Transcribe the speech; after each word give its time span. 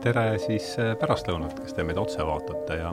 tere 0.00 0.38
siis 0.40 0.72
äh, 0.80 0.94
pärastlõunat, 0.96 1.58
kes 1.60 1.74
te 1.76 1.84
meid 1.84 1.98
otse 2.00 2.24
vaatate 2.24 2.76
ja 2.80 2.88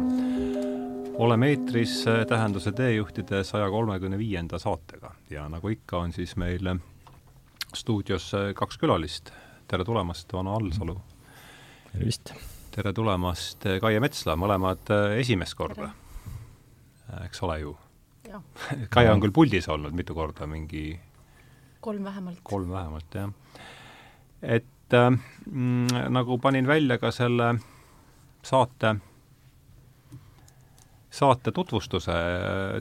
oleme 1.24 1.52
eetris 1.54 2.02
äh, 2.10 2.26
Tähenduse 2.28 2.74
teejuhtide 2.76 3.44
saja 3.48 3.70
kolmekümne 3.72 4.20
viienda 4.20 4.60
saatega 4.60 5.14
ja 5.32 5.46
nagu 5.52 5.72
ikka, 5.72 6.02
on 6.04 6.12
siis 6.16 6.36
meil 6.36 6.68
äh, 6.74 6.82
stuudios 7.76 8.28
kaks 8.56 8.80
külalist. 8.82 9.32
tere 9.68 9.88
tulemast, 9.88 10.34
Vano 10.34 10.58
Allsalu! 10.60 10.98
tervist! 11.94 12.34
tere 12.76 12.94
tulemast, 12.94 13.64
Kaie 13.82 14.04
Metsla, 14.04 14.36
mõlemad 14.36 14.92
esimest 15.18 15.56
korda, 15.58 15.94
eks 17.24 17.44
ole 17.48 17.60
ju? 17.64 17.76
Kaie 18.94 19.10
on 19.14 19.24
küll 19.24 19.34
puldis 19.34 19.72
olnud 19.72 19.96
mitu 19.96 20.16
korda, 20.16 20.48
mingi 20.48 20.90
kolm 21.80 22.04
vähemalt. 22.04 22.44
kolm 22.44 22.76
vähemalt, 22.76 23.16
jah. 23.16 23.32
et 24.42 24.74
et 24.88 24.94
äh, 24.94 25.10
mm, 25.52 25.88
nagu 26.10 26.38
panin 26.40 26.68
välja 26.68 26.98
ka 26.98 27.12
selle 27.12 27.58
saate, 28.44 28.96
saate 31.12 31.52
tutvustuse, 31.52 32.16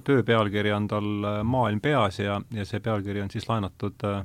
töö 0.04 0.22
pealkiri 0.22 0.72
on 0.72 0.88
tal 0.88 1.24
äh, 1.24 1.42
Maailm 1.45 1.80
peas 1.80 2.20
ja, 2.22 2.40
ja 2.54 2.66
see 2.66 2.80
pealkiri 2.80 3.22
on 3.22 3.30
siis 3.30 3.48
laenatud 3.48 4.06
äh, 4.06 4.22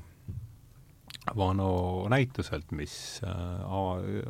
Vano 1.37 2.07
näituselt, 2.09 2.71
mis 2.71 3.21
äh, 3.25 3.31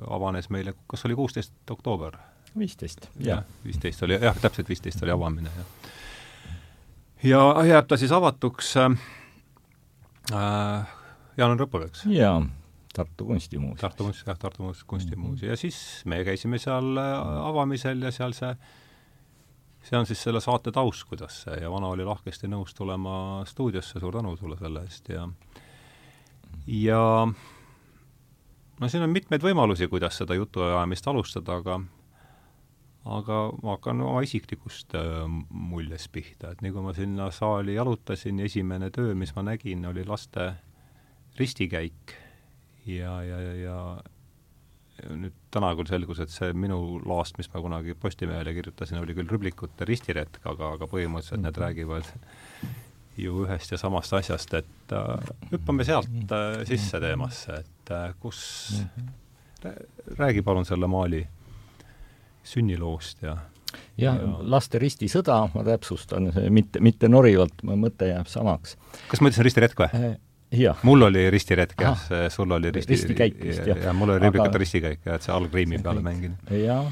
avanes 0.07 0.49
meile, 0.49 0.73
kas 0.87 1.05
oli 1.05 1.15
kuusteist 1.15 1.53
oktoober? 1.69 2.17
viisteist. 2.57 3.09
jah, 3.19 3.43
viisteist 3.65 4.03
oli, 4.03 4.17
jah, 4.19 4.39
täpselt 4.39 4.69
viisteist 4.69 5.03
oli 5.03 5.11
avamine, 5.11 5.51
jah. 5.57 5.91
ja 7.23 7.43
jääb 7.67 7.87
ta 7.87 7.99
siis 7.99 8.11
avatuks 8.15 8.77
äh, 8.77 8.97
äh 10.31 10.97
jaanuari 11.37 11.63
lõpul, 11.65 11.87
eks? 11.87 12.07
jaa 12.11 12.39
Tartu 12.93 13.25
Kunstimuuseum. 13.25 13.79
Tartu 13.81 14.03
kunst, 14.03 14.27
jah, 14.27 14.37
Tartu 14.39 14.73
Kunstimuuseum 14.87 15.47
-hmm. 15.47 15.51
ja 15.51 15.57
siis 15.57 16.01
me 16.05 16.23
käisime 16.23 16.57
seal 16.57 16.97
äh, 16.97 17.47
avamisel 17.47 18.01
ja 18.01 18.11
seal 18.11 18.33
see, 18.33 18.55
see 19.83 19.99
on 19.99 20.05
siis 20.05 20.23
selle 20.23 20.41
saate 20.41 20.71
taust, 20.71 21.07
kuidas 21.09 21.41
see 21.43 21.61
ja 21.61 21.71
vana 21.71 21.87
oli 21.87 22.05
lahkesti 22.05 22.47
nõus 22.47 22.75
tulema 22.75 23.45
stuudiosse, 23.45 23.99
suur 23.99 24.13
tänu 24.13 24.35
sulle 24.37 24.57
selle 24.57 24.83
eest. 24.83 25.09
Ja 25.09 25.29
ja 26.67 27.27
no 28.79 28.87
siin 28.87 29.03
on 29.03 29.09
mitmeid 29.09 29.43
võimalusi, 29.43 29.87
kuidas 29.87 30.17
seda 30.17 30.35
jutuajamist 30.35 31.07
alustada, 31.07 31.55
aga 31.55 31.81
aga 33.05 33.37
ma 33.63 33.75
hakkan 33.77 34.01
oma 34.01 34.21
isiklikust 34.21 34.93
äh, 34.95 35.23
muljest 35.49 36.11
pihta, 36.11 36.51
et 36.51 36.61
nii 36.61 36.71
kui 36.71 36.83
ma 36.85 36.93
sinna 36.93 37.31
saali 37.31 37.73
jalutasin, 37.73 38.39
esimene 38.39 38.91
töö, 38.93 39.15
mis 39.15 39.33
ma 39.35 39.41
nägin, 39.47 39.85
oli 39.85 40.05
laste 40.05 40.53
ristikäik 41.39 42.13
ja, 42.85 43.15
ja, 43.25 43.39
ja, 43.41 43.53
ja 43.61 43.77
nüüd 45.17 45.33
täna 45.53 45.71
küll 45.77 45.89
selgus, 45.89 46.21
et 46.21 46.31
see 46.33 46.51
minu 46.57 46.99
laast, 47.07 47.37
mis 47.39 47.49
ma 47.53 47.61
kunagi 47.63 47.95
Postimehele 47.97 48.53
kirjutasin, 48.57 48.99
oli 49.01 49.15
küll 49.17 49.29
rüblikute 49.31 49.87
ristiretk, 49.89 50.41
aga, 50.45 50.75
aga 50.77 50.87
põhimõtteliselt 50.91 51.41
need 51.41 51.55
mhm. 51.55 51.63
räägivad 51.65 52.11
ju 53.21 53.43
ühest 53.45 53.73
ja 53.73 53.79
samast 53.81 54.13
asjast, 54.15 54.53
et 54.61 54.95
äh, 54.95 55.31
hüppame 55.51 55.85
sealt 55.87 56.31
äh, 56.31 56.61
sisse 56.69 57.01
teemasse, 57.03 57.61
et 57.63 57.93
äh, 57.93 58.13
kus 58.21 58.41
rää,, 59.63 59.75
räägi 60.17 60.43
palun 60.45 60.65
selle 60.65 60.87
maali 60.89 61.25
sünniloost 62.47 63.25
ja 63.25 63.35
jah 63.99 64.17
ja., 64.17 64.33
laste 64.41 64.79
ristisõda, 64.81 65.43
ma 65.53 65.63
täpsustan, 65.67 66.31
mitte, 66.53 66.81
mitte 66.83 67.09
norivalt, 67.11 67.63
mõte 67.63 68.09
jääb 68.09 68.29
samaks. 68.31 68.77
kas 69.11 69.21
ma 69.21 69.31
ütlesin 69.31 69.47
ristiretk 69.47 69.83
või? 69.83 70.15
Äh, 70.51 70.83
mul 70.83 71.07
oli 71.07 71.27
ristiretk 71.31 71.79
jah, 71.81 72.07
sul 72.33 72.51
oli 72.51 72.73
risti, 72.75 72.95
ristikäik 72.95 73.37
vist 73.39 73.67
jah. 73.67 73.77
ja 73.87 73.93
mul 73.95 74.15
oli 74.15 74.25
riblikate 74.25 74.57
aga... 74.57 74.63
ristikäik 74.65 75.05
jah, 75.05 75.15
et 75.15 75.27
see 75.27 75.35
algriimi 75.35 75.79
peale 75.83 76.03
mängin. 76.03 76.35
jah, 76.51 76.89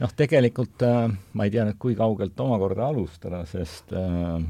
noh 0.00 0.14
tegelikult 0.16 0.86
äh, 0.86 1.10
ma 1.32 1.48
ei 1.48 1.52
tea 1.52 1.66
nüüd, 1.68 1.80
kui 1.82 1.98
kaugelt 1.98 2.40
omakorda 2.40 2.88
alustada, 2.88 3.42
sest 3.50 3.92
äh, 3.92 4.40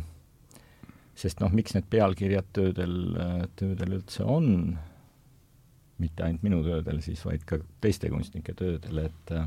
sest 1.16 1.41
noh, 1.41 1.53
miks 1.56 1.75
need 1.76 1.88
pealkirjad 1.93 2.48
töödel, 2.56 2.97
äh, 3.16 3.37
töödel 3.59 3.98
üldse 3.98 4.25
on, 4.28 4.76
mitte 6.03 6.26
ainult 6.26 6.44
minu 6.44 6.60
töödel 6.65 7.00
siis, 7.04 7.22
vaid 7.25 7.47
ka 7.49 7.59
teiste 7.82 8.10
kunstnike 8.12 8.54
töödel, 8.56 9.06
et 9.06 9.37
äh, 9.37 9.47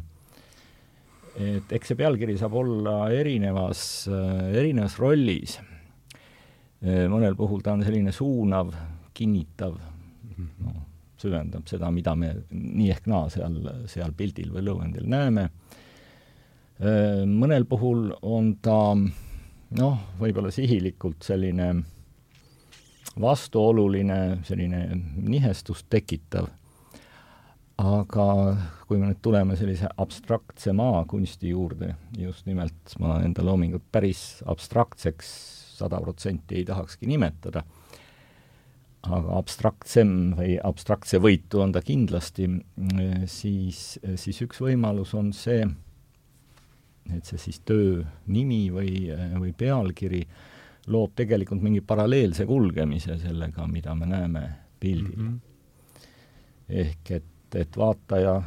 et 1.40 1.72
eks 1.78 1.92
see 1.92 2.00
pealkiri 2.00 2.36
saab 2.40 2.56
olla 2.58 2.96
erinevas, 3.16 3.82
äh, 4.12 4.48
erinevas 4.60 4.98
rollis. 5.00 5.60
Mõnel 6.80 7.34
puhul 7.36 7.60
ta 7.60 7.74
on 7.76 7.82
selline 7.84 8.14
suunav, 8.16 8.70
kinnitav, 9.20 9.76
noh, 10.64 10.80
süvendab 11.20 11.68
seda, 11.68 11.92
mida 11.92 12.16
me 12.16 12.32
nii 12.56 12.90
ehk 12.94 13.10
naa 13.12 13.28
seal, 13.34 13.60
seal 13.92 14.16
pildil 14.16 14.54
või 14.56 14.64
lõuendil 14.70 15.08
näeme. 15.12 15.50
Mõnel 17.28 17.66
puhul 17.68 18.06
on 18.24 18.54
ta 18.64 18.96
noh, 18.96 19.98
võib-olla 20.22 20.52
sihilikult 20.56 21.28
selline 21.28 21.74
vastuoluline, 23.20 24.40
selline 24.48 24.86
nihestust 25.20 25.90
tekitav, 25.92 26.48
aga 27.80 28.28
kui 28.88 29.00
me 29.00 29.10
nüüd 29.10 29.20
tuleme 29.24 29.58
sellise 29.60 29.90
abstraktse 30.00 30.72
maakunsti 30.76 31.52
juurde, 31.52 31.94
just 32.20 32.48
nimelt 32.48 32.96
ma 33.04 33.20
enda 33.26 33.44
loomingut 33.44 33.84
päris 33.92 34.40
abstraktseks 34.48 35.30
sada 35.80 36.00
protsenti 36.04 36.60
ei 36.60 36.66
tahakski 36.68 37.08
nimetada, 37.12 37.64
aga 39.08 39.38
abstraktsem 39.40 40.34
või 40.36 40.58
abstraktse 40.64 41.22
võitu 41.24 41.62
on 41.64 41.72
ta 41.72 41.82
kindlasti, 41.86 42.50
siis, 43.32 44.00
siis 44.20 44.42
üks 44.44 44.60
võimalus 44.60 45.14
on 45.16 45.32
see, 45.34 45.64
et 47.16 47.26
see 47.26 47.40
siis 47.40 47.62
töö 47.66 48.04
nimi 48.28 48.66
või, 48.74 49.08
või 49.40 49.54
pealkiri 49.58 50.24
loob 50.92 51.14
tegelikult 51.18 51.64
mingi 51.64 51.82
paralleelse 51.86 52.46
kulgemise 52.50 53.18
sellega, 53.22 53.68
mida 53.68 53.96
me 53.96 54.10
näeme 54.10 54.44
pildil 54.80 55.20
mm. 55.20 55.30
-hmm. 55.30 56.82
ehk 56.84 57.12
et, 57.12 57.56
et 57.56 57.78
vaataja 57.78 58.42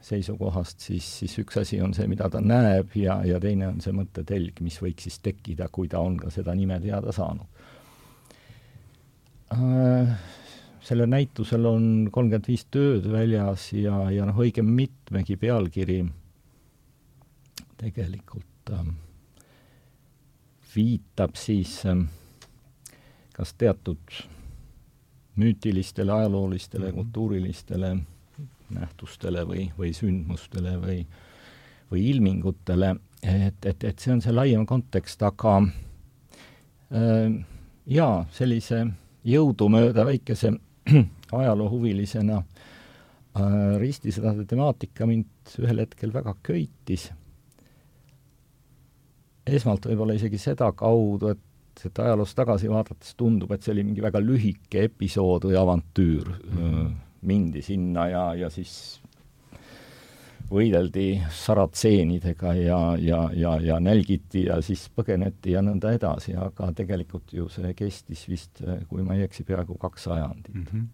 seisukohast, 0.00 0.80
siis, 0.80 1.06
siis 1.18 1.38
üks 1.42 1.60
asi 1.60 1.80
on 1.84 1.94
see, 1.94 2.06
mida 2.08 2.28
ta 2.32 2.40
näeb 2.40 2.94
ja, 2.96 3.20
ja 3.26 3.40
teine 3.40 3.68
on 3.68 3.80
see 3.84 3.92
mõttetelg, 3.92 4.62
mis 4.64 4.80
võiks 4.82 5.06
siis 5.06 5.18
tekkida, 5.20 5.68
kui 5.68 5.88
ta 5.88 6.00
on 6.00 6.16
ka 6.20 6.32
seda 6.32 6.54
nime 6.56 6.80
teada 6.80 7.12
saanud. 7.12 7.59
Sellel 9.50 11.10
näitusel 11.10 11.66
on 11.66 11.84
kolmkümmend 12.12 12.46
viis 12.48 12.64
tööd 12.70 13.06
väljas 13.10 13.72
ja, 13.74 14.04
ja 14.10 14.26
noh, 14.28 14.38
õige 14.38 14.62
mitmegi 14.62 15.36
pealkiri 15.40 16.04
tegelikult 17.80 18.72
äh, 18.74 18.86
viitab 20.74 21.36
siis 21.40 21.80
äh, 21.88 22.04
kas 23.34 23.54
teatud 23.58 24.22
müütilistele, 25.40 26.12
ajaloolistele 26.12 26.84
mm, 26.84 26.90
-hmm. 26.90 26.94
kultuurilistele 26.94 27.96
nähtustele 28.70 29.44
või, 29.46 29.70
või 29.78 29.92
sündmustele 29.96 30.76
või, 30.82 31.06
või 31.90 32.04
ilmingutele, 32.10 32.94
et, 33.22 33.66
et, 33.66 33.84
et 33.84 33.98
see 33.98 34.12
on 34.12 34.20
see 34.22 34.32
laiem 34.32 34.66
kontekst, 34.66 35.22
aga 35.22 35.56
äh, 36.94 37.32
jaa, 37.86 38.26
sellise 38.32 38.84
jõudumööda 39.26 40.04
väikese 40.08 40.52
ajaloohuvilisena 41.40 42.38
äh, 42.40 43.52
ristisõdade 43.82 44.46
temaatika 44.48 45.06
mind 45.06 45.58
ühel 45.60 45.84
hetkel 45.84 46.14
väga 46.14 46.34
köitis. 46.42 47.10
esmalt 49.46 49.86
võib-olla 49.86 50.14
isegi 50.14 50.38
sedakaudu, 50.38 51.34
et 51.34 51.46
et 51.86 51.98
ajaloos 51.98 52.34
tagasi 52.36 52.68
vaadates 52.68 53.14
tundub, 53.16 53.52
et 53.54 53.62
see 53.62 53.72
oli 53.72 53.84
mingi 53.86 54.02
väga 54.04 54.20
lühike 54.20 54.82
episood 54.90 55.46
või 55.48 55.56
avantüür 55.56 56.28
mm. 56.28 56.58
-hmm 56.58 56.90
mindi 57.20 57.62
sinna 57.62 58.08
ja, 58.08 58.34
ja 58.34 58.50
siis 58.50 58.99
võideldi 60.50 61.20
saratseenidega 61.30 62.54
ja, 62.58 62.78
ja, 62.98 63.20
ja, 63.34 63.54
ja 63.62 63.78
nälgiti 63.80 64.44
ja 64.48 64.58
siis 64.64 64.88
põgeneti 64.94 65.54
ja 65.54 65.62
nõnda 65.62 65.92
edasi, 65.94 66.34
aga 66.34 66.72
tegelikult 66.76 67.32
ju 67.34 67.48
see 67.52 67.74
kestis 67.78 68.26
vist, 68.28 68.62
kui 68.88 69.04
ma 69.06 69.16
ei 69.18 69.28
eksi, 69.28 69.46
peaaegu 69.46 69.78
kaks 69.78 70.08
sajandit 70.08 70.54
mm. 70.54 70.66
-hmm. 70.72 70.86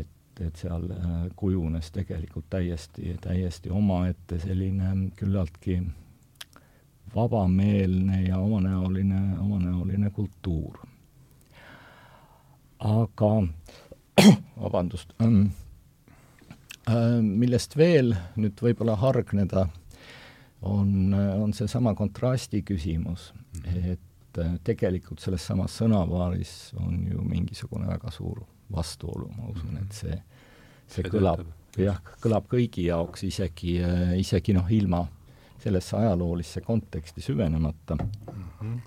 et, 0.00 0.40
et 0.40 0.56
seal 0.56 0.90
äh, 0.96 1.16
kujunes 1.36 1.90
tegelikult 1.90 2.48
täiesti, 2.50 3.16
täiesti 3.20 3.70
omaette 3.70 4.38
selline 4.38 5.10
küllaltki 5.16 5.82
vabameelne 7.14 8.22
ja 8.22 8.38
omanäoline, 8.38 9.38
omanäoline 9.40 10.10
kultuur. 10.10 10.78
aga 12.78 13.32
vabandust, 14.62 15.12
ähm, 15.22 15.42
äh, 15.46 15.69
millest 17.22 17.76
veel 17.76 18.14
nüüd 18.36 18.60
võib-olla 18.62 18.96
hargneda, 19.00 19.66
on, 20.62 21.14
on 21.14 21.52
seesama 21.56 21.94
kontrasti 21.96 22.62
küsimus, 22.66 23.30
mhm. 23.60 23.92
et 23.94 24.40
äh, 24.42 24.56
tegelikult 24.64 25.22
selles 25.22 25.46
samas 25.46 25.76
sõnapaaris 25.80 26.74
on 26.80 27.06
ju 27.10 27.24
mingisugune 27.24 27.88
väga 27.88 28.12
suur 28.14 28.42
vastuolu, 28.70 29.30
ma 29.36 29.48
usun, 29.50 29.78
et 29.80 29.96
see, 29.96 30.18
see 30.90 31.08
kõlab, 31.10 31.42
jah, 31.80 31.98
kõlab 32.22 32.46
kõigi 32.50 32.86
jaoks 32.86 33.24
isegi, 33.26 33.80
isegi 34.20 34.54
noh, 34.54 34.68
ilma 34.70 35.04
sellesse 35.60 35.96
ajaloolisse 35.96 36.60
konteksti 36.60 37.20
süvenemata 37.20 37.96
mm. 37.96 38.44
-hmm. 38.60 38.80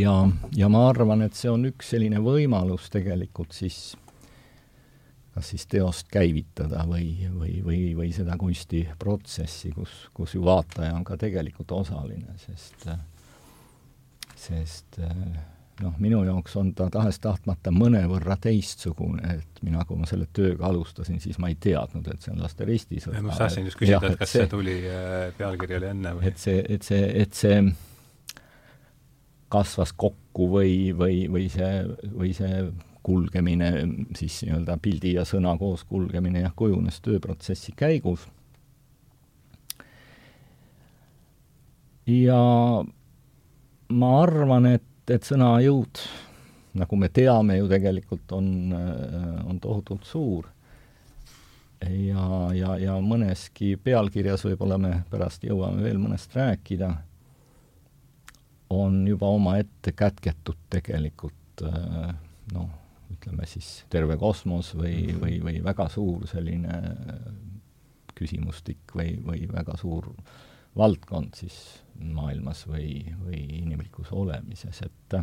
ja, 0.00 0.28
ja 0.56 0.68
ma 0.68 0.88
arvan, 0.88 1.22
et 1.22 1.34
see 1.34 1.50
on 1.50 1.68
üks 1.68 1.92
selline 1.94 2.18
võimalus 2.24 2.90
tegelikult 2.90 3.52
siis 3.52 3.96
kas 5.38 5.52
siis 5.54 5.68
teost 5.70 6.10
käivitada 6.10 6.82
või, 6.88 7.12
või, 7.30 7.60
või, 7.64 7.82
või 7.94 8.10
seda 8.14 8.34
kunstiprotsessi, 8.40 9.70
kus, 9.76 10.00
kus 10.14 10.34
ju 10.34 10.42
vaataja 10.44 10.96
on 10.98 11.06
ka 11.06 11.16
tegelikult 11.20 11.78
osaline, 11.78 12.34
sest 12.42 12.90
sest 14.38 14.98
noh, 15.82 15.94
minu 16.02 16.22
jaoks 16.26 16.56
on 16.58 16.72
ta 16.76 16.88
tahes-tahtmata 16.92 17.72
mõnevõrra 17.74 18.38
teistsugune, 18.42 19.38
et 19.38 19.62
mina, 19.66 19.84
kui 19.86 19.98
ma 19.98 20.08
selle 20.10 20.28
tööga 20.34 20.68
alustasin, 20.70 21.20
siis 21.22 21.38
ma 21.42 21.50
ei 21.52 21.58
teadnud, 21.60 22.08
et 22.10 22.24
see 22.24 22.34
on 22.34 22.42
laste 22.42 22.66
ristisõda. 22.68 23.22
ma 23.22 23.36
tahtsin 23.38 23.68
just 23.68 23.78
küsida, 23.78 24.12
et 24.12 24.18
kas 24.18 24.34
see, 24.34 24.44
see 24.44 24.52
tuli, 24.52 24.78
äh, 24.90 25.28
pealkiri 25.38 25.78
oli 25.78 25.90
enne 25.92 26.16
või? 26.18 26.32
et 26.32 26.42
see, 26.42 26.62
et 26.66 26.86
see, 26.86 27.04
et 27.22 27.38
see 27.38 27.62
kasvas 29.52 29.94
kokku 29.96 30.50
või, 30.52 30.74
või, 30.96 31.22
või 31.32 31.46
see, 31.52 31.72
või 32.12 32.34
see 32.36 32.66
kulgemine, 33.08 33.72
siis 34.18 34.42
nii-öelda 34.44 34.76
pildi 34.84 35.14
ja 35.16 35.24
sõna 35.28 35.54
koos 35.58 35.86
kulgemine 35.88 36.44
jah, 36.44 36.52
kujunes 36.56 37.00
tööprotsessi 37.04 37.72
käigus. 37.76 38.28
ja 42.08 42.40
ma 43.88 44.12
arvan, 44.22 44.68
et, 44.72 45.10
et 45.10 45.24
sõna 45.24 45.50
jõud, 45.60 46.00
nagu 46.78 47.00
me 47.00 47.10
teame 47.12 47.58
ju 47.58 47.68
tegelikult, 47.68 48.32
on, 48.36 48.48
on 49.44 49.60
tohutult 49.60 50.08
suur. 50.08 50.48
ja, 51.84 52.24
ja, 52.56 52.76
ja 52.80 52.96
mõneski 53.04 53.76
pealkirjas, 53.82 54.46
võib-olla 54.48 54.78
me 54.80 54.94
pärast 55.10 55.44
jõuame 55.44 55.84
veel 55.84 56.00
mõnest 56.00 56.34
rääkida, 56.36 56.94
on 58.74 59.04
juba 59.08 59.28
omaette 59.32 59.92
kätketud 59.96 60.58
tegelikult 60.70 61.62
noh, 62.52 62.68
ütleme 63.28 63.46
siis 63.46 63.84
terve 63.92 64.16
kosmos 64.16 64.72
või, 64.74 65.12
mhm. 65.12 65.20
või, 65.20 65.38
või 65.44 65.62
väga 65.64 65.88
suur 65.92 66.26
selline 66.30 66.80
küsimustik 68.18 68.96
või, 68.96 69.18
või 69.22 69.46
väga 69.52 69.76
suur 69.78 70.08
valdkond 70.78 71.36
siis 71.38 71.54
maailmas 71.98 72.64
või, 72.68 73.04
või 73.24 73.40
inimlikus 73.60 74.12
olemises, 74.14 74.82
et 74.86 75.18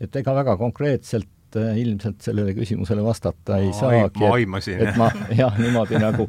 et 0.00 0.16
ega 0.16 0.34
väga 0.34 0.56
konkreetselt 0.56 1.58
äh, 1.60 1.76
ilmselt 1.82 2.22
sellele 2.24 2.54
küsimusele 2.56 3.04
vastata 3.04 3.58
no, 3.58 3.66
ei 3.66 3.74
saagi. 3.76 4.22
ma 4.22 4.32
aimasin, 4.38 4.80
et 4.86 4.96
ma 4.98 5.10
jah, 5.42 5.58
niimoodi 5.60 6.00
nagu 6.00 6.26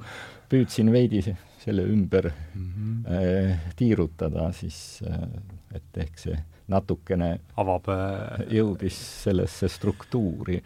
püüdsin 0.52 0.92
veidi 0.92 1.24
selle 1.62 1.86
ümber 1.88 2.32
mm 2.32 2.68
-hmm. 2.68 3.12
äh, 3.16 3.60
tiirutada, 3.76 4.52
siis 4.52 5.02
äh, 5.08 5.28
et 5.76 5.98
ehk 5.98 6.20
see 6.20 6.38
natukene 6.72 7.32
avab 7.62 7.90
äh, 7.94 8.46
jõudis 8.58 8.98
sellesse 9.24 9.70
struktuuri. 9.70 10.62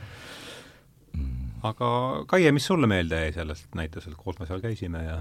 aga 1.64 1.90
Kaie, 2.28 2.52
mis 2.52 2.66
sulle 2.68 2.88
meelde 2.88 3.22
jäi 3.24 3.34
sellest 3.34 3.76
näituselt, 3.76 4.18
koos 4.20 4.40
me 4.40 4.46
seal 4.46 4.62
käisime 4.62 5.04
ja 5.04 5.20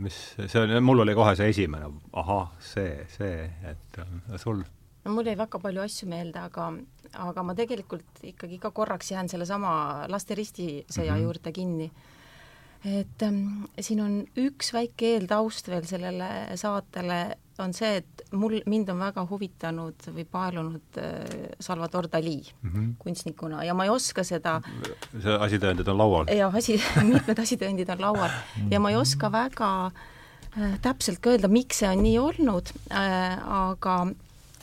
mis, 0.00 0.16
see 0.40 0.60
oli, 0.62 0.80
mul 0.80 1.04
oli 1.04 1.14
kohe 1.14 1.34
see 1.36 1.50
esimene, 1.52 1.90
ahah, 2.12 2.52
see, 2.58 3.04
see, 3.12 3.44
et 3.68 4.00
sul? 4.40 4.62
no 5.04 5.16
mul 5.16 5.28
jäi 5.28 5.36
väga 5.38 5.60
palju 5.60 5.82
asju 5.84 6.08
meelde, 6.08 6.40
aga, 6.40 6.70
aga 7.26 7.44
ma 7.44 7.56
tegelikult 7.58 8.24
ikkagi 8.32 8.58
ka 8.62 8.72
korraks 8.76 9.12
jään 9.12 9.28
sellesama 9.28 10.06
laste 10.08 10.34
ristisõja 10.34 11.12
mm 11.12 11.16
-hmm. 11.16 11.22
juurde 11.28 11.52
kinni 11.52 11.90
et 12.84 13.22
ähm, 13.22 13.66
siin 13.80 14.00
on 14.00 14.14
üks 14.40 14.72
väike 14.72 15.14
eeltaust 15.16 15.68
veel 15.68 15.84
sellele 15.88 16.56
saatele, 16.60 17.20
on 17.62 17.74
see, 17.76 18.00
et 18.00 18.22
mul, 18.36 18.58
mind 18.70 18.92
on 18.92 19.00
väga 19.02 19.24
huvitanud 19.30 20.06
või 20.14 20.26
paelunud 20.30 21.00
äh, 21.00 21.50
Salvador 21.60 22.08
Dali 22.12 22.38
mm 22.40 22.70
-hmm. 22.70 22.94
kunstnikuna 22.98 23.64
ja 23.64 23.74
ma 23.74 23.84
ei 23.84 23.90
oska 23.90 24.24
seda 24.24 24.60
see 25.22 25.36
asitõendid 25.48 25.88
on 25.88 25.98
laual? 25.98 26.32
jah, 26.36 26.54
asi, 26.54 26.80
mitmed 27.12 27.38
asitõendid 27.38 27.90
on 27.96 28.00
laual 28.00 28.30
ja 28.70 28.80
ma 28.80 28.90
ei 28.90 28.96
oska 28.96 29.32
väga 29.32 29.70
äh, 30.56 30.80
täpselt 30.82 31.20
ka 31.20 31.30
öelda, 31.30 31.48
miks 31.48 31.78
see 31.78 31.88
on 31.88 32.02
nii 32.02 32.18
olnud 32.18 32.72
äh,, 32.90 33.38
aga 33.46 34.06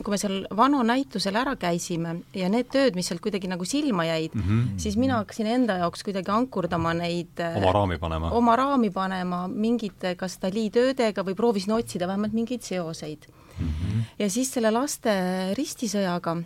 kui 0.03 0.13
me 0.13 0.19
seal 0.21 0.37
Vano 0.57 0.83
näitusel 0.85 1.37
ära 1.39 1.55
käisime 1.59 2.13
ja 2.37 2.49
need 2.51 2.69
tööd, 2.73 2.97
mis 2.97 3.09
sealt 3.09 3.21
kuidagi 3.23 3.49
nagu 3.49 3.65
silma 3.65 4.05
jäid 4.07 4.35
mm, 4.35 4.43
-hmm. 4.43 4.79
siis 4.81 4.97
mina 4.97 5.21
hakkasin 5.21 5.47
enda 5.47 5.77
jaoks 5.81 6.03
kuidagi 6.05 6.31
ankurdama 6.31 6.93
neid 6.97 7.41
äh, 7.41 7.57
oma 7.57 7.73
raami 7.73 7.97
panema? 7.97 8.31
oma 8.31 8.55
raami 8.55 8.91
panema 8.91 9.47
mingite 9.47 10.15
kas 10.15 10.37
Dali 10.41 10.69
töödega 10.69 11.23
või 11.23 11.35
proovisin 11.35 11.73
otsida 11.73 12.07
vähemalt 12.07 12.33
mingeid 12.33 12.61
seoseid 12.61 13.27
mm. 13.27 13.67
-hmm. 13.67 14.03
ja 14.19 14.29
siis 14.29 14.53
selle 14.53 14.71
laste 14.71 15.13
ristisõjaga 15.57 16.37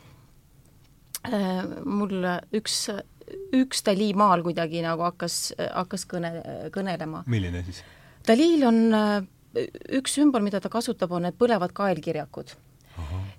äh, 1.27 1.65
mul 1.85 2.23
üks, 2.53 2.87
üks 3.53 3.83
Dali 3.85 4.13
maal 4.13 4.43
kuidagi 4.43 4.81
nagu 4.81 5.03
hakkas, 5.03 5.53
hakkas 5.73 6.07
kõne, 6.07 6.33
kõnelema. 6.71 7.23
milline 7.27 7.63
siis? 7.63 7.83
Dalil 8.27 8.63
on 8.63 8.93
äh, 8.93 9.23
üks 9.91 10.13
sümbol, 10.15 10.41
mida 10.41 10.59
ta 10.61 10.69
kasutab, 10.69 11.11
on 11.11 11.27
need 11.27 11.35
põlevad 11.39 11.73
kaelkirjakud 11.73 12.55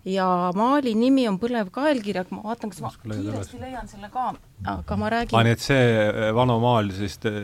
ja 0.08 0.26
maali 0.58 0.94
nimi 0.98 1.24
on 1.30 1.38
Põlev 1.42 1.70
kaelkirjak, 1.74 2.32
ma 2.34 2.42
vaatan, 2.48 2.72
kas 2.72 2.80
ma 2.82 2.90
kiiresti 3.02 3.60
leian 3.60 3.88
selle 3.90 4.08
ka, 4.12 4.32
aga 4.72 4.98
ma 4.98 5.10
räägin. 5.12 5.36
Aa, 5.38 5.44
nii 5.46 5.54
et 5.54 5.62
see 5.62 5.84
äh, 6.02 6.30
vana 6.34 6.56
maal 6.62 6.90
siis 6.96 7.18
äh, 7.28 7.38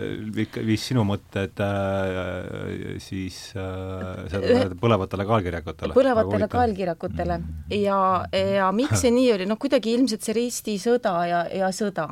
viis 0.67 0.89
sinu 0.91 1.05
mõtted 1.07 1.63
äh, 1.63 2.99
siis 3.03 3.41
äh, 3.55 4.27
seda 4.33 4.69
põlevatele 4.81 5.27
kaelkirjakutele? 5.29 5.97
põlevatele 5.99 6.51
kaelkirjakutele. 6.51 7.41
Ja, 7.79 8.03
ja 8.35 8.69
miks 8.75 9.01
see 9.05 9.15
nii 9.15 9.33
oli, 9.39 9.49
noh 9.51 9.61
kuidagi 9.61 9.95
ilmselt 9.95 10.27
see 10.27 10.39
ristisõda 10.41 11.17
ja, 11.31 11.43
ja 11.63 11.73
sõda. 11.75 12.11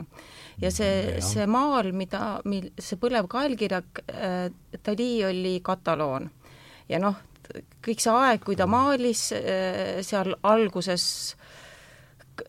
Ja 0.62 0.70
see, 0.72 1.18
see 1.20 1.44
maal, 1.50 1.90
mida, 1.92 2.38
mil 2.48 2.70
see 2.80 2.96
põlev 3.00 3.26
kaelkirjak 3.28 4.04
äh,, 4.08 4.46
Dali 4.86 5.10
oli 5.26 5.58
kataloon. 5.64 6.30
Ja 6.88 7.00
noh, 7.02 7.18
kõik 7.84 8.02
see 8.02 8.12
aeg, 8.12 8.42
kui 8.44 8.56
ta 8.58 8.66
maalis 8.70 9.28
äh, 9.36 9.98
seal 10.06 10.34
alguses 10.46 11.06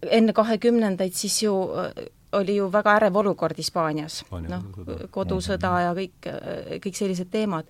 enne 0.03 0.35
kahekümnendaid, 0.35 1.15
siis 1.15 1.39
ju 1.43 1.53
äh, 1.77 2.07
oli 2.37 2.57
ju 2.57 2.67
väga 2.71 2.97
ärev 2.99 3.21
olukord 3.21 3.57
Hispaanias, 3.57 4.21
noh, 4.31 4.65
kodusõda 5.13 5.73
ja 5.85 5.93
kõik, 5.97 6.29
äh, 6.31 6.75
kõik 6.83 6.99
sellised 6.99 7.31
teemad. 7.33 7.69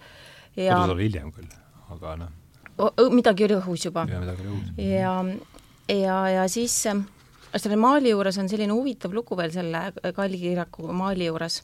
kodusõda 0.56 0.96
oli 0.96 1.10
hiljem 1.10 1.32
küll, 1.36 1.54
aga 1.94 2.16
noh. 2.24 2.34
midagi 3.14 3.48
oli 3.48 3.60
õhus 3.60 3.88
juba. 3.90 4.08
ja 4.10 4.24
midagi 4.24 4.46
oli 4.46 4.56
õhus. 4.56 4.74
ja, 4.82 5.16
ja, 5.94 6.20
ja 6.40 6.50
siis 6.52 6.82
selle 7.58 7.78
maali 7.80 8.12
juures 8.12 8.38
on 8.38 8.50
selline 8.50 8.74
huvitav 8.74 9.14
lugu 9.14 9.38
veel 9.38 9.54
selle 9.54 9.90
Kalli 10.16 10.40
Kirjaku 10.42 10.92
maali 10.94 11.30
juures 11.30 11.62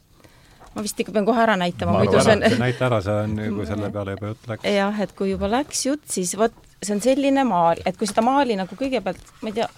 ma 0.76 0.86
vist 0.86 1.00
ikka 1.00 1.14
pean 1.16 1.26
kohe 1.26 1.44
ära 1.44 1.56
näitama, 1.60 2.00
muidu 2.00 2.22
see 2.24 2.38
on 2.38 2.60
näita 2.62 2.88
ära, 2.90 3.02
see 3.06 3.20
on, 3.26 3.38
kui 3.58 3.70
selle 3.70 3.92
peale 3.96 4.18
juba 4.18 4.34
jutt 4.34 4.50
läks. 4.54 4.70
jah, 4.76 5.02
et 5.06 5.16
kui 5.18 5.32
juba 5.32 5.52
läks 5.52 5.86
jutt, 5.86 6.06
siis 6.12 6.36
vot 6.40 6.56
see 6.84 6.96
on 6.96 7.04
selline 7.04 7.46
maal, 7.48 7.82
et 7.86 7.98
kui 7.98 8.10
seda 8.10 8.26
maali 8.26 8.58
nagu 8.60 8.80
kõigepealt, 8.80 9.34
ma 9.42 9.54
ei 9.54 9.62
tea, 9.62 9.70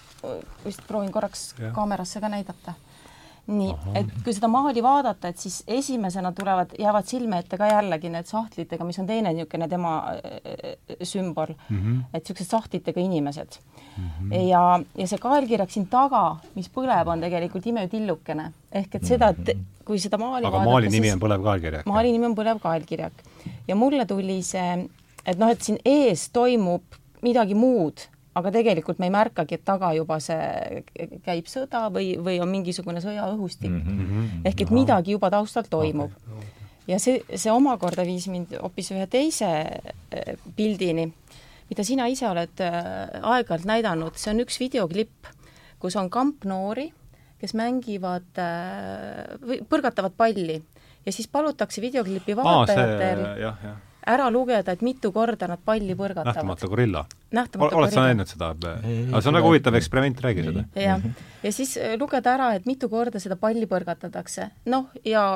vist 0.64 0.82
proovin 0.88 1.12
korraks 1.14 1.52
ja. 1.60 1.70
kaamerasse 1.76 2.22
ka 2.22 2.32
näidata 2.32 2.74
nii, 3.46 3.74
et 3.94 4.08
kui 4.24 4.34
seda 4.34 4.48
maali 4.50 4.82
vaadata, 4.82 5.30
et 5.30 5.38
siis 5.38 5.60
esimesena 5.70 6.32
tulevad, 6.34 6.72
jäävad 6.78 7.06
silme 7.06 7.38
ette 7.42 7.58
ka 7.60 7.68
jällegi 7.70 8.10
need 8.10 8.26
sahtlitega, 8.26 8.86
mis 8.88 8.98
on 8.98 9.06
teine 9.06 9.32
niisugune 9.36 9.68
tema 9.70 9.92
äh, 10.16 10.74
sümbol 11.02 11.52
mm, 11.54 11.76
-hmm. 11.76 12.00
et 12.12 12.24
niisugused 12.24 12.50
sahtlitega 12.50 13.00
inimesed 13.00 13.60
mm. 13.96 14.10
-hmm. 14.10 14.48
ja, 14.48 14.80
ja 14.98 15.06
see 15.06 15.18
kaelkirjak 15.22 15.70
siin 15.70 15.86
taga, 15.92 16.36
mis 16.54 16.68
põleb, 16.72 17.08
on 17.08 17.20
tegelikult 17.20 17.66
imetillukene. 17.66 18.52
ehk 18.72 18.94
et 18.94 19.04
seda, 19.04 19.28
et 19.28 19.54
mhm. 19.54 19.64
kui 19.84 19.98
seda 19.98 20.18
maali 20.18 20.46
aga 20.46 20.64
maali 20.64 20.88
nimi 20.88 21.12
on 21.12 21.20
Põlev 21.20 21.42
kaelkirjak? 21.42 21.86
maali 21.86 22.12
nimi 22.12 22.26
on 22.26 22.34
Põlev 22.34 22.60
kaelkirjak. 22.62 23.24
ja 23.68 23.76
mulle 23.76 24.06
tuli 24.06 24.42
see, 24.42 24.88
et 25.26 25.38
noh, 25.38 25.48
et 25.48 25.62
siin 25.62 25.78
ees 25.84 26.28
toimub 26.30 26.82
midagi 27.22 27.54
muud 27.54 28.08
aga 28.36 28.52
tegelikult 28.52 29.00
me 29.00 29.08
ei 29.08 29.14
märkagi, 29.14 29.56
et 29.56 29.64
taga 29.64 29.92
juba 29.96 30.18
see 30.22 30.82
käib 31.24 31.48
sõda 31.50 31.86
või, 31.92 32.14
või 32.20 32.38
on 32.44 32.50
mingisugune 32.52 33.00
sõjaõhustik 33.04 33.72
mm. 33.72 33.96
-hmm. 33.96 34.42
ehk 34.50 34.66
et 34.66 34.72
midagi 34.74 35.16
juba 35.16 35.30
taustal 35.32 35.68
toimub 35.70 36.12
okay.. 36.12 36.50
ja 36.92 37.00
see, 37.02 37.22
see 37.32 37.52
omakorda 37.52 38.04
viis 38.08 38.28
mind 38.32 38.52
hoopis 38.60 38.92
ühe 38.92 39.06
teise 39.10 39.48
äh, 39.48 40.34
pildini, 40.56 41.08
mida 41.70 41.86
sina 41.86 42.06
ise 42.12 42.28
oled 42.28 42.62
äh, 42.64 42.76
aeg-ajalt 43.22 43.66
näidanud, 43.68 44.18
see 44.20 44.32
on 44.34 44.44
üks 44.44 44.60
videoklipp, 44.62 45.32
kus 45.82 45.98
on 46.00 46.10
kamp 46.12 46.46
noori, 46.48 46.88
kes 47.40 47.56
mängivad 47.58 48.40
äh, 48.40 49.36
või 49.42 49.60
põrgatavad 49.68 50.16
palli 50.16 50.60
ja 51.06 51.12
siis 51.14 51.28
palutakse 51.30 51.82
videoklipi 51.84 52.36
vaatajatel 52.38 53.26
ah, 53.26 53.36
jah, 53.42 53.60
jah 53.62 53.82
ära 54.06 54.28
lugeda, 54.30 54.74
et 54.74 54.82
mitu 54.86 55.10
korda 55.14 55.48
nad 55.50 55.62
palli 55.64 55.96
põrgatavad. 55.98 56.36
nähtamatu 56.36 56.68
gorilla. 56.70 57.04
oled 57.80 57.94
sa 57.94 58.06
näinud 58.06 58.30
seda? 58.30 58.52
aga 58.54 59.20
see 59.20 59.30
on 59.30 59.38
väga 59.38 59.48
huvitav 59.48 59.78
eksperiment, 59.80 60.20
räägi 60.22 60.44
seda. 60.46 60.64
jah, 60.78 61.02
ja 61.42 61.52
siis 61.52 61.76
äh, 61.76 61.96
lugeda 61.98 62.36
ära, 62.36 62.52
et 62.54 62.68
mitu 62.70 62.88
korda 62.92 63.20
seda 63.22 63.38
palli 63.40 63.66
põrgatatakse. 63.70 64.50
noh, 64.72 64.92
ja 65.04 65.26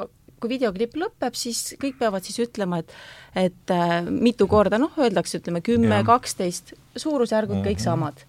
kui 0.40 0.54
videoklipp 0.54 0.96
lõpeb, 1.00 1.36
siis 1.38 1.74
kõik 1.80 1.98
peavad 2.00 2.26
siis 2.26 2.40
ütlema, 2.46 2.80
et 2.82 2.94
et 3.38 3.74
äh, 3.74 4.00
mitu 4.10 4.48
korda, 4.50 4.80
noh, 4.82 4.94
öeldakse, 4.98 5.38
ütleme 5.38 5.62
kümme, 5.62 6.02
kaksteist, 6.06 6.74
suurusjärgud 6.98 7.62
kõik 7.66 7.82
samad. 7.82 8.24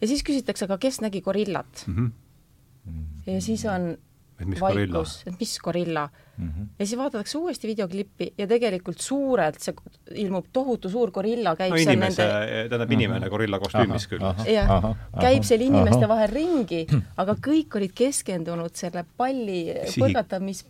ja 0.00 0.10
siis 0.10 0.24
küsitakse, 0.26 0.66
aga 0.66 0.78
kes 0.78 1.00
nägi 1.00 1.20
gorillat 1.22 1.84
mm? 1.86 1.94
-hmm. 1.94 3.32
ja 3.34 3.40
siis 3.40 3.64
on 3.66 3.96
vaikus, 4.38 5.22
et 5.26 5.34
mis 5.40 5.58
gorilla 5.58 6.08
mm. 6.36 6.48
-hmm. 6.48 6.66
ja 6.78 6.86
siis 6.86 6.98
vaadatakse 6.98 7.38
uuesti 7.38 7.68
videoklippi 7.68 8.32
ja 8.38 8.46
tegelikult 8.46 8.98
suurelt 8.98 9.60
see 9.60 9.74
ilmub 10.14 10.46
tohutu 10.52 10.90
suur 10.90 11.10
gorilla, 11.10 11.56
käib 11.56 11.70
no 11.70 11.76
inimese 11.76 12.22
nende..., 12.22 12.68
tähendab 12.68 12.92
inimene 12.92 13.28
gorilla 13.28 13.58
kostüümis 13.58 14.06
küll. 14.06 14.22
jah, 14.52 14.94
käib 15.20 15.42
seal 15.42 15.60
inimeste 15.60 16.04
aha. 16.04 16.08
vahel 16.14 16.30
ringi, 16.30 16.86
aga 17.22 17.34
kõik 17.34 17.76
olid 17.76 17.94
keskendunud 17.94 18.74
selle 18.74 19.04
palli 19.16 19.74
põrgatamis 19.98 20.64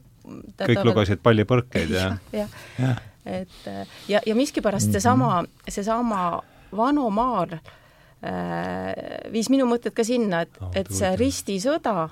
kõik 0.59 0.85
lugesid 0.85 1.23
pallipõrkeid 1.25 1.91
ja, 1.91 2.05
jah 2.33 2.39
ja. 2.41 2.47
ja., 2.79 2.95
et 3.29 3.59
ja, 4.09 4.23
ja 4.27 4.35
miskipärast 4.35 4.93
seesama, 4.95 5.43
seesama 5.69 6.41
Vano 6.77 7.11
Maar 7.11 7.59
äh, 7.59 7.61
viis 9.33 9.51
minu 9.53 9.67
mõtted 9.69 9.93
ka 9.97 10.05
sinna, 10.05 10.43
et 10.47 10.61
oh,, 10.61 10.73
et 10.77 10.91
see 10.93 11.13
ristisõda 11.17 12.09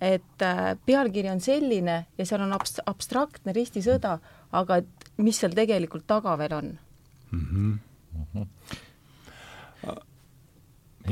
et 0.00 0.42
äh, 0.42 0.76
pealkiri 0.86 1.30
on 1.30 1.40
selline 1.42 1.98
ja 2.18 2.26
seal 2.26 2.44
on 2.44 2.54
abst-, 2.54 2.82
abstraktne 2.86 3.54
ristisõda, 3.56 4.18
aga 4.54 4.80
et 4.82 5.08
mis 5.18 5.38
seal 5.38 5.56
tegelikult 5.56 6.06
taga 6.06 6.36
veel 6.38 6.54
on 6.54 6.70
mm? 7.30 7.40
-hmm. 7.40 7.78
Mm 8.18 8.26
-hmm. 8.34 8.46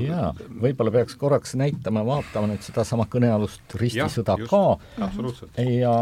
Jaa, 0.00 0.30
võib-olla 0.62 0.92
peaks 0.94 1.16
korraks 1.20 1.54
näitama, 1.58 2.04
vaatama 2.06 2.50
nüüd 2.52 2.64
sedasama 2.66 3.06
kõnealust 3.10 3.76
ristisõda 3.80 4.36
ja, 4.40 4.48
ka. 4.50 4.62
absoluutselt. 5.08 5.58
ja 5.58 5.94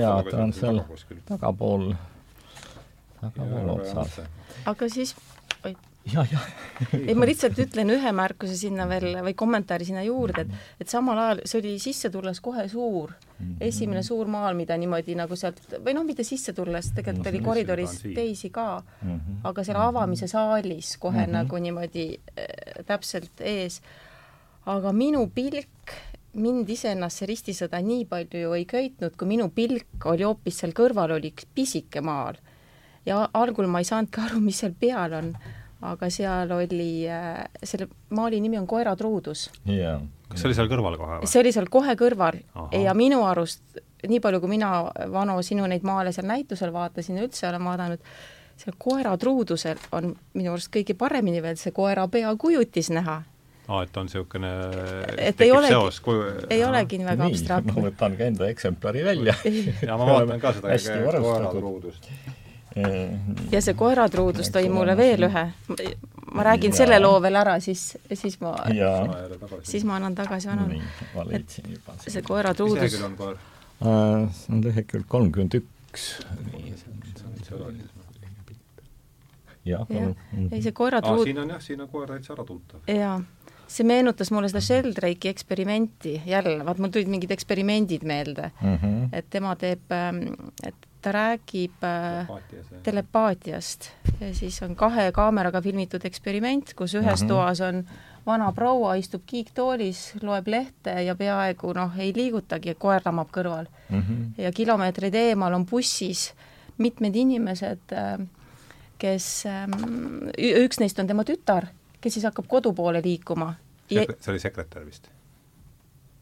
jaa, 0.00 0.22
ta 0.30 0.42
on 0.42 0.52
seal 0.56 0.80
tagapool, 1.28 1.92
tagapool 3.20 3.74
otsas. 3.76 4.20
aga 4.70 4.88
siis, 4.88 5.14
ja, 6.08 6.24
jah 6.24 6.46
ei, 6.96 7.14
ma 7.14 7.26
lihtsalt 7.28 7.58
ütlen 7.60 7.92
ühe 7.92 8.12
märkuse 8.16 8.56
sinna 8.56 8.86
veel 8.88 9.18
või 9.24 9.34
kommentaari 9.38 9.86
sinna 9.88 10.02
juurde, 10.06 10.46
et 10.46 10.84
et 10.84 10.92
samal 10.92 11.18
ajal 11.20 11.42
see 11.44 11.60
oli 11.60 11.74
sisse 11.82 12.10
tulles 12.12 12.40
kohe 12.44 12.66
suur, 12.72 13.12
mhm. 13.38 13.56
esimene 13.68 14.02
suur 14.06 14.30
maal, 14.30 14.56
mida 14.58 14.76
niimoodi 14.80 15.16
nagu 15.18 15.36
sealt 15.36 15.60
või 15.84 15.94
noh, 15.96 16.06
mitte 16.08 16.24
sisse 16.26 16.54
tulles, 16.56 16.92
tegelikult 16.96 17.28
no, 17.28 17.32
oli 17.34 17.42
koridoris 17.44 17.96
teisi 18.06 18.50
ka 18.54 18.68
mm, 18.80 19.08
-hmm. 19.08 19.40
aga 19.50 19.64
seal 19.66 19.80
avamise 19.80 20.28
saalis 20.30 20.96
kohe 20.96 21.18
mm 21.18 21.26
-hmm. 21.26 21.38
nagu 21.40 21.58
niimoodi 21.58 22.06
äh, 22.16 22.84
täpselt 22.86 23.40
ees. 23.40 23.80
aga 24.66 24.92
minu 24.92 25.26
pilk 25.34 25.96
mind 26.34 26.68
iseennast 26.68 27.18
see 27.18 27.26
ristisõda 27.26 27.80
nii 27.82 28.04
palju 28.06 28.40
ju 28.40 28.52
ei 28.54 28.64
köitnud, 28.64 29.16
kui 29.18 29.26
minu 29.26 29.48
pilk 29.50 30.06
oli 30.06 30.22
hoopis 30.22 30.58
seal 30.62 30.72
kõrval 30.72 31.16
oli 31.16 31.32
üks 31.34 31.46
pisike 31.54 32.00
maal. 32.00 32.36
ja 33.06 33.28
algul 33.34 33.66
ma 33.66 33.78
ei 33.78 33.84
saanudki 33.84 34.20
aru, 34.20 34.40
mis 34.40 34.58
seal 34.58 34.74
peal 34.80 35.12
on 35.12 35.34
aga 35.80 36.10
seal 36.12 36.50
oli, 36.52 37.08
äh, 37.08 37.44
selle 37.64 37.88
maali 38.16 38.40
nimi 38.40 38.58
on 38.60 38.66
Koeratruudus 38.68 39.46
yeah.. 39.68 40.00
kas 40.28 40.42
see 40.42 40.50
oli 40.50 40.58
seal 40.58 40.68
kõrval 40.72 40.98
kohe 41.00 41.20
või? 41.20 41.30
see 41.30 41.40
oli 41.40 41.54
seal 41.56 41.70
kohe 41.72 41.94
kõrval. 42.00 42.42
Aha. 42.54 42.68
ja 42.84 42.94
minu 42.96 43.22
arust, 43.28 43.62
nii 44.08 44.20
palju 44.20 44.42
kui 44.42 44.52
mina, 44.56 44.74
Vano, 45.12 45.38
sinu 45.46 45.66
neid 45.70 45.86
maale 45.86 46.12
seal 46.16 46.28
näitusel 46.28 46.74
vaatasin 46.74 47.20
ja 47.20 47.24
üldse 47.24 47.48
olen 47.48 47.64
vaadanud, 47.64 48.12
seal 48.60 48.76
koeratruudusel 48.78 49.80
on 49.96 50.14
minu 50.36 50.54
arust 50.54 50.72
kõige 50.74 50.96
paremini 50.98 51.40
veel 51.44 51.56
see 51.60 51.72
koera 51.76 52.06
pea 52.12 52.34
kujutis 52.36 52.92
näha. 52.92 53.22
Aa, 53.70 53.84
et 53.86 53.96
on 53.96 54.08
niisugune 54.08 54.48
et 55.14 55.40
ei 55.46 55.52
olegi, 55.54 56.00
kuju... 56.02 56.22
ei 56.50 56.64
olegi 56.66 56.98
nii 56.98 57.06
väga 57.06 57.28
abstraktne. 57.30 57.76
ma 57.76 57.84
võtan 57.86 58.16
ka 58.18 58.26
enda 58.26 58.48
eksemplari 58.50 59.04
välja. 59.06 59.36
Ja 59.86 59.96
ma 59.96 60.08
vaatan 60.10 60.42
ka 60.42 60.52
seda 60.58 61.20
koeratruudust 61.22 62.10
ja 63.50 63.62
see 63.62 63.74
koeratruudus 63.78 64.50
tõi 64.54 64.68
mulle 64.72 64.96
veel 64.98 65.26
ühe, 65.26 65.44
ma 66.34 66.44
räägin 66.46 66.74
ja. 66.74 66.82
selle 66.82 67.00
loo 67.02 67.18
veel 67.22 67.38
ära, 67.40 67.56
siis, 67.60 67.96
siis 68.12 68.38
ma, 68.42 68.54
siis 69.66 69.86
ma 69.88 69.96
annan 69.98 70.14
tagasi 70.18 70.48
juba. 70.50 71.96
see 72.06 72.22
koeratruudus. 72.22 72.82
mis 72.82 72.94
lehekülg 72.94 73.08
on 73.08 73.16
koer? 73.18 73.40
see 73.80 74.54
on 74.54 74.62
lehekülg 74.64 75.08
kolmkümmend 75.08 75.58
üks. 75.60 76.06
jah, 79.64 79.84
palun. 79.88 80.16
ei, 80.50 80.62
see 80.62 80.72
koeratruud- 80.72 81.26
siin 81.26 81.42
on 81.42 81.54
jah, 81.56 81.62
siin 81.62 81.80
on 81.80 81.90
koer 81.90 82.14
täitsa 82.14 82.34
äratuntav. 82.36 82.86
jaa 82.86 83.18
see 83.70 83.86
meenutas 83.86 84.32
mulle 84.34 84.48
seda 84.50 84.62
Sheldrake'i 84.66 85.30
eksperimenti 85.30 86.16
jälle, 86.26 86.64
vaat 86.66 86.78
mul 86.82 86.90
tulid 86.90 87.10
mingid 87.10 87.30
eksperimendid 87.30 88.02
meelde 88.02 88.50
mm, 88.50 88.76
-hmm. 88.76 89.08
et 89.12 89.26
tema 89.30 89.54
teeb, 89.56 89.92
et 90.66 90.89
ta 91.02 91.12
räägib 91.12 91.84
äh, 91.84 92.28
telepaatiast 92.82 93.90
ja 94.20 94.34
siis 94.34 94.62
on 94.62 94.76
kahe 94.76 95.10
kaameraga 95.12 95.62
filmitud 95.62 96.04
eksperiment, 96.04 96.74
kus 96.74 96.94
ühes 96.94 97.22
mm 97.22 97.24
-hmm. 97.24 97.28
toas 97.28 97.60
on 97.60 97.84
vana 98.26 98.52
proua, 98.52 98.94
istub 98.94 99.22
kiiktoolis, 99.26 100.14
loeb 100.22 100.48
lehte 100.48 101.02
ja 101.02 101.14
peaaegu 101.14 101.72
noh, 101.72 101.98
ei 101.98 102.12
liigutagi, 102.16 102.74
koer 102.78 103.02
lamab 103.04 103.28
kõrval 103.32 103.66
mm. 103.88 104.00
-hmm. 104.00 104.42
ja 104.42 104.52
kilomeetreid 104.52 105.14
eemal 105.14 105.54
on 105.54 105.66
bussis 105.66 106.34
mitmed 106.78 107.16
inimesed, 107.16 107.92
äh, 107.92 108.26
kes, 108.98 109.46
ähm, 109.46 110.28
üks 110.38 110.80
neist 110.80 110.98
on 110.98 111.06
tema 111.06 111.24
tütar, 111.24 111.66
kes 112.00 112.14
siis 112.14 112.24
hakkab 112.24 112.46
kodu 112.48 112.72
poole 112.72 113.02
liikuma. 113.04 113.54
see 113.88 114.06
oli 114.28 114.38
sekretär 114.38 114.86
vist? 114.86 115.10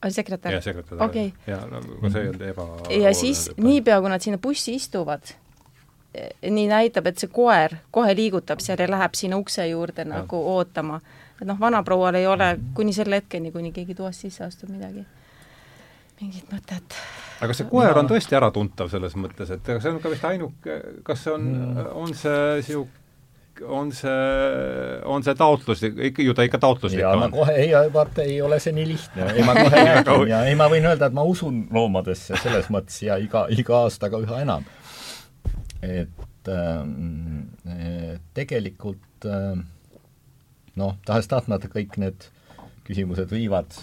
Oli 0.04 0.12
sekretär? 0.12 0.52
jah, 0.52 0.62
sekretär 0.62 1.02
okay.. 1.02 1.32
jaa, 1.46 1.66
no 1.66 1.80
aga 1.98 2.10
see 2.12 2.22
ei 2.22 2.30
olnud 2.30 2.46
eba 2.48 2.66
ja 3.02 3.12
siis 3.16 3.44
niipea, 3.56 4.00
kui 4.00 4.12
nad 4.12 4.24
sinna 4.24 4.38
bussi 4.42 4.74
istuvad, 4.78 5.32
eh, 6.14 6.50
nii 6.50 6.66
näitab, 6.70 7.10
et 7.10 7.18
see 7.18 7.30
koer 7.32 7.78
kohe 7.94 8.14
liigutab 8.16 8.62
seal 8.64 8.80
ja 8.82 8.88
läheb 8.90 9.18
sinna 9.18 9.40
ukse 9.40 9.66
juurde 9.68 10.06
ja. 10.06 10.10
nagu 10.14 10.42
ootama. 10.54 11.00
et 11.40 11.46
noh, 11.46 11.60
vanaproual 11.60 12.18
ei 12.18 12.26
ole 12.26 12.52
kuni 12.74 12.92
selle 12.92 13.22
hetkeni, 13.22 13.52
kuni 13.54 13.72
keegi 13.72 13.94
toast 13.98 14.26
sisse 14.26 14.44
astub 14.44 14.70
midagi, 14.74 15.04
mingit 16.20 16.54
mõtet. 16.54 17.00
aga 17.40 17.54
see 17.54 17.70
koer 17.70 17.90
ja. 17.92 17.98
on 17.98 18.10
tõesti 18.10 18.38
äratuntav 18.38 18.94
selles 18.94 19.18
mõttes, 19.18 19.50
et 19.54 19.74
see 19.74 19.90
on 19.90 20.00
ka 20.02 20.14
vist 20.14 20.30
ainuke, 20.30 20.80
kas 21.02 21.26
see 21.26 21.34
on 21.34 21.50
mm., 21.50 21.92
on 21.98 22.14
see 22.14 22.40
niisugune 22.62 22.97
on 23.66 23.90
see, 23.92 24.10
on 25.04 25.24
see 25.24 25.34
taotlus, 25.38 25.82
ikka 25.82 26.22
ju 26.22 26.34
ta 26.36 26.44
ikka 26.46 26.60
taotluslik 26.62 27.02
ja, 27.02 27.12
on? 27.16 27.32
kohe, 27.32 27.54
ei, 27.58 27.72
vaata, 27.92 28.22
ei 28.22 28.40
ole 28.42 28.58
see 28.62 28.74
nii 28.76 28.86
lihtne. 28.88 29.28
ei, 29.34 29.44
ma 29.46 29.54
kohe 29.58 29.82
räägin 29.84 30.28
ja 30.32 30.42
ei, 30.48 30.56
ma 30.58 30.68
võin 30.72 30.88
öelda, 30.88 31.08
et 31.08 31.16
ma 31.16 31.24
usun 31.26 31.64
loomadesse 31.74 32.38
selles 32.42 32.70
mõttes 32.74 33.00
ja 33.04 33.18
iga, 33.22 33.46
iga 33.54 33.82
aastaga 33.84 34.20
üha 34.24 34.42
enam. 34.44 34.66
et 35.82 36.50
äh, 36.52 38.18
tegelikult 38.34 39.28
äh, 39.28 39.54
noh, 40.78 40.96
tahes-tahtmata 41.06 41.70
kõik 41.72 41.98
need 42.02 42.30
küsimused 42.88 43.30
viivad 43.34 43.74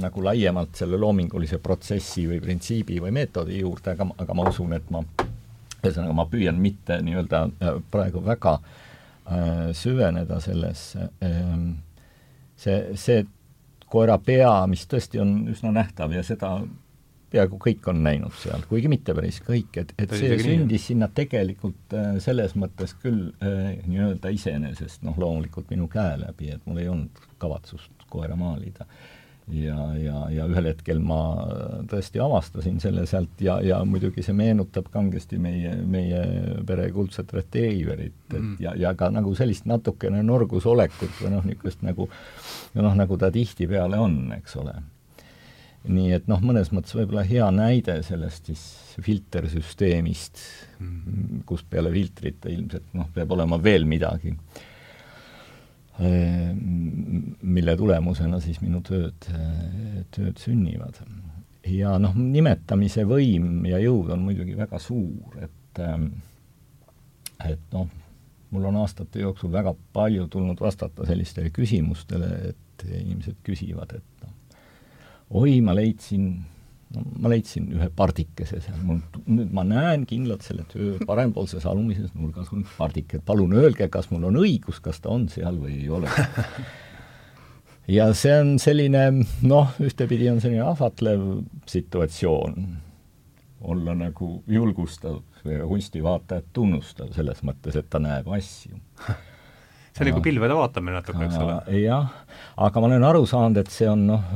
nagu 0.00 0.22
laiemalt 0.24 0.74
selle 0.74 0.98
loomingulise 0.98 1.60
protsessi 1.62 2.24
või 2.26 2.40
printsiibi 2.42 2.96
või 3.02 3.12
meetodi 3.14 3.60
juurde, 3.60 3.94
aga, 3.94 4.08
aga 4.24 4.34
ma 4.34 4.48
usun, 4.50 4.72
et 4.74 4.88
ma 4.90 5.04
ühesõnaga, 5.84 6.16
ma 6.16 6.24
püüan 6.30 6.58
mitte 6.58 6.98
nii-öelda 7.04 7.44
äh, 7.44 7.78
praegu 7.92 8.24
väga 8.24 8.58
Äh, 8.58 8.83
süveneda 9.72 10.40
sellesse. 10.44 11.08
Ähm, 11.24 11.70
see, 12.56 12.96
see 13.00 13.24
koera 13.90 14.18
pea, 14.18 14.52
mis 14.70 14.86
tõesti 14.90 15.20
on 15.22 15.36
üsna 15.52 15.72
nähtav 15.74 16.12
ja 16.14 16.22
seda 16.26 16.58
peaaegu 17.34 17.58
kõik 17.62 17.88
on 17.90 18.02
näinud 18.04 18.34
seal, 18.38 18.62
kuigi 18.70 18.90
mitte 18.90 19.14
päris 19.16 19.40
kõik, 19.42 19.74
et, 19.80 19.90
et 19.98 20.12
see 20.14 20.36
sündis 20.38 20.86
sinna 20.90 21.08
tegelikult 21.10 21.96
äh, 21.96 22.12
selles 22.22 22.54
mõttes 22.58 22.94
küll 23.02 23.32
äh, 23.42 23.74
nii-öelda 23.88 24.30
iseenesest, 24.34 25.02
noh 25.06 25.18
loomulikult 25.18 25.72
minu 25.74 25.88
käe 25.90 26.14
läbi, 26.20 26.52
et 26.54 26.62
mul 26.68 26.82
ei 26.82 26.90
olnud 26.92 27.26
kavatsust 27.42 28.06
koera 28.12 28.38
maalida 28.38 28.86
ja, 29.52 29.76
ja, 30.00 30.20
ja 30.32 30.46
ühel 30.48 30.68
hetkel 30.70 31.00
ma 31.04 31.18
tõesti 31.90 32.20
avastasin 32.22 32.78
selle 32.82 33.04
sealt 33.08 33.42
ja, 33.44 33.58
ja 33.64 33.82
muidugi 33.88 34.24
see 34.24 34.36
meenutab 34.36 34.88
kangesti 34.94 35.38
meie, 35.42 35.74
meie 35.84 36.22
pere 36.66 36.88
kuldset 36.94 37.32
retrieverit, 37.36 38.16
et 38.32 38.40
mm. 38.40 38.56
ja, 38.64 38.74
ja 38.80 38.94
ka 38.98 39.10
nagu 39.12 39.34
sellist 39.36 39.68
natukene 39.68 40.22
norgusolekut 40.24 41.20
või 41.20 41.34
noh, 41.36 41.46
niisugust 41.48 41.84
nagu 41.84 42.08
noh, 42.08 42.96
nagu 42.96 43.20
ta 43.20 43.30
tihtipeale 43.34 44.00
on, 44.00 44.18
eks 44.38 44.56
ole. 44.62 44.78
nii 45.84 46.14
et 46.16 46.28
noh, 46.30 46.40
mõnes 46.40 46.72
mõttes 46.72 46.96
võib-olla 46.96 47.26
hea 47.28 47.50
näide 47.52 48.00
sellest 48.06 48.48
siis 48.48 48.64
filtersüsteemist 49.04 50.40
mm., 50.78 51.42
kus 51.48 51.66
peale 51.68 51.92
filtrite 51.92 52.52
ilmselt 52.54 52.94
noh, 52.96 53.12
peab 53.12 53.36
olema 53.36 53.60
veel 53.60 53.84
midagi 53.84 54.32
mille 55.98 57.76
tulemusena 57.78 58.40
siis 58.42 58.58
minu 58.64 58.80
tööd, 58.82 59.28
tööd 60.14 60.40
sünnivad. 60.42 60.98
ja 61.70 61.94
noh, 62.02 62.16
nimetamise 62.18 63.04
võim 63.06 63.62
ja 63.68 63.78
jõud 63.78 64.10
on 64.10 64.24
muidugi 64.26 64.56
väga 64.58 64.80
suur, 64.82 65.38
et 65.42 65.80
et 67.44 67.62
noh, 67.72 67.86
mul 68.54 68.66
on 68.70 68.80
aastate 68.82 69.22
jooksul 69.22 69.52
väga 69.52 69.74
palju 69.92 70.26
tulnud 70.30 70.60
vastata 70.60 71.06
sellistele 71.06 71.50
küsimustele, 71.54 72.30
et 72.50 72.84
inimesed 72.84 73.38
küsivad, 73.46 73.94
et 73.98 74.26
noh, 74.26 74.58
oi, 75.40 75.60
ma 75.64 75.74
leidsin 75.74 76.32
ma 76.94 77.30
leidsin 77.32 77.66
ühe 77.74 77.88
pardikese 77.96 78.60
seal, 78.64 78.78
mul, 78.86 79.02
nüüd 79.26 79.52
ma 79.54 79.64
näen 79.66 80.06
kindlalt 80.08 80.46
selle 80.46 80.66
töö 80.70 80.96
parempoolses 81.06 81.66
alumises 81.68 82.14
nurgas 82.14 82.52
on 82.54 82.64
pardike, 82.76 83.20
palun 83.24 83.54
öelge, 83.58 83.88
kas 83.92 84.10
mul 84.12 84.28
on 84.30 84.40
õigus, 84.42 84.80
kas 84.84 85.02
ta 85.04 85.12
on 85.14 85.28
seal 85.32 85.60
või 85.60 85.78
ei 85.82 85.92
ole. 85.92 86.10
Ja 87.84 88.06
see 88.16 88.32
on 88.40 88.54
selline 88.56 89.00
noh, 89.44 89.74
ühtepidi 89.84 90.30
on 90.30 90.38
selline 90.40 90.62
ahvatlev 90.64 91.20
situatsioon, 91.68 92.54
olla 93.60 93.92
nagu 93.98 94.38
julgustav 94.48 95.18
või 95.44 95.58
kunstivaatajat 95.68 96.48
tunnustav 96.56 97.12
selles 97.12 97.44
mõttes, 97.44 97.76
et 97.76 97.90
ta 97.92 98.00
näeb 98.00 98.30
asju 98.32 98.80
see 99.94 100.02
on 100.02 100.08
nagu 100.10 100.22
pilvede 100.24 100.54
vaatamine 100.58 100.96
natuke, 100.96 101.22
eks 101.28 101.36
ole. 101.38 101.54
jah, 101.78 102.08
aga 102.66 102.82
ma 102.82 102.88
olen 102.88 103.06
aru 103.06 103.22
saanud, 103.30 103.60
et 103.62 103.70
see 103.70 103.86
on 103.86 104.02
noh, 104.08 104.32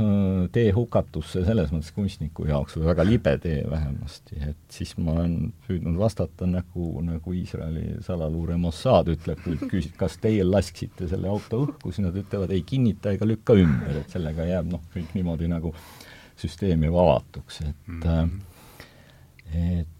tee 0.54 0.70
hukatusse 0.74 1.42
selles 1.46 1.72
mõttes 1.74 1.90
kunstniku 1.96 2.46
jaoks 2.46 2.78
või 2.78 2.86
väga 2.92 3.06
libe 3.08 3.34
tee 3.42 3.64
vähemasti, 3.66 4.38
et 4.52 4.60
siis 4.78 4.94
ma 5.02 5.16
olen 5.16 5.34
püüdnud 5.66 5.98
vastata 5.98 6.46
nagu, 6.46 6.92
nagu 7.02 7.34
Iisraeli 7.40 7.98
salaluure 8.06 8.58
Mossad 8.62 9.10
ütleb, 9.16 9.42
kui 9.42 9.58
küsid, 9.64 9.96
kas 9.98 10.20
teie 10.22 10.46
lasksite 10.46 11.10
selle 11.10 11.30
auto 11.32 11.64
õhku, 11.66 11.90
siis 11.90 12.06
nad 12.06 12.16
ütlevad 12.22 12.54
ei 12.54 12.62
kinnita 12.66 13.16
ega 13.18 13.26
lükka 13.26 13.58
ümber, 13.58 14.02
et 14.04 14.14
sellega 14.14 14.46
jääb 14.46 14.70
noh, 14.76 14.86
kõik 14.94 15.14
niimoodi 15.18 15.50
nagu 15.50 15.74
süsteem 16.38 16.86
jääb 16.86 17.02
avatuks, 17.02 17.62
et 17.66 17.88
mm 17.90 18.02
-hmm. 18.06 18.34
et 19.58 19.97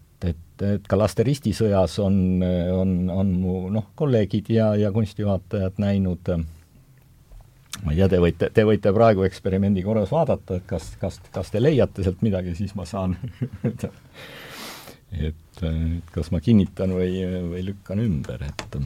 et, 0.63 0.87
ka 0.89 0.99
laste 0.99 1.25
ristisõjas 1.27 1.99
on, 2.05 2.43
on, 2.75 2.95
on 3.15 3.35
mu 3.41 3.57
noh, 3.75 3.91
kolleegid 3.99 4.51
ja, 4.53 4.73
ja 4.79 4.93
kunstivaatajad 4.95 5.81
näinud 5.83 6.33
ma 7.85 7.95
ei 7.95 8.01
tea, 8.01 8.09
te 8.11 8.21
võite, 8.23 8.51
te 8.55 8.65
võite 8.67 8.93
praegu 8.95 9.25
eksperimendi 9.27 9.85
korras 9.87 10.13
vaadata, 10.15 10.59
et 10.59 10.67
kas, 10.69 10.91
kas, 11.01 11.21
kas 11.35 11.53
te 11.55 11.63
leiate 11.63 12.05
sealt 12.05 12.25
midagi, 12.27 12.57
siis 12.59 12.75
ma 12.79 12.87
saan 12.89 13.17
et, 13.69 13.89
et 15.19 15.63
kas 16.15 16.33
ma 16.35 16.43
kinnitan 16.45 16.95
või, 16.97 17.23
või 17.53 17.67
lükkan 17.71 18.03
ümber, 18.03 18.49
et 18.49 18.81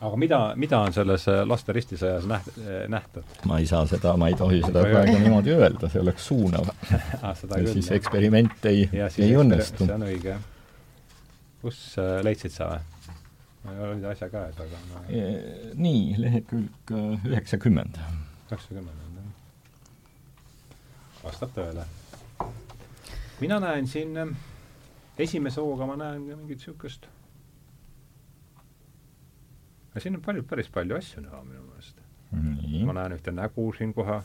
aga 0.00 0.16
mida, 0.16 0.40
mida 0.56 0.80
on 0.84 0.92
selles 0.92 1.24
äh, 1.30 1.40
laste 1.48 1.72
ristisõjas 1.76 2.26
näht-, 2.28 2.50
äh, 2.60 2.84
nähtud? 2.92 3.24
ma 3.48 3.60
ei 3.62 3.68
saa 3.68 3.86
seda, 3.88 4.16
ma 4.20 4.28
ei 4.28 4.36
tohi 4.36 4.60
seda 4.64 4.84
praegu 4.84 5.16
niimoodi 5.22 5.54
öelda, 5.56 5.88
see 5.92 6.02
oleks 6.02 6.28
suunav 6.28 6.68
ah, 7.22 7.32
siis 7.36 7.90
eksperiment 7.96 8.68
ei, 8.68 8.84
ei 8.92 9.32
õnnestu. 9.38 9.86
see 9.86 9.96
on 9.96 10.06
õige. 10.08 10.36
kus 11.62 11.80
äh, 12.02 12.18
leidsid 12.26 12.54
sa 12.56 12.74
või? 12.74 13.16
ma 13.64 13.74
ei 13.74 13.82
ole 13.86 13.96
nüüd 13.96 14.10
asja 14.12 14.28
käes, 14.30 14.60
aga 14.62 14.82
ma... 14.92 15.02
E, 15.08 15.24
nii, 15.74 16.14
lehekülg 16.22 16.94
üheksakümmend. 17.32 17.98
üheksakümmend 18.50 19.08
on 19.08 19.18
jah. 19.22 19.32
vastab 21.24 21.56
tõele. 21.56 21.88
mina 23.40 23.62
näen 23.64 23.88
siin, 23.90 24.36
esimese 25.18 25.64
hooga 25.64 25.88
ma 25.88 25.96
näen 26.04 26.28
mingit 26.28 26.60
niisugust 26.60 27.08
aga 29.96 30.04
siin 30.04 30.18
on 30.18 30.20
palju, 30.20 30.44
päris 30.44 30.66
palju 30.68 30.96
asju 30.98 31.22
näha 31.24 31.38
minu 31.40 31.62
meelest. 31.64 32.00
ma 32.84 32.92
näen 32.98 33.16
ühte 33.16 33.32
nägu 33.32 33.70
siin 33.78 33.94
kohe 33.96 34.18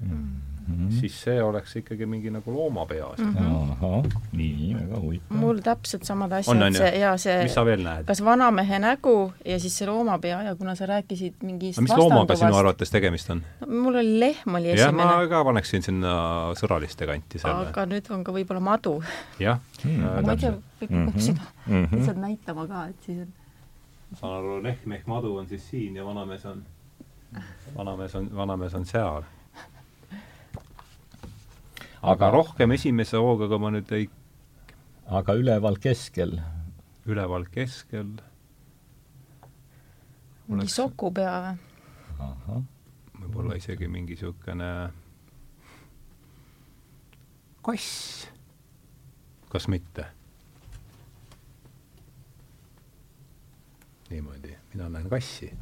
mm. 0.00 0.40
-hmm. 0.66 0.90
siis 1.00 1.22
see 1.22 1.42
oleks 1.42 1.76
ikkagi 1.76 2.06
mingi 2.06 2.30
nagu 2.30 2.54
loomapea 2.54 3.06
mm. 3.18 3.34
-hmm. 3.34 3.70
ahah, 3.72 4.04
nii, 4.32 4.74
väga 4.80 5.00
huvitav. 5.00 5.36
mul 5.36 5.60
täpselt 5.62 6.04
samad 6.04 6.32
asjad, 6.32 6.74
see 6.74 6.98
ja 6.98 7.16
see 7.16 7.42
mis 7.42 7.54
sa 7.54 7.64
veel 7.64 7.86
näed? 7.86 8.04
kas 8.10 8.24
vanamehe 8.24 8.78
nägu 8.82 9.32
ja 9.44 9.60
siis 9.60 9.78
see 9.78 9.86
loomapea 9.86 10.42
ja 10.42 10.54
kuna 10.54 10.74
sa 10.74 10.90
rääkisid 10.90 11.34
mingist 11.42 11.80
mis 11.80 11.96
loomaga 11.96 12.36
sinu 12.36 12.54
arvates 12.54 12.90
tegemist 12.90 13.30
on 13.30 13.44
no,? 13.60 13.82
mul 13.82 14.02
oli 14.02 14.20
lehm 14.20 14.54
oli 14.54 14.70
esimene. 14.74 15.02
jah, 15.02 15.20
ma 15.20 15.26
ka 15.28 15.44
paneksin 15.44 15.86
sinna 15.86 16.14
sõraliste 16.58 17.06
kanti 17.06 17.38
selle. 17.38 17.68
aga 17.70 17.86
nüüd 17.86 18.10
on 18.10 18.24
ka 18.24 18.34
võib-olla 18.34 18.60
madu. 18.60 19.02
jah 19.38 19.60
mm. 19.84 19.90
-hmm. 19.90 20.26
ma 20.26 20.32
ei 20.32 20.46
tea, 20.46 20.56
kõik 20.80 20.90
mm 20.90 21.08
-hmm. 21.08 21.20
seda 21.20 21.42
mm 21.66 21.84
-hmm. 21.84 21.96
lihtsalt 21.96 22.26
näitama 22.26 22.66
ka, 22.66 22.86
et 22.90 23.06
siis 23.06 23.20
on 23.20 23.39
saan 24.14 24.32
aru, 24.38 24.62
lehm 24.62 24.92
ehk 24.92 25.06
madu 25.10 25.36
on 25.38 25.48
siis 25.48 25.68
siin 25.70 25.96
ja 25.96 26.04
vanamees 26.06 26.46
on, 26.46 26.64
vanamees 27.76 28.14
on, 28.18 28.30
vanamees 28.36 28.74
on 28.74 28.86
seal. 28.86 29.22
aga 32.02 32.30
rohkem 32.30 32.70
esimese 32.74 33.20
hoogaga 33.20 33.58
ma 33.58 33.70
nüüd 33.74 33.92
ei 33.92 34.08
aga 35.10 35.34
üleval 35.34 35.76
keskel? 35.82 36.38
üleval 37.06 37.46
keskel 37.50 38.10
mingi 40.50 40.62
oleks... 40.62 40.76
sokupea 40.76 41.34
või? 42.18 42.62
võib-olla 43.20 43.58
isegi 43.58 43.88
mingi 43.88 44.16
niisugune 44.16 44.70
kass. 47.62 48.28
kas 49.52 49.68
mitte? 49.68 50.06
Niimoodi, 54.10 54.56
mina 54.74 54.88
näen 54.88 55.08
kassi. 55.08 55.52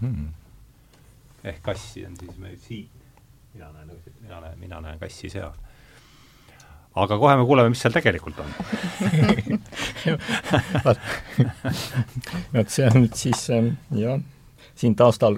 Hmm.. 0.00 0.28
ehk 1.44 1.62
kassi 1.62 2.06
on 2.06 2.16
siis 2.16 2.38
meil 2.40 2.56
siit, 2.60 2.90
mina 3.54 3.72
näen, 3.72 3.90
mina 4.20 4.40
näen, 4.40 4.58
mina 4.58 4.80
näen 4.80 4.98
kassi 4.98 5.30
seal. 5.30 5.52
aga 6.94 7.18
kohe 7.18 7.36
me 7.36 7.44
kuuleme, 7.46 7.68
mis 7.74 7.82
seal 7.84 7.94
tegelikult 7.94 8.38
on. 8.42 8.50
Vot. 12.54 12.68
See 12.68 12.86
on 12.88 13.02
nüüd 13.04 13.16
siis 13.18 13.46
jah. 13.96 14.20
Siin 14.80 14.94
taustal 14.96 15.36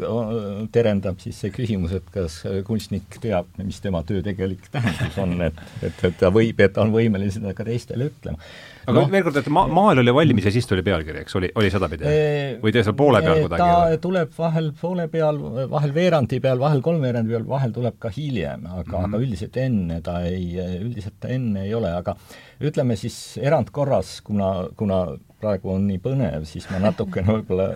terendab 0.72 1.18
siis 1.18 1.38
see 1.42 1.51
küsimus, 1.51 1.92
et 1.96 2.07
kas 2.14 2.37
kunstnik 2.66 3.16
teab, 3.22 3.48
mis 3.59 3.81
tema 3.83 4.03
töö 4.07 4.22
tegelik 4.22 4.68
tähendus 4.70 5.16
on, 5.18 5.35
et, 5.48 5.59
et, 5.83 6.05
et 6.07 6.18
ta 6.20 6.31
võib, 6.31 6.61
et 6.62 6.72
ta 6.77 6.85
on 6.85 6.92
võimeline 6.94 7.33
seda 7.35 7.51
ka 7.57 7.66
teistele 7.66 8.07
ütlema. 8.12 8.38
Aga 8.83 8.95
no, 8.97 9.05
veel 9.12 9.25
kord, 9.27 9.38
et 9.40 9.49
ma-, 9.55 9.66
maal 9.71 10.03
oli 10.03 10.14
valmis 10.14 10.47
ja 10.49 10.53
siis 10.55 10.66
tuli 10.68 10.85
pealkiri, 10.87 11.23
eks, 11.23 11.37
oli, 11.38 11.51
oli 11.59 11.71
sedapidi? 11.73 12.14
või 12.62 12.75
te 12.75 12.85
seal 12.87 12.97
poole 12.99 13.23
peal 13.25 13.42
kuidagi? 13.45 13.66
ta 13.66 14.01
tuleb 14.03 14.33
vahel 14.37 14.71
poole 14.81 15.09
peal, 15.12 15.40
vahel 15.73 15.95
veerandi 15.95 16.40
peal, 16.42 16.62
vahel 16.62 16.83
kolmveerandi 16.85 17.37
peal, 17.37 17.47
vahel 17.49 17.75
tuleb 17.75 17.99
ka 18.03 18.12
hiljem, 18.14 18.66
aga 18.66 18.83
mm, 18.83 18.97
-hmm. 18.97 19.05
aga 19.09 19.23
üldiselt 19.27 19.61
enne 19.62 20.01
ta 20.05 20.16
ei, 20.29 20.49
üldiselt 20.81 21.18
ta 21.23 21.31
enne 21.35 21.66
ei 21.66 21.75
ole, 21.79 21.92
aga 22.03 22.16
ütleme 22.62 22.97
siis 22.99 23.38
erandkorras, 23.42 24.21
kuna, 24.27 24.53
kuna 24.77 25.05
praegu 25.42 25.75
on 25.75 25.87
nii 25.90 26.01
põnev, 26.03 26.47
siis 26.49 26.68
ma 26.71 26.83
natukene 26.83 27.33
võib-olla, 27.37 27.71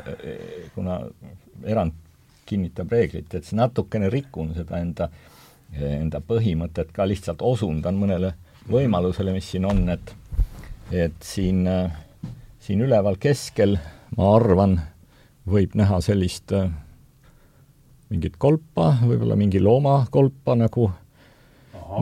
kuna 0.74 1.00
erand 1.66 1.94
kinnitab 2.46 2.92
reeglit, 2.94 3.32
et 3.34 3.44
siis 3.44 3.56
natukene 3.58 4.10
rikun 4.12 4.52
seda 4.54 4.80
enda, 4.82 5.08
enda 5.74 6.20
põhimõtet 6.22 6.92
ka, 6.94 7.06
lihtsalt 7.08 7.42
osundan 7.42 7.98
mõnele 7.98 8.34
võimalusele, 8.70 9.34
mis 9.34 9.50
siin 9.50 9.66
on, 9.68 9.82
et 9.92 10.14
et 10.92 11.16
siin, 11.24 11.64
siin 12.62 12.82
üleval 12.86 13.18
keskel, 13.20 13.76
ma 14.16 14.34
arvan, 14.36 14.78
võib 15.46 15.74
näha 15.78 16.00
sellist 16.04 16.52
mingit 18.10 18.36
kolpa, 18.38 18.92
võib-olla 19.02 19.36
mingi 19.38 19.62
loomakolpa 19.62 20.56
nagu. 20.58 20.90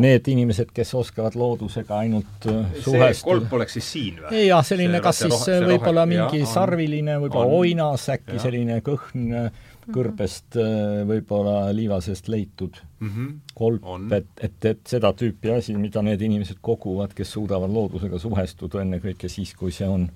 Need 0.01 0.31
inimesed, 0.33 0.71
kes 0.73 0.95
oskavad 0.97 1.35
loodusega 1.37 1.99
ainult 2.07 2.47
suhestuda. 2.47 3.11
see 3.13 3.25
kolp 3.27 3.51
oleks 3.53 3.75
siis 3.77 3.89
siin 3.93 4.23
või? 4.23 4.47
jah, 4.47 4.63
selline 4.65 4.97
see, 4.97 5.03
kas 5.05 5.19
siis 5.21 5.67
võib-olla 5.67 6.07
mingi 6.09 6.41
ja, 6.41 6.49
sarviline, 6.49 7.19
võib-olla 7.21 7.59
oinas, 7.59 8.07
äkki 8.15 8.39
selline 8.41 8.79
kõhn 8.87 9.51
kõrbest 9.93 10.57
võib-olla 11.09 11.69
liivasest 11.77 12.29
leitud 12.33 12.79
mm 13.01 13.09
-hmm. 13.09 13.31
kolp, 13.55 14.13
et, 14.13 14.27
et, 14.41 14.65
et 14.71 14.81
seda 14.89 15.13
tüüpi 15.13 15.53
asi, 15.57 15.77
mida 15.77 16.03
need 16.03 16.23
inimesed 16.23 16.61
koguvad, 16.61 17.13
kes 17.15 17.33
suudavad 17.37 17.71
loodusega 17.71 18.19
suhestuda 18.19 18.83
ennekõike 18.83 19.29
siis, 19.29 19.55
kui 19.55 19.73
see 19.73 19.89
on, 19.89 20.09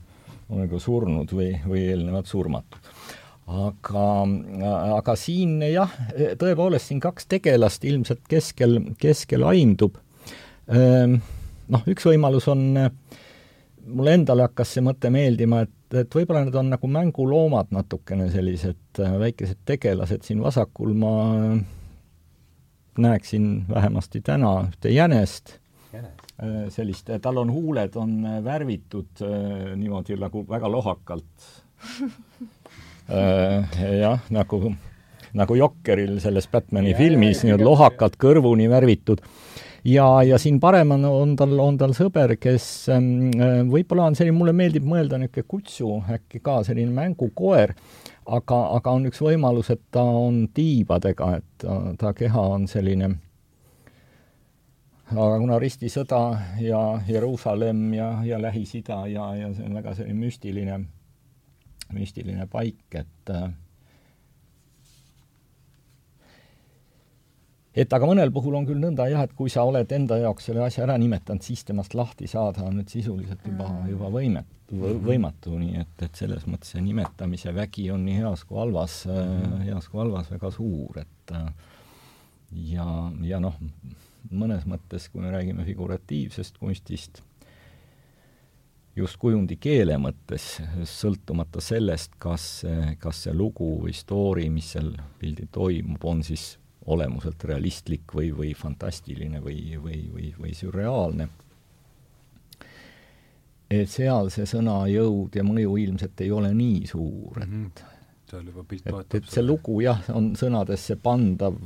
on 0.48 0.64
nagu 0.64 0.80
surnud 0.80 1.32
või, 1.32 1.52
või 1.68 1.86
eelnevalt 1.90 2.26
surmatud 2.26 2.92
aga, 3.48 4.04
aga 4.98 5.14
siin 5.18 5.62
jah, 5.64 5.92
tõepoolest 6.40 6.90
siin 6.90 7.00
kaks 7.00 7.28
tegelast 7.30 7.84
ilmselt 7.88 8.20
keskel, 8.28 8.78
keskel 9.00 9.46
aimdub. 9.48 9.96
Ehm, 10.68 11.18
noh, 11.72 11.86
üks 11.88 12.06
võimalus 12.08 12.48
on, 12.52 12.66
mulle 13.88 14.14
endale 14.18 14.46
hakkas 14.46 14.76
see 14.76 14.84
mõte 14.84 15.10
meeldima, 15.12 15.62
et, 15.66 15.96
et 16.02 16.14
võib-olla 16.14 16.44
need 16.46 16.56
on 16.58 16.70
nagu 16.74 16.90
mänguloomad 16.92 17.72
natukene, 17.74 18.28
sellised 18.32 19.02
äh, 19.02 19.16
väikesed 19.24 19.62
tegelased, 19.68 20.26
siin 20.26 20.42
vasakul. 20.44 20.94
Ma 20.98 21.12
näeksin 22.98 23.64
vähemasti 23.70 24.20
täna 24.26 24.52
ühte 24.68 24.90
jänest, 24.90 25.56
äh, 25.94 26.10
sellist, 26.74 27.10
tal 27.22 27.38
on 27.38 27.52
huuled, 27.54 27.96
on 27.96 28.20
värvitud 28.44 29.22
äh, 29.22 29.74
niimoodi 29.76 30.18
nagu 30.18 30.44
väga 30.48 30.70
lohakalt. 30.72 31.50
Äh, 33.08 33.64
jah, 34.02 34.18
nagu, 34.28 34.74
nagu 35.32 35.54
Jokkeril 35.56 36.18
selles 36.20 36.44
Batmani 36.52 36.90
ja, 36.90 36.96
filmis, 36.98 37.40
nii-öelda 37.40 37.64
lohakalt 37.64 38.18
kõrvuni 38.20 38.66
värvitud. 38.68 39.22
Ja, 39.84 40.22
ja 40.22 40.38
siin 40.38 40.60
paremal 40.60 41.04
on 41.08 41.36
tal, 41.36 41.54
on 41.62 41.78
tal 41.78 41.94
sõber, 41.96 42.36
kes 42.40 42.88
ähm, 42.94 43.30
äh, 43.36 43.60
võib-olla 43.68 44.08
on 44.08 44.18
selline, 44.18 44.36
mulle 44.38 44.54
meeldib 44.56 44.86
mõelda 44.88 45.20
niisugune 45.20 45.48
kutsu, 45.48 45.92
äkki 46.14 46.42
ka 46.44 46.60
selline 46.66 46.92
mängukoer, 46.94 47.74
aga, 48.26 48.60
aga 48.78 48.96
on 48.98 49.08
üks 49.10 49.22
võimalus, 49.24 49.70
et 49.74 49.82
ta 49.94 50.02
on 50.02 50.46
tiibadega, 50.54 51.32
et 51.38 51.48
ta, 51.64 51.80
ta 51.98 52.12
keha 52.16 52.44
on 52.56 52.68
selline 52.70 53.14
aga 55.08 55.38
kuna 55.40 55.56
ristisõda 55.62 56.20
ja 56.60 56.82
Jeruusalemm 57.08 57.94
ja, 57.96 58.10
ja 58.28 58.40
Lähis-Ida 58.42 59.06
ja, 59.08 59.30
ja 59.38 59.48
see 59.56 59.64
on 59.64 59.78
väga 59.80 59.94
selline 59.96 60.18
müstiline, 60.20 60.82
müstiline 61.96 62.48
paik, 62.52 62.82
et 62.92 63.32
äh, 63.32 63.48
et 67.78 67.92
aga 67.94 68.08
mõnel 68.10 68.32
puhul 68.34 68.56
on 68.58 68.66
küll 68.66 68.80
nõnda 68.82 69.06
jah, 69.10 69.24
et 69.28 69.34
kui 69.38 69.50
sa 69.52 69.64
oled 69.68 69.92
enda 69.94 70.18
jaoks 70.18 70.48
selle 70.48 70.64
asja 70.64 70.84
ära 70.86 70.96
nimetanud, 70.98 71.44
siis 71.44 71.62
temast 71.68 71.94
lahti 71.98 72.26
saada 72.30 72.64
on 72.66 72.80
nüüd 72.80 72.90
sisuliselt 72.90 73.44
juba 73.46 73.68
mm., 73.68 73.92
juba 73.92 74.10
võimetu, 74.14 74.80
võimatu, 75.06 75.54
nii 75.60 75.78
et, 75.84 75.94
et 76.06 76.18
selles 76.18 76.46
mõttes 76.50 76.74
see 76.74 76.82
nimetamise 76.84 77.54
vägi 77.56 77.88
on 77.94 78.04
nii 78.08 78.18
heas 78.22 78.44
kui 78.48 78.58
halvas 78.58 79.00
mm., 79.06 79.62
heas 79.68 79.88
kui 79.88 80.02
halvas 80.02 80.30
väga 80.34 80.52
suur, 80.54 81.00
et 81.04 81.34
ja, 82.72 82.88
ja 83.28 83.40
noh, 83.42 83.56
mõnes 84.30 84.66
mõttes, 84.68 85.08
kui 85.12 85.22
me 85.22 85.32
räägime 85.32 85.66
figuratiivsest 85.68 86.58
kunstist, 86.58 87.22
just 88.98 89.18
kujundi 89.22 89.56
keele 89.60 89.94
mõttes, 90.02 90.56
sõltumata 90.90 91.62
sellest, 91.62 92.16
kas, 92.18 92.64
kas 92.98 93.26
see 93.26 93.34
lugu 93.36 93.76
või 93.84 93.94
story, 93.94 94.48
mis 94.50 94.72
seal 94.74 94.96
pildil 95.20 95.46
toimub, 95.54 96.02
on 96.10 96.24
siis 96.26 96.56
olemuselt 96.88 97.44
realistlik 97.44 98.14
või, 98.14 98.30
või 98.36 98.54
fantastiline 98.56 99.42
või, 99.44 99.76
või, 99.82 100.00
või, 100.14 100.32
või 100.38 100.54
sürreaalne. 100.56 101.28
et 103.70 103.90
seal 103.92 104.30
see 104.32 104.46
sõna 104.48 104.80
jõud 104.88 105.36
ja 105.36 105.44
mõju 105.44 105.76
ilmselt 105.76 106.20
ei 106.24 106.30
ole 106.32 106.54
nii 106.56 106.86
suur, 106.86 107.42
et 107.42 107.48
mm 107.48 107.64
-hmm 107.64 107.96
seal 108.28 108.48
juba 108.50 108.64
pilt 108.68 108.88
et, 108.88 109.14
et 109.18 109.30
see 109.30 109.44
lugu 109.44 109.78
jah, 109.84 110.00
on 110.16 110.32
sõnadesse 110.38 110.98
pandav 111.02 111.56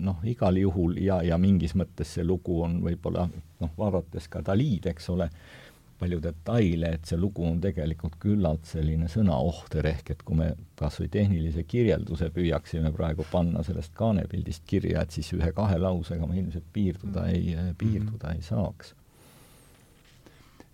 noh, 0.00 0.20
igal 0.28 0.56
juhul 0.60 0.96
ja, 1.02 1.20
ja 1.26 1.38
mingis 1.40 1.74
mõttes 1.78 2.14
see 2.16 2.24
lugu 2.26 2.60
on 2.64 2.78
võib-olla 2.84 3.26
noh, 3.60 3.72
vaadates 3.78 4.28
ka 4.32 4.42
Dalid, 4.46 4.88
eks 4.94 5.10
ole, 5.12 5.28
palju 6.00 6.20
detaile, 6.24 6.94
et 6.96 7.08
see 7.08 7.18
lugu 7.20 7.44
on 7.46 7.58
tegelikult 7.62 8.16
küllalt 8.22 8.68
selline 8.68 9.08
sõnaohter, 9.12 9.86
ehk 9.92 10.14
et 10.14 10.22
kui 10.26 10.38
me 10.38 10.52
kas 10.80 10.96
või 11.02 11.10
tehnilise 11.12 11.66
kirjelduse 11.68 12.30
püüaksime 12.34 12.92
praegu 12.96 13.26
panna 13.30 13.64
sellest 13.66 13.92
kaanepildist 13.98 14.64
kirja, 14.68 15.04
et 15.04 15.16
siis 15.16 15.28
ühe-kahe 15.36 15.76
lausega 15.80 16.28
me 16.28 16.40
ilmselt 16.40 16.66
piirduda 16.72 17.26
ei, 17.32 17.52
piirduda 17.78 18.32
ei 18.36 18.42
saaks. 18.46 18.94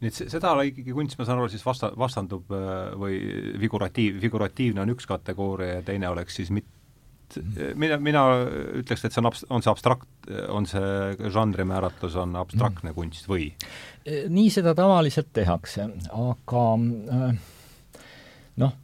nii 0.01 0.13
et 0.13 0.23
seda 0.37 0.55
ikkagi 0.69 0.95
kunst, 0.95 1.19
ma 1.19 1.27
saan 1.27 1.41
aru, 1.41 1.51
siis 1.51 1.65
vasta, 1.67 1.91
vastandub 1.99 2.53
äh, 2.55 2.95
või 3.01 3.21
figuratiiv, 3.63 4.21
figuratiivne 4.23 4.85
on 4.85 4.95
üks 4.95 5.09
kategooria 5.09 5.81
ja 5.81 5.87
teine 5.87 6.11
oleks 6.13 6.37
siis 6.39 6.53
mit-, 6.55 6.76
mina, 7.75 7.99
mina 8.03 8.23
ütleks, 8.81 9.05
et 9.07 9.15
see 9.15 9.23
on 9.23 9.31
abs-, 9.31 9.45
on 9.51 9.65
see 9.65 9.73
abstrakt, 9.73 10.09
on 10.53 10.69
see 10.71 11.31
žanri 11.35 11.67
määratlus, 11.69 12.17
on 12.21 12.37
abstraktne 12.39 12.93
mm. 12.93 12.97
kunst 12.97 13.29
või? 13.31 13.51
nii 14.07 14.51
seda 14.55 14.75
tavaliselt 14.79 15.33
tehakse, 15.35 15.89
aga 16.15 16.63
äh, 17.17 17.41
noh, 18.63 18.77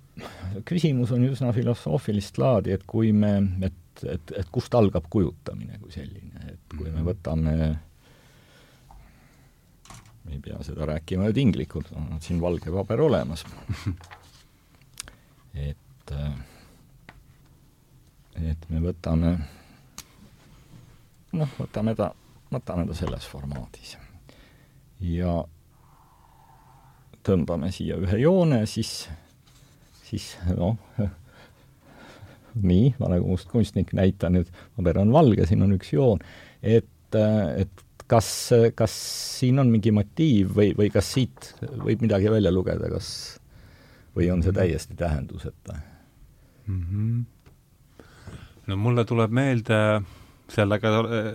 küsimus 0.68 1.12
on 1.14 1.28
üsna 1.28 1.52
filosoofilist 1.54 2.40
laadi, 2.42 2.74
et 2.74 2.84
kui 2.88 3.12
me, 3.14 3.36
et, 3.68 4.04
et, 4.16 4.34
et 4.42 4.52
kust 4.52 4.74
algab 4.74 5.06
kujutamine 5.12 5.78
kui 5.82 5.94
selline, 5.94 6.52
et 6.56 6.76
kui 6.76 6.88
me 6.88 6.98
mhm. 6.98 7.08
võtame 7.12 7.56
me 10.22 10.36
ei 10.36 10.42
pea 10.42 10.58
seda 10.62 10.86
rääkima 10.86 11.28
ju 11.30 11.36
tinglikult, 11.38 11.90
on 11.98 12.18
siin 12.22 12.40
valge 12.42 12.70
paber 12.70 13.00
olemas. 13.02 13.42
et 15.70 16.12
äh, 16.14 16.34
et 18.40 18.68
me 18.70 18.80
võtame, 18.82 19.32
noh, 21.36 21.56
võtame 21.58 21.94
ta, 21.98 22.12
võtame 22.52 22.86
ta 22.88 22.96
selles 22.96 23.26
formaadis. 23.28 23.96
ja 25.02 25.42
tõmbame 27.26 27.70
siia 27.74 27.98
ühe 28.02 28.22
joone, 28.22 28.62
siis, 28.70 29.08
siis 30.06 30.32
noh, 30.56 30.78
nii, 32.70 32.94
ma 32.98 33.12
nagu 33.14 33.28
mustkunstnik 33.30 33.94
näitan 33.96 34.38
nüüd, 34.38 34.50
paber 34.76 35.02
on 35.02 35.12
valge, 35.14 35.46
siin 35.48 35.64
on 35.66 35.76
üks 35.76 35.92
joon, 35.94 36.22
et, 36.62 36.88
et 37.16 37.84
kas, 38.10 38.28
kas 38.76 38.96
siin 39.38 39.60
on 39.62 39.70
mingi 39.72 39.92
motiiv 39.94 40.56
või, 40.56 40.72
või 40.78 40.90
kas 40.92 41.12
siit 41.14 41.52
võib 41.60 42.02
midagi 42.04 42.32
välja 42.32 42.52
lugeda, 42.52 42.90
kas 42.92 43.12
või 44.16 44.28
on 44.32 44.42
see 44.44 44.52
täiesti 44.52 44.96
tähenduseta 44.98 45.78
mm? 46.66 46.82
-hmm 46.82 47.22
no 48.72 48.80
mulle 48.80 49.04
tuleb 49.04 49.32
meelde 49.34 49.78
sellega 50.52 50.88
äh, 50.88 51.28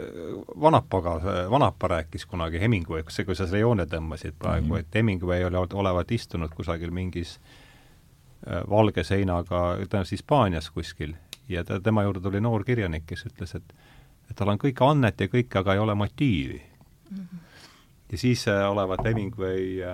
Vanapaga, 0.62 1.16
Vanapa 1.52 1.88
rääkis 1.88 2.26
kunagi 2.26 2.62
Hemingway, 2.62 3.06
see, 3.10 3.26
kui 3.26 3.38
sa 3.38 3.46
selle 3.48 3.64
joone 3.64 3.88
tõmbasid 3.90 4.38
praegu 4.40 4.68
mm, 4.68 4.74
-hmm. 4.74 4.80
et 4.80 4.96
Hemingway 5.00 5.46
oli, 5.46 5.62
olevat 5.74 6.12
istunud 6.12 6.54
kusagil 6.54 6.92
mingis 6.92 7.38
äh, 8.48 8.62
valge 8.70 9.04
seinaga, 9.04 9.78
tõenäoliselt 9.84 10.18
Hispaanias 10.18 10.70
kuskil, 10.70 11.16
ja 11.50 11.64
ta, 11.64 11.80
tema 11.82 12.04
juurde 12.04 12.22
tuli 12.22 12.42
noor 12.42 12.64
kirjanik, 12.64 13.06
kes 13.06 13.26
ütles, 13.30 13.56
et 13.56 13.74
et 14.30 14.36
tal 14.36 14.50
on 14.52 14.58
kõik 14.60 14.82
annet 14.84 15.22
ja 15.22 15.28
kõik, 15.32 15.56
aga 15.56 15.74
ei 15.74 15.80
ole 15.80 15.94
motiivi 15.96 16.62
ja 18.12 18.18
siis 18.18 18.48
äh, 18.48 18.72
olevat 18.72 19.00
Hemingway 19.06 19.84
äh, 19.84 19.90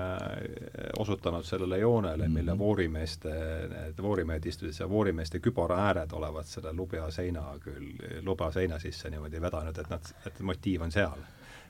osutanud 0.99 1.43
sellele 1.43 1.77
joonele, 1.77 2.27
mille 2.27 2.51
mhm. 2.51 2.59
voorimeeste, 2.59 3.29
need 3.69 4.01
voorimehed 4.01 4.45
istusid 4.45 4.73
seal, 4.77 4.89
voorimeeste 4.89 5.39
kübara 5.39 5.79
ääred 5.87 6.11
olevat 6.13 6.49
selle 6.49 6.73
lubja 6.73 7.09
seina 7.11 7.45
küll, 7.63 7.95
lubja 8.21 8.51
seina 8.51 8.79
sisse 8.79 9.09
niimoodi 9.09 9.41
vedanud, 9.41 9.77
et 9.77 9.89
nad, 9.89 10.13
et 10.27 10.39
motiiv 10.39 10.85
on 10.85 10.91
seal. 10.91 11.25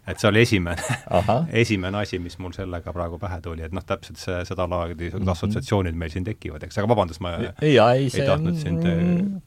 et 0.07 0.19
see 0.19 0.27
oli 0.27 0.41
esimene 0.43 0.83
esimene 1.63 2.01
asi, 2.03 2.19
mis 2.19 2.35
mul 2.37 2.51
sellega 2.51 2.93
praegu 2.93 3.19
pähe 3.19 3.39
tuli, 3.41 3.63
et 3.63 3.71
noh, 3.71 3.85
täpselt 3.87 4.19
see, 4.19 4.43
seda 4.45 4.67
laadi 4.69 5.09
mm 5.09 5.19
-hmm. 5.19 5.31
assotsiatsioonid 5.31 5.95
meil 5.95 6.11
siin 6.11 6.27
tekivad, 6.27 6.63
eks, 6.63 6.77
aga 6.77 6.87
vabandust, 6.87 7.21
ma 7.21 7.29
ja, 7.31 7.53
ei, 7.61 7.77
ei, 7.79 8.09
ei 8.13 8.27
tahtnud 8.27 8.55
sind 8.55 8.83
mm 8.83 9.41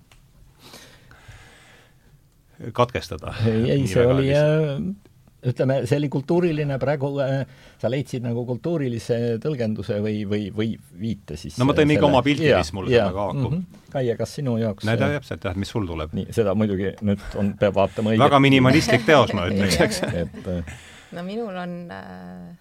katkestada. 2.73 3.35
ei, 3.47 3.71
ei, 3.71 3.87
see 3.87 4.07
oli 4.07 4.31
ütleme, 5.47 5.79
see 5.87 5.99
oli 6.01 6.09
kultuuriline, 6.13 6.79
praegu 6.83 7.11
äh, 7.23 7.39
sa 7.81 7.91
leidsid 7.93 8.25
nagu 8.27 8.45
kultuurilise 8.49 9.39
tõlgenduse 9.43 10.01
või, 10.05 10.25
või, 10.29 10.49
või 10.55 10.75
viite 11.01 11.39
siis 11.41 11.59
no 11.61 11.69
ma 11.69 11.77
tõin 11.77 11.95
ikka 11.95 12.09
oma 12.09 12.23
pildi, 12.27 12.51
mis 12.53 12.73
mul 12.77 12.91
sellega 12.91 13.27
haakub 13.29 13.51
mm. 13.51 13.57
-hmm. 13.57 13.83
Kaie, 13.97 14.13
kas 14.19 14.35
sinu 14.37 14.57
jaoks 14.61 14.85
näida 14.85 15.09
täpselt 15.15 15.47
jah, 15.47 15.57
mis 15.57 15.71
sul 15.73 15.87
tuleb. 15.89 16.13
nii, 16.17 16.29
seda 16.37 16.55
muidugi 16.59 16.93
nüüd 17.07 17.23
on, 17.41 17.55
peab 17.61 17.79
vaatama 17.79 18.13
õiget 18.13 18.25
väga 18.27 18.43
minimalistlik 18.45 19.07
teos, 19.09 19.33
ma 19.37 19.49
ütleks, 19.51 19.81
eks. 19.87 20.03
et 20.25 20.53
äh, 20.53 20.79
no 21.17 21.25
minul 21.27 21.57
on 21.63 21.77
äh, 21.95 22.57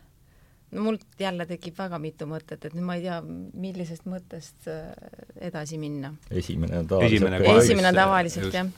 no 0.76 0.86
mul 0.90 1.00
jälle 1.20 1.48
tekib 1.50 1.78
väga 1.78 2.00
mitu 2.02 2.28
mõtet, 2.30 2.68
et 2.68 2.76
nüüd 2.76 2.86
ma 2.86 2.98
ei 3.00 3.06
tea, 3.06 3.20
millisest 3.66 4.08
mõttest 4.10 4.70
äh, 4.72 4.94
edasi 5.50 5.80
minna. 5.82 6.14
esimene 6.32 6.80
on 6.84 6.88
tavaliselt 6.88 7.28
esimene, 7.28 7.60
esimene 7.60 7.94
tavaliselt, 7.96 8.54
jah. 8.54 8.72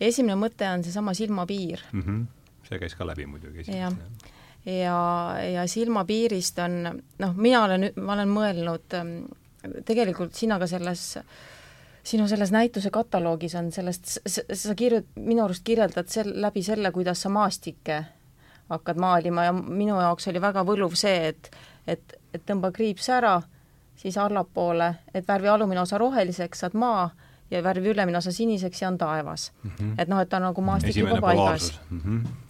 esimene 0.00 0.38
mõte 0.40 0.70
on 0.70 0.86
seesama 0.86 1.14
silmapiir 1.14 1.84
mm. 1.92 2.02
-hmm 2.02 2.24
see 2.74 2.82
käis 2.82 2.98
ka 2.98 3.06
läbi 3.06 3.26
muidugi. 3.30 3.64
ja, 3.70 3.90
ja, 4.66 4.98
ja 5.54 5.66
silmapiirist 5.70 6.58
on, 6.64 7.02
noh, 7.22 7.34
mina 7.36 7.64
olen, 7.64 7.90
ma 7.96 8.18
olen 8.18 8.32
mõelnud, 8.34 8.98
ähm, 8.98 9.16
tegelikult 9.86 10.34
sina 10.36 10.58
ka 10.60 10.68
selles 10.70 11.06
sinu 12.04 12.26
selles 12.28 12.52
näituse 12.52 12.90
kataloogis 12.92 13.54
on 13.56 13.70
sellest, 13.72 14.18
sa 14.28 14.74
kirjut-, 14.76 15.08
minu 15.16 15.44
arust 15.44 15.64
kirjeldad 15.64 16.10
sel-, 16.12 16.34
läbi 16.40 16.62
selle, 16.62 16.92
kuidas 16.92 17.24
sa 17.24 17.32
maastikke 17.32 18.02
hakkad 18.68 19.00
maalima 19.00 19.44
ja 19.44 19.52
minu 19.52 19.96
jaoks 20.00 20.28
oli 20.28 20.40
väga 20.40 20.64
võluv 20.64 20.96
see, 20.96 21.32
et 21.32 21.50
et, 21.86 22.14
et 22.32 22.44
tõmba 22.48 22.70
kriips 22.72 23.10
ära, 23.12 23.34
siis 24.00 24.16
allapoole, 24.16 24.86
et 25.12 25.26
värvi 25.28 25.50
alumine 25.52 25.82
osa 25.82 25.98
roheliseks, 26.00 26.62
saad 26.64 26.76
maa 26.80 27.10
ja 27.50 27.60
värvi 27.62 27.92
ülemine 27.92 28.18
osa 28.18 28.32
siniseks 28.32 28.82
ja 28.82 28.88
on 28.88 28.96
taevas 28.98 29.52
mm. 29.62 29.70
-hmm. 29.70 29.94
et 29.98 30.08
noh, 30.08 30.20
et 30.20 30.28
ta 30.28 30.36
on 30.36 30.48
nagu 30.48 30.60
maastik 30.64 30.96
juba 30.96 31.20
paigas. 31.20 31.80
Mm 31.90 32.00
-hmm 32.00 32.43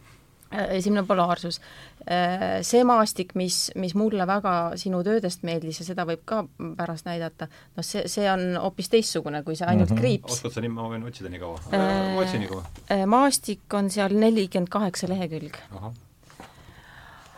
esimene 0.77 1.05
polaarsus. 1.07 1.61
Äh, 2.05 2.63
see 2.67 2.85
maastik, 2.85 3.35
mis, 3.39 3.71
mis 3.81 3.95
mulle 3.99 4.27
väga 4.29 4.55
sinu 4.81 5.03
töödest 5.07 5.45
meeldis 5.47 5.81
ja 5.81 5.87
seda 5.87 6.07
võib 6.09 6.25
ka 6.29 6.43
pärast 6.79 7.09
näidata, 7.09 7.49
noh, 7.77 7.87
see, 7.87 8.05
see 8.11 8.27
on 8.31 8.59
hoopis 8.61 8.91
teistsugune 8.93 9.43
kui 9.47 9.57
see 9.57 9.69
ainult 9.69 9.91
mm 9.91 9.97
-hmm. 9.97 10.01
kriips. 10.01 10.33
oskad 10.39 10.57
sa 10.57 10.65
nii, 10.65 10.73
ma 10.75 10.89
võin 10.93 11.07
otsida 11.07 11.33
nii 11.33 11.41
kaua 11.41 11.61
äh,? 11.73 12.17
otsi 12.23 12.39
nii 12.39 12.49
kaua. 12.49 12.65
Äh, 12.93 13.07
maastik 13.07 13.75
on 13.75 13.91
seal 13.91 14.15
nelikümmend 14.15 14.69
kaheksa 14.69 15.09
lehekülg. 15.09 15.57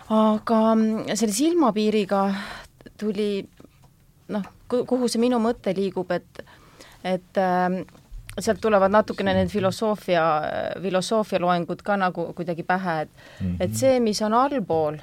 aga 0.08 0.74
mm, 0.74 1.14
selle 1.14 1.32
silmapiiriga 1.32 2.34
tuli 2.98 3.48
noh, 4.28 4.42
kuhu 4.68 5.08
see 5.08 5.20
minu 5.20 5.38
mõte 5.42 5.74
liigub, 5.76 6.10
et 6.10 6.42
et 7.04 7.38
äh, 7.38 7.84
sealt 8.40 8.60
tulevad 8.60 8.92
natukene 8.92 9.34
need 9.34 9.48
filosoofia, 9.48 10.24
filosoofia 10.82 11.40
loengud 11.40 11.82
ka 11.84 11.96
nagu 11.96 12.30
kuidagi 12.36 12.62
pähe, 12.62 13.00
et 13.00 13.10
mm 13.40 13.46
-hmm. 13.46 13.56
et 13.60 13.74
see, 13.76 14.00
mis 14.00 14.22
on 14.22 14.34
allpool, 14.34 14.98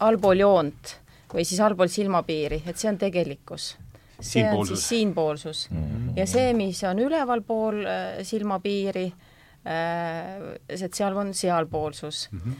allpool 0.00 0.38
joont 0.38 0.96
või 1.34 1.44
siis 1.44 1.60
allpool 1.60 1.88
silmapiiri, 1.88 2.62
et 2.66 2.76
see 2.76 2.90
on 2.90 2.98
tegelikkus. 2.98 3.76
see 4.20 4.44
on 4.50 4.66
siis 4.66 4.88
siinpoolsus 4.88 5.70
mm. 5.70 5.82
-hmm. 5.82 6.12
ja 6.16 6.26
see, 6.26 6.52
mis 6.54 6.84
on 6.84 6.98
ülevalpool 6.98 7.84
äh, 7.84 8.22
silmapiiri 8.22 9.12
äh,, 9.66 10.54
et 10.68 10.94
seal 10.94 11.16
on 11.16 11.34
sealpoolsus 11.34 12.28
mm. 12.32 12.38
-hmm. 12.38 12.54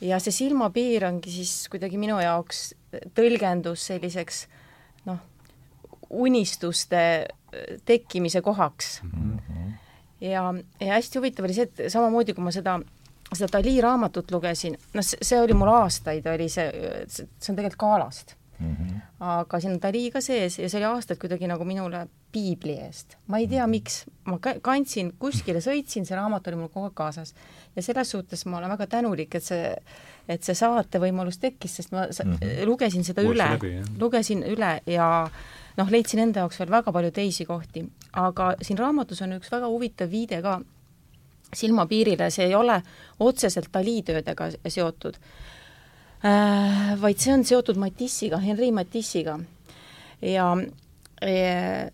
ja 0.00 0.18
see 0.18 0.32
silmapiir 0.32 1.04
ongi 1.04 1.30
siis 1.30 1.68
kuidagi 1.68 1.98
minu 1.98 2.20
jaoks 2.20 2.74
tõlgendus 3.14 3.86
selliseks 3.86 4.46
noh, 5.04 5.18
unistuste 6.10 7.28
tekkimise 7.84 8.42
kohaks 8.42 9.00
mm. 9.02 9.38
-hmm. 9.38 9.72
ja, 10.20 10.54
ja 10.80 10.92
hästi 10.92 11.18
huvitav 11.18 11.44
oli 11.44 11.54
see, 11.54 11.68
et 11.70 11.92
samamoodi, 11.92 12.34
kui 12.34 12.44
ma 12.44 12.52
seda 12.54 12.80
seda 13.34 13.58
Dali 13.58 13.80
raamatut 13.80 14.30
lugesin, 14.30 14.76
noh, 14.94 15.04
see 15.04 15.40
oli 15.40 15.56
mul 15.56 15.70
aastaid, 15.72 16.26
oli 16.26 16.48
see, 16.48 16.70
see 17.08 17.52
on 17.52 17.56
tegelikult 17.56 17.80
Kaalast 17.80 18.34
mm. 18.58 18.76
-hmm. 18.76 19.00
aga 19.20 19.60
siin 19.60 19.72
on 19.72 19.82
Dali 19.82 20.10
ka 20.10 20.20
sees 20.20 20.58
ja 20.58 20.68
see 20.68 20.78
oli 20.78 20.94
aastaid 20.94 21.18
kuidagi 21.18 21.46
nagu 21.46 21.64
minule 21.64 22.06
piibli 22.32 22.76
eest. 22.86 23.16
ma 23.26 23.38
ei 23.38 23.48
tea, 23.48 23.66
miks, 23.66 24.04
ma 24.24 24.38
kandsin 24.62 25.12
kuskile, 25.18 25.60
sõitsin, 25.60 26.06
see 26.06 26.16
raamat 26.16 26.46
oli 26.50 26.56
mul 26.56 26.68
kogu 26.68 26.90
aeg 26.90 26.94
kaasas. 26.94 27.34
ja 27.76 27.82
selles 27.82 28.10
suhtes 28.10 28.46
ma 28.46 28.58
olen 28.58 28.70
väga 28.70 28.86
tänulik, 28.86 29.34
et 29.34 29.44
see, 29.44 29.74
et 30.28 30.42
see 30.42 30.54
saatevõimalus 30.54 31.38
tekkis, 31.38 31.76
sest 31.76 31.92
ma 31.92 32.06
mm 32.06 32.32
-hmm. 32.32 32.64
lugesin 32.66 33.04
seda 33.04 33.22
Uuesti 33.22 33.66
üle, 33.66 33.84
lugesin 33.98 34.42
üle 34.42 34.80
ja 34.86 35.30
noh, 35.76 35.90
leidsin 35.90 36.22
enda 36.24 36.44
jaoks 36.44 36.60
veel 36.60 36.72
väga 36.74 36.92
palju 36.94 37.10
teisi 37.14 37.46
kohti, 37.48 37.84
aga 38.20 38.54
siin 38.62 38.78
raamatus 38.78 39.22
on 39.26 39.36
üks 39.38 39.50
väga 39.52 39.70
huvitav 39.70 40.10
viide 40.10 40.40
ka 40.44 40.58
silmapiirile, 41.54 42.30
see 42.34 42.48
ei 42.48 42.54
ole 42.58 42.80
otseselt 43.22 43.70
Dali 43.74 44.00
töödega 44.06 44.50
seotud 44.68 45.18
äh,, 46.24 46.94
vaid 47.00 47.20
see 47.22 47.34
on 47.34 47.44
seotud 47.46 47.78
Matisse'iga, 47.80 48.40
Henri 48.42 48.70
Matisse'iga. 48.74 49.38
ja 50.22 50.48
äh, 51.22 51.90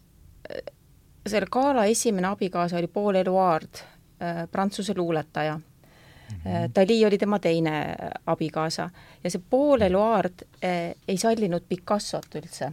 selle 1.26 1.46
Gala 1.50 1.84
esimene 1.84 2.30
abikaasa 2.30 2.78
oli 2.78 2.88
Paul 2.88 3.20
Eluard 3.20 3.82
äh,, 3.82 4.46
prantsuse 4.52 4.94
luuletaja 4.96 5.58
mm. 5.58 6.36
-hmm. 6.36 6.70
Dali 6.74 7.04
oli 7.06 7.18
tema 7.18 7.38
teine 7.38 7.96
abikaasa 8.26 8.90
ja 9.24 9.30
see 9.30 9.42
Paul 9.50 9.80
Eluard 9.80 10.46
äh, 10.64 10.94
ei 11.08 11.16
sallinud 11.16 11.62
Picassot 11.68 12.34
üldse 12.34 12.72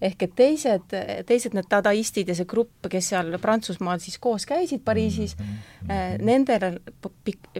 ehk 0.00 0.22
et 0.22 0.34
teised, 0.36 0.96
teised 1.26 1.54
need 1.54 1.68
dadaistid 1.70 2.28
ja 2.28 2.34
see 2.38 2.48
grupp, 2.48 2.88
kes 2.90 3.12
seal 3.12 3.38
Prantsusmaal 3.42 4.02
siis 4.02 4.18
koos 4.18 4.46
käisid 4.46 4.84
Pariisis 4.84 5.36
mm, 5.38 5.44
-hmm. 5.44 6.24
nendele 6.24 6.80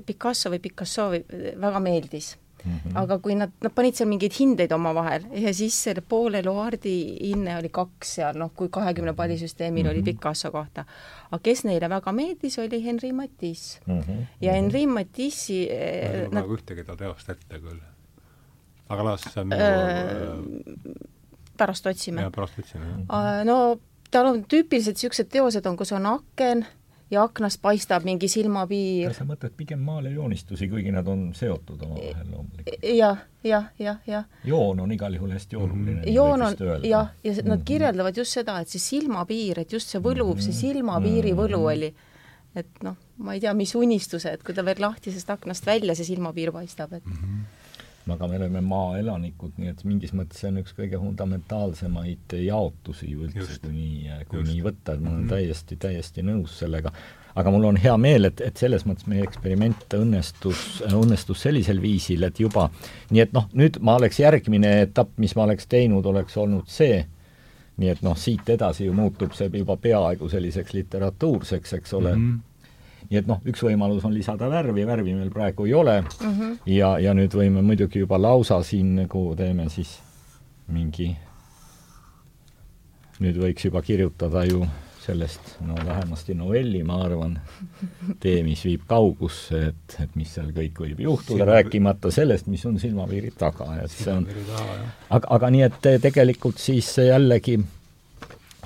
Picasso 0.06 0.50
või 0.50 0.61
Picasso 0.62 1.11
või 1.11 1.24
väga 1.61 1.80
meeldis 1.80 2.37
Mm 2.66 2.72
-hmm. 2.72 2.98
aga 2.98 3.18
kui 3.18 3.35
nad, 3.35 3.50
nad 3.62 3.72
panid 3.74 3.94
seal 3.94 4.09
mingeid 4.11 4.35
hindeid 4.38 4.72
omavahel 4.72 5.26
ja 5.38 5.52
siis 5.54 5.76
selle 5.82 6.02
poole 6.09 6.42
Loardi 6.44 6.94
hinne 7.20 7.59
oli 7.59 7.68
kaks 7.68 8.14
seal, 8.18 8.38
noh, 8.38 8.50
kui 8.54 8.68
kahekümne 8.68 9.12
pallisüsteemil 9.12 9.82
mm 9.82 9.87
-hmm. 9.87 9.90
oli 9.90 10.00
mhm. 10.02 10.04
Picasso 10.04 10.50
kohta. 10.50 10.85
aga 11.30 11.42
kes 11.42 11.64
neile 11.64 11.88
väga 11.88 12.12
meeldis, 12.12 12.59
oli 12.59 12.85
Henri 12.85 13.12
Matisse 13.12 13.80
mm. 13.87 14.00
-hmm. 14.00 14.24
ja 14.40 14.52
Henri 14.52 14.87
Matisse'i 14.87 15.68
ma 15.68 15.74
ei 15.74 16.22
loe 16.22 16.30
praegu 16.30 16.56
ühtegi 16.56 16.85
ta 16.85 16.96
teost 16.96 17.30
ette 17.30 17.59
küll. 17.59 17.80
aga 18.88 19.04
las 19.04 19.20
see 19.20 19.40
on 19.40 19.48
minu 19.48 19.62
äh, 19.62 21.05
pärast 21.56 21.86
otsime. 21.86 22.30
pärast 22.34 22.58
otsime, 22.58 22.86
jah. 22.86 23.44
no 23.44 23.78
tal 24.10 24.32
on 24.32 24.42
tüüpiliselt 24.44 24.98
niisugused 24.98 25.30
teosed 25.32 25.66
on, 25.66 25.76
kus 25.76 25.92
on 25.96 26.06
aken 26.06 26.66
ja 27.10 27.22
aknast 27.22 27.60
paistab 27.62 28.04
mingi 28.06 28.28
silmapiir. 28.28 29.14
sa 29.14 29.24
mõtled 29.26 29.54
pigem 29.56 29.82
maalejoonistusi, 29.86 30.68
kuigi 30.70 30.92
nad 30.94 31.06
on 31.08 31.28
seotud 31.38 31.82
omavahel 31.86 32.32
loomulikult 32.32 32.82
ja,? 32.82 32.90
jah, 32.96 33.22
jah, 33.44 33.68
jah, 33.78 34.00
jah. 34.06 34.24
joon 34.44 34.80
on 34.82 34.94
igal 34.94 35.14
juhul 35.14 35.34
hästi 35.36 35.56
oluline 35.56 35.92
mm. 35.92 36.02
-hmm. 36.02 36.14
joon 36.14 36.42
on, 36.42 36.56
jah, 36.82 37.12
ja 37.24 37.32
nad 37.32 37.44
mm 37.44 37.52
-hmm. 37.52 37.64
kirjeldavad 37.64 38.16
just 38.16 38.32
seda, 38.32 38.58
et 38.60 38.68
see 38.68 38.82
silmapiir, 38.82 39.60
et 39.60 39.72
just 39.72 39.88
see 39.88 40.02
võluv 40.02 40.34
mm, 40.34 40.38
-hmm. 40.38 40.50
see 40.50 40.52
silmapiiri 40.52 41.32
võlu 41.32 41.58
mhm. 41.58 41.66
oli. 41.66 41.94
et 42.54 42.82
noh, 42.82 42.96
ma 43.18 43.34
ei 43.34 43.40
tea, 43.40 43.54
mis 43.54 43.74
unistused, 43.74 44.42
kui 44.42 44.54
ta 44.54 44.64
veel 44.64 44.80
lahtisest 44.80 45.30
aknast 45.30 45.66
välja 45.66 45.94
see 45.94 46.04
silmapiir 46.04 46.52
paistab, 46.52 46.92
et 46.92 47.06
mm 47.06 47.12
-hmm 47.12 47.55
aga 48.14 48.28
me 48.30 48.38
oleme 48.38 48.62
maaelanikud, 48.62 49.56
nii 49.58 49.72
et 49.72 49.82
mingis 49.86 50.12
mõttes 50.14 50.42
see 50.42 50.50
on 50.52 50.60
üks 50.62 50.74
kõige 50.76 50.98
fundamentaalsemaid 51.02 52.36
jaotusi 52.44 53.10
ju 53.10 53.26
üldse, 53.26 53.58
kui 53.62 53.72
nii, 53.74 54.18
kui 54.30 54.40
just. 54.40 54.50
nii 54.52 54.64
võtta, 54.66 54.94
et 54.94 55.00
ma 55.00 55.10
olen 55.10 55.18
mm 55.18 55.24
-hmm. 55.24 55.32
täiesti, 55.34 55.78
täiesti 55.86 56.26
nõus 56.26 56.58
sellega. 56.60 56.92
aga 57.36 57.50
mul 57.50 57.64
on 57.68 57.76
hea 57.76 57.96
meel, 57.96 58.24
et, 58.24 58.40
et 58.40 58.56
selles 58.56 58.86
mõttes 58.86 59.06
meie 59.06 59.22
eksperiment 59.22 59.94
õnnestus, 59.94 60.82
õnnestus 60.86 61.42
sellisel 61.42 61.82
viisil, 61.82 62.22
et 62.22 62.40
juba 62.40 62.70
nii 63.10 63.20
et 63.20 63.32
noh, 63.32 63.48
nüüd 63.52 63.78
ma 63.80 63.96
oleks 63.96 64.20
järgmine 64.20 64.80
etapp, 64.80 65.18
mis 65.18 65.36
ma 65.36 65.44
oleks 65.44 65.66
teinud, 65.66 66.06
oleks 66.06 66.36
olnud 66.36 66.66
see, 66.66 67.04
nii 67.76 67.88
et 67.88 68.02
noh, 68.02 68.16
siit 68.16 68.48
edasi 68.48 68.86
ju 68.86 68.92
muutub 68.92 69.32
see 69.32 69.50
juba 69.52 69.76
peaaegu 69.76 70.28
selliseks 70.28 70.72
literatuurseks, 70.72 71.72
eks 71.72 71.92
ole 71.94 72.14
mm, 72.16 72.32
-hmm 72.32 72.55
nii 73.10 73.20
et 73.20 73.28
noh, 73.28 73.42
üks 73.46 73.62
võimalus 73.66 74.04
on 74.06 74.14
lisada 74.14 74.48
värvi, 74.50 74.86
värvi 74.86 75.14
meil 75.14 75.30
praegu 75.34 75.66
ei 75.66 75.74
ole 75.74 76.00
mm 76.00 76.32
-hmm. 76.32 76.56
ja, 76.72 76.96
ja 76.98 77.14
nüüd 77.14 77.34
võime 77.34 77.62
muidugi 77.62 78.02
juba 78.02 78.18
lausa 78.22 78.62
siin 78.62 78.96
nagu 78.96 79.28
teeme 79.36 79.68
siis 79.70 79.98
mingi, 80.68 81.16
nüüd 83.20 83.38
võiks 83.38 83.64
juba 83.68 83.82
kirjutada 83.82 84.44
ju 84.44 84.66
sellest 85.06 85.60
no 85.62 85.74
vähemasti 85.86 86.34
novelli, 86.34 86.82
ma 86.82 86.98
arvan, 87.04 87.36
tee, 88.20 88.40
mis 88.42 88.64
viib 88.66 88.86
kaugusse, 88.90 89.60
et, 89.70 89.96
et 90.02 90.16
mis 90.18 90.32
seal 90.34 90.50
kõik 90.56 90.80
võib 90.82 91.02
juhtuda, 91.04 91.46
rääkimata 91.46 92.10
sellest, 92.10 92.48
mis 92.50 92.64
on 92.66 92.80
silmapiiri 92.82 93.30
taga, 93.38 93.68
et 93.84 93.94
see 93.94 94.12
on 94.12 94.26
aga, 95.10 95.26
aga 95.38 95.50
nii, 95.54 95.62
et 95.68 95.90
tegelikult 96.02 96.58
siis 96.58 96.90
jällegi 96.98 97.60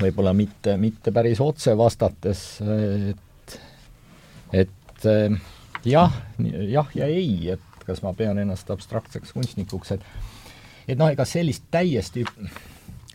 võib-olla 0.01 0.33
mitte, 0.33 0.79
mitte 0.81 1.13
päris 1.13 1.43
otse 1.45 1.77
vastates, 1.77 2.45
et 2.65 3.27
et 4.53 5.07
eh, 5.09 5.39
jah, 5.85 6.21
jah 6.39 6.97
ja 6.97 7.07
ei, 7.07 7.51
et 7.57 7.87
kas 7.87 8.03
ma 8.07 8.13
pean 8.17 8.39
ennast 8.39 8.71
abstraktseks 8.71 9.33
kunstnikuks, 9.37 9.97
et 9.97 10.05
et 10.91 10.99
noh, 10.99 11.11
ega 11.13 11.25
sellist 11.29 11.69
täiesti 11.71 12.25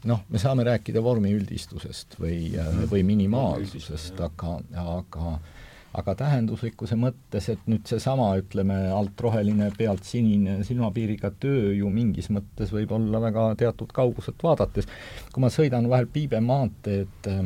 noh, 0.05 0.21
me 0.29 0.39
saame 0.41 0.65
rääkida 0.67 1.01
vormiüldistusest 1.03 2.19
või, 2.21 2.39
mhm. 2.53 2.87
või 2.91 3.03
minimaalsusest, 3.07 4.19
aga, 4.29 4.59
aga 4.85 5.37
aga 5.95 6.15
tähenduslikkuse 6.19 6.97
mõttes, 6.99 7.45
et 7.53 7.67
nüüd 7.71 7.85
seesama, 7.87 8.27
ütleme, 8.39 8.75
alt 8.91 9.21
roheline, 9.23 9.69
pealt 9.77 10.03
sinine 10.03 10.57
silmapiiriga 10.67 11.31
töö 11.39 11.71
ju 11.77 11.87
mingis 11.93 12.27
mõttes 12.35 12.73
võib 12.75 12.91
olla 12.97 13.21
väga 13.23 13.45
teatud 13.61 13.93
kauguselt 13.95 14.43
vaadates. 14.43 14.89
kui 15.31 15.43
ma 15.43 15.51
sõidan 15.53 15.87
vahel 15.87 16.09
Piibe 16.11 16.41
maanteed 16.43 17.29
äh, 17.31 17.45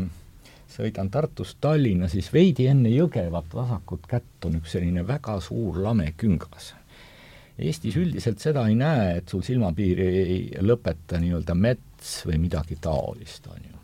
sõidan 0.80 1.10
Tartust 1.12 1.60
Tallinna, 1.62 2.10
siis 2.12 2.30
veidi 2.34 2.68
enne 2.72 2.92
Jõgevat 2.94 3.54
vasakut 3.56 4.06
kätt 4.10 4.48
on 4.48 4.60
üks 4.60 4.76
selline 4.76 5.06
väga 5.08 5.40
suur 5.44 5.82
lame 5.84 6.12
küngas. 6.20 6.74
Eestis 7.60 7.98
üldiselt 8.00 8.40
seda 8.40 8.64
ei 8.70 8.78
näe, 8.80 9.18
et 9.20 9.32
sul 9.32 9.44
silmapiiri 9.44 10.06
ei 10.20 10.38
lõpeta 10.64 11.20
nii-öelda 11.20 11.56
mets 11.60 12.22
või 12.28 12.40
midagi 12.46 12.80
taolist, 12.80 13.50
on 13.52 13.60
ju. 13.60 13.76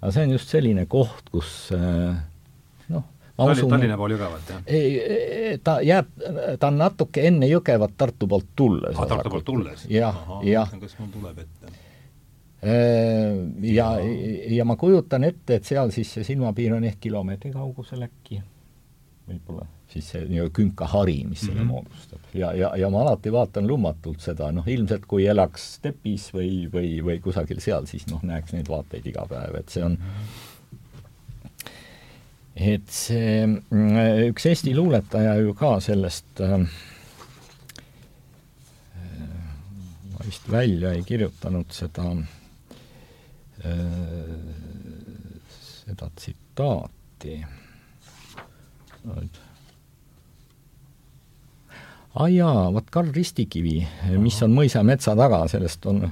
aga 0.00 0.12
see 0.14 0.28
on 0.28 0.36
just 0.36 0.54
selline 0.54 0.86
koht, 0.86 1.32
kus 1.34 1.50
äh, 1.74 2.14
noh, 2.94 3.08
ma 3.34 3.48
usun 3.50 3.74
Tallinna 3.74 3.98
pool 3.98 4.14
Jõgevat, 4.14 4.52
jah? 4.54 4.68
ta 5.66 5.80
jääb, 5.82 6.12
ta 6.60 6.70
on 6.70 6.78
natuke 6.78 7.26
enne 7.26 7.50
Jõgevat 7.50 7.98
Tartu 7.98 8.30
poolt 8.30 8.52
tulles. 8.54 8.94
aa, 8.94 9.08
Tartu 9.10 9.34
poolt 9.34 9.48
tulles? 9.50 9.88
jah, 9.90 10.22
jah. 10.46 10.70
kas 10.78 10.94
mul 11.00 11.10
tuleb 11.16 11.42
ette? 11.42 11.74
Ja, 12.64 13.88
ja 14.48 14.64
ma 14.64 14.76
kujutan 14.80 15.24
ette, 15.24 15.58
et 15.58 15.68
seal 15.68 15.90
siis 15.92 16.14
see 16.16 16.24
silmapiir 16.24 16.72
on 16.76 16.84
ehk 16.88 17.00
kilomeetri 17.04 17.50
kaugusel 17.52 18.06
äkki, 18.06 18.38
võib-olla, 19.28 19.66
siis 19.92 20.08
see 20.14 20.22
nii-öelda 20.30 20.54
künkahari, 20.56 21.18
mis 21.28 21.42
selle 21.44 21.60
mm 21.60 21.66
-hmm. 21.66 21.84
moodustab. 21.84 22.30
ja, 22.34 22.54
ja, 22.56 22.72
ja 22.76 22.90
ma 22.90 23.02
alati 23.02 23.32
vaatan 23.32 23.68
lummatult 23.68 24.20
seda, 24.20 24.48
noh 24.52 24.68
ilmselt 24.68 25.04
kui 25.06 25.26
elaks 25.26 25.74
stepis 25.74 26.30
või, 26.34 26.64
või, 26.72 27.04
või 27.04 27.20
kusagil 27.20 27.60
seal, 27.60 27.86
siis 27.86 28.06
noh, 28.06 28.22
näeks 28.22 28.56
neid 28.56 28.68
vaateid 28.68 29.06
iga 29.06 29.26
päev, 29.28 29.60
et 29.60 29.68
see 29.68 29.84
on 29.84 29.98
et 32.54 32.90
see 32.90 33.46
mm, 33.46 34.28
üks 34.30 34.46
Eesti 34.46 34.74
luuletaja 34.76 35.34
ju 35.42 35.54
ka 35.58 35.80
sellest 35.82 36.40
äh, 36.40 36.58
ma 40.12 40.24
vist 40.24 40.48
välja 40.50 40.92
ei 40.94 41.02
kirjutanud 41.02 41.72
seda. 41.74 42.10
Äh, 42.14 42.43
seda 45.84 46.10
tsitaati. 46.16 47.44
aa 52.14 52.24
ah, 52.24 52.28
jaa, 52.30 52.72
vot 52.72 52.90
Karl 52.90 53.10
Ristikivi, 53.12 53.80
mis 54.22 54.42
on 54.46 54.54
mõisa 54.54 54.84
metsa 54.86 55.16
taga, 55.18 55.42
sellest 55.50 55.86
on 55.90 56.06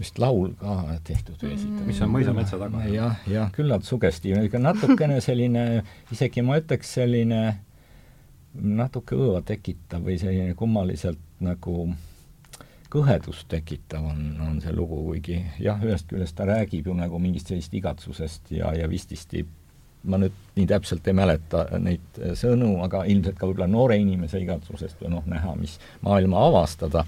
vist 0.00 0.18
laul 0.18 0.52
ka 0.58 0.96
tehtud 1.06 1.36
või 1.40 1.54
esitatud. 1.54 1.86
mis 1.86 2.00
on 2.02 2.12
mõisa 2.12 2.34
metsa 2.36 2.58
taga? 2.60 2.84
jah, 2.90 3.20
jah, 3.30 3.48
küllalt 3.54 3.84
sugestiivne, 3.88 4.44
ikka 4.48 4.58
natukene 4.60 5.20
selline, 5.24 5.64
isegi 6.12 6.44
ma 6.44 6.58
ütleks 6.60 6.96
selline 6.98 7.42
natuke 8.54 9.14
õõva 9.16 9.44
tekitav 9.46 10.02
või 10.04 10.18
selline 10.18 10.56
kummaliselt 10.58 11.20
nagu 11.44 11.74
äh, 11.86 12.09
kõhedust 12.90 13.46
tekitav 13.50 14.04
on, 14.10 14.20
on 14.42 14.58
see 14.62 14.74
lugu, 14.74 14.98
kuigi 15.06 15.38
jah, 15.62 15.80
ühest 15.86 16.08
küljest 16.10 16.36
ta 16.38 16.48
räägib 16.48 16.90
ju 16.90 16.94
nagu 16.98 17.18
mingist 17.22 17.50
sellisest 17.50 17.74
igatsusest 17.78 18.52
ja, 18.56 18.74
ja 18.76 18.88
vististi 18.90 19.44
ma 20.08 20.18
nüüd 20.20 20.36
nii 20.56 20.66
täpselt 20.68 21.08
ei 21.08 21.16
mäleta 21.16 21.66
neid 21.80 22.20
sõnu, 22.38 22.72
aga 22.84 23.04
ilmselt 23.10 23.36
ka 23.38 23.48
võib-olla 23.48 23.68
noore 23.70 23.98
inimese 24.00 24.40
igatsusest 24.40 25.02
või 25.02 25.14
noh, 25.16 25.26
näha, 25.28 25.54
mis 25.60 25.76
maailma 26.04 26.46
avastada. 26.48 27.04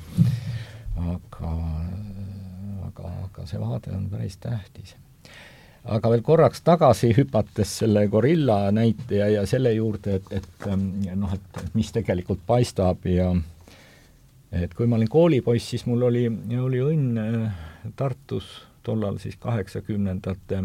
aga, 1.01 1.53
aga, 2.89 3.15
aga 3.29 3.47
see 3.49 3.61
vaade 3.61 3.95
on 3.97 4.11
päris 4.13 4.37
tähtis. 4.37 4.97
aga 5.85 6.11
veel 6.11 6.23
korraks 6.23 6.61
tagasi 6.63 7.15
hüpates 7.17 7.79
selle 7.79 8.07
gorilla 8.09 8.71
näite 8.71 9.17
ja, 9.17 9.29
ja 9.29 9.47
selle 9.47 9.73
juurde, 9.73 10.21
et, 10.21 10.33
et 10.43 10.69
noh, 11.17 11.33
et 11.33 11.65
mis 11.75 11.93
tegelikult 11.93 12.45
paistab 12.47 13.09
ja 13.09 13.33
et 14.53 14.75
kui 14.77 14.89
ma 14.89 14.99
olin 14.99 15.09
koolipoiss, 15.09 15.71
siis 15.73 15.87
mul 15.89 16.05
oli, 16.11 16.27
oli 16.61 16.83
õnn 16.85 17.19
äh, 17.23 17.65
Tartus 17.97 18.51
tollal 18.85 19.19
siis 19.23 19.39
kaheksakümnendate 19.41 20.61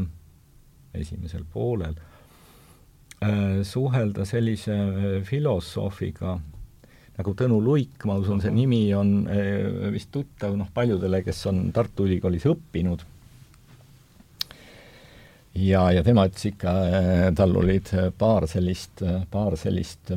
esimesel 0.97 1.45
poolel 1.53 1.95
äh, 3.23 3.63
suhelda 3.63 4.25
sellise 4.27 4.75
äh, 4.75 5.09
filosoofiga 5.25 6.37
nagu 7.17 7.33
Tõnu 7.33 7.57
Luik, 7.63 8.03
ma 8.05 8.19
usun, 8.21 8.43
see 8.43 8.51
nimi 8.53 8.91
on 8.93 9.23
vist 9.89 10.11
tuttav 10.13 10.53
noh, 10.53 10.67
paljudele, 10.69 11.23
kes 11.25 11.39
on 11.49 11.63
Tartu 11.73 12.05
Ülikoolis 12.05 12.45
õppinud. 12.45 13.01
ja, 15.57 15.81
ja 15.95 16.03
tema 16.05 16.27
ütles 16.29 16.45
ikka, 16.51 16.75
tal 17.33 17.57
olid 17.57 17.89
paar 18.21 18.45
sellist, 18.45 19.01
paar 19.33 19.57
sellist 19.57 20.13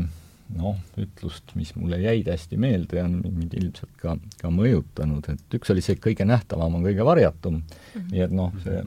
noh, 0.57 0.79
ütlust, 0.99 1.53
mis 1.55 1.73
mulle 1.79 2.01
jäid 2.03 2.29
hästi 2.31 2.59
meelde 2.61 2.99
ja 2.99 3.05
on 3.07 3.21
mind 3.23 3.55
ilmselt 3.59 3.93
ka, 4.01 4.17
ka 4.41 4.51
mõjutanud, 4.55 5.29
et 5.33 5.59
üks 5.61 5.71
oli 5.73 5.85
see, 5.85 5.97
et 5.97 6.03
kõige 6.03 6.27
nähtavam 6.27 6.79
on 6.79 6.87
kõige 6.87 7.07
varjatum 7.07 7.61
mm, 7.61 7.79
-hmm. 7.95 8.09
nii 8.11 8.25
et 8.27 8.35
noh, 8.35 8.55
see 8.65 8.83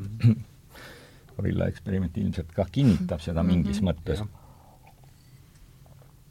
gorilla 1.34 1.68
eksperiment 1.72 2.18
ilmselt 2.18 2.52
ka 2.56 2.68
kinnitab 2.72 3.22
seda 3.24 3.44
mhm. 3.44 3.52
mingis 3.52 3.82
mm 3.82 3.88
-hmm. 3.88 4.04
mõttes. 4.04 4.20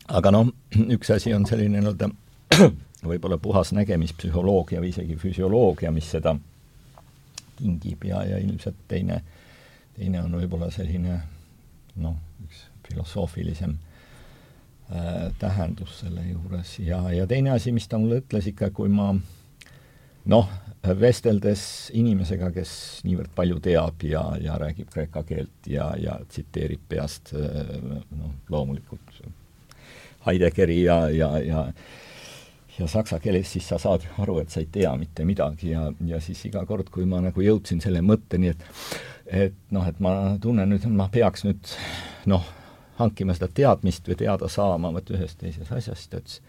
aga 0.09 0.31
noh, 0.31 0.53
üks 0.97 1.11
asi 1.15 1.35
on 1.35 1.47
selline 1.47 1.81
nii-öelda 1.81 2.11
võib-olla 3.11 3.39
puhas 3.39 3.73
nägemispsühholoogia 3.73 4.81
või 4.81 4.89
isegi 4.89 5.17
füsioloogia, 5.17 5.91
mis 5.91 6.11
seda 6.11 6.37
tingib 7.57 8.05
ja, 8.05 8.25
ja 8.25 8.39
ilmselt 8.39 8.77
teine, 8.89 9.23
teine 9.97 10.23
on 10.23 10.33
võib-olla 10.33 10.71
selline 10.71 11.21
noh, 11.97 12.17
üks 12.45 12.67
filosoofilisem 12.89 13.79
tähendus 15.39 16.01
selle 16.03 16.25
juures. 16.27 16.75
Ja, 16.85 17.05
ja 17.13 17.27
teine 17.27 17.55
asi, 17.55 17.73
mis 17.73 17.89
ta 17.89 18.01
mulle 18.01 18.21
ütles 18.23 18.49
ikka, 18.51 18.71
kui 18.77 18.91
ma 18.93 19.13
noh, 20.33 20.51
vesteldes 21.01 21.65
inimesega, 21.95 22.51
kes 22.55 22.73
niivõrd 23.07 23.33
palju 23.37 23.61
teab 23.63 24.03
ja, 24.07 24.23
ja 24.43 24.59
räägib 24.61 24.91
kreeka 24.93 25.23
keelt 25.27 25.71
ja, 25.71 25.93
ja 25.99 26.19
tsiteerib 26.29 26.83
peast 26.91 27.35
äh, 27.39 27.77
noh, 28.19 28.35
loomulikult 28.51 29.23
Heideggeri 30.27 30.83
ja, 30.85 31.05
ja, 31.11 31.37
ja 31.43 31.67
ja 32.79 32.87
saksa 32.89 33.19
keeles, 33.21 33.51
siis 33.53 33.67
sa 33.69 33.77
saad 33.79 34.05
aru, 34.23 34.39
et 34.41 34.51
sa 34.51 34.63
ei 34.63 34.69
tea 34.73 34.91
mitte 34.97 35.27
midagi. 35.29 35.75
Ja, 35.75 35.91
ja 36.09 36.21
siis 36.25 36.41
iga 36.49 36.63
kord, 36.67 36.89
kui 36.91 37.05
ma 37.05 37.21
nagu 37.21 37.45
jõudsin 37.45 37.83
selle 37.85 38.01
mõtteni, 38.01 38.55
et 38.55 38.65
et 39.33 39.59
noh, 39.73 39.85
et 39.89 40.01
ma 40.01 40.39
tunnen 40.41 40.69
nüüd, 40.73 40.87
et 40.87 40.97
ma 40.97 41.07
peaks 41.13 41.45
nüüd 41.45 41.75
noh, 42.33 42.49
hankima 43.03 43.35
seda 43.37 43.51
teadmist 43.53 44.07
või 44.09 44.17
teada 44.25 44.49
saama 44.49 44.93
vot 44.95 45.11
ühest 45.15 45.41
teises 45.43 45.71
asjast, 45.75 46.11
ta 46.11 46.23
ütles, 46.23 46.41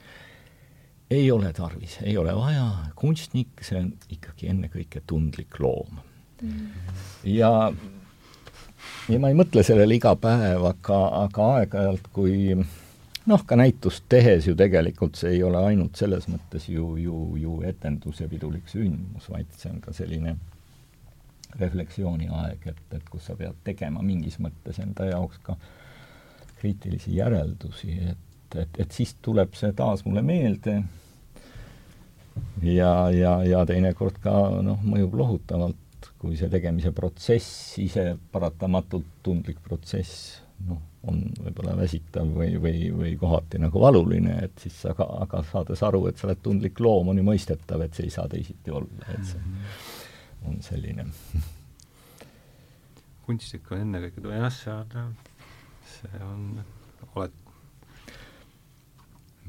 ei 1.14 1.32
ole 1.32 1.54
tarvis, 1.54 1.98
ei 2.04 2.18
ole 2.18 2.36
vaja, 2.36 2.68
kunstnik, 2.96 3.62
see 3.62 3.80
on 3.80 3.92
ikkagi 4.10 4.50
ennekõike 4.54 5.04
tundlik 5.08 5.60
loom. 5.60 6.00
Mm.. 6.44 6.72
ja, 7.30 7.50
ja 9.10 9.20
ma 9.22 9.30
ei 9.32 9.38
mõtle 9.38 9.64
sellele 9.64 9.96
iga 9.96 10.16
päev, 10.20 10.66
aga, 10.68 10.98
aga 11.24 11.50
aeg-ajalt, 11.60 12.10
kui 12.16 12.56
noh, 12.60 13.46
ka 13.48 13.56
näitust 13.60 14.10
tehes 14.12 14.50
ju 14.50 14.56
tegelikult 14.60 15.20
see 15.20 15.38
ei 15.38 15.44
ole 15.48 15.62
ainult 15.70 16.02
selles 16.02 16.28
mõttes 16.32 16.68
ju, 16.72 16.96
ju, 17.00 17.22
ju 17.40 17.62
etendus 17.68 18.20
ja 18.24 18.28
pidulik 18.32 18.68
sündmus, 18.72 19.30
vaid 19.32 19.54
see 19.60 19.72
on 19.72 19.80
ka 19.86 19.96
selline 19.96 20.36
refleksiooni 21.60 22.28
aeg, 22.34 22.68
et, 22.74 22.84
et 22.98 23.08
kus 23.14 23.30
sa 23.30 23.38
pead 23.38 23.56
tegema 23.64 24.02
mingis 24.04 24.40
mõttes 24.42 24.82
enda 24.82 25.06
jaoks 25.14 25.40
ka 25.46 25.54
äh, 25.54 25.83
kriitilisi 26.64 27.18
järeldusi, 27.18 27.98
et, 28.14 28.56
et, 28.56 28.84
et 28.86 28.96
siis 28.96 29.18
tuleb 29.22 29.56
see 29.60 29.74
taas 29.76 30.06
mulle 30.08 30.24
meelde. 30.24 30.80
Ja, 32.64 33.12
ja, 33.14 33.36
ja 33.46 33.66
teinekord 33.70 34.18
ka 34.24 34.34
noh, 34.66 34.80
mõjub 34.88 35.18
lohutavalt, 35.20 36.08
kui 36.22 36.38
see 36.40 36.50
tegemise 36.50 36.94
protsess, 36.96 37.76
ise 37.84 38.14
paratamatult 38.32 39.20
tundlik 39.26 39.60
protsess, 39.62 40.40
noh, 40.66 40.80
on 41.04 41.20
võib-olla 41.44 41.76
väsitav 41.78 42.30
või, 42.32 42.56
või, 42.64 42.88
või 42.96 43.12
kohati 43.20 43.60
nagu 43.62 43.82
valuline, 43.84 44.38
et 44.48 44.64
siis 44.64 44.78
aga, 44.90 45.06
aga 45.26 45.44
saades 45.50 45.84
aru, 45.84 46.06
et 46.08 46.18
sa 46.18 46.30
oled 46.30 46.40
tundlik 46.46 46.80
loom, 46.80 47.12
on 47.12 47.20
ju 47.20 47.28
mõistetav, 47.28 47.84
et 47.84 48.00
see 48.00 48.08
ei 48.08 48.16
saa 48.16 48.32
teisiti 48.32 48.72
olla, 48.72 49.12
et 49.12 49.28
see 49.34 49.44
on 50.48 50.64
selline. 50.64 51.06
Kunstnik 53.28 53.70
on 53.72 53.84
ennekõike, 53.84 54.24
jah, 54.32 54.50
see 54.56 54.74
on 54.74 55.14
see 56.04 56.26
on, 56.28 56.44
oled 57.14 57.40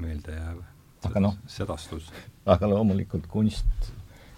meeldejääv 0.01 0.63
aga 1.09 1.21
noh, 1.21 1.37
sedastus. 1.49 2.09
aga 2.45 2.69
loomulikult 2.69 3.27
kunst 3.31 3.93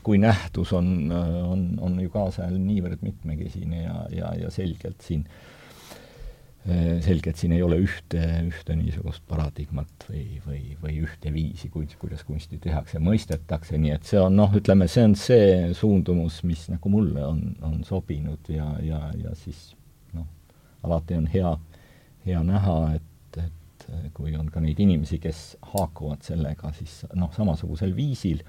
kui 0.07 0.19
nähtus 0.21 0.71
on, 0.75 1.11
on, 1.11 1.67
on 1.83 1.99
ju 1.99 2.09
kaasajal 2.13 2.55
niivõrd 2.63 3.03
mitmekesine 3.03 3.81
ja, 3.81 3.95
ja, 4.13 4.29
ja 4.39 4.51
selgelt 4.55 5.03
siin, 5.03 5.25
selgelt 7.03 7.35
siin 7.39 7.51
ei 7.57 7.63
ole 7.65 7.81
ühte, 7.83 8.21
ühte 8.47 8.77
niisugust 8.79 9.25
paradigmat 9.27 10.07
või, 10.07 10.23
või, 10.45 10.61
või 10.79 10.95
ühte 11.03 11.33
viisi, 11.35 11.67
kuid, 11.73 11.97
kuidas 11.99 12.23
kunsti 12.27 12.59
tehakse, 12.63 13.03
mõistetakse, 13.03 13.75
nii 13.83 13.97
et 13.97 14.07
see 14.07 14.21
on 14.23 14.39
noh, 14.39 14.55
ütleme, 14.55 14.87
see 14.91 15.03
on 15.09 15.17
see 15.19 15.49
suundumus, 15.75 16.39
mis 16.47 16.69
nagu 16.71 16.91
mulle 16.93 17.27
on, 17.27 17.43
on 17.67 17.83
sobinud 17.87 18.47
ja, 18.53 18.69
ja, 18.87 19.01
ja 19.19 19.35
siis 19.35 19.73
noh, 20.15 20.29
alati 20.87 21.19
on 21.19 21.27
hea 21.35 21.51
hea 22.27 22.41
näha, 22.43 22.77
et, 22.97 23.39
et 23.43 24.11
kui 24.13 24.35
on 24.37 24.49
ka 24.51 24.61
neid 24.63 24.79
inimesi, 24.83 25.19
kes 25.23 25.43
haakuvad 25.73 26.25
sellega 26.27 26.73
siis 26.75 27.01
noh, 27.15 27.31
samasugusel 27.35 27.95
viisil 27.95 28.43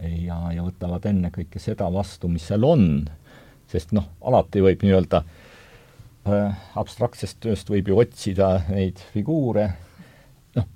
ja, 0.00 0.38
ja 0.54 0.64
võtavad 0.64 1.06
ennekõike 1.10 1.60
seda 1.62 1.88
vastu, 1.92 2.30
mis 2.32 2.46
seal 2.48 2.64
on, 2.66 2.86
sest 3.70 3.94
noh, 3.96 4.08
alati 4.26 4.62
võib 4.64 4.84
nii-öelda 4.84 5.22
äh, 5.22 6.60
abstraktsest 6.78 7.40
tööst 7.42 7.70
võib 7.72 7.92
ju 7.92 7.98
otsida 8.02 8.54
neid 8.70 9.00
figuure, 9.14 9.68
noh, 10.58 10.68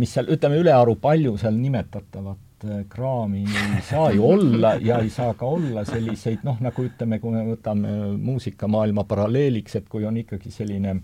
mis 0.00 0.14
seal, 0.14 0.30
ütleme 0.32 0.60
ülearu 0.62 0.96
palju 1.02 1.36
seal 1.40 1.56
nimetatavat 1.58 2.66
äh, 2.68 2.82
kraami 2.92 3.46
ei 3.46 3.84
saa 3.88 4.10
ju 4.14 4.26
olla 4.28 4.76
ja 4.82 5.00
ei 5.02 5.10
saa 5.12 5.34
ka 5.38 5.48
olla 5.48 5.86
selliseid 5.88 6.44
noh, 6.46 6.60
nagu 6.62 6.86
ütleme, 6.86 7.20
kui 7.22 7.34
me 7.34 7.46
võtame 7.54 7.96
muusikamaailma 8.18 9.06
paralleeliks, 9.08 9.80
et 9.80 9.88
kui 9.90 10.06
on 10.08 10.20
ikkagi 10.22 10.52
selline 10.52 10.98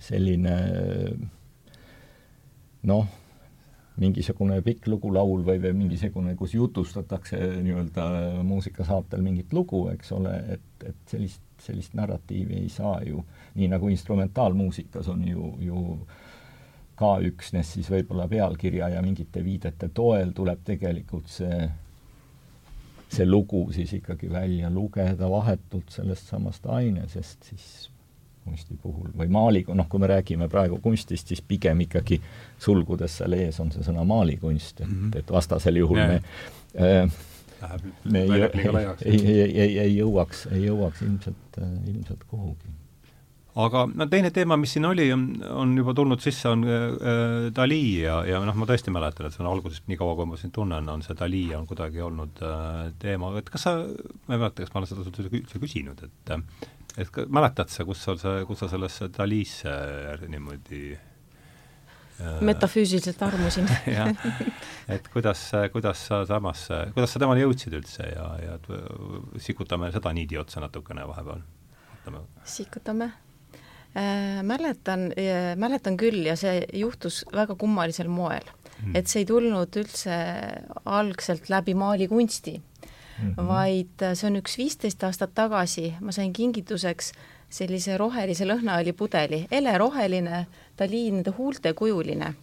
selline 0.00 0.56
noh, 2.88 3.06
mingisugune 4.00 4.60
pikk 4.64 4.88
lugulaul 4.88 5.42
või, 5.44 5.60
või 5.60 5.74
mingisugune, 5.82 6.34
kus 6.38 6.54
jutustatakse 6.56 7.38
nii-öelda 7.60 8.06
muusikasaatel 8.46 9.22
mingit 9.24 9.52
lugu, 9.52 9.86
eks 9.92 10.12
ole, 10.16 10.32
et, 10.56 10.86
et 10.88 11.12
sellist, 11.12 11.44
sellist 11.60 11.94
narratiivi 11.98 12.62
ei 12.62 12.70
saa 12.72 13.00
ju, 13.04 13.20
nii 13.60 13.68
nagu 13.74 13.90
instrumentaalmuusikas 13.92 15.10
on 15.12 15.26
ju, 15.28 15.52
ju 15.66 15.84
ka 17.00 17.14
üksnes 17.24 17.76
siis 17.76 17.88
võib-olla 17.92 18.26
pealkirja 18.28 18.90
ja 18.94 19.04
mingite 19.04 19.44
viidete 19.44 19.88
toel 19.96 20.34
tuleb 20.36 20.64
tegelikult 20.64 21.28
see, 21.32 21.60
see 23.08 23.28
lugu 23.28 23.66
siis 23.76 23.92
ikkagi 24.00 24.28
välja 24.32 24.72
lugeda 24.72 25.28
vahetult 25.32 25.92
sellest 25.92 26.28
samast 26.32 26.68
ainesest, 26.68 27.52
siis 27.52 27.70
kunsti 28.44 28.76
puhul 28.82 29.10
või 29.16 29.28
maali, 29.32 29.64
noh, 29.74 29.88
kui 29.88 30.00
me 30.02 30.10
räägime 30.10 30.48
praegu 30.48 30.80
kunstist, 30.82 31.28
siis 31.28 31.42
pigem 31.42 31.80
ikkagi 31.86 32.20
sulgudes 32.58 33.18
seal 33.20 33.36
ees 33.38 33.60
on 33.60 33.72
see 33.74 33.84
sõna 33.86 34.04
maalikunst, 34.08 34.80
et 34.80 34.86
mm, 34.86 35.00
-hmm. 35.00 35.18
et 35.18 35.32
vastasel 35.32 35.76
juhul 35.82 36.00
ja. 36.00 36.06
me 36.06 36.22
äh, 36.80 37.18
Läheb 37.60 37.80
me 38.04 38.20
ei, 38.20 38.42
ei, 39.04 39.26
ei, 39.26 39.60
ei, 39.60 39.78
ei 39.78 39.96
jõuaks, 39.98 40.46
ei 40.54 40.62
jõuaks 40.64 41.02
ilmselt, 41.04 41.58
ilmselt 41.60 42.22
kuhugi. 42.30 42.70
aga 43.60 43.82
no 43.92 44.06
teine 44.08 44.30
teema, 44.32 44.56
mis 44.56 44.72
siin 44.76 44.88
oli, 44.88 45.10
on 45.12 45.74
juba 45.76 45.92
tulnud 45.98 46.22
sisse, 46.24 46.48
on 46.48 46.64
äh, 46.64 47.50
Dali 47.56 47.82
ja, 48.00 48.22
ja 48.24 48.40
noh, 48.46 48.56
ma 48.56 48.68
tõesti 48.70 48.94
mäletan, 48.94 49.28
et 49.28 49.36
see 49.36 49.44
on 49.44 49.50
algusest, 49.52 49.84
nii 49.90 50.00
kaua 50.00 50.16
kui 50.16 50.30
ma 50.30 50.40
sind 50.40 50.56
tunnen, 50.56 50.88
on 50.88 51.04
see 51.04 51.18
Dali 51.18 51.44
on 51.58 51.68
kuidagi 51.68 52.00
olnud 52.06 52.40
äh, 52.46 52.84
teema, 53.02 53.34
et 53.42 53.52
kas 53.52 53.68
sa, 53.68 53.76
ma 53.84 54.38
ei 54.38 54.40
mäleta, 54.40 54.64
kas 54.64 54.72
ma 54.72 54.80
olen 54.80 54.92
seda 54.94 55.28
üldse 55.28 55.60
küsinud, 55.60 56.00
et 56.08 56.32
äh, 56.32 56.70
et 56.98 57.10
ka, 57.12 57.26
mäletad 57.30 57.70
sa, 57.70 57.86
kus 57.88 58.02
sul 58.04 58.18
see, 58.20 58.42
kus 58.48 58.62
sa 58.62 58.68
sellesse 58.70 59.08
Dalisse 59.14 59.72
niimoodi 60.30 60.82
äh, 60.94 62.42
metafüüsiliselt 62.46 63.22
armusin. 63.26 63.70
Jah, 63.96 64.12
et 64.90 65.08
kuidas, 65.12 65.46
kuidas 65.72 66.04
sa 66.10 66.22
samasse, 66.28 66.82
kuidas 66.96 67.14
sa 67.14 67.22
temani 67.22 67.44
jõudsid 67.44 67.76
üldse 67.80 68.10
ja, 68.10 68.28
ja 68.42 68.58
sikutame 69.42 69.90
seda 69.94 70.14
niidi 70.16 70.38
otsa 70.40 70.62
natukene 70.64 71.06
vahepeal. 71.10 71.44
sikutame. 72.44 73.12
Äh,? 73.90 74.40
Mäletan 74.46 75.10
äh,, 75.18 75.56
mäletan 75.58 75.96
küll 75.98 76.22
ja 76.26 76.36
see 76.38 76.62
juhtus 76.78 77.24
väga 77.34 77.56
kummalisel 77.58 78.08
moel. 78.08 78.46
Mm.. 78.80 78.94
et 78.96 79.10
see 79.10 79.20
ei 79.20 79.26
tulnud 79.28 79.76
üldse 79.76 80.14
algselt 80.88 81.50
läbi 81.52 81.74
maalikunsti 81.76 82.54
mm, 83.22 83.34
-hmm. 83.34 83.48
vaid 83.48 84.02
äh, 84.02 84.14
see 84.14 84.30
on 84.30 84.36
üks 84.36 84.58
viisteist 84.58 85.04
aastat 85.04 85.34
tagasi, 85.34 85.94
ma 86.00 86.12
sain 86.12 86.32
kingituseks 86.32 87.12
sellise 87.50 87.96
rohelise 87.98 88.46
lõhnaõlipudeli, 88.46 89.46
heleroheline, 89.50 90.46
Dali 90.78 91.10
nende 91.10 91.30
huultekujuline 91.30 92.34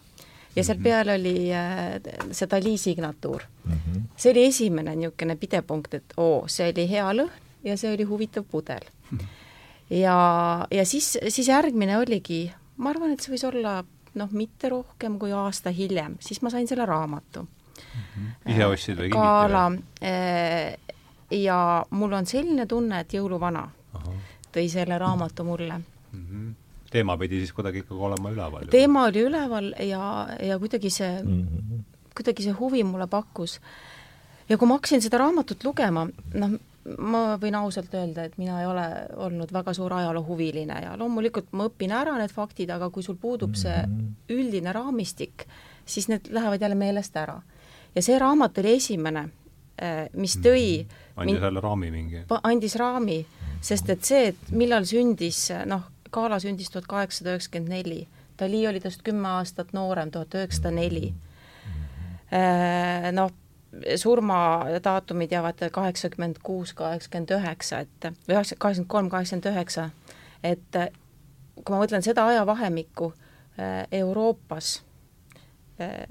ja 0.56 0.64
seal 0.64 0.78
mhm. 0.78 0.84
peal 0.84 1.08
oli 1.14 1.50
äh, 1.54 2.00
see 2.32 2.48
Dali 2.50 2.76
signatuur 2.78 3.42
mm. 3.64 3.72
-hmm. 3.72 4.02
see 4.16 4.32
oli 4.32 4.44
esimene 4.44 4.96
niisugune 4.96 5.36
pidepunkt, 5.36 5.94
et 5.94 6.14
oo, 6.16 6.44
see 6.46 6.72
oli 6.72 6.88
hea 6.90 7.12
lõhn 7.12 7.44
ja 7.64 7.76
see 7.76 7.92
oli 7.94 8.02
huvitav 8.02 8.44
pudel 8.44 8.84
mm. 9.10 9.18
-hmm. 9.18 9.26
ja, 9.90 10.66
ja 10.70 10.84
siis, 10.84 11.18
siis 11.28 11.48
järgmine 11.48 11.98
oligi, 11.98 12.52
ma 12.76 12.90
arvan, 12.90 13.10
et 13.10 13.20
see 13.20 13.34
võis 13.34 13.46
olla 13.48 13.84
noh, 14.14 14.30
mitte 14.32 14.68
rohkem 14.68 15.18
kui 15.18 15.32
aasta 15.32 15.70
hiljem, 15.70 16.16
siis 16.20 16.42
ma 16.42 16.50
sain 16.50 16.68
selle 16.68 16.86
raamatu. 16.86 17.46
Ise 18.48 18.66
ostsid 18.66 18.98
või 18.98 19.10
kingiti? 19.10 19.18
Kaala 19.18 19.64
äh, 20.02 20.76
ja 21.30 21.58
mul 21.90 22.12
on 22.12 22.26
selline 22.26 22.66
tunne, 22.66 23.02
et 23.04 23.18
jõuluvana 23.18 23.66
Aha. 23.98 24.16
tõi 24.52 24.68
selle 24.72 24.98
raamatu 24.98 25.44
mulle 25.44 25.78
mm. 25.78 26.24
-hmm 26.24 26.56
teema 26.90 27.18
pidi 27.20 27.42
siis 27.42 27.52
kuidagi 27.52 27.82
ikkagi 27.84 28.00
olema 28.00 28.30
üleval? 28.32 28.70
teema 28.72 29.04
oli 29.10 29.26
üleval 29.28 29.72
ja, 29.84 30.02
ja 30.40 30.58
kuidagi 30.58 30.90
see 30.90 31.22
mm, 31.22 31.42
-hmm. 31.42 31.82
kuidagi 32.16 32.42
see 32.42 32.52
huvi 32.52 32.84
mulle 32.84 33.06
pakkus. 33.06 33.60
ja 34.48 34.58
kui 34.58 34.68
ma 34.68 34.74
hakkasin 34.74 35.02
seda 35.02 35.18
raamatut 35.18 35.64
lugema, 35.64 36.06
noh, 36.34 36.56
ma 36.98 37.36
võin 37.40 37.54
ausalt 37.54 37.94
öelda, 37.94 38.24
et 38.24 38.38
mina 38.38 38.60
ei 38.60 38.66
ole 38.66 38.86
olnud 39.16 39.52
väga 39.52 39.74
suur 39.76 39.92
ajaloohuviline 39.92 40.80
ja 40.82 40.96
loomulikult 40.96 41.52
ma 41.52 41.68
õpin 41.68 41.92
ära 41.92 42.16
need 42.18 42.32
faktid, 42.32 42.70
aga 42.70 42.90
kui 42.90 43.02
sul 43.02 43.16
puudub 43.20 43.54
see 43.54 43.76
mhm. 43.82 44.08
üldine 44.28 44.72
raamistik, 44.72 45.46
siis 45.84 46.08
need 46.08 46.30
lähevad 46.30 46.62
jälle 46.62 46.74
meelest 46.78 47.16
ära. 47.16 47.40
Ja 47.94 48.02
see 48.04 48.18
raamat 48.18 48.58
oli 48.58 48.76
esimene, 48.78 49.28
eh, 49.78 50.06
mis 50.12 50.36
tõi 50.42 50.84
mhm. 50.84 50.94
andis 51.16 51.42
jälle 51.42 51.60
raami 51.60 51.90
mingi? 51.90 52.24
andis 52.42 52.76
raami, 52.76 53.18
sest 53.60 53.90
et 53.90 54.04
see, 54.04 54.28
et 54.32 54.50
millal 54.50 54.86
sündis 54.88 55.48
noh, 55.66 55.88
Gala 56.12 56.38
sündis 56.40 56.70
tuhat 56.72 56.86
kaheksasada 56.88 57.34
üheksakümmend 57.34 57.68
neli, 57.68 58.06
Dali 58.38 58.62
oli 58.68 58.80
tast 58.80 59.02
kümme 59.04 59.28
aastat 59.28 59.74
noorem, 59.76 60.08
tuhat 60.14 60.34
üheksasada 60.38 60.70
neli. 60.72 61.10
Äh, 62.32 63.10
noh, 63.12 63.32
surmadaatumid 63.96 65.32
jäävad 65.32 65.66
kaheksakümmend 65.72 66.38
kuus, 66.42 66.72
kaheksakümmend 66.74 67.34
üheksa, 67.36 67.82
et 67.84 68.08
või 68.28 68.36
üheksa, 68.36 68.56
kaheksakümmend 68.56 68.90
kolm, 68.94 69.10
kaheksakümmend 69.12 69.50
üheksa, 69.52 69.90
et 70.42 70.78
kui 71.64 71.74
ma 71.74 71.82
mõtlen 71.82 72.04
seda 72.04 72.26
ajavahemikku 72.32 73.10
äh, 73.12 73.82
Euroopas, 74.00 74.78
äh, 75.82 76.06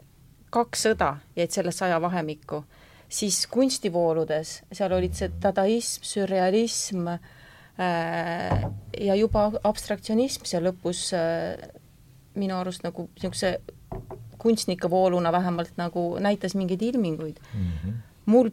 kaks 0.57 0.85
sõda 0.89 1.13
jäid 1.37 1.53
sellesse 1.53 1.85
ajavahemikku, 1.87 2.63
siis 3.09 3.45
kunstivooludes, 3.51 4.61
seal 4.73 4.95
olid 4.97 5.15
see 5.17 5.31
dadaism, 5.41 6.05
sürrealism 6.07 7.09
äh,, 7.13 8.67
ja 9.07 9.17
juba 9.17 9.49
abstraktsionism 9.63 10.47
seal 10.49 10.67
lõpus 10.67 11.09
äh, 11.17 11.69
minu 12.37 12.57
arust 12.59 12.85
nagu 12.85 13.09
niisuguse 13.15 13.57
kunstnike 14.37 14.89
vooluna 14.89 15.31
vähemalt 15.33 15.77
nagu 15.79 16.09
näitas 16.21 16.53
mingeid 16.55 16.81
ilminguid 16.81 17.39
mm. 17.53 17.69
-hmm. 17.71 17.93
mul 18.25 18.49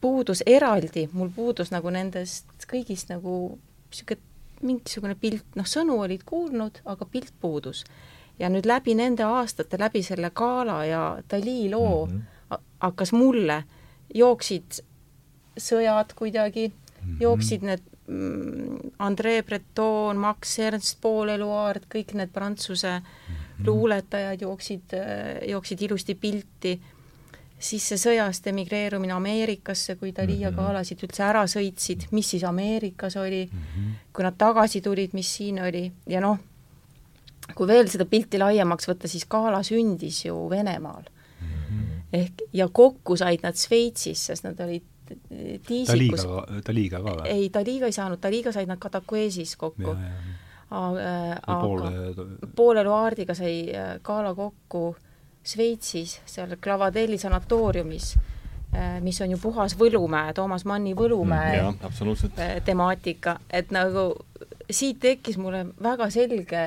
puudus 0.00 0.42
eraldi, 0.46 1.08
mul 1.12 1.30
puudus 1.34 1.70
nagu 1.72 1.90
nendest 1.90 2.66
kõigist 2.68 3.08
nagu 3.12 3.58
niisugune 3.90 4.24
mingisugune 4.64 5.16
pilt, 5.20 5.46
noh, 5.58 5.66
sõnu 5.68 5.98
olid 6.04 6.24
kuulnud, 6.26 6.80
aga 6.88 7.08
pilt 7.10 7.34
puudus. 7.40 7.84
Ja 8.38 8.48
nüüd 8.48 8.66
läbi 8.66 8.94
nende 8.94 9.24
aastate, 9.24 9.78
läbi 9.78 10.02
selle 10.02 10.30
Gala 10.34 10.84
ja 10.84 11.18
Dali 11.30 11.70
loo 11.70 12.06
mm 12.06 12.12
-hmm. 12.12 12.58
hakkas 12.80 13.12
mulle, 13.12 13.64
jooksid 14.14 14.82
sõjad 15.60 16.14
kuidagi 16.14 16.68
mm, 16.68 16.74
-hmm. 16.74 17.20
jooksid 17.20 17.62
need 17.62 17.82
Mm, 18.08 18.92
André 18.98 19.42
Breton, 19.42 20.16
Max 20.16 20.58
Ernst, 20.58 21.00
Paul 21.00 21.28
Eluard, 21.28 21.88
kõik 21.90 22.12
need 22.14 22.30
prantsuse 22.30 23.00
mhm. 23.00 23.64
luuletajad 23.66 24.44
jooksid, 24.46 24.94
jooksid 25.50 25.82
ilusti 25.88 26.14
pilti, 26.14 26.76
siis 27.58 27.88
see 27.90 27.98
sõjast 27.98 28.46
emigreerumine 28.46 29.16
Ameerikasse, 29.16 29.96
kui 29.98 30.12
Dali 30.14 30.38
ja 30.44 30.52
Galasid 30.54 31.00
mhm. 31.00 31.08
üldse 31.08 31.24
ära 31.26 31.42
sõitsid, 31.50 32.06
mis 32.14 32.30
siis 32.30 32.46
Ameerikas 32.46 33.18
oli, 33.18 33.42
mhm. 33.50 33.96
kui 34.14 34.26
nad 34.28 34.38
tagasi 34.38 34.84
tulid, 34.86 35.16
mis 35.18 35.32
siin 35.40 35.58
oli 35.66 35.88
ja 36.06 36.22
noh, 36.22 36.38
kui 37.54 37.68
veel 37.68 37.88
seda 37.90 38.06
pilti 38.10 38.40
laiemaks 38.40 38.88
võtta, 38.90 39.10
siis 39.10 39.26
Gala 39.30 39.62
sündis 39.66 40.24
ju 40.26 40.48
Venemaal. 40.50 41.06
ehk, 42.12 42.46
ja 42.54 42.68
kokku 42.72 43.16
said 43.18 43.42
nad 43.42 43.58
Šveitsis, 43.58 44.26
sest 44.30 44.44
nad 44.46 44.60
olid 44.62 44.84
tiisikus 45.66 46.24
Daliga 46.66 47.00
ka 47.02 47.16
või? 47.20 47.26
ei, 47.30 47.48
Daliga 47.52 47.86
ei 47.86 47.94
saanud, 47.94 48.20
Daliga 48.22 48.52
said 48.54 48.68
nad 48.70 48.78
Katakuesis 48.82 49.56
kokku. 49.56 49.96
aga 50.70 51.90
poole 52.56 52.84
Loardiga 52.86 53.34
sai 53.34 53.66
Gala 54.02 54.34
kokku 54.34 54.96
Šveitsis, 55.46 56.20
seal 56.26 56.56
Clavadelli 56.62 57.18
sanatooriumis, 57.22 58.16
mis 59.02 59.20
on 59.22 59.30
ju 59.30 59.38
puhas 59.38 59.76
Võlumäe, 59.78 60.32
Toomas 60.34 60.64
Manni 60.66 60.94
Võlumäe 60.98 61.60
mm, 61.62 61.78
jah, 61.86 62.56
temaatika, 62.66 63.38
et 63.50 63.70
nagu 63.70 64.08
siit 64.70 64.98
tekkis 65.00 65.38
mulle 65.38 65.68
väga 65.82 66.10
selge 66.10 66.64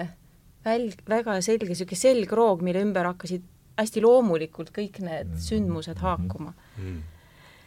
väl-, 0.66 0.92
väga 1.10 1.40
selge 1.46 1.70
niisugune 1.72 2.04
selgroog, 2.04 2.66
mille 2.66 2.84
ümber 2.86 3.12
hakkasid 3.14 3.46
hästi 3.80 4.04
loomulikult 4.04 4.74
kõik 4.76 5.00
need 5.06 5.38
sündmused 5.40 6.02
haakuma. 6.04 6.54
Mm 6.78 7.00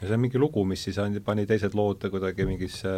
ja 0.02 0.08
see 0.08 0.16
on 0.18 0.22
mingi 0.24 0.40
lugu, 0.40 0.64
mis 0.66 0.82
siis 0.82 0.98
andi, 0.98 1.22
pani 1.22 1.46
teised 1.46 1.76
lood 1.78 2.02
kuidagi 2.10 2.46
mingisse 2.48 2.90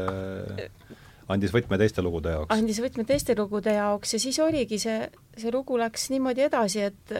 andis 1.34 1.52
võtme 1.52 1.76
teiste 1.80 2.04
lugude 2.04 2.32
jaoks? 2.32 2.52
andis 2.54 2.80
võtme 2.80 3.04
teiste 3.08 3.36
lugude 3.36 3.76
jaoks 3.76 4.16
ja 4.16 4.20
siis 4.22 4.38
oligi 4.44 4.78
see, 4.80 5.04
see 5.36 5.52
lugu 5.52 5.76
läks 5.80 6.08
niimoodi 6.12 6.46
edasi, 6.48 6.88
et 6.88 7.14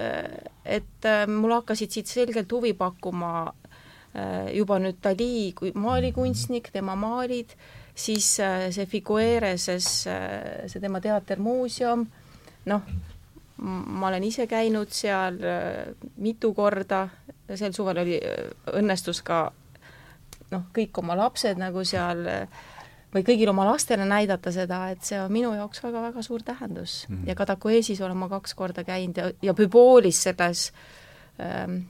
et 0.64 1.08
äh, 1.08 1.24
mul 1.28 1.52
hakkasid 1.58 1.92
siit 1.92 2.10
selgelt 2.10 2.52
huvi 2.56 2.72
pakkuma 2.78 3.34
äh, 3.52 4.50
juba 4.56 4.80
nüüd 4.80 5.00
Dali 5.04 5.52
kui 5.56 5.74
maalikunstnik, 5.76 6.72
tema 6.72 6.96
maalid, 6.96 7.52
siis 7.94 8.38
äh, 8.40 8.70
see 8.72 8.88
Figuereses, 8.88 9.90
see 10.08 10.80
tema 10.80 11.04
teatermuuseum, 11.04 12.08
noh, 12.66 12.82
ma 13.64 14.08
olen 14.08 14.24
ise 14.24 14.46
käinud 14.50 14.90
seal 14.90 15.38
mitu 16.16 16.52
korda, 16.54 17.08
sel 17.54 17.72
suvel 17.72 18.02
oli, 18.02 18.18
õnnestus 18.74 19.22
ka 19.22 19.46
noh, 20.50 20.64
kõik 20.74 20.98
oma 20.98 21.16
lapsed 21.18 21.60
nagu 21.60 21.84
seal 21.86 22.24
või 23.14 23.22
kõigil 23.22 23.50
oma 23.52 23.66
lastele 23.68 24.06
näidata 24.08 24.52
seda, 24.54 24.88
et 24.90 25.06
see 25.06 25.18
on 25.22 25.32
minu 25.32 25.52
jaoks 25.54 25.82
väga-väga 25.84 26.22
suur 26.26 26.42
tähendus 26.42 27.04
mm. 27.08 27.16
-hmm. 27.16 27.28
ja 27.28 27.34
Kadakuesis 27.34 28.00
olen 28.00 28.16
ma 28.16 28.28
kaks 28.28 28.54
korda 28.54 28.84
käinud 28.84 29.16
ja, 29.16 29.30
ja 29.42 29.54
Püboolis 29.54 30.22
selles 30.22 30.72
ähm, 31.40 31.84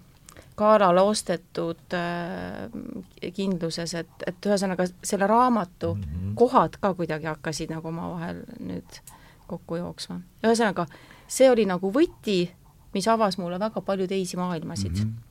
Kaarale 0.55 1.01
ostetud 1.01 1.95
äh, 1.95 3.33
kindluses, 3.35 3.95
et, 3.95 4.11
et 4.27 4.47
ühesõnaga 4.47 4.87
selle 5.03 5.27
raamatu 5.27 5.95
mm 5.95 6.03
-hmm. 6.03 6.35
kohad 6.35 6.77
ka 6.81 6.95
kuidagi 6.95 7.27
hakkasid 7.27 7.71
nagu 7.71 7.89
omavahel 7.89 8.45
nüüd 8.61 9.01
kokku 9.47 9.77
jooksma. 9.77 10.21
ühesõnaga, 10.45 10.87
see 11.27 11.51
oli 11.51 11.67
nagu 11.67 11.93
võti, 11.93 12.41
mis 12.95 13.09
avas 13.09 13.39
mulle 13.39 13.59
väga 13.59 13.81
palju 13.81 14.07
teisi 14.11 14.37
maailmasid 14.41 14.93
mm. 14.93 15.05
-hmm 15.05 15.31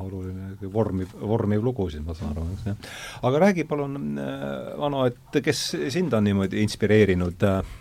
oluline 0.00 0.72
vormiv, 0.72 1.12
vormiv 1.20 1.64
lugu 1.64 1.86
siin, 1.92 2.04
ma 2.06 2.14
saan 2.16 2.32
aru, 2.34 2.46
eks 2.54 2.66
jah. 2.70 2.88
aga 3.28 3.42
räägi 3.44 3.64
palun, 3.68 3.98
äh, 4.18 4.78
Vano, 4.80 5.04
et 5.08 5.40
kes 5.44 5.62
sind 5.92 6.14
on 6.16 6.24
niimoodi 6.24 6.62
inspireerinud 6.64 7.44
äh, 7.46 7.74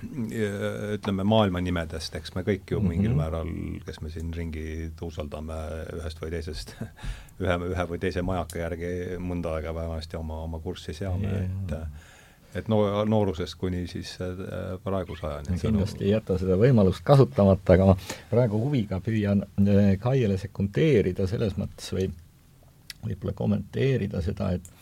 ütleme, 0.98 1.24
maailma 1.24 1.62
nimedest, 1.64 2.16
eks 2.20 2.36
me 2.36 2.44
kõik 2.48 2.74
ju 2.74 2.80
mm 2.80 2.86
-hmm. 2.86 2.90
mingil 2.90 3.16
määral, 3.16 3.54
kes 3.86 4.02
me 4.02 4.12
siin 4.14 4.34
ringi 4.36 4.92
tuusaldame 5.00 5.60
ühest 6.00 6.22
või 6.22 6.34
teisest, 6.36 6.76
ühe, 7.44 7.58
ühe 7.72 7.88
või 7.94 8.00
teise 8.00 8.22
majaka 8.22 8.60
järgi 8.66 8.94
mõnda 9.20 9.56
aega 9.56 9.76
vähemasti 9.76 10.18
oma, 10.18 10.44
oma 10.44 10.60
kurssi 10.60 10.94
seame 10.94 11.28
yeah., 11.28 11.44
et 11.46 12.09
et 12.58 12.70
no 12.72 12.80
noorusest 13.06 13.58
kuni 13.60 13.84
siis 13.90 14.16
äh, 14.22 14.74
praeguse 14.84 15.28
ajani. 15.28 15.60
kindlasti 15.62 16.06
ei 16.08 16.14
jäta 16.16 16.38
seda 16.42 16.58
võimalust 16.60 17.04
kasutamata, 17.06 17.76
aga 17.76 17.92
ma 17.92 17.96
praegu 18.32 18.62
huviga 18.64 19.00
püüan 19.06 19.44
äh, 19.46 19.94
Kaiele 20.02 20.40
sekundeerida 20.42 21.28
selles 21.30 21.56
mõttes 21.60 21.92
või 21.94 22.10
võib-olla 23.06 23.36
kommenteerida 23.38 24.24
seda, 24.26 24.54
et 24.58 24.76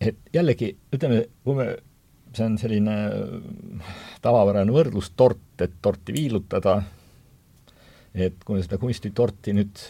et 0.00 0.30
jällegi, 0.32 0.70
ütleme, 0.94 1.26
kui 1.44 1.58
me, 1.58 1.66
see 2.32 2.46
on 2.46 2.56
selline 2.62 2.96
äh, 3.10 3.92
tavapärane 4.22 4.72
võrdlus, 4.72 5.10
tort, 5.18 5.42
et 5.60 5.76
torti 5.82 6.14
viilutada, 6.14 6.78
et 8.14 8.38
kui 8.46 8.56
me 8.56 8.62
seda 8.64 8.78
kunstitorti 8.80 9.52
nüüd 9.54 9.82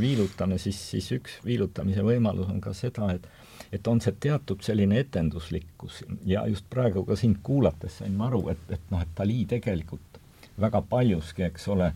viilutame, 0.00 0.58
siis, 0.60 0.80
siis 0.92 1.06
üks 1.14 1.38
viilutamise 1.44 2.02
võimalus 2.04 2.50
on 2.52 2.58
ka 2.64 2.74
seda, 2.76 3.12
et 3.14 3.28
et 3.72 3.86
on 3.86 4.00
see 4.00 4.14
teatud 4.20 4.60
selline 4.62 4.98
etenduslikkus 5.00 6.02
ja 6.28 6.46
just 6.46 6.66
praegu 6.70 7.04
ka 7.08 7.16
sind 7.16 7.40
kuulates 7.42 7.98
sain 8.02 8.16
ma 8.16 8.26
aru, 8.28 8.48
et, 8.52 8.64
et 8.70 8.90
noh, 8.90 9.00
et 9.00 9.14
Dali 9.18 9.44
tegelikult 9.48 10.20
väga 10.60 10.82
paljuski, 10.88 11.46
eks 11.48 11.68
ole, 11.72 11.92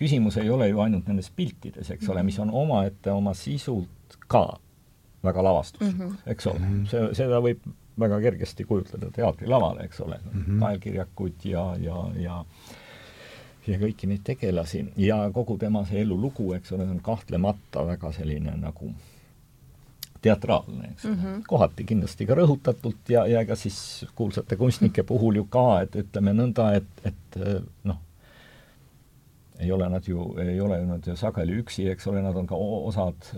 küsimus 0.00 0.38
ei 0.40 0.50
ole 0.50 0.70
ju 0.70 0.80
ainult 0.80 1.10
nendes 1.10 1.28
piltides, 1.36 1.90
eks 1.90 2.08
ole, 2.08 2.22
mis 2.24 2.38
on 2.38 2.50
omaette 2.50 3.12
oma 3.12 3.34
sisult 3.36 4.18
ka 4.28 4.46
väga 5.24 5.44
lavastuslik 5.44 5.94
mm, 5.94 6.08
-hmm. 6.08 6.32
eks 6.32 6.46
ole, 6.46 6.58
mhm. 6.58 6.84
see, 6.86 7.14
seda 7.20 7.42
võib 7.44 7.68
väga 7.98 8.20
kergesti 8.20 8.64
kujutleda 8.64 9.10
teatrilavale, 9.10 9.84
eks 9.84 10.00
ole 10.00 10.20
mm 10.24 10.42
-hmm., 10.42 10.60
kaelkirjakud 10.60 11.44
ja, 11.44 11.76
ja, 11.80 12.04
ja 12.16 12.44
ja 13.68 13.76
kõiki 13.78 14.08
neid 14.08 14.22
tegelasi 14.24 14.86
ja 14.96 15.30
kogu 15.34 15.58
tema 15.58 15.84
see 15.84 16.00
elulugu, 16.00 16.52
eks 16.56 16.72
ole, 16.72 16.86
on 16.88 17.00
kahtlemata 17.04 17.86
väga 17.86 18.12
selline 18.12 18.56
nagu 18.56 18.92
teatraalne, 20.22 20.88
eks 20.90 21.04
ole 21.06 21.14
mm 21.14 21.22
-hmm.. 21.22 21.42
kohati 21.48 21.84
kindlasti 21.84 22.26
ka 22.26 22.34
rõhutatult 22.34 23.08
ja, 23.08 23.26
ja 23.26 23.40
ega 23.40 23.56
siis 23.56 24.06
kuulsate 24.14 24.56
kunstnike 24.56 25.02
puhul 25.02 25.36
ju 25.36 25.44
ka, 25.44 25.80
et 25.82 25.96
ütleme 25.96 26.34
nõnda, 26.34 26.72
et, 26.76 27.04
et 27.04 27.38
noh, 27.84 28.00
ei 29.58 29.72
ole 29.72 29.88
nad 29.88 30.06
ju, 30.06 30.34
ei 30.38 30.60
ole 30.60 30.78
nad 30.86 31.06
ju 31.06 31.16
sageli 31.16 31.58
üksi, 31.62 31.88
eks 31.90 32.06
ole, 32.06 32.22
nad 32.22 32.36
on 32.36 32.46
ka 32.46 32.56
osad 32.56 33.30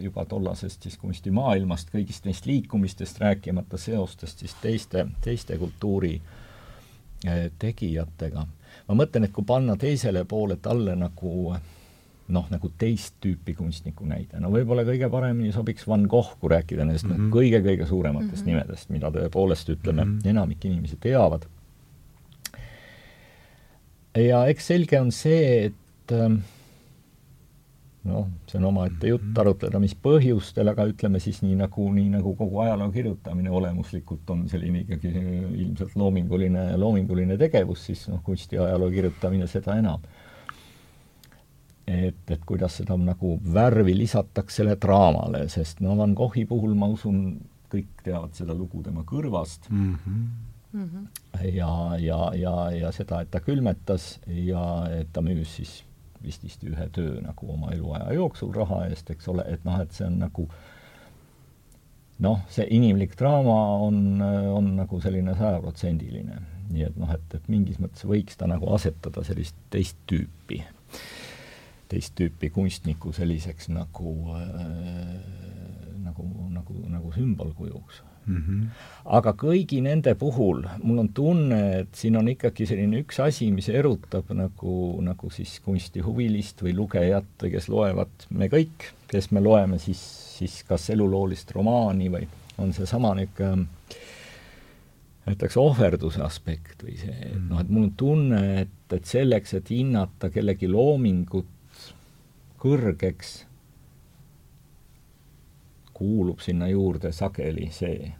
juba 0.00 0.24
tollasest 0.24 0.82
siis 0.82 0.96
kunstimaailmast, 0.98 1.90
kõigist 1.94 2.26
neist 2.26 2.46
liikumistest, 2.46 3.20
rääkimata 3.20 3.78
seostest 3.78 4.38
siis 4.38 4.54
teiste, 4.62 5.06
teiste 5.20 5.58
kultuuri 5.58 6.20
tegijatega. 7.58 8.46
ma 8.88 8.94
mõtlen, 8.94 9.24
et 9.24 9.32
kui 9.32 9.44
panna 9.44 9.76
teisele 9.76 10.24
poole 10.24 10.56
talle 10.56 10.96
nagu 10.96 11.54
noh, 12.34 12.46
nagu 12.52 12.70
teist 12.78 13.16
tüüpi 13.24 13.54
kunstniku 13.58 14.06
näide, 14.08 14.40
no 14.42 14.50
võib-olla 14.52 14.84
kõige 14.88 15.10
paremini 15.12 15.52
sobiks 15.54 15.86
Van 15.88 16.06
Gogh, 16.10 16.36
kui 16.40 16.52
rääkida 16.52 16.84
nendest 16.84 17.08
mm 17.08 17.16
-hmm. 17.16 17.32
kõige-kõige 17.34 17.86
suurematest 17.86 18.32
mm 18.32 18.40
-hmm. 18.40 18.46
nimedest, 18.46 18.90
mida 18.90 19.10
tõepoolest, 19.10 19.72
ütleme 19.74 20.04
mm, 20.04 20.18
-hmm. 20.18 20.30
enamik 20.30 20.64
inimesi 20.64 20.96
teavad. 21.00 21.46
ja 24.16 24.46
eks 24.46 24.66
selge 24.66 25.00
on 25.00 25.12
see, 25.12 25.64
et 25.66 26.12
ähm, 26.12 26.40
noh, 28.04 28.26
see 28.46 28.58
on 28.58 28.64
omaette 28.64 29.08
jutt, 29.08 29.24
mhm. 29.24 29.40
arutleda, 29.40 29.78
mis 29.78 29.94
põhjustel, 29.94 30.68
aga 30.68 30.86
ütleme 30.86 31.20
siis 31.20 31.42
nii 31.42 31.54
nagu, 31.54 31.92
nii 31.92 32.08
nagu 32.08 32.34
kogu 32.34 32.60
ajaloo 32.60 32.90
kirjutamine 32.90 33.50
olemuslikult 33.50 34.30
on 34.30 34.48
selline 34.48 34.80
ikkagi 34.80 35.08
ilmselt 35.08 35.96
loominguline, 35.96 36.76
loominguline 36.76 37.36
tegevus, 37.36 37.86
siis 37.86 38.08
noh, 38.08 38.22
kunstiajaloo 38.22 38.90
kirjutamine 38.90 39.46
seda 39.46 39.76
enam 39.76 40.00
et, 41.90 42.30
et 42.30 42.44
kuidas 42.46 42.78
seda 42.80 42.96
nagu 43.00 43.34
värvi 43.54 43.96
lisatakse 43.98 44.60
selle 44.60 44.76
draamale, 44.80 45.46
sest 45.52 45.82
no 45.84 45.96
Van 45.98 46.14
Goghi 46.18 46.46
puhul 46.48 46.76
ma 46.78 46.90
usun, 46.92 47.24
kõik 47.70 48.02
teavad 48.04 48.34
seda 48.34 48.54
lugu 48.56 48.82
tema 48.86 49.04
kõrvast 49.06 49.70
mm. 49.70 49.94
-hmm. 49.94 50.48
Mm 50.72 50.88
-hmm. 50.88 51.06
ja, 51.52 51.96
ja, 51.98 52.32
ja, 52.34 52.70
ja 52.70 52.92
seda, 52.92 53.20
et 53.20 53.30
ta 53.30 53.40
külmetas 53.40 54.20
ja 54.26 54.88
et 55.00 55.08
ta 55.12 55.20
müüs 55.20 55.56
siis 55.56 55.84
vististi 56.22 56.68
ühe 56.70 56.88
töö 56.92 57.20
nagu 57.20 57.52
oma 57.52 57.72
eluaja 57.72 58.12
jooksul 58.12 58.52
raha 58.54 58.84
eest, 58.86 59.10
eks 59.10 59.28
ole, 59.28 59.44
et 59.48 59.64
noh, 59.64 59.80
et 59.80 59.92
see 59.92 60.06
on 60.06 60.18
nagu 60.18 60.48
noh, 62.18 62.40
see 62.48 62.66
inimlik 62.70 63.16
draama 63.18 63.58
on, 63.86 64.22
on 64.52 64.76
nagu 64.76 65.00
selline 65.00 65.34
sajaprotsendiline. 65.34 66.40
nii 66.70 66.82
et 66.86 66.96
noh, 66.96 67.10
et, 67.10 67.34
et 67.34 67.48
mingis 67.48 67.80
mõttes 67.82 68.04
võiks 68.06 68.36
ta 68.38 68.46
nagu 68.46 68.68
asetada 68.74 69.24
sellist 69.26 69.56
teist 69.70 69.96
tüüpi 70.06 70.62
teist 71.90 72.14
tüüpi 72.18 72.52
kunstniku 72.54 73.12
selliseks 73.16 73.70
nagu 73.74 74.14
äh,, 74.36 75.50
nagu, 76.04 76.26
nagu, 76.54 76.84
nagu 76.88 77.12
sümbolkujuks 77.12 78.02
mm. 78.26 78.36
-hmm. 78.36 78.66
aga 79.18 79.32
kõigi 79.42 79.80
nende 79.84 80.14
puhul 80.14 80.64
mul 80.82 81.02
on 81.04 81.08
tunne, 81.14 81.60
et 81.80 81.94
siin 81.94 82.16
on 82.16 82.28
ikkagi 82.28 82.66
selline 82.66 83.02
üks 83.04 83.20
asi, 83.22 83.50
mis 83.54 83.68
erutab 83.68 84.30
nagu, 84.36 84.76
nagu 85.04 85.30
siis 85.30 85.58
kunstihuvilist 85.64 86.62
või 86.62 86.76
lugejat 86.76 87.48
kes 87.50 87.68
loevad, 87.68 88.28
me 88.30 88.48
kõik, 88.52 88.92
kes 89.10 89.30
me 89.30 89.40
loeme 89.40 89.78
siis, 89.78 90.00
siis 90.38 90.62
kas 90.68 90.90
eluloolist 90.90 91.50
romaani 91.56 92.10
või 92.12 92.28
on 92.58 92.72
seesama 92.76 93.14
niisugune 93.14 93.66
ütleks 95.30 95.56
ohverduse 95.60 96.22
aspekt 96.24 96.82
või 96.82 96.96
see, 96.98 97.14
et 97.28 97.42
noh, 97.44 97.60
et 97.60 97.68
mul 97.70 97.84
on 97.86 97.92
tunne, 97.96 98.40
et, 98.62 98.92
et 98.96 99.06
selleks, 99.06 99.54
et 99.54 99.68
hinnata 99.70 100.30
kellegi 100.32 100.68
loomingut 100.68 101.59
kõrgeks, 102.60 103.36
kuulub 105.96 106.40
sinna 106.40 106.68
juurde 106.68 107.12
sageli 107.12 107.68
see. 107.72 108.12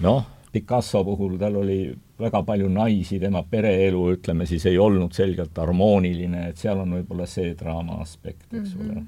noh, 0.00 0.24
Picasso 0.52 1.00
puhul 1.04 1.38
tal 1.40 1.56
oli 1.56 1.94
väga 2.20 2.42
palju 2.44 2.68
naisi, 2.68 3.18
tema 3.20 3.42
pereelu, 3.42 4.02
ütleme 4.12 4.46
siis, 4.46 4.66
ei 4.68 4.78
olnud 4.78 5.14
selgelt 5.16 5.56
harmooniline, 5.56 6.48
et 6.50 6.60
seal 6.60 6.82
on 6.82 6.92
võib-olla 6.98 7.26
see 7.26 7.54
draama 7.58 8.00
aspekt, 8.04 8.48
eks 8.52 8.74
mm 8.74 8.80
-hmm. 8.80 8.90
ole. 8.90 9.04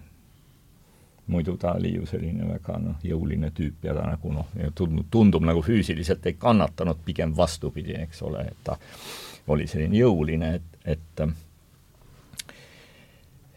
muidu 1.26 1.56
ta 1.56 1.72
oli 1.72 1.94
ju 1.94 2.06
selline 2.06 2.48
väga 2.48 2.78
noh, 2.78 2.96
jõuline 3.02 3.50
tüüp 3.50 3.84
ja 3.84 3.94
ta 3.94 4.06
nagu 4.06 4.32
noh, 4.32 4.48
tundub, 4.74 5.06
tundub 5.10 5.44
nagu 5.44 5.62
füüsiliselt 5.62 6.26
ei 6.26 6.32
kannatanud, 6.32 6.96
pigem 7.04 7.36
vastupidi, 7.36 7.94
eks 7.96 8.22
ole, 8.22 8.40
et 8.40 8.56
ta 8.64 8.76
oli 9.46 9.66
selline 9.66 9.96
jõuline, 9.96 10.54
et, 10.54 10.78
et 10.84 11.22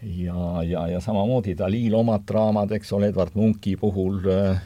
ja, 0.02 0.64
ja, 0.64 0.88
ja 0.88 1.00
samamoodi 1.02 1.56
Dalil 1.58 1.96
omad 1.96 2.26
draamad, 2.28 2.72
eks 2.72 2.92
ole, 2.94 3.12
Edward 3.12 3.36
Munchi 3.36 3.76
puhul 3.80 4.26
äh, 4.30 4.60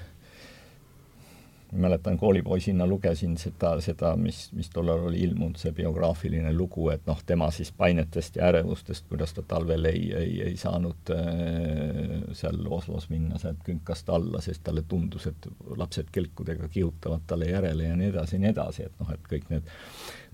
mäletan, 1.72 2.18
koolipoisina 2.18 2.88
lugesin 2.88 3.38
seda, 3.38 3.74
seda, 3.82 4.16
mis, 4.20 4.52
mis 4.54 4.70
tollal 4.70 5.06
oli 5.08 5.22
ilmunud, 5.24 5.56
see 5.60 5.72
biograafiline 5.76 6.52
lugu, 6.54 6.90
et 6.92 7.06
noh, 7.08 7.20
tema 7.26 7.48
siis 7.52 7.72
painetest 7.78 8.36
ja 8.40 8.50
ärevustest, 8.50 9.06
kuidas 9.10 9.34
ta 9.34 9.44
talvel 9.48 9.88
ei, 9.88 10.04
ei, 10.18 10.36
ei 10.50 10.58
saanud 10.60 11.14
äh, 11.16 12.12
seal 12.38 12.60
Oslos 12.72 13.08
minna 13.10 13.40
sealt 13.40 13.64
künkast 13.66 14.12
alla, 14.12 14.42
sest 14.44 14.64
talle 14.68 14.84
tundus, 14.88 15.28
et 15.32 15.48
lapsed 15.78 16.12
kelkudega 16.12 16.68
kihutavad 16.72 17.24
talle 17.28 17.52
järele 17.52 17.88
ja 17.88 17.96
nii 17.96 18.12
edasi 18.12 18.36
ja 18.36 18.46
nii 18.46 18.54
edasi, 18.54 18.88
et 18.90 19.04
noh, 19.04 19.16
et 19.16 19.32
kõik 19.32 19.50
need 19.54 19.76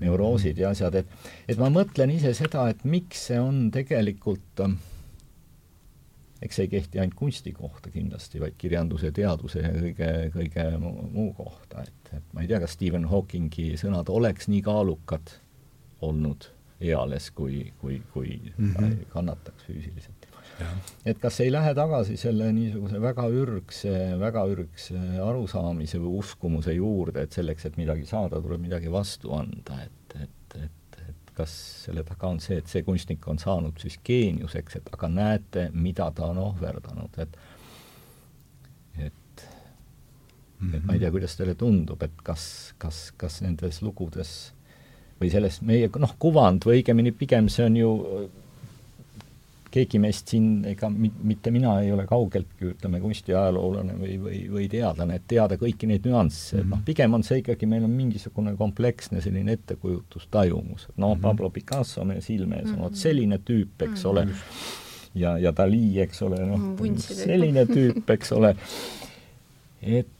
neuroosid 0.01 0.57
ja 0.61 0.73
asjad, 0.73 1.01
et 1.03 1.17
et 1.47 1.57
ma 1.61 1.69
mõtlen 1.73 2.11
ise 2.13 2.33
seda, 2.37 2.67
et 2.71 2.83
miks 2.85 3.27
see 3.29 3.39
on 3.41 3.67
tegelikult 3.73 4.65
äh, 4.65 4.77
eks 6.41 6.59
see 6.59 6.67
ei 6.67 6.73
kehti 6.75 6.99
ainult 7.01 7.17
kunsti 7.17 7.53
kohta 7.55 7.91
kindlasti, 7.93 8.41
vaid 8.41 8.57
kirjanduse, 8.61 9.11
teaduse 9.15 9.63
ja 9.63 9.71
kõige, 9.73 10.11
kõige 10.35 10.67
muu 10.81 11.31
kohta, 11.37 11.85
et, 11.87 12.13
et 12.19 12.33
ma 12.33 12.43
ei 12.43 12.51
tea, 12.51 12.61
kas 12.63 12.77
Stephen 12.77 13.07
Hawkingi 13.11 13.71
sõnad 13.81 14.11
oleks 14.13 14.49
nii 14.51 14.61
kaalukad 14.65 15.33
olnud 16.05 16.51
eales, 16.81 17.31
kui, 17.33 17.73
kui, 17.81 18.01
kui 18.13 18.37
mm 18.57 18.73
-hmm. 18.73 18.97
kannataks 19.09 19.65
füüsiliselt. 19.65 20.27
et 21.05 21.19
kas 21.19 21.39
ei 21.39 21.51
lähe 21.51 21.73
tagasi 21.75 22.17
selle 22.17 22.51
niisuguse 22.53 23.01
väga 23.01 23.27
ürgse, 23.29 24.19
väga 24.19 24.45
ürgse 24.45 24.99
arusaamise 25.21 25.99
või 26.01 26.17
uskumuse 26.21 26.73
juurde, 26.73 27.21
et 27.21 27.31
selleks, 27.31 27.65
et 27.65 27.77
midagi 27.77 28.05
saada, 28.05 28.41
tuleb 28.41 28.61
midagi 28.61 28.91
vastu 28.91 29.33
anda, 29.33 29.81
et, 29.83 30.21
et, 30.21 30.63
et 30.63 30.71
kas 31.37 31.53
selle 31.85 32.03
taga 32.07 32.31
on 32.31 32.41
see, 32.43 32.57
et 32.61 32.71
see 32.71 32.83
kunstnik 32.85 33.27
on 33.29 33.39
saanud 33.41 33.77
siis 33.81 33.99
geeniuseks, 34.07 34.79
et 34.79 34.89
aga 34.93 35.09
näete, 35.11 35.67
mida 35.73 36.09
ta 36.15 36.31
on 36.31 36.41
ohverdanud, 36.47 37.21
et 37.23 37.37
et 39.05 39.45
et 40.73 40.83
ma 40.85 40.95
ei 40.95 41.01
tea, 41.03 41.13
kuidas 41.13 41.37
teile 41.37 41.53
tundub, 41.55 42.01
et 42.01 42.21
kas, 42.25 42.73
kas, 42.81 43.11
kas 43.17 43.41
nendes 43.45 43.83
lugudes 43.85 44.33
või 45.21 45.29
selles 45.33 45.61
meie 45.65 45.89
noh, 46.01 46.15
kuvand 46.19 46.65
või 46.65 46.81
õigemini 46.81 47.13
pigem 47.13 47.49
see 47.53 47.65
on 47.69 47.77
ju 47.77 47.91
keegi 49.77 49.99
meist 50.01 50.31
siin, 50.33 50.49
ega 50.67 50.89
mitte 50.91 51.51
mina 51.53 51.75
ei 51.83 51.91
ole 51.93 52.07
kaugeltki, 52.09 52.71
ütleme, 52.73 53.01
kunstiajaloolane 53.03 53.97
või, 53.99 54.17
või, 54.23 54.41
või 54.53 54.65
teadlane, 54.71 55.19
et 55.19 55.27
teada 55.29 55.59
kõiki 55.61 55.89
neid 55.89 56.07
nüansse 56.07 56.57
mm, 56.57 56.63
-hmm. 56.63 56.73
noh, 56.73 56.83
pigem 56.87 57.17
on 57.17 57.25
see 57.27 57.41
ikkagi, 57.43 57.69
meil 57.69 57.85
on 57.87 57.93
mingisugune 57.93 58.55
kompleksne 58.59 59.21
selline 59.23 59.57
ettekujutustajumus, 59.59 60.89
et 60.89 60.97
noh 60.97 61.13
mm 61.13 61.19
-hmm., 61.19 61.23
Pablo 61.27 61.51
Picasso 61.53 62.05
meie 62.07 62.21
silme 62.25 62.61
ees 62.61 62.73
on 62.73 62.83
vot 62.87 62.91
mhm. 62.91 63.01
selline 63.05 63.39
tüüp, 63.39 63.73
eks 63.79 64.03
mm 64.03 64.05
-hmm. 64.05 64.11
ole, 64.11 64.27
ja, 65.15 65.37
ja 65.37 65.55
Dali, 65.55 65.99
eks 66.01 66.21
ole, 66.21 66.43
noh 66.45 66.85
selline 67.07 67.65
tüüp, 67.65 68.03
eks 68.17 68.31
ole, 68.37 68.55
et 69.81 70.13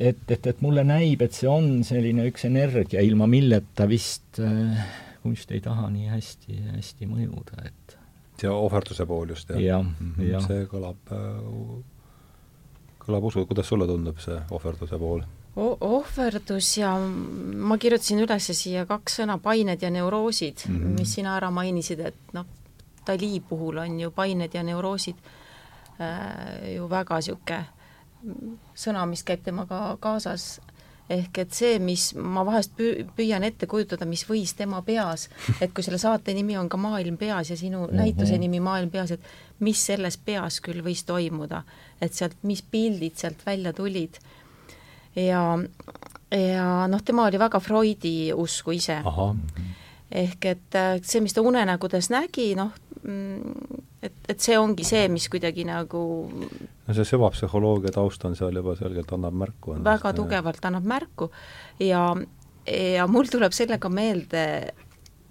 et, 0.00 0.30
et, 0.30 0.46
et 0.46 0.60
mulle 0.64 0.84
näib, 0.84 1.20
et 1.22 1.36
see 1.36 1.48
on 1.48 1.82
selline 1.84 2.24
üks 2.30 2.46
energia, 2.48 3.02
ilma 3.04 3.26
milleta 3.28 3.84
vist 3.88 4.38
äh, 4.40 4.86
kunst 5.22 5.50
ei 5.52 5.60
taha 5.60 5.90
nii 5.92 6.08
hästi, 6.08 6.56
hästi 6.76 7.08
mõjuda, 7.10 7.66
et 7.68 7.79
see 8.40 8.50
ohverduse 8.50 9.06
pool 9.06 9.34
just, 9.34 9.50
jah 9.50 9.60
ja, 9.62 9.82
mm? 9.82 10.12
-hmm. 10.16 10.30
Ja. 10.30 10.40
see 10.40 10.64
kõlab, 10.70 11.12
äh, 11.12 11.82
kõlab 13.04 13.28
usu, 13.30 13.46
kuidas 13.46 13.68
sulle 13.68 13.86
tundub 13.86 14.18
see 14.18 14.40
ohverduse 14.50 14.98
pool? 14.98 15.24
ohverdus 15.56 16.76
ja 16.78 16.94
ma 17.68 17.78
kirjutasin 17.78 18.22
üles 18.22 18.46
siia 18.54 18.86
kaks 18.86 19.20
sõna, 19.20 19.38
pained 19.42 19.82
ja 19.82 19.90
neuroosid 19.90 20.62
mm, 20.68 20.76
-hmm. 20.76 20.98
mis 20.98 21.14
sina 21.14 21.36
ära 21.36 21.50
mainisid, 21.50 22.00
et 22.00 22.32
noh, 22.32 22.46
Dali 23.06 23.40
puhul 23.40 23.78
on 23.78 24.00
ju 24.00 24.10
pained 24.10 24.54
ja 24.54 24.62
neuroosid 24.62 25.16
äh, 26.00 26.74
ju 26.74 26.88
väga 26.90 27.16
niisugune 27.16 27.64
sõna, 28.76 29.06
mis 29.06 29.22
käib 29.24 29.42
temaga 29.44 29.96
kaasas, 30.00 30.60
ehk 31.10 31.38
et 31.42 31.54
see, 31.54 31.78
mis 31.82 32.10
ma 32.14 32.44
vahest 32.46 32.76
püü-, 32.78 33.04
püüan 33.16 33.44
ette 33.46 33.66
kujutada, 33.66 34.06
mis 34.06 34.22
võis 34.28 34.54
tema 34.56 34.82
peas, 34.86 35.28
et 35.62 35.74
kui 35.74 35.82
selle 35.86 35.98
saate 35.98 36.34
nimi 36.36 36.58
on 36.58 36.68
ka 36.70 36.78
Maailm 36.80 37.16
peas 37.20 37.50
ja 37.50 37.56
sinu 37.56 37.84
mm 37.84 37.86
-hmm. 37.86 38.02
näituse 38.02 38.38
nimi 38.38 38.60
Maailm 38.60 38.90
peas, 38.90 39.10
et 39.10 39.20
mis 39.58 39.86
selles 39.86 40.16
peas 40.16 40.60
küll 40.60 40.82
võis 40.82 41.04
toimuda, 41.04 41.62
et 42.00 42.14
sealt, 42.14 42.36
mis 42.42 42.62
pildid 42.62 43.16
sealt 43.16 43.46
välja 43.46 43.72
tulid 43.72 44.20
ja, 45.16 45.58
ja 46.30 46.86
noh, 46.88 47.02
tema 47.04 47.26
oli 47.26 47.38
väga 47.38 47.60
Freudi 47.60 48.32
usku 48.32 48.70
ise. 48.70 49.00
ehk 50.10 50.44
et 50.44 50.74
äh, 50.74 50.98
see, 51.02 51.20
mis 51.20 51.34
ta 51.34 51.42
unenägudes 51.42 52.10
nägi, 52.10 52.54
noh, 52.58 52.72
mm, 53.02 53.82
et, 54.02 54.16
et 54.28 54.40
see 54.40 54.58
ongi 54.58 54.86
see, 54.86 55.06
mis 55.12 55.28
kuidagi 55.32 55.64
nagu 55.68 56.02
no 56.32 56.96
see 56.96 57.06
süvapsühholoogia 57.12 57.94
taust 57.94 58.24
on 58.28 58.36
seal 58.38 58.56
juba 58.56 58.76
selgelt, 58.78 59.12
annab 59.16 59.36
märku. 59.44 59.78
väga 59.86 60.14
tugevalt 60.16 60.68
annab 60.70 60.86
märku 60.88 61.30
ja, 61.84 62.04
ja 62.66 63.08
mul 63.10 63.30
tuleb 63.32 63.56
sellega 63.56 63.92
meelde, 63.92 64.44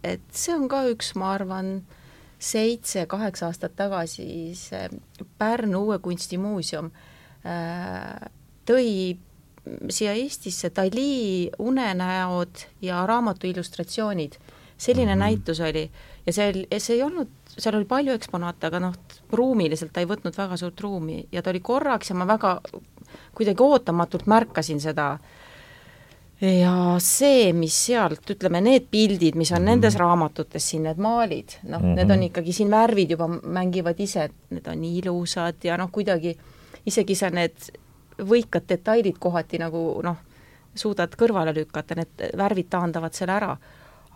et 0.04 0.28
see 0.32 0.56
on 0.56 0.68
ka 0.72 0.84
üks, 0.92 1.14
ma 1.20 1.34
arvan, 1.38 1.80
seitse-kaheksa 2.40 3.50
aastat 3.50 3.74
tagasi 3.76 4.30
see 4.56 4.86
Pärnu 5.42 5.82
Uue 5.90 5.98
Kunstimuuseum 6.00 6.88
äh, 7.44 8.30
tõi 8.70 9.18
siia 9.90 10.14
Eestisse 10.18 10.72
Dali 10.76 11.50
unenäod 11.60 12.64
ja 12.82 13.06
raamatu 13.06 13.48
illustratsioonid. 13.48 14.40
Selline 14.80 15.16
mm 15.16 15.22
-hmm. 15.22 15.24
näitus 15.24 15.60
oli 15.60 15.92
ja 16.26 16.34
see, 16.34 16.66
see 16.78 16.96
ei 16.96 17.04
olnud 17.04 17.30
seal 17.58 17.76
oli 17.76 17.86
palju 17.86 18.14
eksponaate, 18.16 18.68
aga 18.68 18.80
noh, 18.80 18.96
ruumiliselt 19.32 19.92
ta 19.94 20.00
ei 20.00 20.08
võtnud 20.08 20.38
väga 20.38 20.58
suurt 20.58 20.82
ruumi 20.82 21.26
ja 21.32 21.42
ta 21.42 21.50
oli 21.50 21.60
korraks 21.60 22.10
ja 22.10 22.16
ma 22.16 22.28
väga 22.28 22.60
kuidagi 23.36 23.64
ootamatult 23.64 24.28
märkasin 24.28 24.82
seda. 24.82 25.18
ja 26.42 26.96
see, 27.04 27.52
mis 27.54 27.76
sealt, 27.86 28.24
ütleme, 28.32 28.62
need 28.62 28.86
pildid, 28.92 29.36
mis 29.36 29.52
on 29.52 29.58
-hmm. 29.58 29.66
nendes 29.66 29.96
raamatutes 29.96 30.70
siin, 30.70 30.84
need 30.84 30.98
maalid, 30.98 31.58
noh 31.64 31.82
mm, 31.82 31.86
-hmm. 31.86 31.96
need 31.96 32.12
on 32.12 32.24
ikkagi 32.24 32.54
siin 32.54 32.72
värvid 32.72 33.12
juba 33.12 33.28
mängivad 33.28 34.00
ise, 34.00 34.30
need 34.50 34.68
on 34.68 34.84
ilusad 34.84 35.56
ja 35.64 35.78
noh, 35.78 35.92
kuidagi 35.92 36.38
isegi 36.86 37.16
sa 37.16 37.30
need 37.30 37.72
võikad 38.20 38.64
detailid 38.70 39.20
kohati 39.20 39.58
nagu 39.58 40.02
noh, 40.04 40.18
suudad 40.76 41.16
kõrvale 41.16 41.54
lükata, 41.56 41.96
need 41.96 42.38
värvid 42.38 42.70
taandavad 42.70 43.14
selle 43.14 43.34
ära. 43.36 43.58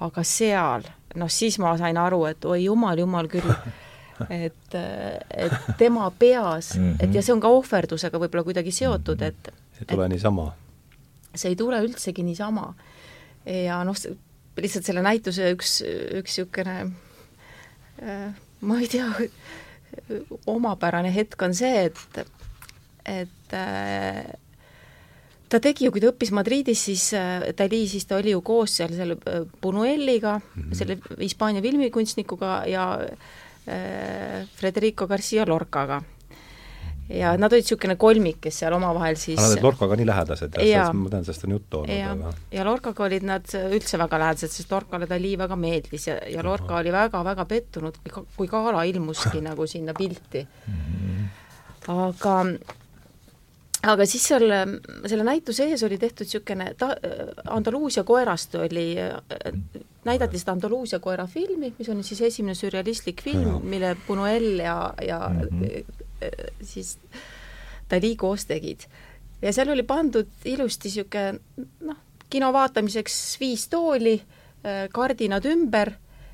Aga 0.04 0.24
seal 0.28 0.86
noh, 1.20 1.30
siis 1.30 1.60
ma 1.62 1.76
sain 1.78 1.98
aru, 2.00 2.24
et 2.32 2.46
oi 2.50 2.64
jumal, 2.66 2.98
jumal 3.00 3.30
küll, 3.32 3.50
et, 4.44 4.76
et 4.76 5.56
tema 5.78 6.10
peas 6.20 6.74
mm, 6.78 6.92
-hmm. 6.92 7.04
et 7.04 7.16
ja 7.16 7.22
see 7.22 7.34
on 7.34 7.42
ka 7.44 7.52
ohverdusega 7.54 8.20
võib-olla 8.20 8.44
kuidagi 8.44 8.72
seotud, 8.72 9.22
mhm. 9.22 9.28
et 9.28 9.82
ei 9.82 9.86
tule 9.96 10.10
niisama. 10.10 10.52
see 11.36 11.50
ei 11.50 11.56
tule 11.56 11.82
üldsegi 11.82 12.24
niisama. 12.24 12.74
ja 13.46 13.84
noh, 13.84 13.98
lihtsalt 14.58 14.86
selle 14.86 15.02
näituse 15.02 15.52
üks, 15.54 15.82
üks 16.20 16.38
niisugune 16.38 16.78
äh, 18.02 18.34
ma 18.62 18.80
ei 18.80 18.88
tea, 18.88 19.10
omapärane 20.48 21.12
hetk 21.14 21.42
on 21.42 21.54
see, 21.56 21.86
et, 21.90 22.26
et 23.06 23.54
äh, 23.54 24.24
ta 25.54 25.62
tegi 25.62 25.86
ju, 25.86 25.94
kui 25.94 26.02
ta 26.02 26.10
õppis 26.10 26.32
Madridis, 26.34 26.82
siis 26.88 27.12
äh, 27.18 27.52
Dali, 27.58 27.84
siis 27.90 28.08
ta 28.10 28.18
oli 28.18 28.34
ju 28.34 28.42
koos 28.46 28.80
seal 28.80 28.96
selle 28.96 29.20
äh, 29.30 29.44
Buñueliga 29.62 30.40
mm, 30.40 30.64
-hmm. 30.64 30.80
selle 30.80 30.98
Hispaania 31.20 31.62
filmikunstnikuga 31.62 32.64
ja 32.68 32.88
äh, 33.04 34.50
Federico 34.58 35.08
Garcia 35.08 35.46
Lorcaga. 35.46 36.02
ja 37.10 37.34
nad 37.38 37.52
olid 37.52 37.66
niisugune 37.66 37.96
kolmik, 38.00 38.38
kes 38.42 38.58
seal 38.62 38.74
omavahel 38.74 39.18
siis 39.20 39.40
Nad 39.40 39.52
olid 39.52 39.64
Lorcaga 39.64 39.96
nii 40.00 40.06
lähedased, 40.08 40.54
ma 40.94 41.10
tean, 41.10 41.26
sellest 41.26 41.44
on 41.44 41.52
juttu 41.52 41.80
olnud. 41.80 41.96
ja, 41.98 42.34
ja 42.52 42.64
Lorcaga 42.66 43.04
olid 43.04 43.26
nad 43.28 43.46
üldse 43.60 44.00
väga 44.00 44.20
lähedased, 44.20 44.52
sest 44.56 44.72
Lorcale 44.72 45.10
Dali 45.10 45.36
väga 45.38 45.56
meeldis 45.56 46.08
ja, 46.08 46.16
ja 46.32 46.44
Lorca 46.44 46.80
oli 46.80 46.92
väga-väga 46.92 47.46
pettunud, 47.46 48.00
kui 48.38 48.48
Kaala 48.48 48.84
ilmuski 48.84 49.42
nagu 49.50 49.68
sinna 49.68 49.94
pilti 49.94 50.48
mm. 50.48 50.74
-hmm. 50.74 51.28
aga 51.92 52.38
aga 53.84 54.06
siis 54.08 54.26
seal 54.32 54.46
selle 55.10 55.26
näituse 55.28 55.68
ees 55.68 55.84
oli 55.84 55.98
tehtud 56.00 56.28
niisugune 56.28 56.70
ta-, 56.80 56.96
Andaluusia 57.52 58.04
koerast 58.08 58.56
oli, 58.62 58.94
näidati 60.08 60.40
seda 60.40 60.56
Andaluusia 60.56 61.00
koera 61.04 61.26
filmi, 61.28 61.74
mis 61.78 61.90
on 61.92 62.04
siis 62.04 62.22
esimene 62.30 62.56
sürrealistlik 62.56 63.24
film, 63.24 63.60
mille 63.68 63.96
Buñuel 64.08 64.64
ja, 64.64 64.78
ja 65.02 65.20
mm 65.30 65.42
-hmm. 65.50 66.62
siis 66.62 66.98
Dali 67.90 68.16
koos 68.16 68.46
tegid. 68.46 68.88
ja 69.42 69.54
seal 69.54 69.70
oli 69.70 69.84
pandud 69.84 70.28
ilusti 70.46 70.88
niisugune 70.88 71.40
noh, 71.82 71.98
kino 72.30 72.54
vaatamiseks 72.54 73.38
viis 73.40 73.68
tooli, 73.68 74.22
kardinad 74.92 75.46
ümber 75.46 75.92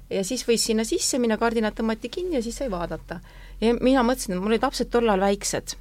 ja 0.10 0.24
siis 0.24 0.45
võis 0.47 0.66
sinna 0.66 0.84
sisse 0.84 1.20
minna, 1.20 1.38
kardinad 1.38 1.74
tõmmati 1.74 2.10
kinni 2.10 2.36
ja 2.36 2.43
siis 2.43 2.58
sai 2.58 2.72
vaadata. 2.72 3.20
ja 3.62 3.74
mina 3.82 4.04
mõtlesin, 4.04 4.34
et 4.34 4.39
mul 4.39 4.54
olid 4.54 4.64
lapsed 4.64 4.89
tollal 4.89 5.20
väiksed 5.20 5.76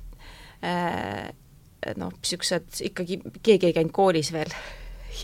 noh, 1.96 2.12
niisugused 2.18 2.82
ikkagi, 2.90 3.20
keegi 3.42 3.70
ei 3.70 3.72
käinud 3.72 3.94
koolis 3.96 4.32
veel 4.32 4.52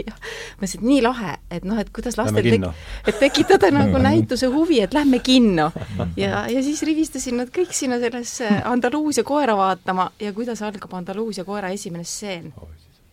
ja 0.02 0.14
mõtlesin, 0.14 0.80
et 0.80 0.86
nii 0.88 1.00
lahe, 1.04 1.34
et 1.52 1.66
noh, 1.68 1.78
et 1.80 1.90
kuidas 1.94 2.16
lastel 2.18 2.46
tek-, 2.46 2.66
et 3.10 3.18
tekitada 3.20 3.70
nagu 3.74 4.00
näituse 4.08 4.48
huvi, 4.52 4.80
et 4.84 4.94
lähme 4.96 5.20
kinno. 5.24 5.70
ja, 6.16 6.44
ja 6.50 6.62
siis 6.64 6.82
rivistasin 6.86 7.38
nad 7.42 7.52
kõik 7.54 7.74
sinna 7.76 8.00
sellesse 8.02 8.48
Andaluusia 8.64 9.24
koera 9.26 9.56
vaatama 9.58 10.10
ja 10.20 10.32
kuidas 10.36 10.62
algab 10.66 10.94
Andaluusia 10.98 11.44
koera 11.44 11.72
esimene 11.74 12.04
stseen. 12.04 12.52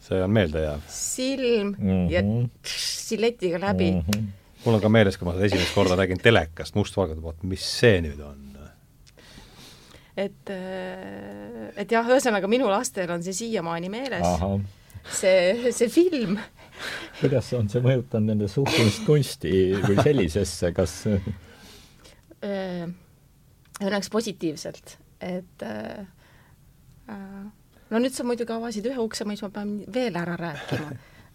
see 0.02 0.24
on 0.24 0.32
meeldejääv. 0.34 0.80
silm 0.89 1.76
mm 1.78 1.89
-hmm. 1.89 2.12
ja 2.12 2.22
tš, 2.64 2.78
silletiga 3.08 3.60
läbi 3.60 3.91
mm. 3.91 3.99
-hmm. 3.99 4.24
mul 4.66 4.76
on 4.76 4.82
ka 4.82 4.89
meeles, 4.89 5.18
kui 5.18 5.26
ma 5.26 5.34
seda 5.34 5.45
esimest 5.45 5.76
korda 5.76 5.95
nägin 5.95 6.18
telekast 6.18 6.76
mustvalgelt, 6.76 7.24
vaat 7.24 7.43
mis 7.43 7.80
see 7.80 8.02
nüüd 8.02 8.20
on 8.20 8.51
et, 10.18 10.49
äh, 10.49 11.72
et 11.80 11.91
jah, 11.91 12.07
ühesõnaga 12.07 12.49
minu 12.51 12.70
lastel 12.72 13.12
on 13.14 13.24
see 13.24 13.36
siiamaani 13.36 13.91
meeles. 13.91 14.28
see, 15.18 15.72
see 15.72 15.89
film. 15.89 16.39
kuidas 17.20 17.51
on 17.57 17.70
see 17.70 17.84
mõjutanud 17.84 18.34
nende 18.34 18.49
suhtumist 18.51 19.05
kunsti 19.05 19.53
kui 19.86 19.97
sellisesse, 20.01 20.74
kas 20.76 20.97
äh, 21.12 21.30
õnneks 23.82 24.12
positiivselt, 24.14 24.97
et 25.22 25.66
äh, 25.68 26.03
no 27.07 28.01
nüüd 28.01 28.16
sa 28.16 28.26
muidugi 28.28 28.53
avasid 28.55 28.91
ühe 28.91 28.99
ukse, 29.01 29.26
mis 29.30 29.41
ma 29.45 29.49
pean 29.53 29.80
veel 29.93 30.20
ära 30.20 30.36
rääkima 30.39 30.91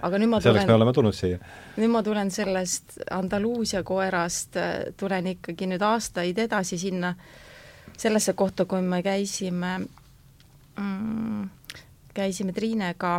aga 0.07 0.19
nüüd 0.21 0.29
ma 0.29 0.39
tulen 0.43 0.53
selleks 0.53 0.69
me 0.69 0.77
oleme 0.77 0.93
tulnud 0.93 1.17
siia. 1.17 1.41
nüüd 1.81 1.89
ma 1.95 2.03
tulen 2.05 2.31
sellest 2.31 2.99
Andaluusia 3.17 3.81
koerast, 3.87 4.59
tulen 5.01 5.33
ikkagi 5.33 5.71
nüüd 5.71 5.85
aastaid 5.87 6.37
edasi 6.45 6.77
sinna 6.81 7.15
äh, 7.15 7.46
sellesse 7.97 8.33
kohta, 8.33 8.65
kui 8.65 8.83
me 8.83 9.03
käisime 9.03 9.79
mm,, 10.77 11.49
käisime 12.15 12.53
Triinega 12.53 13.15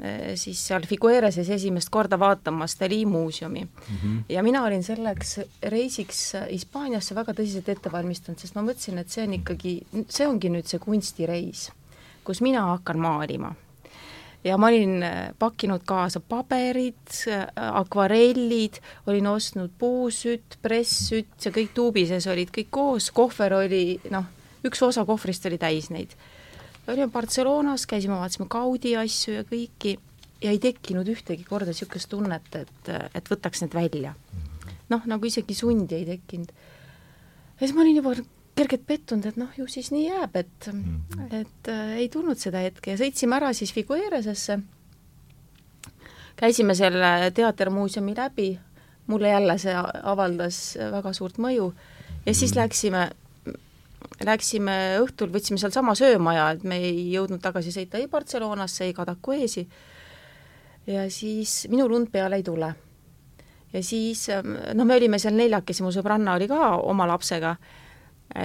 eh, 0.00 0.32
siis 0.40 0.60
seal 0.66 0.86
Figuereses 0.88 1.50
esimest 1.50 1.90
korda 1.90 2.18
vaatamas 2.18 2.76
Dali 2.80 3.04
muuseumi 3.06 3.64
mm. 3.64 3.96
-hmm. 3.96 4.22
ja 4.28 4.42
mina 4.42 4.64
olin 4.64 4.82
selleks 4.82 5.40
reisiks 5.62 6.32
Hispaaniasse 6.50 7.14
väga 7.14 7.32
tõsiselt 7.32 7.68
ette 7.68 7.92
valmistunud, 7.92 8.38
sest 8.38 8.54
ma 8.54 8.62
mõtlesin, 8.62 8.98
et 8.98 9.10
see 9.10 9.26
on 9.26 9.34
ikkagi, 9.40 9.74
see 10.08 10.26
ongi 10.28 10.50
nüüd 10.50 10.66
see 10.66 10.78
kunstireis, 10.78 11.70
kus 12.24 12.40
mina 12.40 12.66
hakkan 12.74 12.98
maalima 12.98 13.54
ja 14.44 14.58
ma 14.58 14.68
olin 14.72 15.02
äh, 15.02 15.30
pakkinud 15.38 15.84
kaasa 15.86 16.20
paberid, 16.20 17.14
äh, 17.30 17.46
akvarellid, 17.56 18.80
olin 19.06 19.26
ostnud 19.30 19.74
puusütt, 19.78 20.58
presssütt, 20.62 21.34
see 21.38 21.54
kõik 21.54 21.74
tuubi 21.76 22.06
sees 22.10 22.26
olid 22.30 22.50
kõik 22.54 22.70
koos, 22.74 23.10
kohver 23.14 23.54
oli 23.62 24.00
noh, 24.10 24.26
üks 24.66 24.82
osa 24.82 25.06
kohvrist 25.06 25.46
oli 25.50 25.58
täis 25.62 25.90
neid. 25.94 26.16
olime 26.88 27.08
Barcelonas, 27.12 27.86
käisime, 27.86 28.18
vaatasime 28.18 28.48
Gaudi 28.50 28.96
asju 28.98 29.38
ja 29.38 29.46
kõiki 29.46 29.96
ja 30.42 30.50
ei 30.50 30.58
tekkinud 30.58 31.08
ühtegi 31.08 31.46
korda 31.46 31.70
niisugust 31.70 32.10
tunnet, 32.10 32.54
et, 32.58 32.92
et 33.14 33.30
võtaks 33.30 33.62
need 33.62 33.74
välja. 33.74 34.14
noh, 34.90 35.06
nagu 35.06 35.26
isegi 35.26 35.54
sundi 35.54 35.94
ei 36.00 36.06
tekkinud. 36.06 36.50
ja 36.50 37.66
siis 37.66 37.74
ma 37.76 37.86
olin 37.86 38.02
juba 38.02 38.16
kergelt 38.56 38.84
pettunud, 38.86 39.26
et 39.26 39.38
noh, 39.40 39.52
ju 39.56 39.66
siis 39.70 39.88
nii 39.94 40.04
jääb, 40.06 40.36
et 40.36 40.68
mm, 40.72 41.24
et 41.40 41.70
äh, 41.72 41.96
ei 42.02 42.08
tulnud 42.12 42.40
seda 42.40 42.60
hetke. 42.64 42.92
Ja 42.92 43.00
sõitsime 43.00 43.38
ära 43.38 43.52
siis 43.56 43.72
Figueresesse, 43.72 44.58
käisime 46.36 46.76
selle 46.76 47.32
teatermuuseumi 47.34 48.14
läbi, 48.18 48.50
mulle 49.08 49.32
jälle 49.32 49.56
see 49.60 49.74
avaldas 49.76 50.60
väga 50.92 51.12
suurt 51.16 51.40
mõju. 51.42 51.72
Ja 52.26 52.34
siis 52.34 52.52
-hmm. 52.52 52.60
läksime, 52.60 53.10
läksime 54.24 54.76
õhtul, 55.00 55.32
võtsime 55.32 55.58
sealsama 55.58 55.94
söömaja, 55.94 56.50
et 56.50 56.64
me 56.64 56.76
ei 56.76 57.10
jõudnud 57.12 57.40
tagasi 57.40 57.72
sõita 57.72 57.98
ei 57.98 58.08
Barcelonasse, 58.08 58.84
ei 58.84 58.94
Cadacuesi, 58.94 59.68
ja 60.86 61.10
siis 61.10 61.66
minul 61.70 61.92
und 61.92 62.10
peale 62.10 62.36
ei 62.36 62.42
tule. 62.42 62.74
ja 63.72 63.82
siis, 63.82 64.28
noh, 64.74 64.86
me 64.86 64.96
olime 64.96 65.18
seal 65.18 65.34
neljakesi, 65.34 65.82
mu 65.82 65.90
sõbranna 65.90 66.34
oli 66.34 66.48
ka 66.48 66.76
oma 66.76 67.06
lapsega 67.08 67.56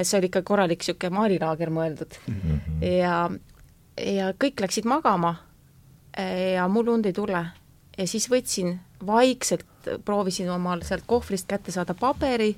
see 0.03 0.19
oli 0.19 0.31
ikka 0.31 0.41
korralik 0.47 0.83
niisugune 0.83 1.15
maalilaager 1.15 1.71
mõeldud 1.73 2.17
mm. 2.27 2.39
-hmm. 2.41 2.83
ja, 2.99 3.29
ja 3.97 4.31
kõik 4.39 4.63
läksid 4.65 4.85
magama 4.89 5.35
ja 6.53 6.67
mul 6.67 6.87
und 6.87 7.05
ei 7.05 7.13
tule. 7.13 7.45
ja 7.97 8.07
siis 8.07 8.29
võtsin 8.29 8.79
vaikselt, 9.05 9.65
proovisin 10.05 10.49
omal 10.49 10.81
sealt 10.81 11.03
kohvrist 11.05 11.47
kätte 11.47 11.71
saada 11.71 11.93
paberi, 11.93 12.55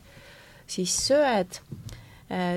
siis 0.67 0.95
söed, 1.07 1.59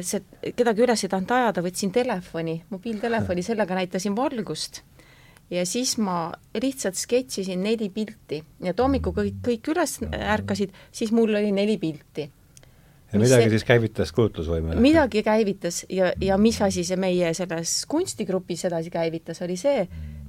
see, 0.03 0.23
kedagi 0.57 0.83
üles 0.83 1.03
ei 1.05 1.11
tahtnud 1.11 1.31
ajada, 1.31 1.63
võtsin 1.63 1.93
telefoni, 1.93 2.63
mobiiltelefoni, 2.71 3.43
sellega 3.43 3.75
näitasin 3.75 4.17
valgust 4.17 4.83
ja 5.53 5.67
siis 5.67 5.97
ma 5.99 6.33
lihtsalt 6.63 6.97
sketšisin 6.97 7.63
neli 7.63 7.91
pilti 7.91 8.43
ja 8.63 8.73
et 8.73 8.81
hommikul 8.81 9.15
kõik, 9.17 9.41
kõik 9.45 9.73
üles 9.75 9.99
ärkasid, 10.13 10.73
siis 10.93 11.13
mul 11.13 11.35
oli 11.35 11.53
neli 11.53 11.77
pilti 11.79 12.31
ja 13.13 13.21
midagi 13.21 13.49
see, 13.49 13.55
siis 13.57 13.65
käivitas 13.69 14.13
kujutlusvõime? 14.17 14.77
midagi 14.81 15.23
käivitas 15.23 15.83
ja, 15.93 16.13
ja 16.21 16.39
mis 16.41 16.61
asi 16.63 16.85
see 16.85 16.97
meie 17.01 17.33
selles 17.37 17.83
kunstigrupis 17.91 18.65
edasi 18.69 18.93
käivitas, 18.93 19.43
oli 19.45 19.57
see, 19.61 19.87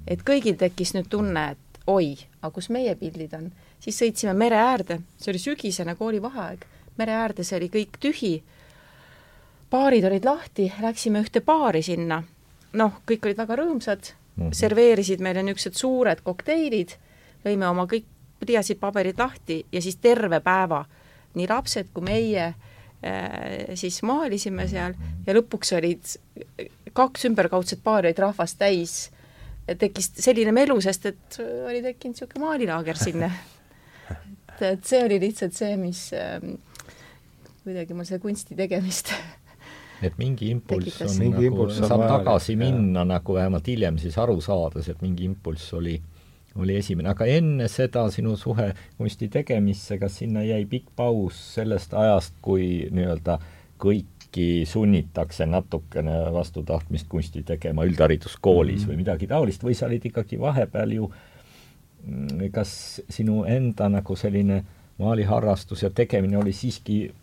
et 0.08 0.24
kõigil 0.28 0.58
tekkis 0.60 0.94
nüüd 0.98 1.08
tunne, 1.12 1.46
et 1.56 1.80
oi, 1.88 2.14
aga 2.42 2.52
kus 2.56 2.70
meie 2.74 2.96
pildid 3.00 3.36
on. 3.38 3.52
siis 3.80 4.00
sõitsime 4.00 4.34
mere 4.38 4.60
äärde, 4.60 5.00
see 5.18 5.32
oli 5.34 5.42
sügisene 5.42 5.96
koolivaheaeg, 6.00 6.66
mere 6.98 7.16
äärde, 7.20 7.44
see 7.44 7.58
oli 7.60 7.70
kõik 7.74 8.00
tühi, 8.00 8.34
baarid 9.72 10.06
olid 10.08 10.26
lahti, 10.26 10.72
läksime 10.82 11.24
ühte 11.24 11.42
baari 11.42 11.82
sinna, 11.84 12.22
noh, 12.80 13.00
kõik 13.08 13.28
olid 13.28 13.40
väga 13.40 13.58
rõõmsad 13.60 14.12
mm, 14.12 14.44
-hmm. 14.44 14.58
serveerisid 14.60 15.24
meile 15.24 15.44
niisugused 15.44 15.80
suured 15.80 16.22
kokteilid, 16.24 16.98
lõime 17.46 17.70
oma 17.70 17.88
kõik 17.88 18.06
pliiatsid, 18.44 18.80
paberid 18.80 19.20
lahti 19.20 19.66
ja 19.72 19.82
siis 19.82 19.96
terve 19.96 20.40
päeva, 20.40 20.84
nii 21.34 21.48
lapsed 21.50 21.90
kui 21.94 22.04
meie 22.04 22.54
siis 23.76 24.00
maalisime 24.08 24.68
seal 24.72 24.96
ja 25.28 25.36
lõpuks 25.36 25.74
olid 25.78 26.14
kaks 26.96 27.28
ümberkaudset 27.30 27.82
paari 27.84 28.12
olid 28.12 28.22
rahvast 28.24 28.60
täis. 28.62 28.96
tekkis 29.66 30.12
selline 30.20 30.52
melu, 30.52 30.76
sest 30.84 31.06
et 31.08 31.38
oli 31.40 31.82
tekkinud 31.84 32.16
niisugune 32.16 32.46
maalilaager 32.46 33.00
sinna. 33.00 33.30
et, 34.12 34.66
et 34.74 34.84
see 34.86 35.04
oli 35.04 35.20
lihtsalt 35.24 35.56
see, 35.56 35.78
mis 35.80 36.10
ähm, 36.18 36.58
kuidagi 37.64 37.96
mul 37.96 38.08
seda 38.08 38.20
kunsti 38.24 38.58
tegemist 38.60 39.14
et 40.08 40.18
mingi 40.20 40.50
impulss 40.52 41.02
on 41.06 41.16
mingi 41.20 41.48
nagu, 41.48 41.68
saab 41.72 42.04
tagasi 42.10 42.58
minna 42.60 43.06
nagu 43.08 43.38
vähemalt 43.38 43.68
hiljem 43.72 44.00
siis 44.02 44.18
aru 44.20 44.40
saades, 44.44 44.90
et 44.92 45.04
mingi 45.06 45.28
impulss 45.30 45.74
oli 45.80 45.96
oli 46.56 46.76
esimene, 46.78 47.10
aga 47.10 47.26
enne 47.30 47.68
seda 47.72 48.06
sinu 48.14 48.36
suhe 48.38 48.70
kunsti 48.98 49.30
tegemisse, 49.34 49.98
kas 50.02 50.20
sinna 50.22 50.44
jäi 50.46 50.66
pikk 50.70 50.92
paus 50.96 51.40
sellest 51.56 51.94
ajast, 51.98 52.36
kui 52.46 52.90
nii-öelda 52.94 53.40
kõiki 53.82 54.64
sunnitakse 54.70 55.48
natukene 55.50 56.20
vastu 56.34 56.64
tahtmist 56.66 57.10
kunsti 57.10 57.44
tegema 57.48 57.86
üldhariduskoolis 57.90 58.84
mm 58.84 58.86
-hmm. 58.86 58.92
või 58.92 59.02
midagi 59.02 59.28
taolist, 59.28 59.64
või 59.64 59.74
sa 59.78 59.90
olid 59.90 60.06
ikkagi 60.06 60.40
vahepeal 60.40 60.92
ju 60.92 61.10
mm, 62.06 62.52
kas 62.52 63.02
sinu 63.10 63.44
enda 63.50 63.90
nagu 63.90 64.16
selline 64.16 64.64
maaliharrastus 64.98 65.84
ja 65.84 65.90
tegemine 65.90 66.38
oli 66.38 66.54
siiski 66.54 67.14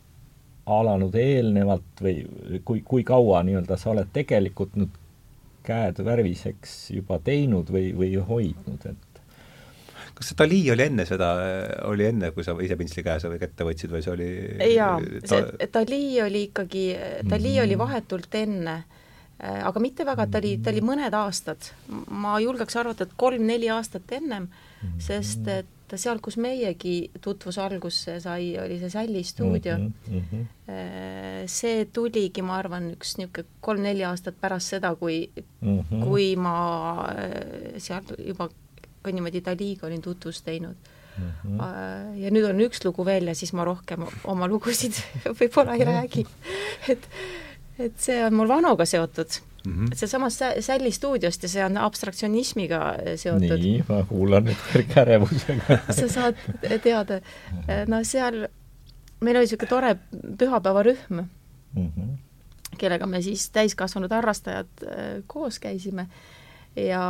alanud 0.67 1.15
eelnevalt 1.15 2.03
või 2.03 2.17
kui, 2.65 2.83
kui 2.85 3.05
kaua 3.05 3.43
nii-öelda 3.43 3.77
sa 3.77 3.91
oled 3.91 4.11
tegelikult 4.13 4.77
nüüd 4.77 4.99
käed 5.63 5.99
värviseks 6.05 6.91
juba 6.91 7.19
teinud 7.19 7.71
või, 7.71 7.93
või 7.97 8.17
hoidnud, 8.17 8.87
et 8.87 9.10
kas 10.21 10.31
see 10.31 10.37
Dali 10.37 10.61
oli 10.75 10.85
enne 10.85 11.07
seda, 11.09 11.31
oli 11.89 12.05
enne, 12.11 12.31
kui 12.37 12.45
sa 12.45 12.53
ise 12.61 12.77
pintsli 12.77 13.05
käes 13.07 13.25
või 13.25 13.41
kätte 13.41 13.65
võtsid 13.65 13.93
või 13.95 14.05
see 14.05 14.13
oli 14.13 14.31
jaa 14.75 14.95
ta..., 15.25 15.41
see 15.41 15.69
Dali 15.73 16.05
oli 16.27 16.47
ikkagi, 16.51 16.87
Dali 17.25 17.57
oli 17.63 17.77
mhm. 17.77 17.81
vahetult 17.81 18.39
enne, 18.43 18.77
aga 19.41 19.81
mitte 19.81 20.05
väga, 20.05 20.29
ta 20.29 20.43
oli, 20.43 20.55
ta 20.61 20.73
oli 20.75 20.85
mõned 20.85 21.17
aastad, 21.17 21.73
ma 22.13 22.37
julgeks 22.45 22.77
arvata, 22.77 23.09
et 23.09 23.17
kolm-neli 23.21 23.73
aastat 23.73 24.13
ennem, 24.21 24.51
mhm. 24.83 25.05
sest 25.09 25.49
et 25.57 25.77
seal, 25.99 26.21
kus 26.23 26.37
meiegi 26.39 27.11
tutvus 27.23 27.59
algusse 27.59 28.19
sai, 28.23 28.53
oli 28.63 28.77
see 28.79 28.91
Sälli 28.93 29.23
stuudio 29.27 29.79
mm. 29.79 29.93
-hmm. 30.07 30.45
see 31.47 31.85
tuligi, 31.93 32.43
ma 32.43 32.59
arvan, 32.59 32.93
üks 32.95 33.17
niisugune 33.19 33.47
kolm-neli 33.61 34.05
aastat 34.07 34.37
pärast 34.41 34.77
seda, 34.77 34.95
kui 34.95 35.31
mm, 35.35 35.81
-hmm. 35.81 36.05
kui 36.05 36.37
ma 36.37 36.55
äh, 37.09 37.79
seal 37.79 38.05
juba 38.19 38.51
ka 39.03 39.13
niimoodi 39.15 39.43
Daliga 39.45 39.87
olin 39.87 40.03
tutvust 40.03 40.45
teinud 40.45 40.77
mm. 41.19 41.31
-hmm. 41.45 42.17
ja 42.23 42.31
nüüd 42.31 42.49
on 42.51 42.65
üks 42.67 42.85
lugu 42.85 43.05
veel 43.07 43.31
ja 43.31 43.35
siis 43.35 43.53
ma 43.53 43.65
rohkem 43.65 44.07
oma 44.25 44.49
lugusid 44.49 44.97
võib-olla 45.41 45.77
ei 45.79 45.87
räägi. 45.89 46.27
et, 46.89 47.09
et 47.79 47.97
see 47.99 48.19
on 48.25 48.35
mul 48.35 48.49
Vanoga 48.49 48.85
seotud 48.85 49.41
mm 49.65 49.73
-hmm. 49.73 49.95
sealsamas 49.95 50.39
Sälli 50.61 50.93
stuudiost 50.93 51.43
ja 51.43 51.49
see 51.49 51.65
on 51.65 51.77
abstraktsionismiga 51.77 52.95
seotud. 53.17 53.59
nii, 53.59 53.85
ma 53.89 54.05
kuulan 54.09 54.49
nüüd 54.49 54.65
kõrge 54.73 55.01
ärevusega 55.05 55.79
sa 56.01 56.09
saad 56.09 56.35
teada, 56.83 57.21
no 57.87 58.05
seal 58.05 58.47
meil 59.21 59.37
oli 59.37 59.45
niisugune 59.45 59.69
tore 59.69 59.97
pühapäevarühm 60.39 61.21
mm, 61.21 61.93
-hmm. 61.97 62.17
kellega 62.79 63.07
me 63.07 63.23
siis 63.23 63.51
täiskasvanud 63.51 64.11
harrastajad 64.11 64.69
äh, 64.85 65.23
koos 65.27 65.59
käisime 65.59 66.07
ja 66.77 67.03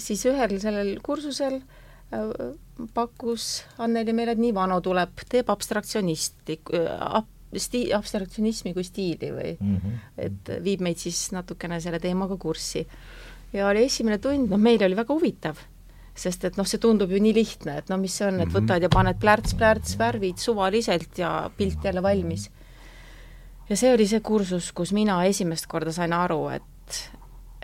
siis 0.00 0.24
ühel 0.28 0.58
sellel 0.60 0.96
kursusel 1.04 1.58
äh, 1.58 2.54
pakkus 2.94 3.62
Anneli 3.82 4.14
meile, 4.16 4.34
et 4.34 4.42
nii 4.42 4.54
Vano 4.56 4.80
tuleb, 4.84 5.24
teeb 5.30 5.50
abstraktsioonisti 5.52 6.58
ab,, 6.98 7.28
sti-, 7.52 7.90
abstraktsionismi 7.96 8.72
kui 8.76 8.84
stiili 8.86 9.32
või 9.34 9.52
mm 9.58 9.76
-hmm. 9.76 9.98
et 10.16 10.54
viib 10.64 10.80
meid 10.84 10.98
siis 11.00 11.30
natukene 11.32 11.80
selle 11.80 12.00
teemaga 12.00 12.36
kurssi. 12.36 12.86
ja 13.52 13.68
oli 13.68 13.84
esimene 13.84 14.18
tund, 14.18 14.50
noh, 14.50 14.58
meile 14.58 14.86
oli 14.86 14.96
väga 14.96 15.14
huvitav, 15.14 15.56
sest 16.14 16.44
et 16.44 16.56
noh, 16.56 16.66
see 16.66 16.78
tundub 16.78 17.10
ju 17.10 17.20
nii 17.20 17.34
lihtne, 17.34 17.78
et 17.78 17.88
no 17.88 17.96
mis 17.96 18.16
see 18.16 18.26
on, 18.26 18.40
et 18.40 18.48
mhm. 18.48 18.56
võtad 18.56 18.82
ja 18.82 18.88
paned 18.88 19.16
plärts-plärts 19.20 19.98
värvid 19.98 20.36
suvaliselt 20.38 21.18
ja 21.18 21.50
pilt 21.56 21.84
jälle 21.84 22.02
valmis. 22.02 22.50
ja 23.68 23.76
see 23.76 23.92
oli 23.92 24.06
see 24.06 24.20
kursus, 24.20 24.72
kus 24.72 24.92
mina 24.92 25.24
esimest 25.24 25.66
korda 25.66 25.92
sain 25.92 26.12
aru, 26.12 26.48
et 26.48 27.10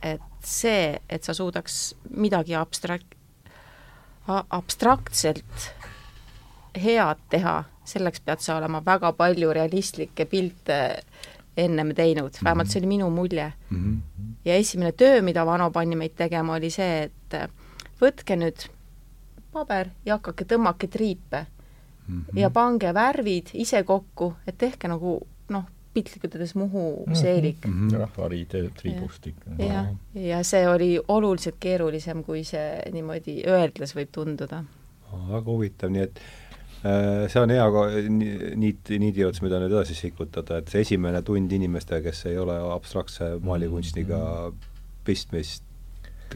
et 0.03 0.45
see, 0.45 0.99
et 1.09 1.25
sa 1.25 1.35
suudaks 1.35 1.95
midagi 2.11 2.55
abstrak-, 2.55 3.17
abstraktselt 4.27 5.71
head 6.79 7.21
teha, 7.31 7.63
selleks 7.89 8.21
pead 8.21 8.45
sa 8.45 8.59
olema 8.59 8.83
väga 8.85 9.13
palju 9.17 9.53
realistlikke 9.57 10.29
pilte 10.29 10.79
ennem 11.59 11.91
teinud, 11.97 12.37
vähemalt 12.45 12.71
see 12.71 12.81
oli 12.81 12.87
minu 12.87 13.11
mulje 13.11 13.53
mm. 13.71 13.79
-hmm. 13.79 14.35
ja 14.45 14.55
esimene 14.55 14.93
töö, 14.93 15.23
mida 15.23 15.47
Vano 15.47 15.71
pani 15.71 15.97
meid 15.97 16.15
tegema, 16.17 16.55
oli 16.55 16.71
see, 16.71 17.03
et 17.03 17.39
võtke 18.01 18.37
nüüd 18.37 18.69
paber 19.53 19.91
ja 20.05 20.19
hakake, 20.19 20.45
tõmmake 20.45 20.89
triipe 20.89 21.47
mm 22.07 22.21
-hmm. 22.21 22.39
ja 22.39 22.51
pange 22.51 22.95
värvid 22.95 23.51
ise 23.55 23.83
kokku, 23.83 24.35
et 24.47 24.59
tehke 24.59 24.89
nagu 24.89 25.21
noh, 25.49 25.65
piltlikult 25.95 26.35
öeldes 26.35 26.55
Muhu 26.55 27.05
mhm. 27.07 27.15
seelik. 27.15 27.67
Mm 27.67 27.89
-hmm.. 27.89 27.99
rahvariide 27.99 28.71
tribustik. 28.77 29.35
jah, 29.59 29.87
ja 30.15 30.43
see 30.43 30.69
oli 30.69 31.01
oluliselt 31.09 31.57
keerulisem, 31.61 32.25
kui 32.25 32.45
see 32.45 32.83
niimoodi 32.93 33.43
öeldes 33.47 33.97
võib 33.97 34.13
tunduda. 34.13 34.65
väga 35.13 35.45
huvitav, 35.47 35.91
nii 35.91 36.03
et 36.03 36.21
äh, 36.85 37.29
see 37.33 37.43
on 37.43 37.51
hea 37.51 37.69
niit, 38.57 38.91
niidiots, 38.99 39.43
mida 39.43 39.61
nüüd 39.61 39.73
edasi 39.73 39.95
sikutada, 39.95 40.59
et 40.59 40.69
see 40.69 40.85
esimene 40.85 41.23
tund 41.23 41.53
inimestega, 41.53 42.03
kes 42.11 42.27
ei 42.27 42.39
ole 42.39 42.59
abstraktse 42.75 43.39
maalikunstiga 43.41 44.53
pistmist, 45.05 45.65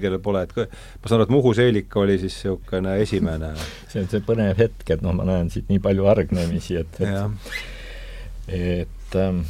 kellel 0.01 0.23
pole, 0.25 0.43
et 0.43 0.57
ma 0.57 1.09
saan 1.09 1.21
aru, 1.21 1.29
et 1.29 1.35
Muhu 1.37 1.53
seelik 1.55 1.97
oli 1.97 2.17
siis 2.19 2.39
niisugune 2.39 2.97
esimene. 3.03 3.53
See 3.93 4.01
on 4.01 4.09
see 4.09 4.25
põnev 4.25 4.57
hetk, 4.57 4.89
et 4.91 5.05
noh, 5.05 5.13
ma 5.13 5.29
näen 5.29 5.51
siit 5.53 5.69
nii 5.69 5.83
palju 5.85 6.09
hargnemisi, 6.09 6.81
et, 6.81 7.01
et 7.05 7.69
et 8.49 9.02
ähm, 9.17 9.41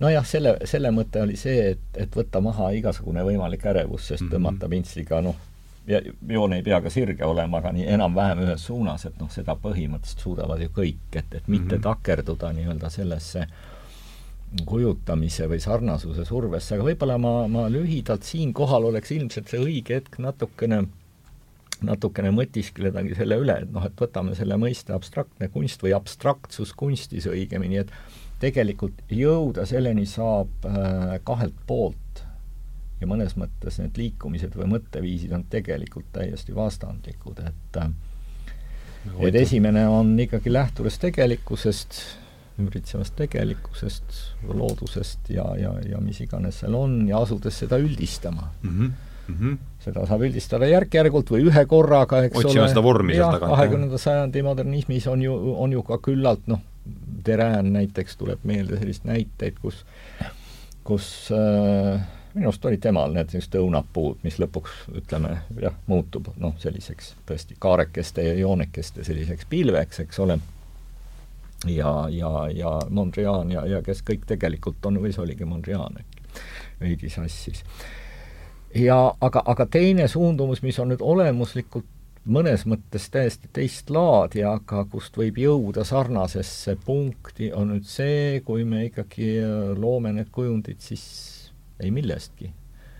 nojah, 0.00 0.24
selle, 0.26 0.56
selle 0.64 0.90
mõte 0.94 1.22
oli 1.22 1.36
see, 1.36 1.70
et, 1.74 1.84
et 1.94 2.16
võtta 2.16 2.40
maha 2.44 2.70
igasugune 2.76 3.24
võimalik 3.26 3.66
ärevus, 3.66 4.08
sest 4.08 4.22
-hmm. 4.22 4.34
tõmmata 4.34 4.68
pintsliga 4.68 5.20
noh, 5.24 5.36
ja 5.86 6.00
joon 6.28 6.52
ei 6.52 6.62
pea 6.62 6.80
ka 6.82 6.90
sirge 6.90 7.24
olema, 7.24 7.58
aga 7.58 7.72
nii 7.72 7.86
enam-vähem 7.96 8.42
ühes 8.46 8.66
suunas, 8.66 9.06
et 9.06 9.16
noh, 9.20 9.30
seda 9.30 9.56
põhimõtteliselt 9.62 10.22
suudavad 10.22 10.60
ju 10.62 10.68
kõik, 10.74 11.08
et, 11.12 11.34
et 11.34 11.48
mitte 11.48 11.76
mm 11.76 11.78
-hmm. 11.78 11.82
takerduda 11.82 12.52
nii-öelda 12.52 12.90
sellesse 12.90 13.46
kujutamise 14.66 15.48
või 15.50 15.60
sarnasuse 15.60 16.24
survesse, 16.24 16.74
aga 16.74 16.84
võib-olla 16.84 17.18
ma, 17.18 17.48
ma 17.48 17.66
lühidalt 17.68 18.22
siinkohal 18.22 18.84
oleks 18.84 19.10
ilmselt 19.10 19.48
see 19.48 19.60
õige 19.60 19.94
hetk 19.94 20.18
natukene 20.18 20.86
natukene 21.84 22.30
mõtiskledagi 22.32 23.16
selle 23.18 23.36
üle, 23.36 23.58
et 23.62 23.72
noh, 23.72 23.84
et 23.84 24.00
võtame 24.00 24.34
selle 24.34 24.56
mõiste 24.56 24.94
abstraktne 24.96 25.48
kunst 25.52 25.82
või 25.82 25.92
abstraktsus 25.92 26.72
kunstis 26.72 27.26
õigemini, 27.28 27.82
et 27.82 27.90
tegelikult 28.40 29.02
jõuda 29.10 29.66
selleni 29.66 30.06
saab 30.06 30.66
äh, 30.68 31.16
kahelt 31.24 31.56
poolt 31.66 32.24
ja 33.00 33.08
mõnes 33.08 33.36
mõttes 33.36 33.80
need 33.80 33.96
liikumised 34.00 34.56
või 34.56 34.68
mõtteviisid 34.76 35.32
on 35.36 35.44
tegelikult 35.52 36.08
täiesti 36.16 36.54
vastandlikud, 36.56 37.40
et 37.44 37.80
äh, 37.80 37.90
et 39.22 39.34
esimene 39.38 39.86
on 39.88 40.14
ikkagi 40.20 40.52
lähtudes 40.52 40.98
tegelikkusest, 40.98 41.98
ümbritsevast 42.60 43.16
tegelikkusest, 43.18 44.20
loodusest 44.48 45.30
ja, 45.30 45.44
ja, 45.60 45.74
ja 45.86 46.00
mis 46.02 46.20
iganes 46.24 46.62
seal 46.62 46.74
on 46.74 47.02
ja 47.08 47.20
asudes 47.22 47.58
seda 47.62 47.78
üldistama 47.78 48.50
mm. 48.62 48.70
-hmm. 48.70 48.90
Mm 49.26 49.36
-hmm. 49.40 49.58
seda 49.82 50.06
saab 50.06 50.22
üldistada 50.22 50.66
järk-järgult 50.70 51.30
või 51.30 51.48
ühe 51.50 51.66
korraga, 51.66 52.22
eks 52.24 52.38
Otsima 52.38 52.62
ole. 52.62 52.68
seda 52.68 52.82
vormi 52.82 53.14
sealt 53.14 53.32
tagant, 53.32 53.52
kahekümnenda 53.52 53.98
sajandi 53.98 54.42
modernismis 54.42 55.06
on 55.06 55.22
ju, 55.22 55.54
on 55.62 55.72
ju 55.72 55.82
ka 55.82 55.98
küllalt 55.98 56.46
noh, 56.46 56.60
Terään 57.24 57.72
näiteks 57.72 58.16
tuleb 58.16 58.44
meelde 58.44 58.78
selliseid 58.78 59.08
näiteid, 59.08 59.56
kus 59.62 59.84
kus 60.86 61.28
äh, 61.32 62.00
minu 62.34 62.48
arust 62.48 62.64
oli 62.64 62.78
temal 62.78 63.14
need 63.14 63.32
sellised 63.32 63.56
õunapuud, 63.58 64.20
mis 64.22 64.36
lõpuks 64.38 64.84
ütleme 65.00 65.38
jah, 65.62 65.74
muutub 65.90 66.28
noh, 66.42 66.54
selliseks 66.62 67.14
tõesti 67.26 67.56
kaarekeste 67.58 68.22
ja 68.26 68.34
joonekeste 68.38 69.04
selliseks 69.04 69.48
pilveks, 69.50 70.02
eks 70.04 70.20
ole 70.22 70.38
ja, 71.72 71.92
ja, 72.12 72.32
ja 72.52 72.72
Mondrian 72.90 73.50
ja, 73.52 73.64
ja 73.66 73.82
kes 73.82 74.04
kõik 74.06 74.28
tegelikult 74.28 74.84
on, 74.86 75.00
või 75.02 75.14
see 75.14 75.24
oligi 75.24 75.48
Mondrian 75.48 75.96
äkki, 76.02 76.42
veidi 76.80 77.10
sassis. 77.10 77.64
ja 78.74 78.98
aga, 79.20 79.42
aga 79.44 79.66
teine 79.66 80.08
suundumus, 80.08 80.62
mis 80.62 80.78
on 80.78 80.92
nüüd 80.92 81.02
olemuslikult 81.02 81.88
mõnes 82.26 82.66
mõttes 82.66 83.08
täiesti 83.12 83.48
teist 83.52 83.90
laadi, 83.90 84.42
aga 84.46 84.84
kust 84.90 85.16
võib 85.18 85.38
jõuda 85.38 85.84
sarnasesse 85.86 86.76
punkti, 86.84 87.52
on 87.54 87.74
nüüd 87.74 87.86
see, 87.88 88.40
kui 88.46 88.64
me 88.64 88.86
ikkagi 88.90 89.32
loome 89.78 90.12
need 90.16 90.32
kujundid 90.34 90.82
siis 90.82 91.06
ei 91.80 91.90
millestki 91.90 92.52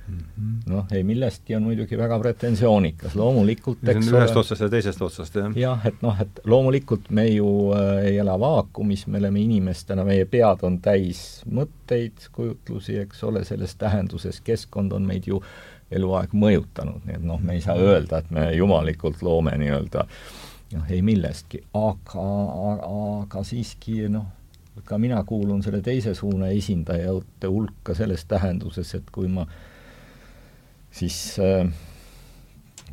mm 0.08 0.18
-hmm. 0.18 0.72
noh, 0.72 0.86
ei 0.92 1.02
millestki 1.02 1.56
on 1.56 1.62
muidugi 1.62 1.98
väga 1.98 2.18
pretensioonikas, 2.18 3.14
loomulikult 3.14 3.78
see 3.82 3.96
on 3.96 4.02
ühest 4.02 4.36
otsast 4.36 4.60
ja 4.60 4.68
teisest 4.68 5.02
otsast, 5.02 5.34
jah? 5.34 5.56
jah, 5.56 5.86
et 5.86 6.02
noh, 6.02 6.20
et 6.20 6.40
loomulikult 6.44 7.10
me 7.10 7.26
ju 7.26 7.72
äh, 7.74 8.04
ei 8.04 8.18
ela 8.18 8.40
vaakumis, 8.40 9.06
me 9.06 9.18
oleme 9.18 9.40
inimestena, 9.40 10.04
meie 10.04 10.24
pead 10.24 10.62
on 10.62 10.78
täis 10.80 11.42
mõtteid, 11.50 12.28
kujutlusi, 12.32 12.98
eks 12.98 13.24
ole, 13.24 13.44
selles 13.44 13.74
tähenduses 13.74 14.40
keskkond 14.40 14.92
on 14.92 15.06
meid 15.06 15.26
ju 15.26 15.42
eluaeg 15.90 16.34
mõjutanud, 16.34 17.04
nii 17.06 17.18
et 17.18 17.24
noh, 17.26 17.40
me 17.42 17.54
ei 17.56 17.62
saa 17.62 17.76
öelda, 17.78 18.18
et 18.18 18.30
me 18.34 18.48
jumalikult 18.56 19.22
loome 19.22 19.54
nii-öelda 19.60 20.06
noh, 20.74 20.90
ei 20.90 21.02
millestki, 21.06 21.62
aga, 21.78 22.26
aga 23.22 23.44
siiski 23.46 24.08
noh, 24.10 24.26
ka 24.84 24.98
mina 24.98 25.22
kuulun 25.24 25.62
selle 25.64 25.80
teise 25.84 26.14
suuna 26.14 26.50
esindajate 26.54 27.48
hulka 27.50 27.94
selles 27.96 28.26
tähenduses, 28.28 28.94
et 28.98 29.10
kui 29.14 29.30
ma 29.30 29.46
siis 30.96 31.36
äh, 31.42 31.64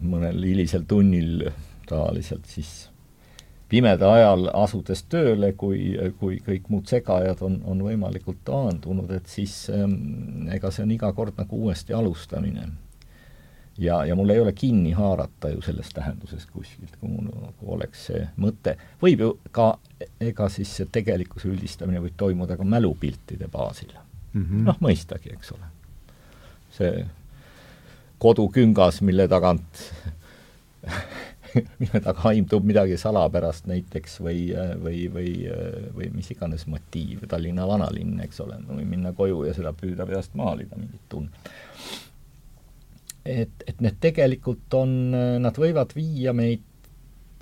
mõnel 0.04 0.44
hilisel 0.46 0.86
tunnil 0.88 1.50
tavaliselt 1.90 2.48
siis 2.50 2.74
pimeda 3.74 4.12
ajal 4.14 4.48
asudes 4.54 5.02
tööle, 5.10 5.54
kui, 5.58 5.96
kui 6.20 6.38
kõik 6.46 6.70
muud 6.70 6.90
segajad 6.90 7.42
on, 7.46 7.58
on 7.66 7.82
võimalikult 7.82 8.44
taandunud, 8.46 9.10
et 9.16 9.30
siis 9.32 9.56
ähm, 9.74 10.46
ega 10.54 10.70
see 10.72 10.86
on 10.86 10.94
iga 10.94 11.10
kord 11.18 11.40
nagu 11.40 11.58
uuesti 11.66 11.96
alustamine. 11.98 12.68
Ja, 13.78 14.06
ja 14.06 14.16
mul 14.16 14.30
ei 14.30 14.40
ole 14.40 14.54
kinni 14.54 14.92
haarata 14.92 15.50
ju 15.50 15.62
selles 15.62 15.90
tähenduses 15.94 16.46
kuskilt, 16.46 16.96
kui 17.00 17.10
mul 17.10 17.30
nagu 17.32 17.74
oleks 17.76 18.06
see 18.10 18.28
mõte, 18.38 18.76
võib 19.02 19.26
ju 19.26 19.32
ka, 19.52 19.74
ega 20.22 20.50
siis 20.50 20.76
see 20.78 20.90
tegelikkuse 20.92 21.50
üldistamine 21.50 22.02
võib 22.04 22.18
toimuda 22.18 22.58
ka 22.60 22.68
mälupiltide 22.68 23.48
baasil 23.52 23.94
mm 24.34 24.46
-hmm.. 24.46 24.64
noh, 24.70 24.80
mõistagi, 24.82 25.34
eks 25.34 25.52
ole. 25.58 25.72
see 26.72 27.06
koduküngas, 28.18 29.02
mille 29.02 29.28
tagant 29.28 29.84
mille 31.80 32.02
taga 32.04 32.30
aimdub 32.30 32.66
midagi 32.66 32.98
salapärast 32.98 33.68
näiteks 33.70 34.20
või, 34.22 34.48
või, 34.84 35.04
või, 35.14 35.34
või 35.96 36.10
mis 36.14 36.32
iganes 36.32 36.68
motiiv, 36.68 37.28
Tallinna 37.30 37.68
vanalinn, 37.68 38.20
eks 38.26 38.42
ole, 38.46 38.58
või 38.68 38.86
minna 38.86 39.14
koju 39.14 39.44
ja 39.48 39.54
seda 39.54 39.74
püüda 39.78 40.08
peast 40.10 40.36
maalida, 40.40 40.80
mingit 40.80 41.02
tunnet. 41.10 41.52
Et, 43.26 43.66
et 43.68 43.82
need 43.82 43.98
tegelikult 44.04 44.74
on, 44.78 44.94
nad 45.42 45.58
võivad 45.60 45.96
viia 45.96 46.34
meid 46.36 46.70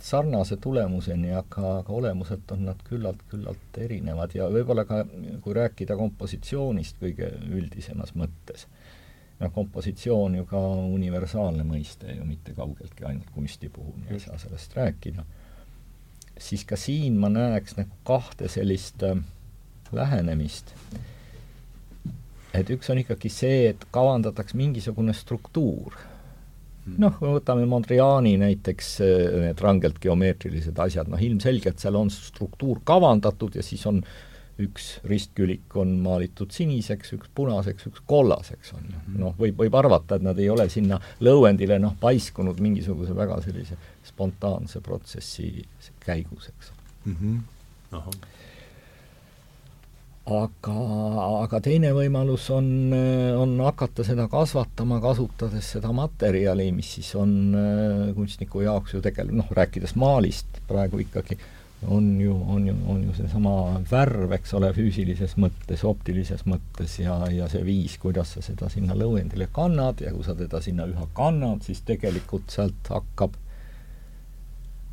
sarnase 0.01 0.57
tulemuseni, 0.57 1.29
aga, 1.37 1.77
aga 1.81 1.93
olemuselt 1.93 2.51
on 2.55 2.65
nad 2.71 2.79
küllalt, 2.87 3.21
küllalt 3.29 3.77
erinevad. 3.77 4.33
Ja 4.33 4.47
võib-olla 4.49 4.85
ka, 4.89 5.03
kui 5.43 5.53
rääkida 5.57 5.97
kompositsioonist 5.99 6.97
kõige 7.01 7.29
üldisemas 7.51 8.15
mõttes 8.17 8.65
noh, 9.41 9.51
kompositsioon 9.53 10.39
ju 10.39 10.47
ka 10.49 10.59
universaalne 10.93 11.65
mõiste 11.67 12.15
ju, 12.15 12.25
mitte 12.27 12.53
kaugeltki 12.57 13.05
ainult 13.07 13.29
kunsti 13.33 13.69
puhul, 13.73 14.01
ei 14.09 14.19
saa 14.21 14.37
sellest 14.41 14.75
rääkida, 14.77 15.25
siis 16.37 16.65
ka 16.67 16.77
siin 16.79 17.17
ma 17.21 17.29
näeks 17.33 17.77
nagu 17.79 18.01
kahte 18.07 18.49
sellist 18.51 19.03
äh, 19.07 19.17
lähenemist. 19.91 20.75
Et 22.57 22.71
üks 22.73 22.89
on 22.91 23.01
ikkagi 23.01 23.31
see, 23.31 23.67
et 23.71 23.85
kavandatakse 23.93 24.57
mingisugune 24.59 25.15
struktuur. 25.17 25.99
Hmm. 26.81 26.95
noh, 26.97 27.19
võtame 27.21 27.67
Mondriani 27.69 28.33
näiteks, 28.41 28.87
äh, 29.05 29.37
need 29.43 29.59
rangelt 29.61 29.99
geomeetrilised 30.01 30.79
asjad, 30.81 31.11
noh 31.13 31.21
ilmselgelt 31.21 31.77
seal 31.79 31.99
on 31.99 32.09
struktuur 32.09 32.81
kavandatud 32.89 33.53
ja 33.59 33.61
siis 33.65 33.85
on 33.85 34.01
üks 34.61 34.87
ristkülik 35.07 35.75
on 35.79 35.93
maalitud 36.03 36.51
siniseks, 36.53 37.13
üks 37.17 37.29
punaseks, 37.37 37.87
üks 37.89 38.03
kollaseks, 38.09 38.73
on 38.77 38.83
ju. 38.87 38.97
Mhm. 38.97 39.19
noh, 39.21 39.37
võib, 39.37 39.57
võib 39.61 39.77
arvata, 39.77 40.17
et 40.17 40.25
nad 40.25 40.39
ei 40.41 40.49
ole 40.49 40.67
sinna 40.73 40.99
lõuendile 41.23 41.79
noh, 41.81 41.95
paiskunud 42.01 42.59
mingisuguse 42.61 43.15
väga 43.17 43.39
sellise 43.45 43.77
spontaanse 44.07 44.81
protsessi 44.85 45.65
käigus, 46.01 46.49
eks 46.49 46.73
mm. 47.05 47.15
-hmm. 47.15 47.41
Aga, 50.29 50.75
aga 51.41 51.61
teine 51.65 51.93
võimalus 51.97 52.49
on, 52.53 52.67
on 52.93 53.55
hakata 53.65 54.05
seda 54.05 54.27
kasvatama, 54.31 54.99
kasutades 55.01 55.71
seda 55.75 55.89
materjali, 55.95 56.69
mis 56.75 56.93
siis 56.97 57.09
on 57.19 57.33
äh, 57.57 58.11
kunstniku 58.17 58.61
jaoks 58.67 58.93
ju 58.95 59.01
tegelikult 59.01 59.41
noh, 59.41 59.57
rääkides 59.57 59.95
maalist 59.99 60.61
praegu 60.69 61.01
ikkagi 61.01 61.39
on 61.87 62.21
ju, 62.21 62.45
on 62.47 62.67
ju, 62.67 62.75
on 62.87 63.03
ju 63.03 63.13
seesama 63.17 63.53
värv, 63.89 64.31
eks 64.37 64.53
ole, 64.57 64.69
füüsilises 64.75 65.33
mõttes, 65.41 65.81
optilises 65.87 66.43
mõttes 66.45 66.99
ja, 67.01 67.15
ja 67.33 67.47
see 67.49 67.63
viis, 67.65 67.97
kuidas 68.01 68.35
sa 68.35 68.43
seda 68.45 68.69
sinna 68.69 68.93
lõuendile 68.97 69.49
kannad 69.53 70.03
ja 70.05 70.13
kui 70.13 70.25
sa 70.25 70.35
teda 70.37 70.61
sinna 70.61 70.85
üha 70.89 71.07
kannad, 71.17 71.65
siis 71.65 71.81
tegelikult 71.87 72.53
sealt 72.53 72.93
hakkab 72.93 73.37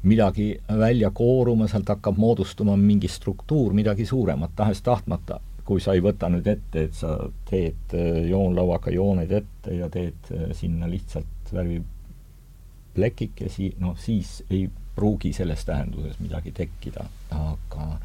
midagi 0.03 0.61
välja 0.78 1.11
kooruma, 1.11 1.68
sealt 1.68 1.88
hakkab 1.88 2.16
moodustuma 2.18 2.76
mingi 2.76 3.09
struktuur, 3.09 3.72
midagi 3.72 4.07
suuremat, 4.07 4.51
tahes-tahtmata. 4.57 5.40
kui 5.68 5.82
sa 5.84 5.92
ei 5.92 6.01
võta 6.01 6.30
nüüd 6.32 6.46
ette, 6.49 6.82
et 6.88 6.96
sa 6.96 7.28
teed 7.51 7.92
äh, 7.92 8.24
joonlauaga 8.30 8.88
jooned 8.88 9.28
ette 9.36 9.74
ja 9.76 9.84
teed 9.92 10.16
äh, 10.32 10.49
sinna 10.57 10.88
lihtsalt 10.88 11.53
värviplekikesi, 11.53 13.76
noh 13.82 13.92
siis 14.01 14.44
ei 14.49 14.70
pruugi 14.96 15.32
selles 15.36 15.64
tähenduses 15.68 16.16
midagi 16.24 16.57
tekkida, 16.57 17.05
aga, 17.36 18.01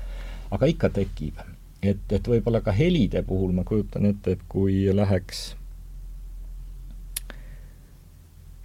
aga 0.52 0.66
ikka 0.66 0.90
tekib. 0.90 1.40
et, 1.82 2.12
et 2.12 2.28
võib-olla 2.28 2.62
ka 2.62 2.72
helide 2.76 3.24
puhul 3.24 3.52
ma 3.56 3.64
kujutan 3.64 4.06
ette, 4.12 4.32
et 4.36 4.44
kui 4.50 4.96
läheks 4.96 5.56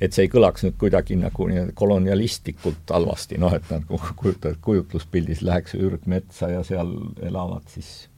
et 0.01 0.15
see 0.15 0.27
ei 0.27 0.33
kõlaks 0.33 0.67
nüüd 0.67 0.77
kuidagi 0.81 1.17
nagu 1.19 1.49
nii-öelda 1.51 1.75
kolonialistlikult 1.79 2.95
halvasti, 2.95 3.41
noh 3.43 3.55
et 3.57 3.67
nagu 3.73 4.01
kujutad, 4.21 4.61
kujutluspildis 4.63 5.43
läheks 5.47 5.75
ürgmetsa 5.79 6.53
ja 6.55 6.63
seal 6.67 6.95
elavad 7.23 7.67
siis 7.73 8.09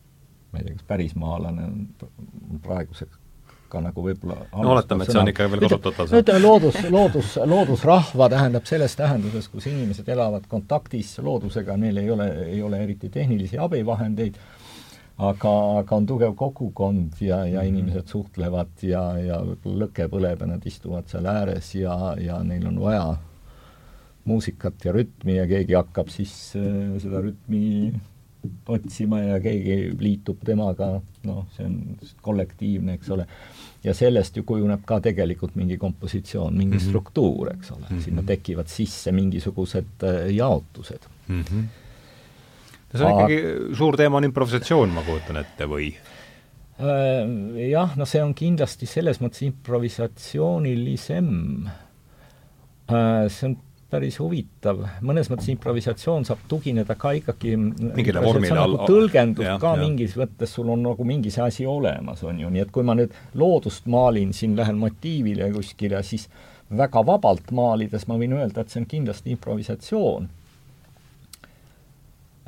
ma 0.53 0.61
ei 0.61 0.66
tea, 0.66 0.76
kas 0.76 0.87
pärismaalane 0.91 1.64
on 1.64 2.61
praeguseks 2.64 3.20
ka 3.70 3.81
nagu 3.83 4.03
võib-olla 4.05 4.37
no 4.51 4.72
oletame, 4.74 5.07
et 5.07 5.14
see 5.14 5.20
on 5.20 5.31
ikka 5.31 5.47
veel 5.53 5.64
kasutatav. 5.64 6.11
no 6.11 6.22
ütleme, 6.24 6.43
loodus, 6.43 6.78
loodus, 6.91 7.35
loodusrahva 7.53 8.28
tähendab 8.33 8.66
selles 8.68 8.97
tähenduses, 8.99 9.47
kus 9.53 9.68
inimesed 9.70 10.09
elavad 10.11 10.49
kontaktis 10.51 11.16
loodusega, 11.22 11.76
neil 11.81 12.01
ei 12.03 12.11
ole, 12.11 12.28
ei 12.51 12.62
ole 12.66 12.83
eriti 12.85 13.12
tehnilisi 13.14 13.61
abivahendeid, 13.62 14.41
aga, 15.21 15.55
aga 15.81 15.97
on 15.97 16.07
tugev 16.09 16.37
kogukond 16.39 17.18
ja, 17.21 17.43
ja 17.47 17.62
mm. 17.62 17.73
inimesed 17.73 18.12
suhtlevad 18.12 18.85
ja, 18.87 19.03
ja 19.21 19.41
lõke 19.64 20.09
põleb 20.12 20.45
ja 20.45 20.53
nad 20.55 20.66
istuvad 20.66 21.11
seal 21.11 21.29
ääres 21.31 21.75
ja, 21.77 21.97
ja 22.21 22.41
neil 22.47 22.66
on 22.71 22.81
vaja 22.81 23.05
muusikat 24.29 24.85
ja 24.85 24.95
rütmi 24.95 25.37
ja 25.37 25.47
keegi 25.51 25.77
hakkab 25.77 26.12
siis 26.12 26.33
äh, 26.59 26.97
seda 27.03 27.23
rütmi 27.25 27.93
otsima 28.73 29.21
ja 29.21 29.41
keegi 29.43 29.91
liitub 30.01 30.41
temaga, 30.47 30.95
noh, 31.29 31.41
see 31.53 31.66
on 31.66 31.75
kollektiivne, 32.25 32.95
eks 32.97 33.11
ole. 33.12 33.27
ja 33.85 33.93
sellest 33.97 34.37
ju 34.37 34.45
kujuneb 34.49 34.87
ka 34.89 35.01
tegelikult 35.05 35.57
mingi 35.57 35.77
kompositsioon, 35.81 36.57
mingi 36.57 36.77
mm 36.77 36.81
-hmm. 36.81 36.89
struktuur, 36.89 37.53
eks 37.53 37.71
ole 37.71 37.87
mm, 37.91 37.97
-hmm. 37.97 38.05
sinna 38.05 38.23
tekivad 38.23 38.68
sisse 38.68 39.12
mingisugused 39.12 40.05
äh, 40.05 40.35
jaotused 40.35 41.09
mm. 41.29 41.43
-hmm. 41.43 41.64
No 42.93 42.99
see 42.99 43.07
on 43.07 43.12
Aga... 43.12 43.24
ikkagi, 43.24 43.38
suur 43.78 43.95
teema 44.01 44.16
on 44.20 44.26
improvisatsioon, 44.28 44.88
ma 44.95 45.03
kujutan 45.07 45.36
ette, 45.43 45.64
või? 45.70 45.88
Äh, 46.80 47.22
jah, 47.68 47.91
no 47.99 48.05
see 48.09 48.22
on 48.24 48.34
kindlasti 48.36 48.86
selles 48.91 49.20
mõttes 49.22 49.43
improvisatsioonilisem. 49.47 51.28
Äh, 52.91 53.28
see 53.30 53.47
on 53.51 53.57
päris 53.91 54.20
huvitav, 54.22 54.84
mõnes 55.03 55.26
mõttes 55.32 55.49
improvisatsioon 55.51 56.24
saab 56.28 56.45
tugineda 56.51 56.95
ka 56.99 57.11
ikkagi 57.18 57.57
mingile 57.59 58.22
vormile 58.22 58.55
all 58.55 58.76
nagu 58.76 58.86
tõlgendus 58.86 59.47
ja, 59.49 59.57
ka 59.62 59.74
ja. 59.74 59.80
mingis 59.82 60.14
mõttes, 60.18 60.53
sul 60.55 60.70
on 60.70 60.84
nagu 60.86 61.07
mingi 61.07 61.32
see 61.34 61.43
asi 61.43 61.66
olemas, 61.66 62.22
on 62.26 62.38
ju, 62.38 62.51
nii 62.55 62.62
et 62.62 62.70
kui 62.74 62.86
ma 62.86 62.95
nüüd 62.99 63.11
loodust 63.41 63.88
maalin, 63.91 64.30
siin 64.36 64.55
lähen 64.59 64.78
motiivile 64.78 65.51
kuskile, 65.57 66.05
siis 66.07 66.28
väga 66.70 67.03
vabalt 67.07 67.51
maalides 67.57 68.07
ma 68.07 68.18
võin 68.20 68.36
öelda, 68.38 68.62
et 68.62 68.70
see 68.70 68.84
on 68.84 68.88
kindlasti 68.91 69.34
improvisatsioon. 69.34 70.30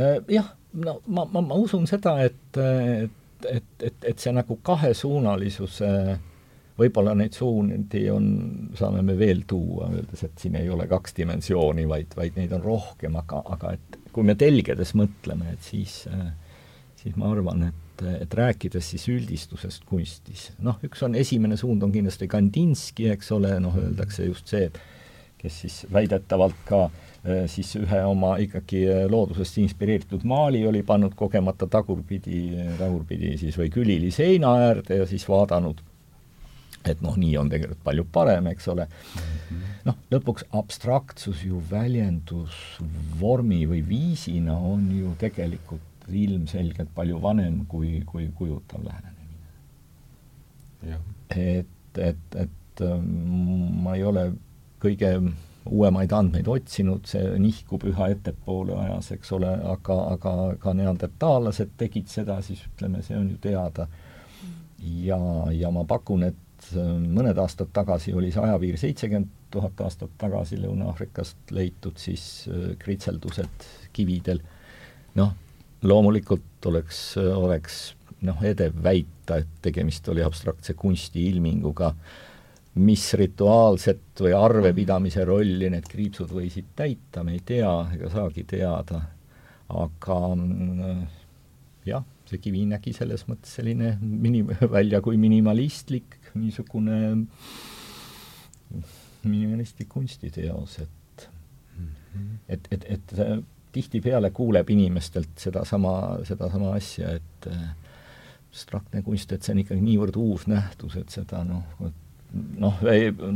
Äh, 0.01 0.19
jah, 0.33 0.55
no 0.73 1.01
ma, 1.07 1.27
ma, 1.29 1.41
ma 1.41 1.61
usun 1.61 1.87
seda, 1.91 2.17
et, 2.25 2.59
et, 2.59 3.11
et, 3.51 3.73
et, 3.81 4.05
et 4.13 4.23
see 4.23 4.33
nagu 4.33 4.57
kahesuunalisuse 4.65 5.89
äh, 5.89 6.21
võib-olla 6.79 7.15
neid 7.19 7.37
suundi 7.37 8.07
on, 8.13 8.27
saame 8.79 9.03
me 9.05 9.17
veel 9.19 9.45
tuua, 9.49 9.91
öeldes, 9.93 10.25
et 10.27 10.41
siin 10.41 10.57
ei 10.61 10.71
ole 10.73 10.87
kaks 10.91 11.17
dimensiooni, 11.19 11.85
vaid, 11.89 12.17
vaid 12.17 12.39
neid 12.41 12.55
on 12.57 12.65
rohkem, 12.65 13.17
aga, 13.21 13.43
aga 13.57 13.75
et 13.77 13.99
kui 14.15 14.27
me 14.27 14.37
telgedes 14.39 14.95
mõtleme, 14.99 15.53
et 15.53 15.67
siis, 15.67 16.03
siis 17.01 17.19
ma 17.21 17.31
arvan, 17.33 17.69
et, 17.69 18.05
et 18.25 18.35
rääkides 18.39 18.93
siis 18.95 19.07
üldistusest 19.13 19.87
kunstis, 19.89 20.51
noh, 20.65 20.81
üks 20.87 21.05
on, 21.07 21.17
esimene 21.19 21.59
suund 21.61 21.85
on 21.85 21.95
kindlasti 21.95 22.29
Kandinski, 22.31 23.11
eks 23.13 23.33
ole, 23.37 23.55
noh, 23.63 23.77
öeldakse 23.79 24.27
just 24.31 24.53
see, 24.53 24.71
et 24.71 24.81
kes 25.43 25.63
siis 25.65 25.81
väidetavalt 25.93 26.59
ka 26.69 26.87
eh, 26.89 27.12
siis 27.47 27.69
ühe 27.79 28.01
oma 28.03 28.33
ikkagi 28.43 28.81
loodusest 29.11 29.61
inspireeritud 29.63 30.25
maali 30.27 30.65
oli 30.67 30.81
pannud 30.83 31.15
kogemata 31.15 31.69
tagurpidi, 31.71 32.41
tagurpidi 32.81 33.37
siis 33.39 33.59
või 33.61 33.71
külili 33.71 34.11
seina 34.11 34.57
äärde 34.65 34.99
ja 34.99 35.07
siis 35.07 35.29
vaadanud 35.31 35.85
et 36.89 37.03
noh, 37.05 37.15
nii 37.19 37.37
on 37.39 37.51
tegelikult 37.53 37.83
palju 37.85 38.05
parem, 38.15 38.47
eks 38.51 38.69
ole. 38.73 38.87
-hmm.. 38.89 39.63
noh, 39.87 39.99
lõpuks 40.11 40.47
abstraktsus 40.59 41.45
ju 41.47 41.63
väljendusvormi 41.71 43.63
või 43.71 43.83
viisina 43.87 44.57
on 44.59 44.89
ju 44.97 45.15
tegelikult 45.21 46.09
ilmselgelt 46.11 46.91
palju 46.95 47.21
vanem 47.23 47.65
kui, 47.71 48.03
kui 48.07 48.29
kujutav 48.35 48.83
lähenemine. 48.85 49.39
et, 51.31 51.99
et, 51.99 52.37
et 52.37 52.81
ähm, 52.83 53.83
ma 53.85 53.95
ei 53.95 54.05
ole 54.05 54.33
kõige 54.83 55.13
uuemaid 55.71 56.13
andmeid 56.13 56.49
otsinud, 56.49 57.07
see 57.07 57.37
nihkub 57.39 57.85
üha 57.87 58.09
ettepoole 58.15 58.75
ajas, 58.85 59.13
eks 59.15 59.33
ole, 59.37 59.51
aga, 59.73 59.99
aga 60.17 60.33
ka 60.63 60.75
neandertaallased 60.75 61.77
tegid 61.79 62.09
seda, 62.11 62.41
siis 62.43 62.65
ütleme, 62.67 63.03
see 63.07 63.19
on 63.19 63.31
ju 63.31 63.39
teada. 63.43 63.87
ja, 64.83 65.19
ja 65.55 65.71
ma 65.71 65.85
pakun, 65.87 66.25
et 66.27 66.41
Äh, 66.71 66.91
mõned 67.01 67.39
aastad 67.43 67.73
tagasi 67.75 68.15
oli 68.17 68.31
see 68.33 68.43
ajapiir 68.43 68.79
seitsekümmend 68.81 69.31
tuhat 69.53 69.81
aastat 69.85 70.13
tagasi 70.21 70.59
Lõuna-Aafrikast 70.63 71.53
leitud 71.53 71.99
siis 72.01 72.47
äh, 72.49 72.73
kritseldused 72.81 73.67
kividel. 73.93 74.43
noh, 75.19 75.35
loomulikult 75.83 76.67
oleks, 76.67 77.01
oleks 77.19 77.81
noh, 78.25 78.39
edev 78.47 78.79
väita, 78.85 79.43
et 79.43 79.51
tegemist 79.63 80.09
oli 80.09 80.23
abstraktse 80.25 80.75
kunsti 80.79 81.27
ilminguga, 81.29 81.93
mis 82.75 83.05
rituaalset 83.21 84.21
või 84.25 84.33
arvepidamise 84.37 85.25
rolli 85.29 85.69
need 85.73 85.89
kriipsud 85.91 86.31
võisid 86.33 86.71
täita, 86.77 87.25
me 87.25 87.37
ei 87.37 87.43
tea 87.45 87.73
ega 87.93 88.09
saagi 88.13 88.47
teada. 88.49 89.03
aga 89.73 90.17
mm, 90.35 91.05
jah, 91.89 92.05
see 92.29 92.41
kivi 92.41 92.65
nägi 92.69 92.93
selles 92.97 93.25
mõttes 93.29 93.55
selline 93.57 93.95
minim-, 94.01 94.53
välja 94.77 95.01
kui 95.05 95.17
minimalistlik, 95.21 96.19
niisugune 96.35 96.99
minimalistlik 99.23 99.89
kunstiteos, 99.89 100.79
et 100.81 101.29
et, 102.49 102.67
et, 102.71 102.85
et 102.85 103.13
tihtipeale 103.73 104.31
kuuleb 104.37 104.69
inimestelt 104.71 105.39
sedasama, 105.41 105.95
sedasama 106.29 106.75
asja, 106.77 107.15
et 107.17 107.47
abstraktne 108.53 109.01
kunst, 109.03 109.33
et 109.33 109.45
see 109.45 109.55
on 109.55 109.63
ikkagi 109.63 109.81
niivõrd 109.81 110.19
uus 110.21 110.45
nähtus, 110.51 110.99
et 111.01 111.15
seda 111.15 111.41
noh, 111.49 111.65
noh, 112.33 112.81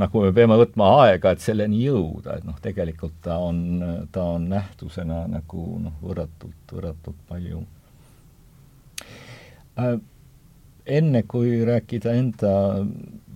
nagu 0.00 0.22
me 0.24 0.32
peame 0.34 0.56
võtma 0.60 0.88
aega, 1.02 1.32
et 1.34 1.44
selleni 1.44 1.82
jõuda, 1.84 2.38
et 2.38 2.46
noh, 2.48 2.56
tegelikult 2.62 3.16
ta 3.24 3.38
on, 3.42 3.58
ta 4.12 4.24
on 4.36 4.48
nähtusena 4.52 5.24
nagu 5.30 5.64
noh, 5.82 5.96
võrratult, 6.04 6.72
võrratult 6.72 7.18
palju 7.28 7.62
äh, 9.80 9.98
enne 10.86 11.22
kui 11.28 11.58
rääkida 11.66 12.14
enda 12.16 12.52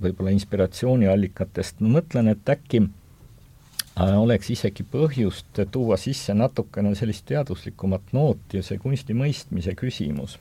võib-olla 0.00 0.32
inspiratsiooniallikatest, 0.36 1.82
ma 1.84 1.98
mõtlen, 1.98 2.32
et 2.32 2.52
äkki 2.54 2.84
äh, 2.86 4.14
oleks 4.16 4.52
isegi 4.56 4.86
põhjust 4.86 5.64
tuua 5.74 6.00
sisse 6.00 6.36
natukene 6.36 6.94
sellist 6.96 7.26
teaduslikumat 7.28 8.14
nooti 8.16 8.61
ja 8.61 8.66
see 8.66 8.80
kunsti 8.80 9.16
mõistmise 9.18 9.76
küsimus. 9.76 10.38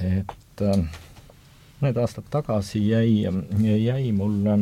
et 0.00 0.62
äh, 0.62 1.02
mõned 1.84 2.00
aastad 2.00 2.24
tagasi 2.32 2.80
jäi, 2.88 3.26
jäi 3.84 4.12
mulle 4.16 4.54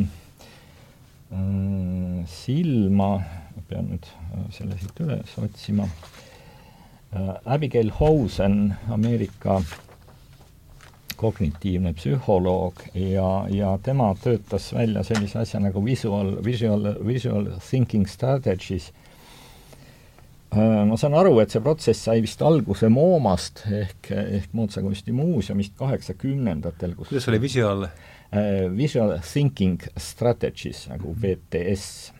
äh, 1.31 1.39
silma, 2.27 3.09
ma 3.55 3.63
pean 3.69 3.87
nüüd 3.93 4.09
äh, 4.11 4.41
selle 4.51 4.75
siit 4.81 4.99
üles 5.05 5.37
otsima 5.39 5.87
äh,, 5.87 7.37
Abigail 7.55 7.93
Housen, 7.95 8.73
Ameerika 8.91 9.61
kognitiivne 11.15 11.93
psühholoog 11.95 12.83
ja, 12.99 13.29
ja 13.47 13.77
tema 13.83 14.09
töötas 14.19 14.73
välja 14.75 15.05
sellise 15.07 15.39
asja 15.45 15.61
nagu 15.63 15.79
visual, 15.85 16.35
visual, 16.43 16.89
visual 17.07 17.47
thinking 17.63 18.09
strategies. 18.11 18.91
Äh, 20.53 20.83
ma 20.85 20.97
saan 20.99 21.17
aru, 21.17 21.37
et 21.41 21.53
see 21.53 21.63
protsess 21.63 22.07
sai 22.07 22.21
vist 22.21 22.41
alguse 22.45 22.89
MoMA-st 22.93 23.63
ehk, 23.81 24.11
ehk 24.13 24.57
Moodsa 24.57 24.83
kunstimuuseumist 24.85 25.77
kaheksakümnendatel, 25.79 26.97
kus 26.97 27.09
kuidas 27.09 27.29
oli 27.31 27.41
visual? 27.41 27.87
Äh, 28.33 28.67
visual 28.77 29.17
thinking 29.25 29.81
strategies 29.97 30.87
nagu 30.91 31.15
VTS 31.17 32.13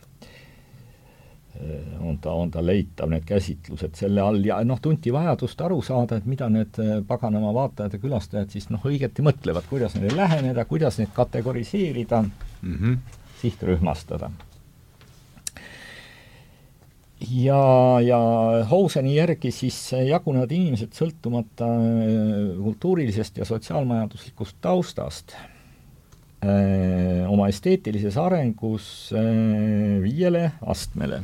Äh, 1.60 2.06
on 2.06 2.18
ta, 2.18 2.30
on 2.30 2.50
ta 2.50 2.66
leitav, 2.66 3.08
need 3.10 3.22
käsitlused 3.26 3.94
selle 3.94 4.22
all 4.22 4.42
ja 4.42 4.56
noh, 4.66 4.80
tunti 4.82 5.12
vajadust 5.14 5.60
aru 5.62 5.78
saada, 5.86 6.18
et 6.18 6.26
mida 6.26 6.48
need 6.50 6.80
paganama 7.06 7.52
vaatajad 7.54 7.94
ja 7.94 8.00
külastajad 8.02 8.50
siis 8.50 8.66
noh, 8.74 8.82
õieti 8.90 9.22
mõtlevad, 9.22 9.68
kuidas 9.70 9.94
neile 9.94 10.16
läheneda, 10.18 10.64
kuidas 10.66 10.98
neid 10.98 11.12
kategoriseerida 11.14 12.24
mm, 12.24 12.74
-hmm. 12.74 12.98
sihtrühmastada. 13.42 14.32
Ja, 17.30 18.00
ja 18.04 18.18
Houseni 18.70 19.16
järgi 19.16 19.50
siis 19.54 19.78
jagunevad 19.92 20.52
inimesed 20.52 20.94
sõltumata 20.96 21.68
äh, 21.68 22.54
kultuurilisest 22.62 23.38
ja 23.42 23.48
sotsiaalmajanduslikust 23.48 24.60
taustast 24.60 25.36
oma 26.44 27.46
esteetilises 27.48 28.18
arengus 28.20 28.86
viiele 30.04 30.42
astmele 30.60 31.22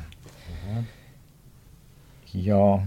ja 2.34 2.80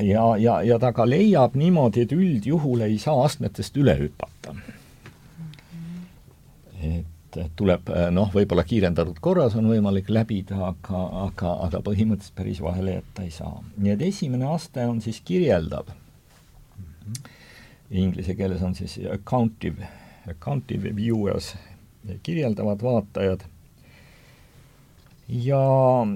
ja, 0.00 0.36
ja, 0.36 0.62
ja 0.62 0.78
ta 0.78 0.92
ka 0.92 1.06
leiab 1.08 1.56
niimoodi, 1.58 2.04
et 2.04 2.12
üldjuhul 2.12 2.84
ei 2.86 2.98
saa 3.02 3.24
astmetest 3.24 3.76
üle 3.80 3.96
hüpata. 3.98 4.54
et 6.82 7.17
tuleb 7.56 7.90
noh, 8.14 8.30
võib-olla 8.32 8.64
kiirendatud 8.64 9.18
korras 9.20 9.56
on 9.58 9.68
võimalik 9.68 10.08
läbida, 10.08 10.56
aga, 10.70 11.02
aga, 11.26 11.54
aga 11.66 11.80
põhimõtteliselt 11.84 12.36
päris 12.38 12.62
vahele 12.64 12.98
jätta 12.98 13.24
ei 13.26 13.30
saa. 13.34 13.62
nii 13.76 13.92
et 13.92 14.04
esimene 14.08 14.48
aste 14.48 14.86
on 14.86 15.00
siis 15.04 15.20
kirjeldav 15.20 15.90
mm. 15.90 16.84
-hmm. 16.84 17.36
Inglise 17.90 18.34
keeles 18.34 18.62
on 18.62 18.74
siis 18.74 18.98
accountive, 19.12 19.88
accountive 20.30 20.96
viewers, 20.96 21.54
kirjeldavad 22.22 22.82
vaatajad 22.82 23.44
ja, 25.28 25.62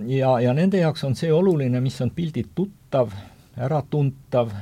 ja, 0.06 0.40
ja 0.40 0.52
nende 0.54 0.80
jaoks 0.80 1.04
on 1.04 1.16
see 1.16 1.32
oluline, 1.32 1.80
mis 1.80 2.00
on 2.00 2.10
pildilt 2.10 2.54
tuttav, 2.54 3.12
äratuntav, 3.56 4.52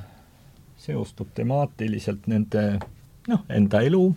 seostub 0.80 1.30
temaatiliselt 1.34 2.26
nende 2.26 2.64
noh, 3.28 3.44
enda 3.48 3.82
elu 3.86 4.08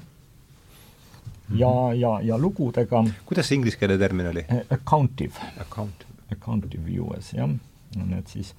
ja, 1.60 1.70
mhm. 1.70 2.00
ja, 2.00 2.14
ja 2.22 2.38
lugudega. 2.38 3.04
kuidas 3.26 3.48
see 3.48 3.60
inglise 3.60 3.78
keele 3.78 3.98
termin 3.98 4.32
oli? 4.32 4.46
Accountive. 4.70 5.52
Accountive. 5.62 6.10
Accountive 6.32 6.86
viewers, 6.86 7.34
jah. 7.34 7.50
Need 7.94 8.26
siis 8.28 8.56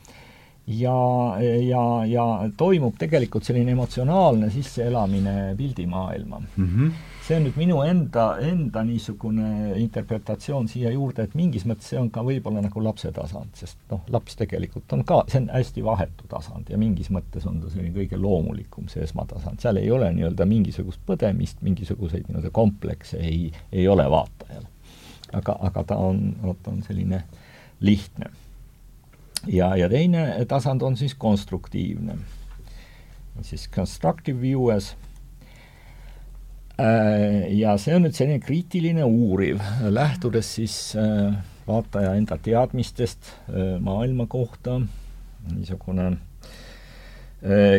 ja, 0.66 0.95
ja, 1.40 1.82
ja 2.07 2.26
toimub 2.57 2.95
tegelikult 2.99 3.45
selline 3.45 3.74
emotsionaalne 3.74 4.51
sisseelamine 4.51 5.55
pildimaailma 5.59 6.40
mm. 6.40 6.68
-hmm 6.68 6.92
see 7.24 7.36
on 7.38 7.46
nüüd 7.46 7.56
minu 7.56 7.78
enda, 7.86 8.24
enda 8.44 8.82
niisugune 8.84 9.78
interpretatsioon 9.80 10.66
siia 10.68 10.90
juurde, 10.92 11.24
et 11.24 11.36
mingis 11.38 11.64
mõttes 11.68 11.88
see 11.92 11.98
on 12.00 12.10
ka 12.12 12.20
võib-olla 12.26 12.60
nagu 12.64 12.82
lapse 12.84 13.08
tasand, 13.16 13.54
sest 13.56 13.78
noh, 13.88 14.02
laps 14.12 14.36
tegelikult 14.36 14.92
on 14.92 15.04
ka, 15.08 15.22
see 15.32 15.40
on 15.40 15.48
hästi 15.54 15.84
vahetu 15.86 16.28
tasand 16.28 16.68
ja 16.72 16.80
mingis 16.80 17.08
mõttes 17.14 17.46
on 17.48 17.62
ta 17.62 17.70
selline 17.72 17.94
kõige 17.96 18.20
loomulikum, 18.20 18.90
see 18.92 19.06
esmatasand, 19.06 19.62
seal 19.64 19.80
ei 19.80 19.88
ole 19.94 20.10
nii-öelda 20.16 20.44
mingisugust 20.50 21.00
põdemist, 21.08 21.62
mingisuguseid 21.64 22.28
nii-öelda 22.28 22.52
komplekse 22.52 23.22
ei, 23.24 23.48
ei 23.72 23.88
ole 23.88 24.04
vaatajal. 24.12 24.68
aga, 25.32 25.56
aga 25.70 25.84
ta 25.88 25.96
on, 25.96 26.20
vot 26.42 26.68
on 26.68 26.82
selline 26.84 27.22
lihtne. 27.80 28.28
ja, 29.46 29.72
ja 29.80 29.88
teine 29.88 30.28
tasand 30.48 30.82
on 30.82 31.00
siis 31.00 31.14
konstruktiivne. 31.14 32.18
siis 33.40 33.64
constructive 33.72 34.40
viewers 34.40 34.92
ja 37.54 37.76
see 37.78 37.94
on 37.94 38.06
nüüd 38.06 38.16
selline 38.16 38.40
kriitiline 38.42 39.04
uuriv, 39.06 39.60
lähtudes 39.94 40.54
siis 40.56 40.76
äh, 40.98 41.36
vaataja 41.68 42.16
enda 42.18 42.38
teadmistest 42.42 43.30
äh, 43.30 43.76
maailma 43.80 44.26
kohta, 44.26 44.80
niisugune 45.52 46.14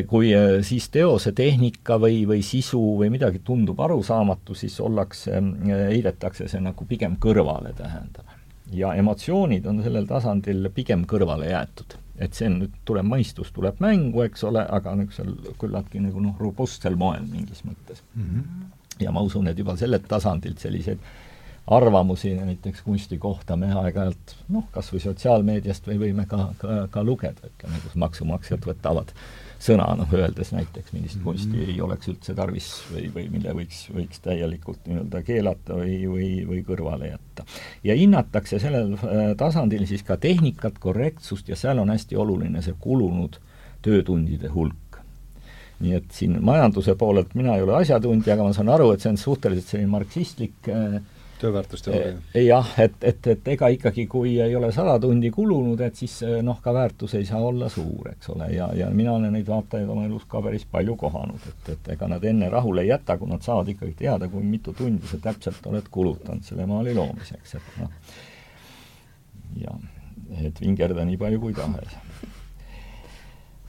kui 0.05 0.27
siis 0.61 0.85
teose 0.93 1.31
tehnika 1.33 1.95
või, 1.97 2.19
või 2.29 2.43
sisu 2.45 2.77
või 2.99 3.07
midagi 3.09 3.39
tundub 3.41 3.79
arusaamatu, 3.81 4.53
siis 4.53 4.75
ollakse, 4.77 5.39
heidetakse 5.65 6.45
see 6.51 6.61
nagu 6.61 6.85
pigem 6.85 7.15
kõrvale, 7.17 7.71
tähendab 7.73 8.29
ja 8.73 8.93
emotsioonid 8.93 9.65
on 9.69 9.83
sellel 9.83 10.07
tasandil 10.09 10.69
pigem 10.73 11.05
kõrvale 11.09 11.49
jäetud. 11.51 11.97
et 12.15 12.33
see 12.33 12.47
on 12.47 12.53
nüüd, 12.61 12.75
tuleb 12.87 13.07
mõistus, 13.11 13.49
tuleb 13.51 13.81
mängu, 13.83 14.21
eks 14.23 14.45
ole, 14.47 14.61
aga 14.63 14.93
niisugusel 14.95 15.55
küllaltki 15.59 15.99
nagu 15.99 16.21
noh, 16.23 16.37
robustsel 16.39 16.95
moel 16.95 17.25
mingis 17.27 17.65
mõttes 17.67 17.99
mm. 18.15 18.23
-hmm. 18.23 18.84
Ja 18.99 19.11
ma 19.11 19.23
usun, 19.25 19.47
et 19.47 19.59
juba 19.59 19.77
sellelt 19.79 20.07
tasandilt 20.07 20.59
selliseid 20.63 20.99
arvamusi 21.67 22.35
näiteks 22.35 22.81
kunsti 22.85 23.17
kohta 23.17 23.55
me 23.57 23.71
aeg-ajalt 23.73 24.35
noh, 24.53 24.67
kas 24.71 24.91
või 24.93 25.01
sotsiaalmeediast 25.01 25.87
või 25.89 25.97
võime 26.03 26.27
ka, 26.29 26.51
ka, 26.61 26.83
ka 26.93 27.03
lugeda, 27.03 27.49
ütleme, 27.49 27.79
kus 27.81 27.95
maksumaksjad 28.03 28.67
võtavad 28.69 29.13
sõna, 29.65 29.87
noh, 29.97 30.13
öeldes 30.13 30.51
näiteks, 30.53 30.93
millist 30.93 31.17
mhm. 31.17 31.25
kunsti 31.25 31.65
ei 31.71 31.79
oleks 31.81 32.11
üldse 32.11 32.35
tarvis 32.37 32.69
või, 32.91 33.07
või 33.15 33.25
mille 33.33 33.55
võiks, 33.57 33.81
võiks 33.95 34.21
täielikult 34.21 34.85
nii-öelda 34.85 35.23
keelata 35.25 35.79
või, 35.79 35.97
või, 36.11 36.29
või 36.45 36.61
kõrvale 36.67 37.09
jätta. 37.15 37.47
ja 37.83 37.97
hinnatakse 37.97 38.61
sellel 38.61 38.93
äh, 38.99 39.33
tasandil 39.37 39.87
siis 39.89 40.05
ka 40.05 40.19
tehnikat, 40.21 40.77
korrektsust 40.79 41.49
ja 41.49 41.57
seal 41.57 41.81
on 41.81 41.89
hästi 41.89 42.19
oluline 42.19 42.61
see 42.61 42.77
kulunud 42.79 43.41
töötundide 43.85 44.53
hulk 44.53 44.84
nii 45.83 45.97
et 45.97 46.07
siin 46.15 46.37
majanduse 46.45 46.95
poolelt 46.95 47.35
mina 47.35 47.57
ei 47.57 47.65
ole 47.65 47.75
asjatundja, 47.81 48.35
aga 48.35 48.47
ma 48.47 48.55
saan 48.55 48.71
aru, 48.71 48.91
et 48.93 49.03
see 49.03 49.11
on 49.11 49.19
suhteliselt 49.19 49.73
selline 49.73 49.91
marksistlik 49.91 50.69
äh, 50.71 51.01
tööväärtusteooria? 51.39 52.13
Eh, 52.33 52.45
jah, 52.45 52.69
et, 52.79 52.95
et, 53.01 53.27
et 53.27 53.47
ega 53.55 53.69
ikkagi, 53.73 54.05
kui 54.11 54.35
ei 54.41 54.55
ole 54.55 54.71
sada 54.75 54.95
tundi 55.01 55.31
kulunud, 55.35 55.81
et 55.85 55.97
siis 55.99 56.15
eh, 56.25 56.37
noh, 56.45 56.59
ka 56.63 56.73
väärtus 56.75 57.15
ei 57.19 57.25
saa 57.27 57.41
olla 57.43 57.69
suur, 57.71 58.09
eks 58.13 58.31
ole, 58.35 58.49
ja, 58.55 58.69
ja 58.77 58.89
mina 58.95 59.15
olen 59.17 59.35
neid 59.35 59.49
vaatajaid 59.49 59.91
oma 59.91 60.05
elus 60.07 60.27
ka 60.31 60.41
päris 60.45 60.65
palju 60.71 60.95
kohanud, 61.01 61.49
et, 61.51 61.73
et 61.75 61.91
ega 61.97 62.09
nad 62.11 62.23
enne 62.23 62.49
rahule 62.53 62.85
ei 62.85 62.93
jäta, 62.93 63.17
kui 63.19 63.31
nad 63.31 63.43
saavad 63.45 63.73
ikkagi 63.75 63.97
teada, 64.05 64.29
kui 64.31 64.43
mitu 64.43 64.73
tundi 64.77 65.11
sa 65.11 65.19
täpselt 65.29 65.67
oled 65.71 65.91
kulutanud 65.91 66.47
selle 66.47 66.67
maali 66.69 66.95
loomiseks, 66.95 67.57
et 67.59 67.77
noh, 67.81 67.93
ja 69.65 69.77
et 70.41 70.57
vingerda 70.61 71.05
nii 71.05 71.19
palju 71.21 71.39
kui 71.43 71.53
tahes 71.55 71.99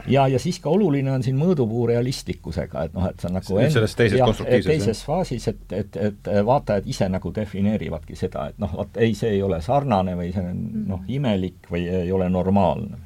ja, 0.09 0.27
ja 0.29 0.39
siis 0.39 0.59
ka 0.63 0.71
oluline 0.71 1.13
on 1.13 1.23
siin 1.23 1.39
mõõdupuu 1.39 1.87
realistlikkusega, 1.91 2.87
et 2.89 2.97
noh, 2.97 3.07
et 3.11 3.23
sa 3.23 3.31
nagu 3.33 3.61
en... 3.61 3.71
selles 3.73 3.95
teises 3.99 4.19
jah, 4.19 4.31
konstruktiivses 4.31 4.71
teises 4.73 5.03
faasis, 5.07 5.49
et, 5.53 5.77
et, 5.77 6.01
et 6.09 6.33
vaatajad 6.47 6.89
ise 6.91 7.09
nagu 7.13 7.33
defineerivadki 7.35 8.19
seda, 8.19 8.49
et 8.53 8.61
noh, 8.63 8.73
vot 8.81 9.01
ei, 9.03 9.15
see 9.19 9.37
ei 9.37 9.43
ole 9.47 9.61
sarnane 9.65 10.17
või 10.19 10.33
see 10.35 10.45
on 10.45 10.61
noh, 10.87 11.01
mhm. 11.01 11.15
imelik 11.19 11.71
või 11.73 11.87
ei 12.03 12.13
ole 12.13 12.29
normaalne. 12.33 13.01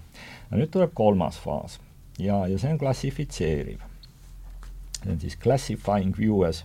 nüüd 0.51 0.73
tuleb 0.73 0.95
kolmas 0.95 1.39
faas 1.39 1.79
ja, 2.19 2.45
ja 2.51 2.59
see 2.59 2.73
on 2.73 2.79
klassifitseeriv. 2.79 3.87
see 5.03 5.13
on 5.13 5.21
siis 5.21 5.37
classifying 5.37 6.17
viewers 6.19 6.65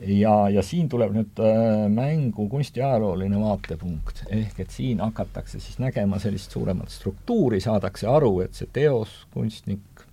ja, 0.00 0.34
ja 0.52 0.62
siin 0.62 0.88
tuleb 0.92 1.14
nüüd 1.16 1.40
äh, 1.42 1.86
mängu 1.92 2.48
kunstiajalooline 2.52 3.40
vaatepunkt, 3.40 4.24
ehk 4.32 4.60
et 4.64 4.74
siin 4.74 5.00
hakatakse 5.04 5.60
siis 5.60 5.78
nägema 5.82 6.20
sellist 6.22 6.52
suuremat 6.52 6.92
struktuuri, 6.92 7.60
saadakse 7.64 8.08
aru, 8.10 8.40
et 8.44 8.58
see 8.58 8.68
teos, 8.72 9.22
kunstnik, 9.34 10.04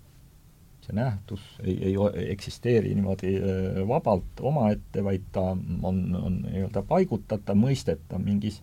see 0.84 0.96
nähtus 0.96 1.44
ei, 1.64 1.76
ei 1.90 2.28
eksisteeri 2.32 2.94
niimoodi 2.96 3.36
äh, 3.38 3.80
vabalt 3.88 4.42
omaette, 4.42 5.04
vaid 5.04 5.30
ta 5.32 5.50
on, 5.54 6.04
on 6.20 6.42
nii-öelda 6.48 6.84
paigutatav, 6.88 7.58
mõistetav 7.60 8.22
mingis 8.24 8.60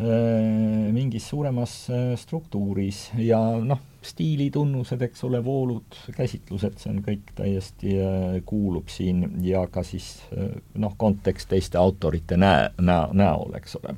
äh, 0.00 0.90
mingis 0.92 1.28
suuremas 1.30 1.78
äh, 1.90 2.12
struktuuris. 2.18 3.08
Ja 3.18 3.40
noh, 3.62 3.82
stiilitunnused, 4.02 5.02
eks 5.02 5.24
ole, 5.24 5.44
voolud, 5.44 5.98
käsitlused, 6.16 6.78
see 6.82 6.92
on 6.92 7.02
kõik 7.06 7.34
täiesti 7.38 7.98
äh,, 8.02 8.38
kuulub 8.46 8.90
siin 8.92 9.26
ja 9.46 9.66
ka 9.70 9.84
siis 9.86 10.14
äh, 10.36 10.54
noh, 10.74 10.96
kontekst 10.98 11.50
teiste 11.52 11.78
autorite 11.78 12.38
näe, 12.40 12.70
näo, 12.80 13.12
näol, 13.16 13.54
eks 13.58 13.78
ole 13.80 13.94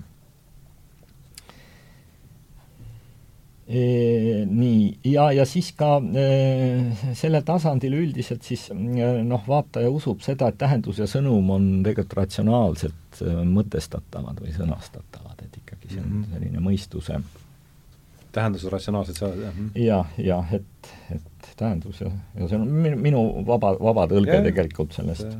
e,. 3.69 4.45
Nii, 4.45 4.83
ja, 5.09 5.31
ja 5.33 5.47
siis 5.49 5.71
ka 5.79 5.97
e, 6.21 6.27
sellel 7.17 7.47
tasandil 7.49 7.97
üldiselt 7.97 8.45
siis 8.45 8.67
noh, 8.75 9.47
vaataja 9.49 9.89
usub 9.91 10.21
seda, 10.25 10.51
et 10.53 10.61
tähendus 10.61 11.01
ja 11.01 11.09
sõnum 11.11 11.49
on 11.57 11.71
tegelikult 11.87 12.19
ratsionaalselt 12.21 13.25
mõtestatavad 13.49 14.43
või 14.45 14.53
sõnastatavad, 14.53 15.41
et 15.47 15.57
ikkagi 15.63 15.95
see 15.95 16.05
on 16.05 16.11
mhm. 16.11 16.29
selline 16.35 16.65
mõistuse 16.65 17.23
tähenduse 18.35 18.70
ratsionaalselt 18.72 19.20
saada, 19.20 19.49
jah? 19.49 19.61
jah, 19.78 20.18
jah, 20.18 20.55
et, 20.57 20.91
et 21.14 21.49
tähendus 21.59 22.01
ja, 22.03 22.11
ja 22.39 22.49
see 22.51 22.59
on 22.59 22.66
minu, 22.68 22.99
minu 23.01 23.22
vaba, 23.47 23.74
vaba 23.80 24.09
tõlge 24.11 24.41
ja, 24.41 24.43
tegelikult 24.45 24.97
sellest 24.97 25.30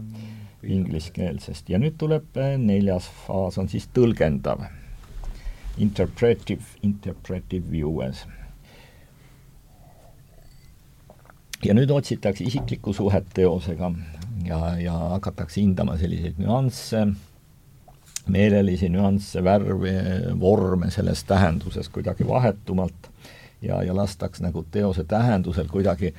ingliskeelsest. 0.65 1.69
ja 1.69 1.81
nüüd 1.81 1.99
tuleb 2.01 2.39
äh, 2.41 2.55
neljas 2.61 3.09
faas, 3.27 3.59
on 3.61 3.69
siis 3.69 3.89
tõlgendav. 3.95 4.65
Interpretive, 5.83 6.63
interpretive 6.87 7.71
viewers. 7.71 8.25
ja 11.65 11.73
nüüd 11.75 11.91
otsitakse 11.91 12.45
isiklikku 12.45 12.93
suhet 12.93 13.31
teosega 13.35 13.89
ja, 14.45 14.59
ja 14.77 14.93
hakatakse 15.15 15.63
hindama 15.63 15.97
selliseid 15.97 16.37
nüansse 16.37 17.07
meelelisi 18.31 18.89
nüansse, 18.89 19.45
värve, 19.45 19.95
vorme 20.41 20.91
selles 20.91 21.25
tähenduses 21.29 21.89
kuidagi 21.93 22.27
vahetumalt 22.29 23.11
ja, 23.63 23.83
ja 23.83 23.97
lastaks 23.97 24.41
nagu 24.41 24.65
teose 24.71 25.05
tähendusel 25.05 25.69
kuidagi 25.69 26.15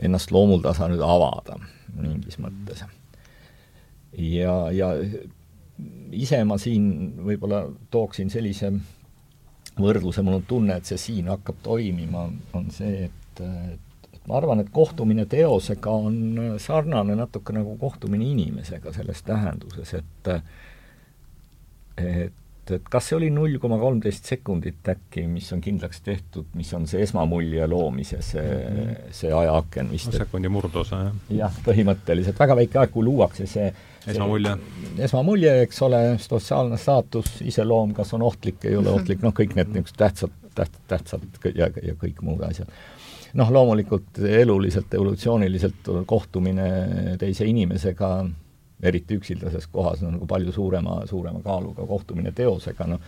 ennast 0.00 0.32
loomuldasa 0.32 0.88
nüüd 0.88 1.02
avada 1.04 1.58
mingis 1.96 2.38
mõttes. 2.40 2.84
ja, 4.16 4.54
ja 4.72 4.94
ise 6.12 6.40
ma 6.44 6.58
siin 6.58 6.88
võib-olla 7.24 7.64
tooksin 7.90 8.30
sellise 8.30 8.72
võrdluse, 9.80 10.22
mul 10.22 10.40
on 10.40 10.48
tunne, 10.48 10.76
et 10.76 10.88
see 10.88 10.98
siin 11.00 11.30
hakkab 11.30 11.60
toimima, 11.64 12.26
on 12.56 12.66
see, 12.74 13.06
et, 13.08 13.42
et, 13.44 14.08
et 14.12 14.26
ma 14.28 14.36
arvan, 14.40 14.60
et 14.60 14.72
kohtumine 14.74 15.24
teosega 15.30 15.92
on 15.92 16.58
sarnane 16.60 17.16
natuke 17.16 17.54
nagu 17.56 17.76
kohtumine 17.80 18.28
inimesega 18.32 18.92
selles 18.96 19.22
tähenduses, 19.24 19.94
et 20.00 20.32
et, 22.00 22.72
et 22.76 22.88
kas 22.92 23.10
see 23.10 23.16
oli 23.16 23.30
null 23.34 23.58
koma 23.62 23.78
kolmteist 23.80 24.28
sekundit 24.30 24.88
äkki, 24.92 25.24
mis 25.30 25.48
on 25.54 25.62
kindlaks 25.64 26.02
tehtud, 26.06 26.50
mis 26.58 26.72
on 26.76 26.86
see 26.90 27.02
esmamulje 27.06 27.66
loomise 27.70 28.20
see 28.22 28.44
-hmm. 28.44 29.14
see 29.20 29.32
ajaaken 29.32 29.90
vist 29.90 30.12
no,. 30.12 30.18
sekundi 30.18 30.48
murdosa, 30.48 31.02
jah. 31.06 31.16
jah, 31.42 31.62
põhimõtteliselt 31.66 32.38
väga 32.38 32.56
väike 32.62 32.82
aeg, 32.82 32.92
kui 32.94 33.04
luuakse 33.04 33.46
see 33.46 33.72
esmamulje. 34.06 34.56
esmamulje, 34.98 35.56
eks 35.62 35.82
ole, 35.82 36.02
sotsiaalne 36.18 36.78
staatus, 36.78 37.40
iseloom, 37.42 37.94
kas 37.94 38.14
on 38.14 38.22
ohtlik, 38.22 38.64
ei 38.64 38.76
ole 38.76 38.90
ohtlik, 38.90 39.22
noh, 39.22 39.34
kõik 39.34 39.56
need 39.58 39.74
niisugused 39.74 39.98
tähtsad, 39.98 40.38
tähtsad, 40.54 40.80
tähtsad 40.88 41.54
ja, 41.54 41.70
ja 41.82 41.94
kõik 41.98 42.22
muud 42.22 42.42
asjad 42.46 42.70
noh, 43.38 43.50
loomulikult 43.52 44.18
eluliselt, 44.18 44.94
evolutsiooniliselt 44.94 45.90
kohtumine 46.06 46.70
teise 47.18 47.46
inimesega 47.46 48.10
eriti 48.82 49.18
üksildases 49.20 49.66
kohas 49.72 50.02
on 50.02 50.16
nagu 50.16 50.26
palju 50.26 50.52
suurema, 50.52 51.02
suurema 51.06 51.42
kaaluga 51.44 51.86
kohtumine 51.86 52.32
teosega, 52.32 52.86
noh, 52.90 53.00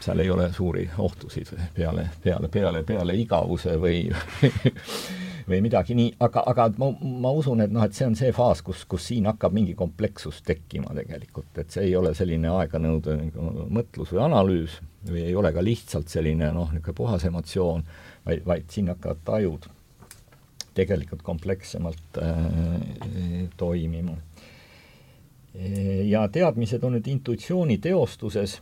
seal 0.00 0.22
ei 0.24 0.30
ole 0.30 0.48
suuri 0.52 0.86
ohtusid 0.98 1.52
peale, 1.74 2.08
peale, 2.24 2.48
peale, 2.48 2.82
peale 2.88 3.16
igavuse 3.20 3.76
või 3.80 4.06
või 5.48 5.60
midagi 5.62 5.94
nii, 5.94 6.14
aga, 6.24 6.42
aga 6.50 6.66
ma, 6.80 6.88
ma 7.22 7.30
usun, 7.36 7.62
et 7.62 7.72
noh, 7.72 7.84
et 7.86 7.94
see 7.94 8.06
on 8.08 8.16
see 8.18 8.32
faas, 8.34 8.62
kus, 8.66 8.84
kus 8.88 9.06
siin 9.12 9.28
hakkab 9.30 9.54
mingi 9.54 9.76
komplekssus 9.78 10.40
tekkima 10.46 10.94
tegelikult, 10.96 11.52
et 11.60 11.70
see 11.70 11.86
ei 11.90 11.94
ole 11.98 12.14
selline 12.18 12.50
aeganõudev 12.50 13.20
nagu 13.20 13.68
mõtlus 13.78 14.12
või 14.14 14.24
analüüs 14.26 14.80
või 15.06 15.22
ei 15.28 15.36
ole 15.38 15.52
ka 15.54 15.62
lihtsalt 15.62 16.10
selline 16.10 16.50
noh, 16.54 16.72
niisugune 16.74 16.98
puhas 16.98 17.28
emotsioon, 17.28 17.86
vaid, 18.26 18.42
vaid 18.46 18.70
siin 18.72 18.90
hakkavad 18.94 19.22
tajud 19.28 19.68
tegelikult 20.76 21.24
komplekssemalt 21.26 22.20
äh, 22.22 22.38
toimima. 23.56 24.16
ja 26.04 26.26
teadmised 26.28 26.82
on 26.84 26.92
nüüd 26.98 27.06
intuitsiooni 27.08 27.78
teostuses 27.80 28.58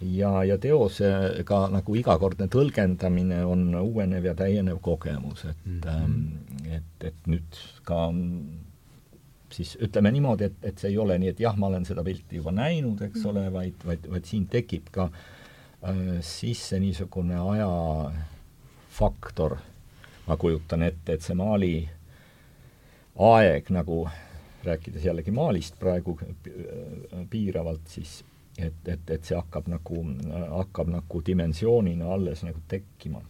ja, 0.00 0.30
ja 0.44 0.56
teosega 0.58 1.58
nagu 1.72 1.96
igakordne 2.00 2.46
tõlgendamine 2.48 3.42
on 3.44 3.66
uuenev 3.82 4.24
ja 4.30 4.34
täienev 4.38 4.78
kogemus, 4.80 5.44
et 5.44 5.66
mm, 5.66 5.80
-hmm. 5.84 6.72
et, 6.76 7.04
et 7.10 7.26
nüüd 7.28 7.60
ka 7.84 8.10
siis 9.54 9.76
ütleme 9.82 10.10
niimoodi, 10.14 10.44
et, 10.44 10.56
et 10.62 10.78
see 10.78 10.90
ei 10.90 10.98
ole 10.98 11.18
nii, 11.18 11.28
et 11.34 11.40
jah, 11.40 11.56
ma 11.58 11.66
olen 11.70 11.84
seda 11.86 12.04
pilti 12.06 12.36
juba 12.40 12.52
näinud, 12.54 13.02
eks 13.06 13.20
mm. 13.22 13.28
ole, 13.30 13.52
vaid, 13.52 13.74
vaid, 13.86 14.02
vaid 14.10 14.24
siin 14.28 14.46
tekib 14.50 14.84
ka 14.94 15.04
äh, 15.10 16.20
sisse 16.26 16.80
niisugune 16.82 17.36
ajafaktor, 17.54 19.52
ma 20.26 20.36
kujutan 20.36 20.82
ette, 20.82 21.12
et 21.12 21.22
see 21.22 21.36
Mali 21.38 21.74
aeg 23.14 23.68
nagu, 23.74 24.04
rääkides 24.64 25.04
jällegi 25.04 25.34
Malist 25.34 25.78
praegu 25.78 26.16
piiravalt, 27.30 27.86
siis 27.88 28.22
et, 28.58 28.80
et, 28.86 29.10
et 29.10 29.24
see 29.24 29.36
hakkab 29.36 29.68
nagu, 29.68 30.04
hakkab 30.56 30.90
nagu 30.90 31.22
dimensioonina 31.26 32.12
alles 32.14 32.44
nagu 32.46 32.62
tekkima 32.68 33.22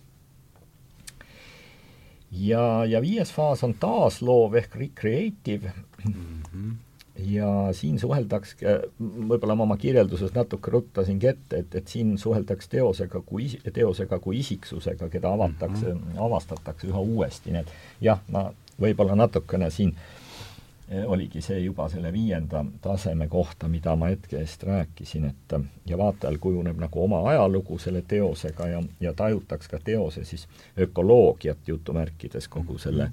ja, 2.34 2.84
ja 2.84 3.00
viies 3.02 3.32
faas 3.32 3.64
on 3.64 3.74
taasloov 3.80 4.56
ehk 4.60 4.76
recreative 4.76 5.72
mm. 6.04 6.42
-hmm. 6.52 6.74
Ja 7.18 7.68
siin 7.72 7.98
suheldaks, 7.98 8.56
võib-olla 9.00 9.54
ma 9.54 9.62
oma 9.68 9.76
kirjelduses 9.76 10.34
natuke 10.34 10.70
ruttasingi 10.70 11.30
ette, 11.30 11.62
et, 11.62 11.74
et 11.74 11.88
siin 11.88 12.16
suheldaks 12.18 12.68
teosega 12.68 13.20
kui, 13.26 13.46
teosega 13.72 14.18
kui 14.18 14.40
isiksusega, 14.42 15.08
keda 15.08 15.32
avatakse 15.32 15.94
mm, 15.94 16.00
-hmm. 16.00 16.26
avastatakse 16.26 16.90
üha 16.90 17.00
uuesti, 17.00 17.54
nii 17.54 17.60
et 17.62 17.72
jah, 18.00 18.20
ma 18.28 18.48
võib-olla 18.80 19.14
natukene 19.14 19.70
siin 19.70 19.94
äh, 19.94 21.04
oligi 21.06 21.40
see 21.40 21.58
juba 21.60 21.88
selle 21.88 22.12
viienda 22.12 22.64
taseme 22.80 23.28
kohta, 23.28 23.68
mida 23.68 23.96
ma 23.96 24.10
hetke 24.12 24.38
eest 24.38 24.62
rääkisin, 24.62 25.24
et 25.24 25.58
ja 25.86 25.98
vaatajal 25.98 26.38
kujuneb 26.38 26.78
nagu 26.78 27.04
oma 27.04 27.22
ajalugu 27.30 27.78
selle 27.78 28.02
teosega 28.02 28.66
ja, 28.68 28.82
ja 29.00 29.12
tajutaks 29.12 29.68
ka 29.68 29.78
teose 29.84 30.24
siis 30.24 30.48
ökoloogiat 30.78 31.68
jutumärkides 31.68 32.48
kogu 32.48 32.78
selle 32.78 33.10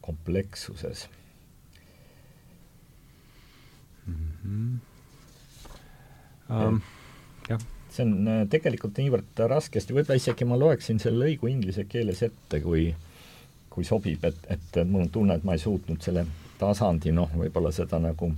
komplekssuses 0.00 1.08
mm. 4.06 4.32
-hmm. 4.44 4.80
Um, 6.52 6.82
jah 7.48 7.60
see 7.92 8.04
on 8.06 8.28
äh, 8.28 8.42
tegelikult 8.50 8.98
niivõrd 9.00 9.42
raskesti, 9.50 9.94
võib-olla 9.96 10.20
isegi 10.20 10.46
ma 10.48 10.58
loeksin 10.60 11.00
selle 11.02 11.26
lõigu 11.26 11.50
inglise 11.50 11.86
keeles 11.90 12.22
ette, 12.24 12.60
kui 12.64 12.92
kui 13.72 13.86
sobib, 13.88 14.24
et, 14.28 14.40
et 14.52 14.78
mul 14.84 15.06
on 15.06 15.10
tunne, 15.12 15.34
et 15.38 15.44
ma 15.48 15.54
ei 15.56 15.60
suutnud 15.62 16.02
selle 16.04 16.26
tasandi, 16.60 17.08
noh, 17.16 17.30
võib-olla 17.40 17.70
seda 17.72 17.96
nagu 18.02 18.28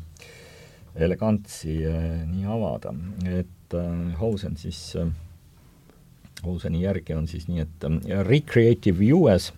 elegantsi 0.95 1.81
äh, 1.91 2.23
nii 2.31 2.47
avada, 2.55 2.95
et 3.27 3.74
äh, 3.74 3.91
Hausen 4.20 4.59
siis 4.61 4.81
äh,, 5.01 5.11
Hauseni 6.45 6.85
järgi 6.85 7.16
on 7.16 7.27
siis 7.27 7.49
nii, 7.49 7.65
et 7.65 7.85
recreative 8.28 8.99
viewers 8.99 9.49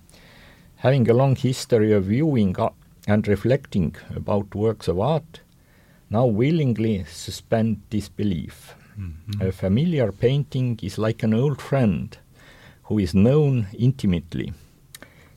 having 0.85 1.09
a 1.11 1.17
long 1.17 1.35
history 1.37 1.91
of 1.93 2.07
viewing 2.07 2.55
and 3.09 3.27
reflecting 3.27 3.97
about 4.15 4.55
works 4.55 4.89
of 4.89 5.01
art 5.03 5.41
now 6.11 6.27
willingly 6.27 7.05
suspend 7.05 7.81
disbelief. 7.91 8.75
Mm 8.97 9.15
-hmm. 9.27 9.49
A 9.49 9.53
familiar 9.53 10.13
painting 10.13 10.79
is 10.83 10.99
like 10.99 11.27
an 11.27 11.35
old 11.35 11.61
friend 11.61 12.19
who 12.89 12.99
is 12.99 13.13
known 13.13 13.67
intimately, 13.79 14.53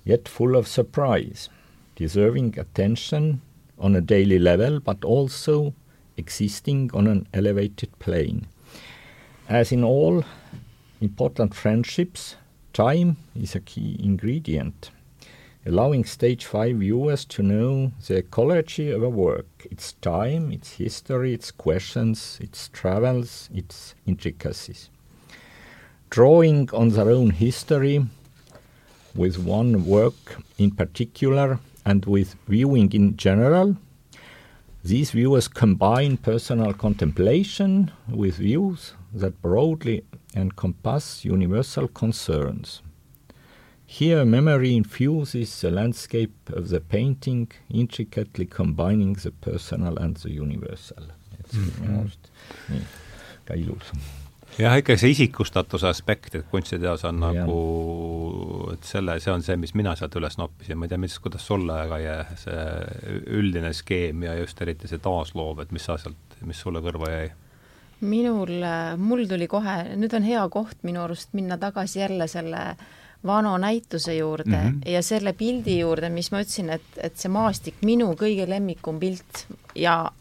yet 0.06 0.30
full 0.30 0.56
of 0.56 0.68
surprise 0.68 1.50
deserving 2.00 2.58
attention 2.58 3.42
on 3.78 3.96
a 3.96 4.02
daily 4.02 4.40
level, 4.40 4.80
but 4.80 5.04
also 5.04 5.74
existing 6.18 6.90
on 6.94 7.08
an 7.08 7.28
elevated 7.34 7.90
plane. 8.00 8.48
As 9.48 9.72
in 9.72 9.84
all 9.84 10.24
important 11.02 11.54
friendships, 11.54 12.36
time 12.74 13.18
is 13.36 13.56
a 13.56 13.60
key 13.60 14.00
ingredient, 14.02 14.92
allowing 15.66 16.06
stage 16.06 16.46
5 16.46 16.78
viewers 16.78 17.26
to 17.26 17.44
know 17.44 17.92
the 18.08 18.18
ecology 18.18 18.92
of 18.92 19.04
a 19.04 19.10
work, 19.10 19.68
its 19.70 19.94
time, 19.94 20.52
its 20.52 20.74
history, 20.74 21.34
its 21.34 21.52
questions, 21.52 22.38
its 22.42 22.70
travels, 22.70 23.50
its 23.54 23.94
intricacies. 24.06 24.90
Drawing 26.10 26.70
on 26.72 26.90
their 26.90 27.10
own 27.10 27.32
history 27.32 28.06
with 29.14 29.38
one 29.38 29.86
work 29.86 30.42
in 30.58 30.72
particular 30.72 31.60
and 31.86 32.06
with 32.06 32.36
viewing 32.48 32.92
in 32.94 33.18
general, 33.18 33.76
these 34.84 35.12
viewers 35.12 35.48
combine 35.50 36.16
personal 36.18 36.74
contemplation 36.74 37.92
with 38.08 38.38
views 38.38 38.94
that 39.14 39.42
broadly 39.42 40.06
encompass 40.36 41.26
universal 41.26 41.88
concerns. 41.90 42.82
Here, 43.90 44.24
memory 44.24 44.76
infuses 44.76 45.62
the 45.62 45.72
landscape 45.72 46.52
of 46.54 46.70
the 46.70 46.80
painting, 46.80 47.48
intricately 47.70 48.46
combining 48.46 49.14
the 49.14 49.32
personal 49.32 49.98
and 49.98 50.16
the 50.18 50.30
universal. 50.30 51.04
et 51.40 51.52
see 51.52 51.64
on 51.64 51.78
minu 51.80 52.00
arust 52.02 52.30
nii, 52.70 52.82
ka 53.48 53.56
ilus 53.58 53.90
jah, 54.60 54.76
ikka 54.78 54.98
see 55.00 55.14
isikustatuse 55.16 55.88
aspekt, 55.90 56.36
et 56.36 56.46
kunstiteos 56.52 57.06
on 57.10 57.24
ja. 57.24 57.46
nagu, 57.46 57.58
et 58.76 58.86
selle, 58.88 59.18
see 59.24 59.34
on 59.34 59.46
see, 59.46 59.58
mis 59.62 59.74
mina 59.78 59.96
sealt 59.98 60.16
üles 60.20 60.38
noppisin, 60.40 60.78
ma 60.78 60.88
ei 60.88 60.94
tea, 60.94 61.02
mis, 61.02 61.18
kuidas 61.24 61.46
sulle, 61.50 61.78
Kaie, 61.92 62.16
see 62.44 62.64
üldine 63.40 63.74
skeem 63.76 64.26
ja 64.28 64.36
just 64.40 64.62
eriti 64.66 64.90
see 64.92 65.02
taasloov, 65.04 65.64
et 65.64 65.74
mis 65.76 65.86
sa 65.90 65.98
sealt, 66.02 66.40
mis 66.46 66.60
sulle 66.66 66.84
kõrva 66.86 67.14
jäi? 67.14 67.30
minul, 68.00 68.64
mul 69.02 69.26
tuli 69.28 69.50
kohe, 69.52 69.82
nüüd 70.00 70.14
on 70.16 70.24
hea 70.24 70.46
koht 70.54 70.86
minu 70.88 71.02
arust 71.04 71.34
minna 71.36 71.58
tagasi 71.60 72.00
jälle 72.00 72.30
selle 72.32 72.62
vana 73.26 73.58
näituse 73.58 74.16
juurde 74.16 74.58
mm 74.58 74.70
-hmm. 74.70 74.90
ja 74.90 75.04
selle 75.04 75.34
pildi 75.34 75.80
juurde, 75.80 76.10
mis 76.10 76.32
ma 76.32 76.42
ütlesin, 76.42 76.70
et, 76.70 76.88
et 76.98 77.18
see 77.18 77.30
maastik, 77.32 77.76
minu 77.82 78.14
kõige 78.14 78.50
lemmikum 78.50 79.00
pilt 79.00 79.46
ja 79.76 80.12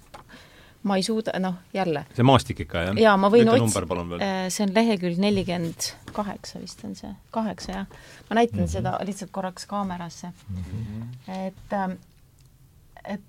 ma 0.83 0.97
ei 0.97 1.03
suuda, 1.03 1.39
noh, 1.39 1.55
jälle. 1.75 2.07
see 2.17 2.23
maastik 2.23 2.61
ikka, 2.61 2.83
jah? 2.83 2.99
jaa, 2.99 3.17
ma 3.17 3.31
võin 3.31 3.49
otsida, 3.49 4.03
äh, 4.19 4.49
see 4.49 4.67
on 4.67 4.75
lehekülg 4.75 5.19
nelikümmend 5.19 5.93
kaheksa 6.13 6.61
vist 6.63 6.85
on 6.85 6.95
see, 6.99 7.15
kaheksa 7.31 7.73
jah. 7.73 7.87
ma 8.31 8.35
näitan 8.41 8.61
mm 8.61 8.65
-hmm. 8.65 8.73
seda 8.73 8.99
lihtsalt 9.05 9.31
korraks 9.31 9.67
kaamerasse 9.67 10.27
mm. 10.27 10.57
-hmm. 10.57 11.47
et, 11.47 11.73
ähm, 11.73 11.93
et 13.05 13.21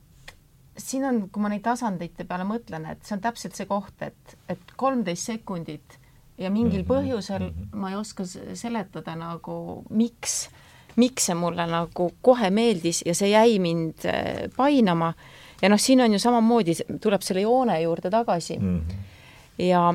siin 0.77 1.05
on, 1.05 1.29
kui 1.29 1.41
ma 1.41 1.49
neid 1.49 1.61
tasandite 1.61 2.23
peale 2.23 2.43
mõtlen, 2.43 2.91
et 2.91 3.05
see 3.05 3.17
on 3.17 3.21
täpselt 3.21 3.55
see 3.55 3.65
koht, 3.65 4.01
et, 4.01 4.37
et 4.49 4.71
kolmteist 4.75 5.25
sekundit 5.25 5.98
ja 6.39 6.49
mingil 6.49 6.81
-hmm. 6.81 6.87
põhjusel 6.87 7.49
-hmm. 7.49 7.75
ma 7.75 7.89
ei 7.89 7.95
oska 7.95 8.23
seletada 8.53 9.15
nagu, 9.15 9.83
miks, 9.89 10.49
miks 10.95 11.25
see 11.25 11.35
mulle 11.35 11.67
nagu 11.67 12.11
kohe 12.21 12.49
meeldis 12.49 13.03
ja 13.05 13.15
see 13.15 13.29
jäi 13.29 13.59
mind 13.59 14.05
äh, 14.05 14.49
painama 14.57 15.13
ja 15.61 15.69
noh, 15.69 15.79
siin 15.79 16.01
on 16.01 16.13
ju 16.13 16.19
samamoodi, 16.19 16.75
tuleb 17.01 17.21
selle 17.21 17.41
joone 17.41 17.81
juurde 17.81 18.09
tagasi 18.09 18.59
mm. 18.59 18.79
-hmm. 18.79 19.63
ja, 19.65 19.93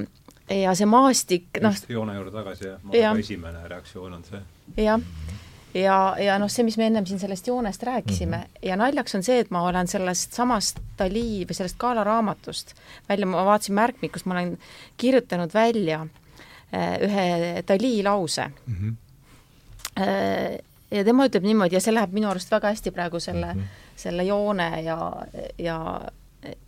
ja 0.57 0.75
see 0.75 0.87
maastik, 0.87 1.47
noh. 1.61 1.75
joone 1.89 2.15
juurde 2.15 2.31
tagasi, 2.31 2.67
jah, 2.67 2.83
ma 2.83 2.93
arvan, 2.93 3.21
esimene 3.21 3.69
reaktsioon 3.69 4.13
on 4.13 4.25
see. 4.25 4.41
jah, 4.77 5.01
ja, 5.75 6.17
ja 6.19 6.39
noh, 6.39 6.51
see, 6.51 6.65
mis 6.65 6.77
me 6.79 6.87
ennem 6.87 7.07
siin 7.07 7.19
sellest 7.19 7.47
joonest 7.47 7.83
rääkisime 7.83 8.37
mm 8.37 8.43
-hmm. 8.43 8.69
ja 8.69 8.77
naljaks 8.77 9.15
on 9.15 9.23
see, 9.23 9.39
et 9.39 9.51
ma 9.51 9.63
olen 9.63 9.89
sellest 9.89 10.33
samast 10.33 10.81
Dali 10.99 11.45
või 11.49 11.55
sellest 11.55 11.77
Kaala 11.79 12.05
raamatust 12.05 12.75
välja, 13.09 13.27
ma 13.27 13.45
vaatasin 13.45 13.75
märkmikust, 13.75 14.27
ma 14.27 14.35
olen 14.35 14.59
kirjutanud 14.97 15.55
välja 15.55 16.07
ühe 17.07 17.63
Dali 17.69 18.03
lause 18.03 18.51
mm. 18.67 18.75
-hmm. 18.75 18.95
ja 20.91 21.05
tema 21.05 21.27
ütleb 21.27 21.45
niimoodi 21.45 21.77
ja 21.77 21.81
see 21.81 21.95
läheb 21.95 22.13
minu 22.13 22.29
arust 22.29 22.51
väga 22.51 22.73
hästi 22.75 22.91
praegu 22.91 23.21
selle 23.21 23.55
mm 23.55 23.61
-hmm 23.61 23.83
selle 23.97 24.25
joone 24.25 24.83
ja, 24.83 25.13
ja 25.59 26.01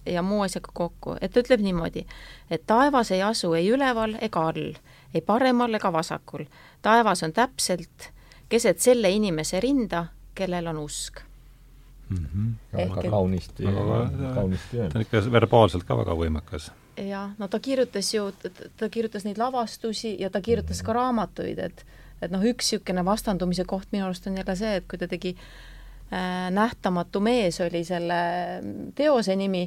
ja 0.07 0.23
muu 0.23 0.41
asjaga 0.41 0.70
kokku, 0.73 1.19
et 1.20 1.33
ta 1.33 1.43
ütleb 1.45 1.61
niimoodi, 1.61 2.07
et 2.51 2.62
taevas 2.66 3.11
ei 3.12 3.20
asu 3.23 3.53
ei 3.55 3.69
üleval 3.69 4.16
ega 4.24 4.47
all, 4.49 4.70
ei 5.15 5.20
paremal 5.20 5.74
ega 5.77 5.93
vasakul. 5.93 6.47
taevas 6.83 7.23
on 7.23 7.33
täpselt 7.33 8.11
keset 8.49 8.81
selle 8.81 9.11
inimese 9.11 9.61
rinda, 9.61 10.07
kellel 10.35 10.66
on 10.66 10.78
usk 10.78 11.20
mm. 12.09 12.16
-hmm. 12.16 12.53
väga 12.73 13.11
kaunisti, 13.11 13.65
kaunisti 14.35 14.78
öeldud. 14.78 14.93
ta 14.93 14.99
on 14.99 15.03
ikka 15.03 15.33
verbaalselt 15.33 15.85
ka 15.85 15.99
väga 15.99 16.16
võimekas. 16.16 16.73
Jah, 16.97 17.35
no 17.39 17.48
ta 17.48 17.60
kirjutas 17.60 18.14
ju, 18.14 18.31
ta 18.77 18.89
kirjutas 18.89 19.24
neid 19.24 19.39
lavastusi 19.39 20.16
ja 20.20 20.31
ta 20.31 20.40
kirjutas 20.40 20.82
ka 20.82 20.97
raamatuid, 20.97 21.59
et 21.59 21.86
et 22.24 22.32
noh, 22.32 22.40
üks 22.40 22.70
niisugune 22.73 23.02
vastandumise 23.05 23.66
koht 23.68 23.90
minu 23.93 24.06
arust 24.06 24.27
on 24.27 24.39
jälle 24.39 24.55
see, 24.56 24.77
et 24.78 24.86
kui 24.89 24.97
ta 24.97 25.05
tegi 25.05 25.35
äh, 25.36 25.48
Äh, 26.12 26.51
nähtamatu 26.51 27.20
mees 27.20 27.60
oli 27.60 27.81
selle 27.85 28.14
teose 28.94 29.35
nimi 29.36 29.64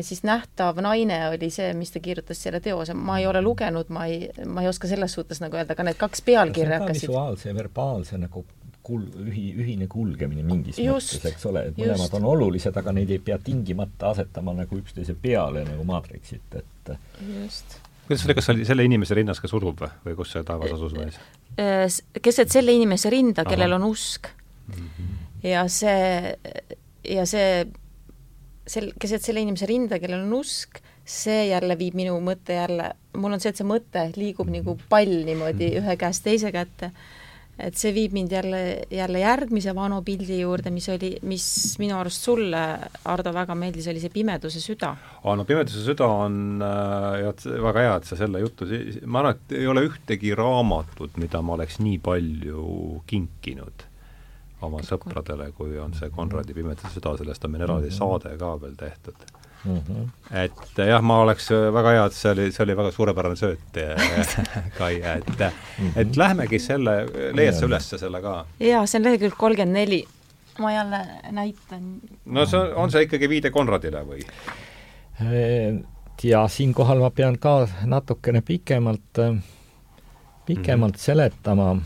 siis 0.00 0.22
Nähtav 0.24 0.78
naine 0.80 1.18
oli 1.28 1.50
see, 1.52 1.74
mis 1.76 1.90
ta 1.92 2.00
kirjutas 2.00 2.38
selle 2.40 2.60
teose, 2.64 2.94
ma 2.96 3.18
ei 3.20 3.26
ole 3.28 3.42
lugenud, 3.44 3.90
ma 3.92 4.06
ei, 4.08 4.30
ma 4.48 4.62
ei 4.64 4.70
oska 4.70 4.88
selles 4.88 5.12
suhtes 5.12 5.42
nagu 5.44 5.58
öelda, 5.60 5.76
aga 5.76 5.84
need 5.84 5.98
kaks 6.00 6.24
pealkirja 6.24 6.78
hakkasid 6.80 7.10
visuaalse 7.10 7.50
ja 7.50 7.58
verbaalse 7.58 8.16
nagu 8.22 8.46
kul-, 8.84 9.08
ühi-, 9.24 9.54
ühine 9.64 9.88
kulgemine 9.90 10.44
mingis 10.46 10.78
just, 10.82 11.16
mõttes, 11.16 11.32
eks 11.32 11.48
ole, 11.50 11.64
et 11.70 11.80
mõlemad 11.80 12.06
just. 12.06 12.18
on 12.20 12.28
olulised, 12.30 12.76
aga 12.82 12.94
neid 12.96 13.10
ei 13.10 13.22
pea 13.24 13.38
tingimata 13.42 14.12
asetama 14.14 14.54
nagu 14.60 14.78
üksteise 14.80 15.16
peale 15.20 15.64
nagu 15.66 15.84
maatriksit, 15.88 16.60
et 16.60 16.94
just. 17.40 17.78
kuidas 18.06 18.26
oli, 18.28 18.38
kas 18.40 18.50
oli 18.54 18.68
selle 18.68 18.86
inimese 18.86 19.16
rinnas 19.18 19.40
ka 19.40 19.50
surub 19.50 19.80
või, 19.84 19.92
või 20.08 20.16
kus 20.22 20.36
see 20.36 20.46
taevas 20.46 20.76
asus 20.76 20.96
mees? 20.96 21.20
Äh, 21.60 21.86
keset 22.22 22.50
selle 22.52 22.74
inimese 22.74 23.10
rinda, 23.14 23.44
kellel 23.48 23.76
on 23.78 23.90
usk 23.90 24.32
mm. 24.68 24.74
-hmm 24.80 25.20
ja 25.44 25.64
see, 25.68 26.34
ja 27.04 27.26
see 27.28 27.64
sel-, 28.66 28.92
keset 29.00 29.24
selle 29.24 29.44
inimese 29.44 29.68
rinda, 29.68 29.98
kellel 30.02 30.24
on 30.24 30.38
usk, 30.40 30.80
see 31.04 31.50
jälle 31.50 31.76
viib 31.78 31.96
minu 31.98 32.16
mõtte 32.24 32.56
jälle, 32.56 32.94
mul 33.20 33.36
on 33.36 33.42
see, 33.42 33.52
et 33.52 33.60
see 33.60 33.68
mõte 33.68 34.06
liigub 34.16 34.48
nagu 34.52 34.78
pall 34.88 35.18
niimoodi 35.28 35.74
Mhm. 35.74 35.82
ühe 35.82 35.96
käest 36.00 36.24
teise 36.24 36.52
kätte. 36.52 36.92
Et 37.58 37.76
see 37.78 37.92
viib 37.94 38.14
mind 38.16 38.32
jälle, 38.34 38.60
jälle 38.90 39.20
järgmise 39.22 39.74
Vano 39.74 40.00
pildi 40.02 40.40
juurde, 40.40 40.72
mis 40.74 40.88
oli, 40.90 41.12
mis 41.22 41.46
minu 41.78 41.96
arust 41.98 42.26
sulle, 42.26 42.62
Ardo, 43.10 43.32
väga 43.34 43.54
meeldis, 43.58 43.88
oli 43.92 44.02
see 44.02 44.12
Pimeduse 44.14 44.62
süda. 44.62 44.94
aa, 45.22 45.36
no 45.36 45.46
Pimeduse 45.46 45.84
süda 45.86 46.08
on 46.26 46.62
äh, 46.64 47.46
väga 47.62 47.86
hea, 47.86 47.96
et 48.00 48.10
sa 48.10 48.18
selle 48.18 48.42
jutu, 48.42 48.68
ma 49.06 49.22
arvan, 49.22 49.38
et 49.38 49.56
ei 49.60 49.70
ole 49.70 49.86
ühtegi 49.88 50.34
raamatut, 50.38 51.18
mida 51.22 51.42
ma 51.42 51.58
oleks 51.58 51.78
nii 51.82 52.00
palju 52.02 52.66
kinkinud 53.06 53.88
oma 54.64 54.80
sõpradele, 54.82 55.50
kui 55.54 55.78
on 55.78 55.94
see 55.94 56.10
Konradi 56.14 56.56
Pimeduse 56.56 56.96
süda, 56.96 57.16
sellest 57.20 57.46
on 57.46 57.54
meil 57.54 57.66
eraldi 57.68 57.94
saade 57.94 58.34
ka 58.40 58.54
veel 58.62 58.78
tehtud 58.80 59.26
mm. 59.64 59.78
-hmm. 59.78 60.08
et 60.44 60.78
jah, 60.88 61.02
ma 61.02 61.18
oleks 61.22 61.50
väga 61.50 61.94
hea, 61.96 62.04
et 62.06 62.16
see 62.16 62.32
oli, 62.32 62.50
see 62.52 62.64
oli 62.64 62.76
väga 62.76 62.90
suurepärane 62.90 63.36
sööt, 63.36 63.78
Kai, 64.78 65.00
et 65.02 65.44
et 65.96 66.16
lähmegi 66.16 66.58
selle, 66.58 66.96
leiad 67.32 67.58
sa 67.58 67.66
üles 67.68 67.88
selle 67.94 68.20
ka? 68.22 68.36
jaa, 68.60 68.84
see 68.86 69.00
on 69.00 69.08
lehekülg 69.08 69.38
kolmkümmend 69.38 69.80
neli. 69.80 70.04
ma 70.58 70.72
jälle 70.72 71.00
näitan. 71.30 71.88
no 72.24 72.46
see, 72.46 72.60
on 72.74 72.90
see 72.90 73.08
ikkagi 73.08 73.28
viide 73.28 73.50
Konradile 73.50 74.04
või? 74.06 74.22
ja 76.22 76.48
siinkohal 76.48 77.00
ma 77.02 77.10
pean 77.10 77.38
ka 77.38 77.68
natukene 77.84 78.40
pikemalt, 78.42 79.20
pikemalt 80.46 80.92
mm 80.92 80.96
-hmm. 80.96 81.00
seletama, 81.00 81.76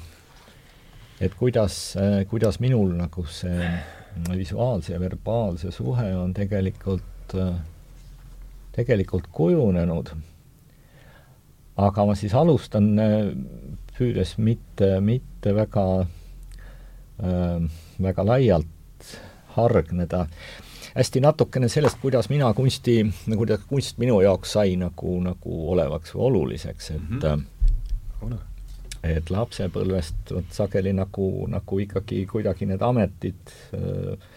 et 1.21 1.35
kuidas, 1.35 1.97
kuidas 2.29 2.61
minul 2.61 2.93
nagu 2.97 3.25
see 3.27 3.71
visuaalse 4.37 4.93
ja 4.93 5.01
verbaalse 5.01 5.71
suhe 5.71 6.17
on 6.17 6.35
tegelikult, 6.35 7.03
tegelikult 8.73 9.27
kujunenud. 9.33 10.11
aga 11.77 12.05
ma 12.07 12.15
siis 12.19 12.35
alustan, 12.35 12.91
püüdes 13.99 14.37
mitte, 14.39 15.01
mitte 15.01 15.55
väga 15.55 15.85
äh,, 17.23 17.69
väga 18.03 18.27
laialt 18.27 19.13
hargneda 19.55 20.27
hästi 20.99 21.21
natukene 21.21 21.69
sellest, 21.69 21.99
kuidas 22.03 22.29
mina 22.29 22.55
kunsti, 22.55 23.07
kuidas 23.37 23.61
kunst 23.69 23.99
minu 23.99 24.21
jaoks 24.21 24.53
sai 24.57 24.77
nagu, 24.81 25.19
nagu 25.23 25.59
olevaks 25.73 26.15
või 26.15 26.25
oluliseks, 26.31 26.91
et 26.91 27.03
mm 27.27 27.45
-hmm. 28.21 28.39
et 29.03 29.31
lapsepõlvest 29.31 30.33
vot 30.35 30.53
sageli 30.53 30.93
nagu, 30.93 31.47
nagu 31.47 31.79
ikkagi 31.79 32.27
kuidagi 32.27 32.67
need 32.67 32.83
ametid 32.83 33.55
äh, 33.75 34.29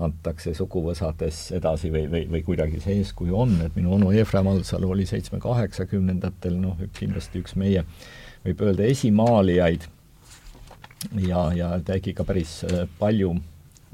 antakse 0.00 0.54
suguvõsades 0.54 1.48
edasi 1.58 1.90
või, 1.90 2.04
või, 2.10 2.24
või 2.30 2.42
kuidagi 2.46 2.80
see 2.82 3.00
eeskuju 3.02 3.36
on, 3.36 3.54
et 3.64 3.76
minu 3.76 3.96
onu 3.96 4.12
Efraim 4.14 4.46
Alsalu 4.52 4.90
oli 4.94 5.06
seitsme-kaheksakümnendatel 5.10 6.58
noh, 6.60 6.78
kindlasti 6.98 7.42
üks 7.42 7.56
meie 7.58 7.84
võib 8.44 8.62
öelda 8.62 8.86
esimaalijaid. 8.88 9.86
Ja, 11.22 11.48
ja 11.54 11.70
tegi 11.86 12.14
ka 12.14 12.24
päris 12.26 12.60
palju 12.98 13.32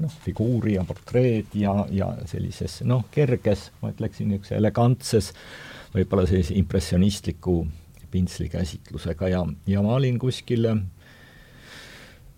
noh, 0.01 0.17
figuuri 0.25 0.75
ja 0.75 0.83
portreed 0.87 1.53
ja, 1.57 1.73
ja 1.93 2.11
sellises 2.29 2.79
noh, 2.87 3.05
kerges, 3.13 3.69
ma 3.81 3.93
ütleksin, 3.93 4.29
niisuguse 4.29 4.57
elegantses, 4.59 5.31
võib-olla 5.95 6.25
sellise 6.29 6.57
impressionistliku 6.59 7.59
pintslikäsitlusega. 8.11 9.31
Ja, 9.31 9.43
ja 9.69 9.83
ma 9.85 9.97
olin 9.99 10.19
kuskil 10.21 10.67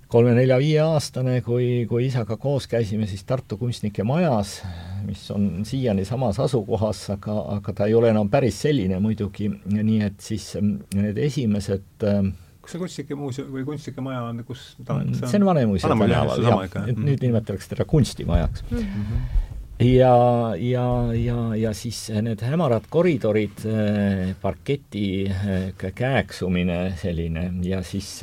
kolme-nelja-viieaastane, 0.07 1.41
kui, 1.43 1.85
kui 1.89 2.07
isaga 2.07 2.38
koos 2.39 2.67
käisime 2.71 3.07
siis 3.09 3.25
Tartu 3.27 3.57
Kunstnike 3.59 4.05
Majas, 4.07 4.61
mis 5.05 5.25
on 5.35 5.65
siiani 5.67 6.05
samas 6.07 6.39
asukohas, 6.39 7.03
aga, 7.17 7.35
aga 7.57 7.73
ta 7.75 7.88
ei 7.89 7.95
ole 7.97 8.11
enam 8.13 8.29
päris 8.31 8.61
selline 8.63 9.01
muidugi, 9.03 9.49
nii 9.51 10.03
et 10.07 10.19
siis 10.23 10.53
need 10.95 11.19
esimesed 11.27 12.07
äh, 12.07 12.21
kus 12.67 12.75
see 12.75 12.84
kunstnike 12.84 13.15
muuseum 13.15 13.51
või 13.51 13.65
kunstnike 13.67 14.03
maja 14.03 14.23
on, 14.27 14.39
kus 14.47 14.69
ta 14.85 14.99
on? 14.99 15.11
see 15.17 15.39
on 15.39 15.47
Vanemuise 15.47 15.88
tänaval, 15.88 16.39
jah, 16.43 16.63
et 16.88 16.99
nüüd 16.99 17.23
nimetatakse 17.23 17.71
teda 17.75 17.88
kunstimajaks 17.88 18.65
mm. 18.69 18.79
-hmm. 18.79 19.85
ja, 19.88 20.15
ja, 20.59 20.88
ja, 21.15 21.38
ja 21.55 21.73
siis 21.73 22.09
need 22.21 22.43
hämarad 22.43 22.88
koridorid, 22.89 23.63
parketi 24.41 25.07
kääksumine 25.95 26.81
selline 26.99 27.51
ja 27.63 27.84
siis 27.84 28.19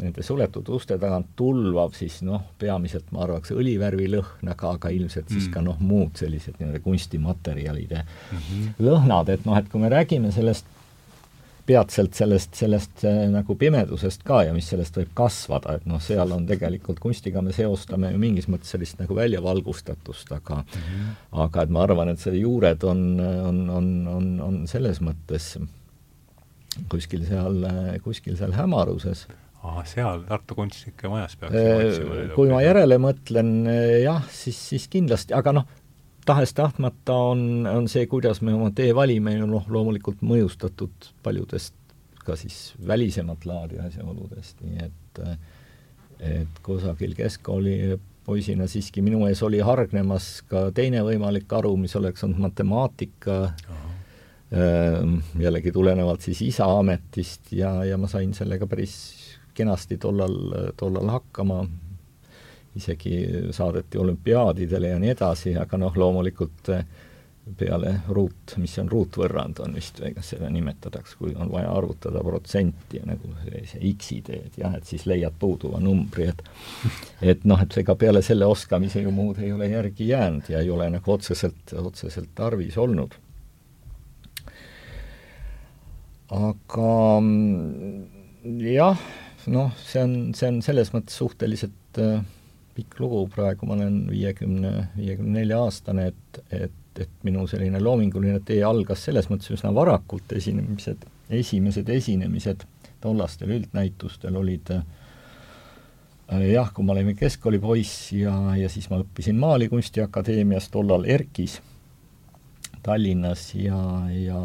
nende 0.00 0.22
suletud 0.26 0.68
uste 0.74 0.98
tagant 0.98 1.32
tulvav 1.38 1.94
siis 1.94 2.20
noh, 2.26 2.42
peamiselt 2.58 3.10
ma 3.14 3.24
arvaks 3.26 3.54
õlivärvilõhn, 3.54 4.50
aga, 4.50 4.74
aga 4.78 4.92
ilmselt 4.94 5.30
siis 5.30 5.48
ka 5.52 5.62
noh, 5.62 5.78
muud 5.80 6.18
sellised 6.18 6.58
nii-öelda 6.58 6.80
kunstimaterjalide 6.84 8.02
mm 8.04 8.38
-hmm. 8.38 8.86
lõhnad, 8.88 9.30
et 9.30 9.44
noh, 9.46 9.58
et 9.58 9.68
kui 9.70 9.80
me 9.80 9.92
räägime 9.92 10.32
sellest 10.34 10.66
peatselt 11.66 12.14
sellest, 12.14 12.54
sellest 12.58 13.04
äh, 13.08 13.22
nagu 13.32 13.56
pimedusest 13.56 14.24
ka 14.26 14.42
ja 14.44 14.52
mis 14.56 14.66
sellest 14.68 14.96
võib 14.98 15.12
kasvada, 15.16 15.78
et 15.78 15.86
noh, 15.88 16.00
seal 16.02 16.32
on 16.36 16.44
tegelikult 16.48 17.00
kunstiga 17.00 17.42
me 17.42 17.54
seostame 17.56 18.10
ju 18.12 18.20
mingis 18.20 18.48
mõttes 18.52 18.74
sellist 18.74 19.00
nagu 19.00 19.16
väljavalgustatust, 19.16 20.32
aga 20.32 20.60
mm 20.60 20.82
-hmm. 20.82 21.14
aga 21.46 21.62
et 21.62 21.70
ma 21.70 21.82
arvan, 21.82 22.08
et 22.08 22.20
selle 22.20 22.38
juured 22.38 22.84
on, 22.84 23.20
on, 23.20 23.70
on, 23.70 23.88
on, 24.16 24.28
on 24.40 24.60
selles 24.68 25.00
mõttes 25.00 25.54
kuskil 26.90 27.24
seal, 27.24 27.64
kuskil 28.02 28.36
seal 28.36 28.52
hämaruses 28.52 29.26
aa, 29.64 29.84
seal 29.88 30.26
Tartu 30.28 30.56
Kunstnike 30.58 31.08
Majas 31.12 31.38
peaks 31.40 31.56
otsima. 31.56 32.20
kui 32.36 32.52
ma 32.52 32.60
järele 32.64 32.98
mõtlen, 33.02 33.54
jah, 34.02 34.22
siis, 34.32 34.58
siis 34.72 34.88
kindlasti, 34.92 35.34
aga 35.36 35.56
noh, 35.60 35.68
tahes-tahtmata 36.28 37.16
on, 37.32 37.40
on 37.68 37.88
see, 37.92 38.06
kuidas 38.08 38.40
me 38.44 38.54
oma 38.56 38.70
tee 38.76 38.94
valime 38.96 39.36
ju 39.36 39.48
noh, 39.48 39.66
loomulikult 39.68 40.24
mõjustatud 40.24 41.12
paljudest 41.24 41.74
ka 42.24 42.36
siis 42.40 42.72
välisemat 42.86 43.44
laadi 43.48 43.80
asjaoludest, 43.84 44.64
nii 44.64 44.88
et 44.88 45.22
et 46.24 46.60
kusagil 46.64 47.12
keskkooli 47.18 47.98
poisina 48.24 48.66
siiski 48.70 49.02
minu 49.04 49.26
ees 49.28 49.42
oli 49.44 49.58
hargnemas 49.60 50.38
ka 50.48 50.68
teine 50.74 51.02
võimalik 51.04 51.50
haru, 51.52 51.74
mis 51.76 51.92
oleks 51.98 52.24
olnud 52.24 52.40
matemaatika, 52.46 53.36
jällegi 55.42 55.72
tulenevalt 55.74 56.24
siis 56.24 56.40
isa 56.46 56.68
ametist 56.78 57.52
ja, 57.58 57.76
ja 57.84 57.98
ma 58.00 58.08
sain 58.08 58.32
sellega 58.36 58.68
päris 58.70 58.94
kenasti 59.54 59.98
tollal, 60.02 60.36
tollal 60.76 61.10
hakkama, 61.14 61.62
isegi 62.76 63.18
saadeti 63.54 63.98
olümpiaadidele 63.98 64.94
ja 64.94 65.00
nii 65.02 65.12
edasi, 65.14 65.56
aga 65.58 65.78
noh, 65.78 65.96
loomulikult 65.96 66.72
peale 67.58 67.90
ruut, 68.08 68.54
mis 68.56 68.72
on 68.80 68.88
ruutvõrrand, 68.88 69.58
on 69.60 69.74
vist, 69.76 70.00
kas 70.16 70.30
seda 70.32 70.48
nimetatakse, 70.52 71.16
kui 71.18 71.34
on 71.36 71.50
vaja 71.52 71.74
arvutada 71.76 72.22
protsenti 72.24 73.02
nagu 73.04 73.34
see 73.42 73.90
X-i 73.90 74.20
teed, 74.24 74.56
jah, 74.56 74.78
et 74.78 74.88
siis 74.88 75.04
leiad 75.06 75.36
puuduva 75.38 75.80
numbri, 75.82 76.30
et 76.32 76.40
et 77.34 77.44
noh, 77.44 77.60
et 77.60 77.76
ega 77.82 77.96
peale 78.00 78.22
selle 78.24 78.48
oskamise 78.48 79.04
ju 79.04 79.12
muud 79.12 79.42
ei 79.44 79.52
ole 79.52 79.68
järgi 79.68 80.08
jäänud 80.08 80.48
ja 80.48 80.62
ei 80.64 80.70
ole 80.72 80.88
nagu 80.96 81.12
otseselt, 81.12 81.76
otseselt 81.76 82.32
tarvis 82.34 82.78
olnud. 82.80 83.20
aga 86.34 86.90
jah, 88.72 89.04
noh, 89.52 89.74
see 89.84 90.02
on, 90.02 90.16
see 90.36 90.48
on 90.50 90.60
selles 90.64 90.92
mõttes 90.94 91.16
suhteliselt 91.20 92.00
äh, 92.02 92.22
pikk 92.74 92.98
lugu, 93.02 93.24
praegu 93.34 93.68
ma 93.68 93.76
olen 93.76 94.04
viiekümne, 94.10 94.72
viiekümne 94.96 95.40
nelja 95.40 95.60
aastane, 95.64 96.08
et, 96.12 96.40
et, 96.50 97.02
et 97.04 97.26
minu 97.26 97.46
selline 97.50 97.80
loominguline 97.82 98.40
tee 98.46 98.62
algas 98.66 99.04
selles 99.06 99.30
mõttes 99.30 99.52
üsna 99.54 99.72
varakult, 99.74 100.32
esinemised, 100.36 101.06
esimesed 101.30 101.90
esinemised 101.96 102.66
tollastel 103.04 103.52
üldnäitustel 103.58 104.36
olid 104.40 104.72
äh, 104.74 104.82
jah, 106.50 106.72
kui 106.72 106.86
me 106.86 106.96
olime 106.96 107.14
keskkoolipoiss 107.18 108.10
ja, 108.16 108.34
ja 108.58 108.72
siis 108.72 108.88
ma 108.90 109.02
õppisin 109.04 109.38
Maalikunstiakadeemias 109.40 110.70
tollal 110.72 111.06
ERKis 111.06 111.60
Tallinnas 112.84 113.54
ja, 113.56 113.78
ja 114.12 114.38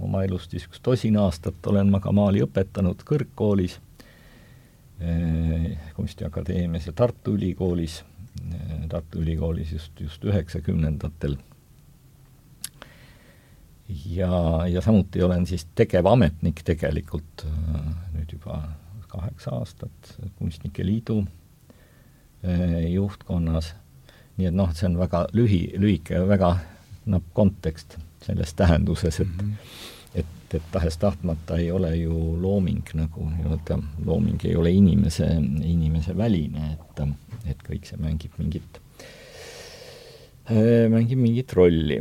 oma 0.00 0.22
elust 0.22 0.52
niisugust 0.54 0.82
tosin 0.82 1.16
aastat 1.18 1.66
olen 1.66 1.90
ma 1.90 1.98
ka 2.02 2.12
maali 2.14 2.44
õpetanud 2.44 3.02
kõrgkoolis 3.08 3.80
Kunstiakadeemias 5.94 6.86
ja 6.86 6.92
Tartu 6.92 7.34
Ülikoolis, 7.34 8.04
Tartu 8.88 9.18
Ülikoolis 9.18 9.72
just, 9.72 10.00
just 10.00 10.24
üheksakümnendatel. 10.24 11.36
ja, 14.06 14.66
ja 14.66 14.80
samuti 14.80 15.22
olen 15.22 15.46
siis 15.46 15.66
tegevametnik 15.74 16.62
tegelikult 16.64 17.46
nüüd 18.14 18.32
juba 18.32 18.62
kaheksa 19.08 19.50
aastat 19.50 20.14
Kunstnike 20.38 20.86
Liidu 20.86 21.24
juhtkonnas, 22.88 23.74
nii 24.36 24.46
et 24.46 24.54
noh, 24.54 24.72
see 24.74 24.88
on 24.88 24.98
väga 24.98 25.26
lühi, 25.32 25.66
lühike, 25.76 26.22
väga 26.28 26.56
napp 27.06 27.28
kontekst 27.34 27.98
selles 28.24 28.54
tähenduses, 28.54 29.20
et 29.20 29.28
mm 29.28 29.50
-hmm 29.50 29.93
et, 30.58 30.66
tahes-tahtmata 30.72 31.58
ei 31.60 31.70
ole 31.74 31.92
ju 31.96 32.14
looming 32.40 32.94
nagu 32.98 33.28
nii-öelda, 33.30 33.78
looming 34.06 34.44
ei 34.48 34.56
ole 34.56 34.72
inimese, 34.74 35.28
inimese 35.62 36.16
väline, 36.16 36.74
et, 36.74 37.02
et 37.50 37.64
kõik 37.66 37.88
see 37.88 38.00
mängib 38.02 38.36
mingit, 38.40 38.80
mängib 40.94 41.20
mingit 41.20 41.54
rolli. 41.56 42.00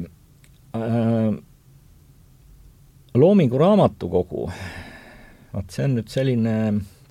Loomingu 3.13 3.59
Raamatukogu, 3.61 4.45
vot 5.53 5.73
see 5.73 5.85
on 5.85 5.97
nüüd 5.99 6.09
selline 6.09 6.55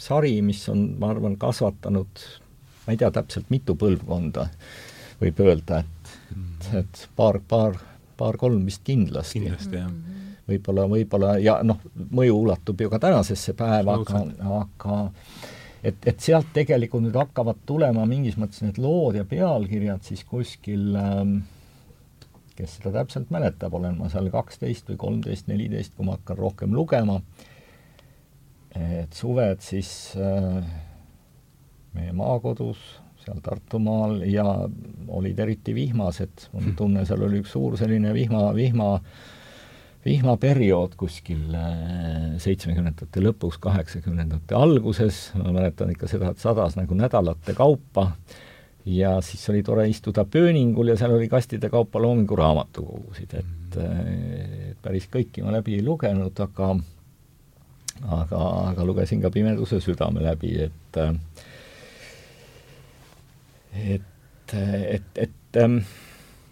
sari, 0.02 0.40
mis 0.42 0.64
on, 0.72 0.88
ma 0.98 1.12
arvan, 1.14 1.36
kasvatanud 1.40 2.26
ma 2.86 2.94
ei 2.94 2.98
tea 2.98 3.10
täpselt, 3.14 3.50
mitu 3.52 3.76
põlvkonda 3.78 4.48
võib 5.22 5.42
öelda, 5.44 5.82
et, 5.82 6.14
et, 6.34 6.70
et 6.82 7.02
paar, 7.18 7.38
paar, 7.48 7.78
paar-kolm 8.18 8.64
vist 8.66 8.82
kindlasti. 8.86 9.44
kindlasti, 9.44 9.78
jah. 9.78 10.11
Võib-olla, 10.48 10.88
võib-olla 10.90 11.36
ja 11.42 11.60
noh, 11.66 11.80
mõju 11.94 12.36
ulatub 12.44 12.80
ju 12.80 12.90
ka 12.92 13.00
tänasesse 13.02 13.54
päeva, 13.58 13.98
aga, 14.00 14.22
aga 14.58 14.98
et, 15.82 15.98
et 16.06 16.20
sealt 16.20 16.52
tegelikult 16.54 17.06
nüüd 17.06 17.18
hakkavad 17.18 17.62
tulema 17.66 18.06
mingis 18.08 18.38
mõttes 18.40 18.64
need 18.64 18.80
lood 18.82 19.18
ja 19.20 19.26
pealkirjad 19.28 20.02
siis 20.06 20.24
kuskil 20.28 20.96
ähm, 20.98 21.36
kes 22.56 22.78
seda 22.78 22.92
täpselt 22.98 23.32
mäletab, 23.32 23.74
olen 23.76 23.96
ma 23.98 24.10
seal 24.12 24.28
kaksteist 24.32 24.90
või 24.92 25.00
kolmteist, 25.00 25.48
neliteist, 25.50 25.94
kui 25.96 26.06
ma 26.06 26.16
hakkan 26.18 26.38
rohkem 26.38 26.74
lugema, 26.76 27.18
et 28.76 29.12
suved 29.16 29.62
siis 29.64 29.90
äh, 30.20 30.58
meie 31.96 32.12
maakodus, 32.16 32.80
seal 33.22 33.38
Tartumaal 33.44 34.22
ja 34.26 34.46
olid 35.12 35.38
eriti 35.44 35.74
vihmased, 35.76 36.48
mul 36.52 36.72
on 36.72 36.76
tunne, 36.80 37.06
seal 37.08 37.24
oli 37.28 37.42
üks 37.42 37.54
suur 37.56 37.76
selline 37.80 38.14
vihma, 38.16 38.48
vihma, 38.56 38.94
vihmaperiood 40.04 40.96
kuskil 40.98 41.52
äh, 41.54 42.38
seitsmekümnendate 42.42 43.22
lõpus, 43.22 43.58
kaheksakümnendate 43.62 44.56
alguses, 44.58 45.28
ma 45.38 45.52
mäletan 45.54 45.92
ikka 45.94 46.10
seda, 46.10 46.32
et 46.32 46.42
sadas 46.42 46.76
nagu 46.78 46.96
nädalate 46.98 47.54
kaupa. 47.58 48.10
Ja 48.82 49.20
siis 49.22 49.44
oli 49.52 49.60
tore 49.62 49.84
istuda 49.86 50.24
pööningul 50.26 50.90
ja 50.90 50.96
seal 50.98 51.14
oli 51.14 51.28
kastide 51.30 51.70
kaupa 51.70 52.00
Loomingu 52.02 52.34
raamatukogusid, 52.36 53.36
et 53.38 53.78
äh, 53.78 54.74
päris 54.82 55.06
kõiki 55.12 55.44
ma 55.46 55.54
läbi 55.54 55.78
ei 55.78 55.86
lugenud, 55.86 56.34
aga 56.42 56.74
aga, 58.02 58.42
aga 58.72 58.86
lugesin 58.86 59.22
ka 59.22 59.30
Pimeduse 59.30 59.78
südame 59.84 60.24
läbi, 60.24 60.56
et 60.66 60.98
äh, 60.98 61.14
et, 63.72 64.54
et, 64.54 65.10
et 65.16 65.60
ähm, 65.62 65.78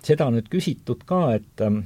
seda 0.07 0.31
on 0.31 0.39
nüüd 0.39 0.49
küsitud 0.53 1.03
ka, 1.09 1.35
et 1.37 1.65
ähm, 1.65 1.83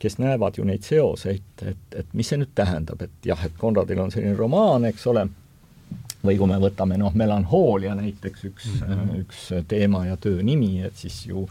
kes 0.00 0.16
näevad 0.18 0.56
ju 0.58 0.64
neid 0.64 0.86
seoseid, 0.86 1.64
et, 1.66 1.84
et 1.96 2.16
mis 2.16 2.28
see 2.30 2.40
nüüd 2.40 2.54
tähendab, 2.56 3.02
et 3.04 3.28
jah, 3.28 3.44
et 3.44 3.56
Konradil 3.60 4.00
on 4.00 4.12
selline 4.12 4.36
romaan, 4.38 4.86
eks 4.88 5.06
ole, 5.12 5.26
või 6.24 6.38
kui 6.40 6.48
me 6.48 6.58
võtame 6.60 6.98
noh, 7.00 7.14
melanhoolia 7.16 7.94
näiteks 7.98 8.48
üks 8.48 8.66
mm, 8.72 8.90
-hmm. 8.90 9.22
üks 9.24 9.44
teema 9.68 10.04
ja 10.08 10.16
töö 10.20 10.42
nimi, 10.42 10.80
et 10.88 10.96
siis 10.96 11.22
ju 11.28 11.46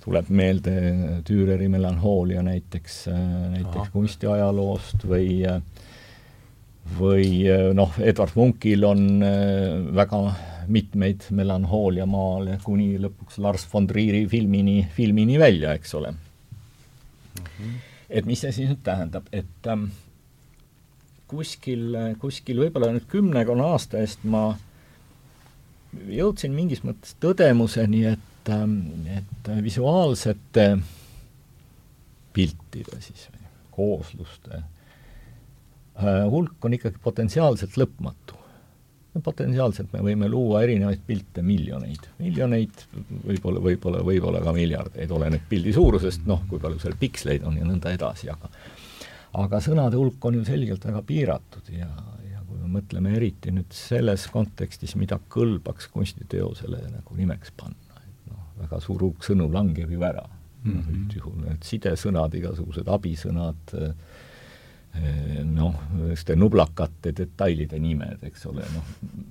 tuleb 0.00 0.30
meelde 0.32 0.74
Türeri 1.24 1.68
melanhoolia 1.68 2.42
näiteks, 2.42 3.02
näiteks 3.10 3.82
Aha. 3.82 3.92
kunstiajaloost 3.92 5.04
või 5.08 5.44
või 6.98 7.44
noh, 7.76 7.92
Edward 8.02 8.34
Munkil 8.34 8.84
on 8.84 9.04
väga 9.94 10.22
mitmeid 10.70 11.28
melanhoolia 11.36 12.06
maale 12.06 12.58
kuni 12.64 12.94
lõpuks 13.02 13.38
Lars 13.38 13.66
von 13.72 13.86
Trieri 13.86 14.24
filmini, 14.30 14.82
filmini 14.96 15.38
välja, 15.38 15.74
eks 15.76 15.94
ole. 15.98 16.14
-hmm. 17.34 17.74
et 18.10 18.26
mis 18.26 18.40
see 18.40 18.52
siis 18.52 18.70
nüüd 18.70 18.82
tähendab, 18.86 19.28
et 19.32 19.66
ähm, 19.66 19.90
kuskil, 21.30 21.94
kuskil 22.18 22.62
võib-olla 22.64 22.92
nüüd 22.94 23.06
kümnekonna 23.10 23.70
aasta 23.74 24.00
eest 24.02 24.24
ma 24.24 24.56
jõudsin 26.10 26.54
mingis 26.54 26.82
mõttes 26.86 27.14
tõdemuseni, 27.22 28.04
et, 28.14 28.50
ähm, 28.50 29.06
et 29.06 29.52
visuaalsete 29.62 30.66
piltide 32.32 33.00
siis 33.02 33.28
koosluste 33.74 34.58
äh, 34.60 36.26
hulk 36.30 36.64
on 36.64 36.76
ikkagi 36.76 37.00
potentsiaalselt 37.02 37.78
lõpmatu 37.80 38.39
potentsiaalselt 39.18 39.90
me 39.92 40.04
võime 40.06 40.28
luua 40.30 40.62
erinevaid 40.62 41.00
pilte 41.06 41.42
miljoneid, 41.42 42.06
miljoneid, 42.22 42.84
võib-olla, 43.26 43.62
võib-olla, 43.64 44.04
võib-olla 44.06 44.42
ka 44.44 44.54
miljardeid, 44.54 45.10
oleneb 45.10 45.48
pildi 45.50 45.74
suurusest, 45.74 46.28
noh, 46.30 46.44
kui 46.48 46.62
palju 46.62 46.78
seal 46.78 46.94
piksleid 47.00 47.42
on 47.48 47.58
ja 47.58 47.66
nõnda 47.66 47.90
edasi, 47.96 48.30
aga 48.30 48.50
aga 49.40 49.60
sõnade 49.62 49.98
hulk 49.98 50.24
on 50.26 50.40
ju 50.40 50.46
selgelt 50.46 50.84
väga 50.86 51.02
piiratud 51.06 51.70
ja, 51.74 51.90
ja 52.30 52.42
kui 52.46 52.58
me 52.58 52.70
mõtleme 52.78 53.14
eriti 53.18 53.52
nüüd 53.54 53.70
selles 53.74 54.26
kontekstis, 54.30 54.96
mida 54.98 55.20
kõlbaks 55.30 55.90
kunstiteosele 55.92 56.82
nagu 56.90 57.18
nimeks 57.18 57.54
panna, 57.58 58.02
et 58.02 58.30
noh, 58.30 58.46
väga 58.62 58.80
suur 58.82 59.06
hulk 59.06 59.26
sõnu 59.26 59.50
langeb 59.52 59.90
ju 59.90 60.02
ära. 60.06 60.26
Mm 60.60 60.72
-hmm.. 60.72 60.96
üldjuhul 60.96 61.36
need 61.40 61.62
sidesõnad, 61.64 62.34
igasugused 62.36 62.88
abisõnad 62.92 63.70
äh,, 63.78 63.94
noh, 65.50 65.74
selliste 66.20 66.36
nublakate 66.36 67.12
detailide 67.16 67.78
nimed, 67.78 68.24
eks 68.26 68.46
ole, 68.50 68.64
noh, 68.74 68.88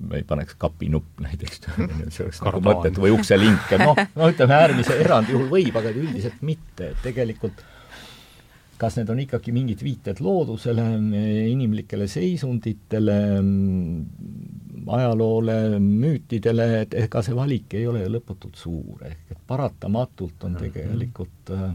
me 0.09 0.21
ei 0.21 0.27
paneks 0.27 0.55
kapinupp 0.59 1.19
näiteks, 1.25 1.65
see 2.13 2.23
oleks 2.25 2.43
nagu 2.45 2.61
mõttetu, 2.65 3.03
või 3.05 3.15
ukselink, 3.17 3.73
noh, 3.81 3.99
no 4.15 4.29
ütleme, 4.31 4.55
äärmise 4.55 4.99
erandjuhul 5.03 5.49
võib, 5.51 5.75
aga 5.81 5.93
üldiselt 5.95 6.41
mitte, 6.45 6.93
et 6.93 7.03
tegelikult 7.03 7.65
kas 8.79 8.95
need 8.95 9.09
on 9.11 9.19
ikkagi 9.19 9.51
mingid 9.51 9.81
viited 9.83 10.21
loodusele, 10.23 10.85
inimlikele 11.51 12.05
seisunditele, 12.07 13.17
ajaloole, 14.87 15.57
müütidele, 15.83 16.67
et 16.85 16.95
ega 17.01 17.19
see 17.25 17.35
valik 17.35 17.75
ei 17.75 17.83
ole 17.91 18.05
lõputult 18.07 18.55
suur, 18.55 19.03
ehk 19.03 19.35
et 19.35 19.41
paratamatult 19.51 20.47
on 20.47 20.55
tegelikult 20.61 21.51
äh, 21.51 21.73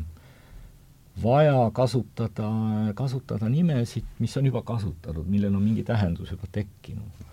vaja 1.23 1.71
kasutada, 1.73 2.49
kasutada 2.95 3.49
nimesid, 3.49 4.07
mis 4.19 4.37
on 4.37 4.47
juba 4.51 4.63
kasutatud, 4.67 5.27
millel 5.31 5.55
on 5.55 5.63
mingi 5.63 5.85
tähendus 5.87 6.31
juba 6.35 6.49
tekkinud. 6.53 7.25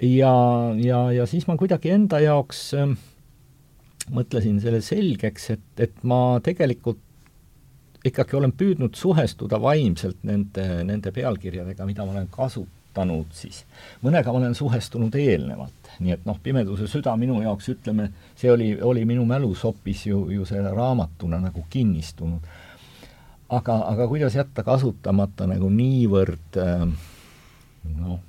ja, 0.00 0.34
ja, 0.76 1.12
ja 1.12 1.26
siis 1.26 1.46
ma 1.46 1.56
kuidagi 1.60 1.90
enda 1.92 2.20
jaoks 2.24 2.62
äh, 2.74 2.94
mõtlesin 4.14 4.60
selle 4.62 4.80
selgeks, 4.84 5.50
et, 5.54 5.70
et 5.78 6.02
ma 6.02 6.40
tegelikult 6.44 7.00
ikkagi 8.06 8.36
olen 8.36 8.52
püüdnud 8.56 8.96
suhestuda 8.96 9.60
vaimselt 9.60 10.22
nende, 10.24 10.64
nende 10.88 11.12
pealkirjadega, 11.12 11.84
mida 11.86 12.06
ma 12.06 12.14
olen 12.14 12.30
kasutanud 12.32 13.28
siis. 13.36 13.64
mõnega 14.02 14.32
ma 14.32 14.40
olen 14.40 14.56
suhestunud 14.56 15.14
eelnevalt, 15.20 15.92
nii 16.00 16.16
et 16.16 16.24
noh, 16.24 16.40
Pimeduse 16.42 16.88
süda 16.88 17.12
minu 17.20 17.42
jaoks, 17.44 17.68
ütleme, 17.74 18.08
see 18.40 18.50
oli, 18.52 18.72
oli 18.80 19.04
minu 19.04 19.26
mälus 19.28 19.66
hoopis 19.68 20.06
ju, 20.06 20.24
ju 20.32 20.48
selle 20.48 20.72
raamatuna 20.74 21.42
nagu 21.44 21.66
kinnistunud 21.70 22.48
aga, 23.50 23.76
aga 23.92 24.08
kuidas 24.10 24.36
jätta 24.38 24.64
kasutamata 24.66 25.46
nagu 25.50 25.70
niivõrd 25.74 26.58
äh, 26.60 26.84
noh, 27.96 28.20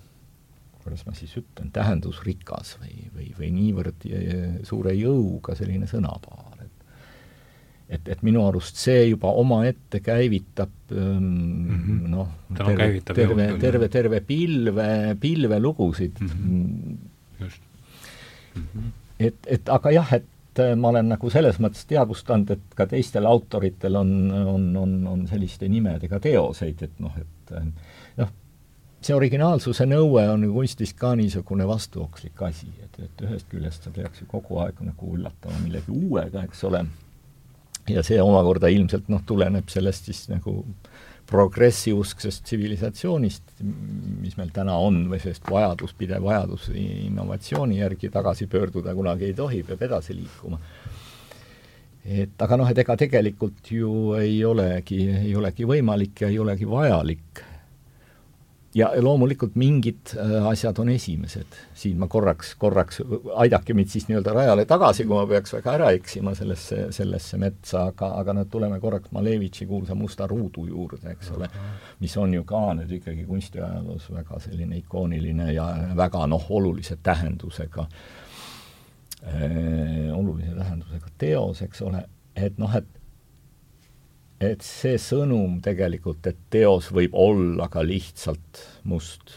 kuidas 0.81 1.05
ma 1.05 1.13
siis 1.17 1.33
ütlen, 1.37 1.69
tähendusrikas 1.73 2.75
või, 2.81 2.95
või, 3.15 3.27
või 3.37 3.51
niivõrd 3.57 4.07
äh, 4.09 4.45
suure 4.67 4.95
jõuga 4.97 5.55
selline 5.57 5.89
sõnapaar, 5.89 6.65
et 6.65 6.69
et, 7.91 8.07
et 8.07 8.21
minu 8.23 8.45
arust 8.47 8.79
see 8.79 9.09
juba 9.09 9.33
omaette 9.35 9.99
käivitab 9.99 10.71
mm 10.95 11.25
-hmm. 11.67 12.05
noh, 12.13 12.29
terve, 12.55 13.01
terve, 13.03 13.47
terve, 13.59 13.89
terve 13.91 14.21
pilve, 14.21 15.17
pilve 15.19 15.59
lugusid 15.59 16.21
mm. 16.21 16.29
-hmm. 16.29 16.97
just 17.43 17.61
mm. 18.55 18.63
-hmm. 18.63 18.91
et, 19.19 19.35
et 19.47 19.69
aga 19.69 19.91
jah, 19.91 20.13
et 20.13 20.30
et 20.51 20.59
äh, 20.59 20.75
ma 20.75 20.91
olen 20.91 21.13
nagu 21.13 21.29
selles 21.31 21.59
mõttes 21.63 21.85
teadvustanud, 21.87 22.51
et 22.51 22.75
ka 22.75 22.87
teistel 22.91 23.27
autoritel 23.29 23.95
on, 23.95 24.13
on, 24.31 24.67
on, 24.77 24.95
on 25.07 25.25
selliste 25.29 25.69
nimedega 25.71 26.19
teoseid, 26.19 26.83
et 26.87 26.99
noh, 26.99 27.15
et 27.17 27.53
äh, 27.55 27.69
noh, 28.19 28.33
see 29.01 29.15
originaalsuse 29.15 29.87
nõue 29.87 30.25
on 30.29 30.43
kunstis 30.51 30.93
ka 30.97 31.13
niisugune 31.15 31.67
vastuokslik 31.69 32.41
asi, 32.47 32.67
et, 32.83 32.99
et 33.05 33.23
ühest 33.27 33.47
küljest 33.51 33.87
sa 33.87 33.95
peaks 33.95 34.21
ju 34.21 34.27
kogu 34.31 34.59
aeg 34.65 34.83
nagu 34.85 35.15
üllatama 35.15 35.63
millegi 35.63 35.95
uuega, 35.95 36.43
eks 36.43 36.67
ole, 36.67 36.83
ja 37.89 38.03
see 38.05 38.19
omakorda 38.21 38.69
ilmselt 38.69 39.07
noh, 39.09 39.23
tuleneb 39.25 39.71
sellest 39.71 40.11
siis 40.11 40.27
nagu 40.29 40.59
äh, 40.59 40.90
progressiivsest 41.31 42.43
tsivilisatsioonist, 42.43 43.53
mis 44.21 44.35
meil 44.37 44.51
täna 44.53 44.75
on, 44.83 45.05
või 45.11 45.21
sellest 45.23 45.47
vajadus, 45.49 45.93
pidev 45.97 46.25
vajadus 46.27 46.69
innovatsiooni 46.75 47.79
järgi 47.79 48.11
tagasi 48.11 48.49
pöörduda 48.51 48.95
kunagi 48.97 49.29
ei 49.29 49.37
tohi, 49.37 49.61
peab 49.67 49.85
edasi 49.87 50.17
liikuma. 50.17 50.59
et 52.01 52.41
aga 52.41 52.57
noh, 52.57 52.69
et 52.69 52.77
ega 52.81 52.97
tegelikult 52.97 53.71
ju 53.71 54.13
ei 54.17 54.43
olegi, 54.45 55.03
ei 55.21 55.35
olegi 55.37 55.67
võimalik 55.69 56.23
ja 56.23 56.31
ei 56.33 56.39
olegi 56.41 56.67
vajalik 56.67 57.43
ja 58.75 58.91
loomulikult 59.01 59.55
mingid 59.59 60.13
äh, 60.15 60.47
asjad 60.47 60.79
on 60.79 60.89
esimesed, 60.89 61.57
siin 61.75 61.99
ma 61.99 62.07
korraks, 62.11 62.53
korraks, 62.59 63.01
aidake 63.43 63.75
mind 63.75 63.91
siis 63.91 64.07
nii-öelda 64.07 64.33
rajale 64.35 64.65
tagasi, 64.69 65.05
kui 65.07 65.17
ma 65.17 65.25
peaks 65.27 65.53
väga 65.57 65.73
ära 65.79 65.89
eksima 65.95 66.33
sellesse, 66.37 66.85
sellesse 66.95 67.39
metsa, 67.41 67.87
aga, 67.91 68.13
aga 68.21 68.35
no 68.37 68.45
tuleme 68.51 68.79
korraks 68.79 69.11
Malevitši 69.11 69.67
kuulsa 69.67 69.95
Musta 69.95 70.27
ruudu 70.27 70.65
juurde, 70.69 71.01
eks 71.11 71.33
ole, 71.35 71.49
mis 71.99 72.15
on 72.17 72.37
ju 72.37 72.45
ka 72.47 72.63
nüüd 72.79 72.95
ikkagi 73.01 73.27
kunstiajaloos 73.27 74.07
väga 74.15 74.39
selline 74.45 74.79
ikooniline 74.79 75.51
ja 75.53 75.67
väga 75.97 76.23
noh, 76.31 76.47
olulise 76.49 76.97
tähendusega 77.03 77.87
äh,, 79.27 80.09
olulise 80.15 80.55
tähendusega 80.55 81.13
teos, 81.17 81.61
eks 81.67 81.83
ole, 81.87 82.05
et 82.35 82.57
noh, 82.61 82.79
et 82.79 83.00
et 84.41 84.65
see 84.65 84.97
sõnum 85.01 85.59
tegelikult, 85.63 86.25
et 86.29 86.37
teos 86.53 86.89
võib 86.93 87.15
olla 87.17 87.67
ka 87.71 87.83
lihtsalt 87.85 88.61
must, 88.89 89.33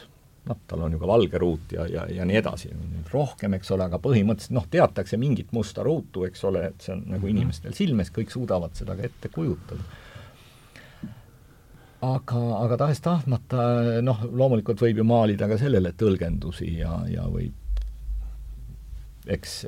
noh, 0.49 0.61
tal 0.69 0.85
on 0.87 0.95
ju 0.95 1.01
ka 1.01 1.09
valge 1.09 1.41
ruut 1.41 1.75
ja, 1.77 1.87
ja, 1.91 2.07
ja 2.11 2.27
nii 2.29 2.39
edasi, 2.41 2.71
rohkem, 3.13 3.57
eks 3.59 3.75
ole, 3.77 3.89
aga 3.89 4.01
põhimõtteliselt 4.03 4.57
noh, 4.57 4.69
teatakse 4.71 5.19
mingit 5.21 5.53
musta 5.57 5.85
ruutu, 5.87 6.25
eks 6.29 6.47
ole, 6.49 6.69
et 6.73 6.87
see 6.87 6.95
on 6.97 7.05
nagu 7.09 7.23
mhm. 7.27 7.35
inimestel 7.37 7.77
silmes, 7.77 8.13
kõik 8.15 8.33
suudavad 8.35 8.77
seda 8.79 8.97
ka 8.99 9.07
ette 9.09 9.33
kujutada. 9.35 9.85
aga, 12.05 12.41
aga 12.61 12.81
tahes-tahtmata 12.85 13.67
noh, 14.05 14.25
loomulikult 14.31 14.81
võib 14.85 15.01
ju 15.01 15.09
maalida 15.09 15.49
ka 15.49 15.61
sellele 15.61 15.95
tõlgendusi 15.97 16.75
ja, 16.79 16.99
ja 17.09 17.29
võib 17.33 17.64
eks, 19.27 19.61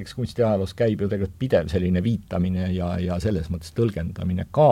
eks 0.00 0.14
kunstiajaloos 0.18 0.74
käib 0.76 1.02
ju 1.02 1.08
tegelikult 1.10 1.38
pidev 1.38 1.68
selline 1.70 2.02
viitamine 2.04 2.70
ja, 2.74 2.94
ja 3.02 3.18
selles 3.22 3.50
mõttes 3.52 3.74
tõlgendamine 3.76 4.48
ka, 4.54 4.70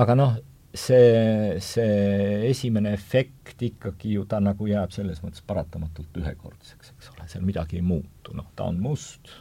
aga 0.00 0.16
noh, 0.16 0.38
see, 0.74 1.58
see 1.64 2.48
esimene 2.50 2.94
efekt 2.96 3.62
ikkagi 3.68 4.14
ju 4.16 4.24
ta 4.28 4.40
nagu 4.44 4.68
jääb 4.68 4.94
selles 4.94 5.20
mõttes 5.24 5.44
paratamatult 5.46 6.16
ühekordseks, 6.20 6.94
eks 6.94 7.12
ole, 7.14 7.28
seal 7.28 7.44
midagi 7.46 7.80
ei 7.80 7.84
muutu, 7.84 8.36
noh, 8.36 8.48
ta 8.56 8.68
on 8.70 8.80
must, 8.82 9.32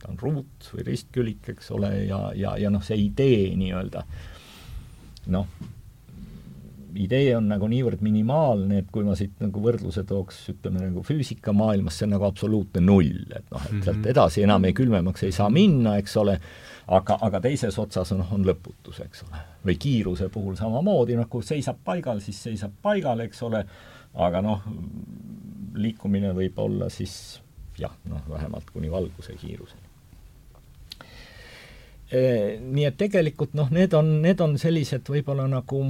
ta 0.00 0.10
on 0.12 0.20
ruut 0.22 0.70
või 0.72 0.88
ristkülik, 0.90 1.52
eks 1.56 1.72
ole, 1.76 1.92
ja, 2.06 2.20
ja, 2.36 2.56
ja 2.60 2.72
noh, 2.72 2.84
see 2.84 2.98
idee 3.08 3.54
nii-öelda, 3.58 4.04
noh, 5.34 5.48
idee 7.00 7.34
on 7.36 7.48
nagu 7.50 7.68
niivõrd 7.70 8.02
minimaalne, 8.04 8.80
et 8.82 8.88
kui 8.92 9.04
ma 9.06 9.16
siit 9.18 9.36
nagu 9.42 9.62
võrdluse 9.62 10.04
tooks, 10.08 10.42
ütleme 10.54 10.82
nagu 10.84 11.02
füüsikamaailmas, 11.06 11.98
see 11.98 12.08
on 12.08 12.14
nagu 12.16 12.28
absoluutne 12.28 12.82
null, 12.84 13.26
et 13.30 13.46
noh, 13.52 13.66
et 13.70 13.80
sealt 13.80 14.00
mhm. 14.00 14.08
edasi 14.14 14.44
enam 14.46 14.64
ei 14.68 14.76
külmemaks 14.76 15.26
ei 15.26 15.34
saa 15.36 15.48
minna, 15.52 15.96
eks 16.00 16.16
ole, 16.22 16.36
aga, 16.98 17.18
aga 17.28 17.42
teises 17.48 17.78
otsas 17.82 18.12
on, 18.16 18.24
on 18.36 18.46
lõputus, 18.46 19.00
eks 19.04 19.26
ole. 19.28 19.42
või 19.66 19.78
kiiruse 19.82 20.28
puhul 20.32 20.58
samamoodi, 20.58 21.16
noh, 21.18 21.28
kui 21.30 21.46
seisab 21.46 21.80
paigal, 21.84 22.22
siis 22.24 22.42
seisab 22.48 22.76
paigal, 22.82 23.24
eks 23.26 23.42
ole, 23.46 23.64
aga 24.26 24.42
noh, 24.44 24.62
liikumine 25.76 26.32
võib 26.36 26.58
olla 26.62 26.88
siis 26.92 27.40
jah, 27.78 27.92
noh, 28.08 28.22
vähemalt 28.30 28.70
kuni 28.72 28.90
valguse 28.90 29.36
kiiruseni. 29.40 29.82
Nii 32.06 32.84
et 32.86 32.94
tegelikult 32.98 33.56
noh, 33.58 33.70
need 33.74 33.94
on, 33.98 34.20
need 34.22 34.40
on 34.40 34.54
sellised 34.62 35.08
võib-olla 35.10 35.48
nagu 35.50 35.80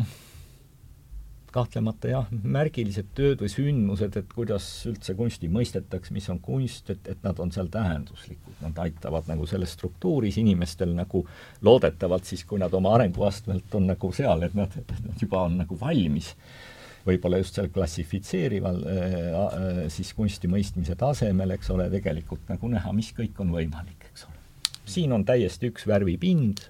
kahtlemata 1.57 2.11
jah, 2.11 2.29
märgilised 2.31 3.09
tööd 3.17 3.41
või 3.43 3.51
sündmused, 3.53 4.19
et 4.21 4.29
kuidas 4.35 4.67
üldse 4.91 5.17
kunsti 5.19 5.49
mõistetakse, 5.53 6.15
mis 6.15 6.29
on 6.33 6.41
kunst, 6.45 6.91
et, 6.93 7.09
et 7.13 7.25
nad 7.25 7.41
on 7.43 7.53
seal 7.55 7.71
tähenduslikud, 7.73 8.61
nad 8.63 8.79
aitavad 8.85 9.31
nagu 9.31 9.49
selles 9.49 9.73
struktuuris 9.77 10.39
inimestel 10.43 10.93
nagu 10.97 11.25
loodetavalt 11.67 12.29
siis, 12.29 12.45
kui 12.49 12.61
nad 12.63 12.75
oma 12.77 12.95
arenguastmelt 12.99 13.75
on 13.79 13.91
nagu 13.93 14.13
seal, 14.17 14.47
et 14.47 14.57
nad, 14.59 14.77
nad 15.07 15.23
juba 15.23 15.47
on 15.49 15.59
nagu 15.63 15.81
valmis, 15.81 16.33
võib-olla 17.07 17.41
just 17.41 17.59
seal 17.59 17.73
klassifitseerival 17.75 18.81
äh, 18.91 19.19
äh, 19.33 19.83
siis 19.93 20.13
kunsti 20.19 20.51
mõistmise 20.51 20.97
tasemel, 20.99 21.57
eks 21.57 21.71
ole, 21.75 21.91
tegelikult 21.93 22.49
nagu 22.53 22.73
näha, 22.73 22.95
mis 22.97 23.13
kõik 23.17 23.39
on 23.45 23.53
võimalik, 23.55 24.09
eks 24.11 24.27
ole. 24.29 24.41
siin 24.87 25.15
on 25.15 25.27
täiesti 25.27 25.71
üks 25.73 25.87
värvipind 25.89 26.67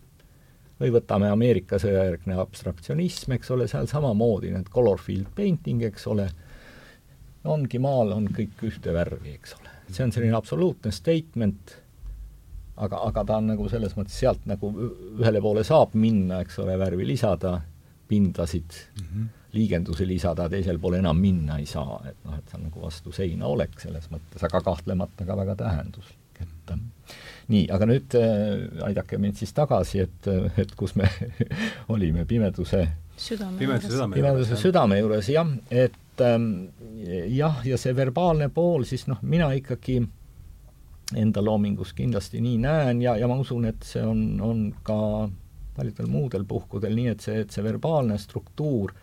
või 0.80 0.92
võtame 0.92 1.30
Ameerika 1.32 1.78
sõjajärgne 1.80 2.36
abstraktsionism, 2.40 3.36
eks 3.36 3.52
ole, 3.54 3.68
seal 3.70 3.88
samamoodi 3.90 4.52
need 4.52 4.68
color 4.72 5.00
field 5.00 5.30
painting, 5.36 5.84
eks 5.88 6.06
ole, 6.12 6.28
ongi 7.48 7.80
maal, 7.82 8.12
on 8.16 8.28
kõik 8.34 8.64
ühte 8.68 8.92
värvi, 8.94 9.36
eks 9.38 9.56
ole. 9.60 9.72
see 9.88 10.04
on 10.04 10.12
selline 10.12 10.36
absoluutne 10.36 10.92
statement, 10.92 11.76
aga, 12.76 13.00
aga 13.08 13.24
ta 13.24 13.38
on 13.40 13.52
nagu 13.52 13.68
selles 13.72 13.94
mõttes 13.96 14.18
sealt 14.18 14.44
nagu 14.50 14.72
ühele 15.20 15.40
poole 15.40 15.64
saab 15.64 15.94
minna, 15.94 16.42
eks 16.44 16.58
ole, 16.64 16.76
värvi 16.78 17.06
lisada, 17.06 17.60
pindasid 18.06 18.74
mm, 18.74 19.06
-hmm. 19.06 19.30
liigendusi 19.52 20.06
lisada, 20.06 20.48
teisel 20.48 20.78
pool 20.78 20.98
enam 20.98 21.16
minna 21.18 21.56
ei 21.58 21.66
saa, 21.66 22.02
et 22.06 22.18
noh, 22.24 22.36
et 22.36 22.50
see 22.50 22.58
on 22.58 22.68
nagu 22.68 22.82
vastu 22.82 23.12
seina 23.12 23.46
olek 23.46 23.80
selles 23.80 24.10
mõttes, 24.12 24.44
aga 24.44 24.60
kahtlemata 24.60 25.24
ka 25.24 25.36
väga 25.36 25.56
tähenduslik, 25.56 26.42
et 26.42 26.70
mm 26.70 26.76
-hmm 26.76 27.25
nii, 27.52 27.66
aga 27.72 27.86
nüüd 27.88 28.16
äh, 28.18 28.66
aidake 28.88 29.20
mind 29.22 29.38
siis 29.38 29.54
tagasi, 29.56 30.02
et, 30.06 30.28
äh, 30.30 30.60
et 30.62 30.74
kus 30.78 30.96
me 30.98 31.08
olime, 31.94 32.26
pimeduse 32.28 32.86
südame 33.16 33.58
pimeduse 33.60 33.92
südame 33.92 34.18
pimeduse 34.18 34.50
juures, 34.50 34.62
südame 34.62 35.00
juures, 35.00 35.30
jah, 35.32 35.50
et 35.70 36.24
ähm, 36.26 36.50
jah, 37.32 37.62
ja 37.64 37.78
see 37.80 37.94
verbaalne 37.96 38.50
pool, 38.52 38.84
siis 38.88 39.06
noh, 39.10 39.22
mina 39.22 39.52
ikkagi 39.56 40.00
enda 41.16 41.42
loomingus 41.44 41.94
kindlasti 41.94 42.42
nii 42.42 42.60
näen 42.64 43.02
ja, 43.04 43.14
ja 43.16 43.28
ma 43.30 43.38
usun, 43.38 43.68
et 43.70 43.86
see 43.86 44.02
on, 44.02 44.22
on 44.42 44.62
ka 44.84 44.98
paljudel 45.76 46.08
muudel 46.10 46.46
puhkudel 46.48 46.96
nii, 46.98 47.12
et 47.12 47.22
see, 47.22 47.42
et 47.44 47.52
see 47.52 47.64
verbaalne 47.64 48.18
struktuur 48.18 48.94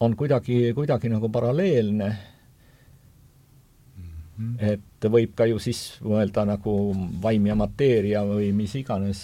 on 0.00 0.16
kuidagi, 0.16 0.72
kuidagi 0.76 1.08
nagu 1.12 1.30
paralleelne 1.32 2.10
Mm. 4.36 4.56
et 4.60 5.06
võib 5.08 5.32
ka 5.32 5.46
ju 5.48 5.56
siis 5.62 5.78
mõelda 6.04 6.42
nagu 6.44 6.72
vaim 7.22 7.46
ja 7.48 7.54
mateeria 7.56 8.20
või 8.28 8.50
mis 8.52 8.74
iganes 8.76 9.22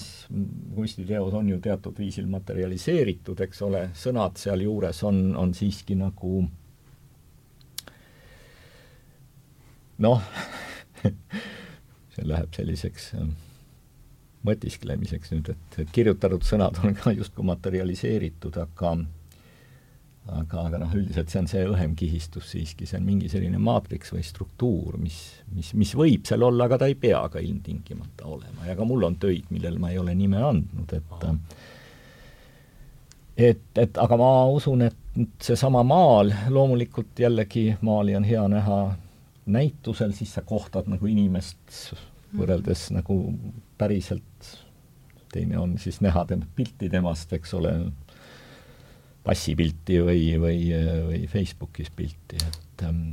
kunstiteos 0.73 1.35
on 1.37 1.51
ju 1.53 1.59
teatud 1.61 1.99
viisil 2.01 2.31
materialiseeritud, 2.33 3.43
eks 3.45 3.61
ole, 3.67 3.83
sõnad 3.93 4.41
sealjuures 4.41 5.03
on, 5.05 5.21
on 5.37 5.53
siiski 5.53 5.99
nagu 6.01 6.47
noh 10.01 10.25
see 12.15 12.25
läheb 12.25 12.57
selliseks 12.57 13.13
äh, 13.19 13.29
mõtisklemiseks 14.49 15.33
nüüd, 15.35 15.53
et 15.53 15.93
kirjutatud 15.95 16.45
sõnad 16.47 16.81
on 16.83 16.97
ka 16.99 17.13
justkui 17.15 17.47
materialiseeritud, 17.47 18.57
aga 18.65 18.97
aga, 20.31 20.67
aga 20.69 20.79
noh, 20.85 20.95
üldiselt 20.95 21.33
see 21.33 21.41
on 21.43 21.49
see 21.51 21.65
õhem 21.67 21.97
kihistus 21.99 22.53
siiski, 22.55 22.87
see 22.87 23.01
on 23.01 23.07
mingi 23.07 23.31
selline 23.33 23.59
maatriks 23.59 24.15
või 24.15 24.23
struktuur, 24.27 24.97
mis, 25.03 25.19
mis, 25.57 25.73
mis 25.79 25.95
võib 25.99 26.27
seal 26.29 26.47
olla, 26.47 26.69
aga 26.69 26.83
ta 26.83 26.91
ei 26.91 26.97
pea 26.99 27.25
ka 27.33 27.43
ilmtingimata 27.43 28.29
olema. 28.31 28.67
Ja 28.69 28.77
ka 28.79 28.87
mul 28.89 29.09
on 29.09 29.19
töid, 29.23 29.51
millel 29.51 29.81
ma 29.83 29.91
ei 29.93 30.01
ole 30.03 30.15
nime 30.19 30.43
andnud, 30.43 30.97
et 30.97 31.29
et, 33.43 33.65
et 33.81 33.99
aga 33.99 34.19
ma 34.21 34.33
usun, 34.53 34.85
et 34.87 34.99
seesama 35.43 35.83
maal, 35.87 36.33
loomulikult 36.53 37.19
jällegi 37.19 37.73
maali 37.85 38.17
on 38.17 38.25
hea 38.25 38.43
näha 38.49 38.81
näitusel, 39.53 40.13
siis 40.17 40.35
sa 40.37 40.45
kohtad 40.47 40.89
nagu 40.93 41.07
inimest 41.09 41.95
võrreldes 42.37 42.91
mm. 42.91 43.01
nagu 43.01 43.17
päriselt, 43.79 44.53
teine 45.33 45.59
on 45.59 45.77
siis 45.81 46.01
näha 46.05 46.25
tema 46.29 46.47
pilti 46.57 46.89
temast, 46.93 47.33
eks 47.33 47.55
ole, 47.59 47.75
passipilti 49.23 50.01
või, 50.03 50.25
või, 50.43 50.59
või 51.09 51.27
Facebookis 51.31 51.93
pilti, 51.95 52.41
et 52.43 52.87
ähm, 52.89 53.05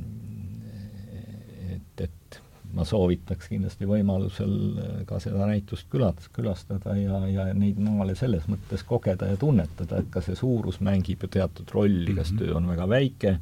et, 1.76 2.06
et 2.08 2.40
ma 2.74 2.86
soovitaks 2.86 3.50
kindlasti 3.50 3.88
võimalusel 3.90 4.56
ka 5.10 5.20
seda 5.22 5.48
näitust 5.50 5.90
külat-, 5.92 6.30
külastada 6.34 6.96
ja, 6.98 7.22
ja 7.30 7.48
neid 7.54 7.80
maale 7.82 8.16
selles 8.18 8.46
mõttes 8.50 8.84
kogeda 8.86 9.30
ja 9.30 9.38
tunnetada, 9.40 10.02
et 10.02 10.12
ka 10.14 10.22
see 10.26 10.38
suurus 10.38 10.82
mängib 10.86 11.26
ju 11.26 11.32
teatud 11.40 11.72
rolli, 11.74 12.14
kas 12.18 12.34
mhm. 12.34 12.42
töö 12.42 12.58
on 12.60 12.70
väga 12.70 12.90
väike, 12.90 13.38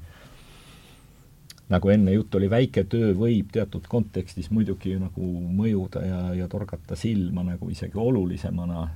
nagu 1.71 1.91
enne 1.91 2.13
jutt 2.15 2.35
oli, 2.39 2.49
väike 2.51 2.85
töö 2.87 3.11
võib 3.17 3.51
teatud 3.55 3.87
kontekstis 3.91 4.51
muidugi 4.55 4.95
nagu 4.99 5.33
mõjuda 5.55 6.03
ja, 6.05 6.21
ja 6.43 6.47
torgata 6.51 6.95
silma 6.95 7.43
nagu 7.47 7.71
isegi 7.71 7.99
olulisemana 7.99 8.87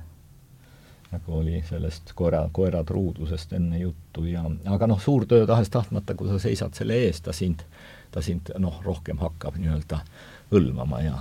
nagu 1.12 1.34
oli 1.38 1.60
sellest 1.68 2.14
koera, 2.16 2.46
koera 2.52 2.82
truudusest 2.84 3.52
enne 3.58 3.82
juttu 3.82 4.24
ja 4.24 4.44
aga 4.72 4.88
noh, 4.88 5.00
suur 5.00 5.26
töö 5.28 5.46
tahes-tahtmata, 5.46 6.16
kui 6.16 6.30
sa 6.30 6.38
seisad 6.40 6.74
selle 6.76 6.96
ees, 7.04 7.20
ta 7.20 7.34
sind, 7.36 7.64
ta 8.10 8.22
sind 8.24 8.52
noh, 8.62 8.80
rohkem 8.84 9.20
hakkab 9.20 9.58
nii-öelda 9.60 10.00
hõlmama 10.52 11.00
ja 11.04 11.16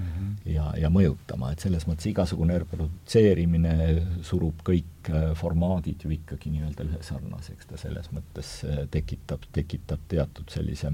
mm 0.00 0.06
-hmm. 0.06 0.52
ja, 0.52 0.72
ja 0.76 0.90
mõjutama, 0.90 1.52
et 1.52 1.60
selles 1.60 1.86
mõttes 1.88 2.08
igasugune 2.10 2.58
reprodutseerimine 2.58 3.76
surub 4.22 4.60
kõik 4.64 5.10
äh, 5.10 5.30
formaadid 5.34 6.04
ju 6.04 6.10
ikkagi 6.10 6.50
nii-öelda 6.50 6.84
ühesarnaseks, 6.88 7.66
ta 7.66 7.76
selles 7.76 8.10
mõttes 8.12 8.52
äh, 8.64 8.84
tekitab, 8.90 9.48
tekitab 9.52 10.04
teatud 10.08 10.48
sellise, 10.50 10.92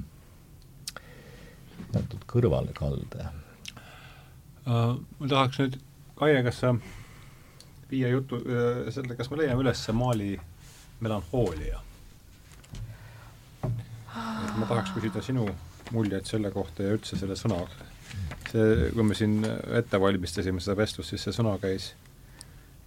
teatud 1.93 2.23
kõrvalekalde 2.27 3.27
uh,. 4.67 4.95
ma 5.19 5.29
tahaks 5.29 5.59
nüüd, 5.59 5.81
Kaie, 6.17 6.43
kas 6.43 6.63
sa 6.63 6.71
viia 7.91 8.11
jutu, 8.11 8.41
selle, 8.95 9.17
kas 9.19 9.31
me 9.31 9.43
leiame 9.43 9.63
üles 9.65 9.83
Mali 9.95 10.35
melanhoolia? 11.01 11.83
ma 14.57 14.65
tahaks 14.65 14.95
küsida 14.95 15.21
sinu 15.21 15.45
muljeid 15.93 16.27
selle 16.27 16.51
kohta 16.55 16.87
ja 16.87 16.95
üldse 16.97 17.19
selle 17.21 17.37
sõna, 17.39 17.59
see, 18.49 18.89
kui 18.95 19.05
me 19.05 19.17
siin 19.19 19.45
ette 19.77 20.01
valmistasime 20.01 20.63
seda 20.65 20.77
vestlust, 20.79 21.13
siis 21.13 21.27
see 21.27 21.37
sõna 21.37 21.53
käis, 21.63 21.91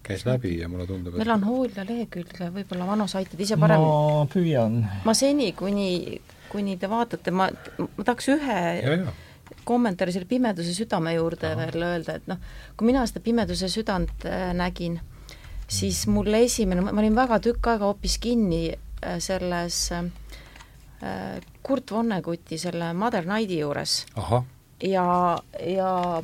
käis 0.05 0.25
läbi 0.27 0.55
ja 0.57 0.69
mulle 0.71 0.87
tundub, 0.89 1.13
et 1.13 1.21
melanhoolia 1.21 1.85
lehekülge 1.87 2.49
võib-olla 2.55 2.89
Vano 2.89 3.07
saitid 3.11 3.45
ise 3.45 3.59
parem 3.61 3.85
ma 3.85 4.25
püüan. 4.33 4.81
ma 5.05 5.15
seni, 5.15 5.51
kuni, 5.53 6.19
kuni 6.49 6.79
te 6.81 6.89
vaatate, 6.91 7.31
ma, 7.31 7.51
ma 7.77 8.03
tahaks 8.03 8.31
ühe 8.33 8.59
ja, 8.81 8.97
ja 9.05 9.17
kommentaari 9.63 10.13
selle 10.15 10.27
Pimeduse 10.29 10.73
südame 10.73 11.13
juurde 11.13 11.53
Aha. 11.53 11.61
veel 11.61 11.85
öelda, 11.91 12.17
et 12.19 12.27
noh, 12.29 12.41
kui 12.77 12.89
mina 12.89 13.05
seda 13.09 13.21
Pimeduse 13.25 13.69
südant 13.71 14.25
äh, 14.25 14.49
nägin, 14.57 14.99
siis 15.69 16.05
mulle 16.09 16.43
esimene, 16.47 16.83
ma 16.85 16.95
olin 16.97 17.17
väga 17.17 17.39
tükk 17.43 17.71
aega 17.73 17.89
hoopis 17.89 18.17
kinni 18.21 18.65
äh, 18.71 19.17
selles 19.23 19.87
äh, 19.95 20.11
Kurt 21.63 21.91
Vonneguti 21.91 22.57
selle 22.59 22.93
Mother 22.93 23.27
Nighti 23.29 23.59
juures. 23.61 24.03
ja, 24.83 25.07
ja 25.65 26.23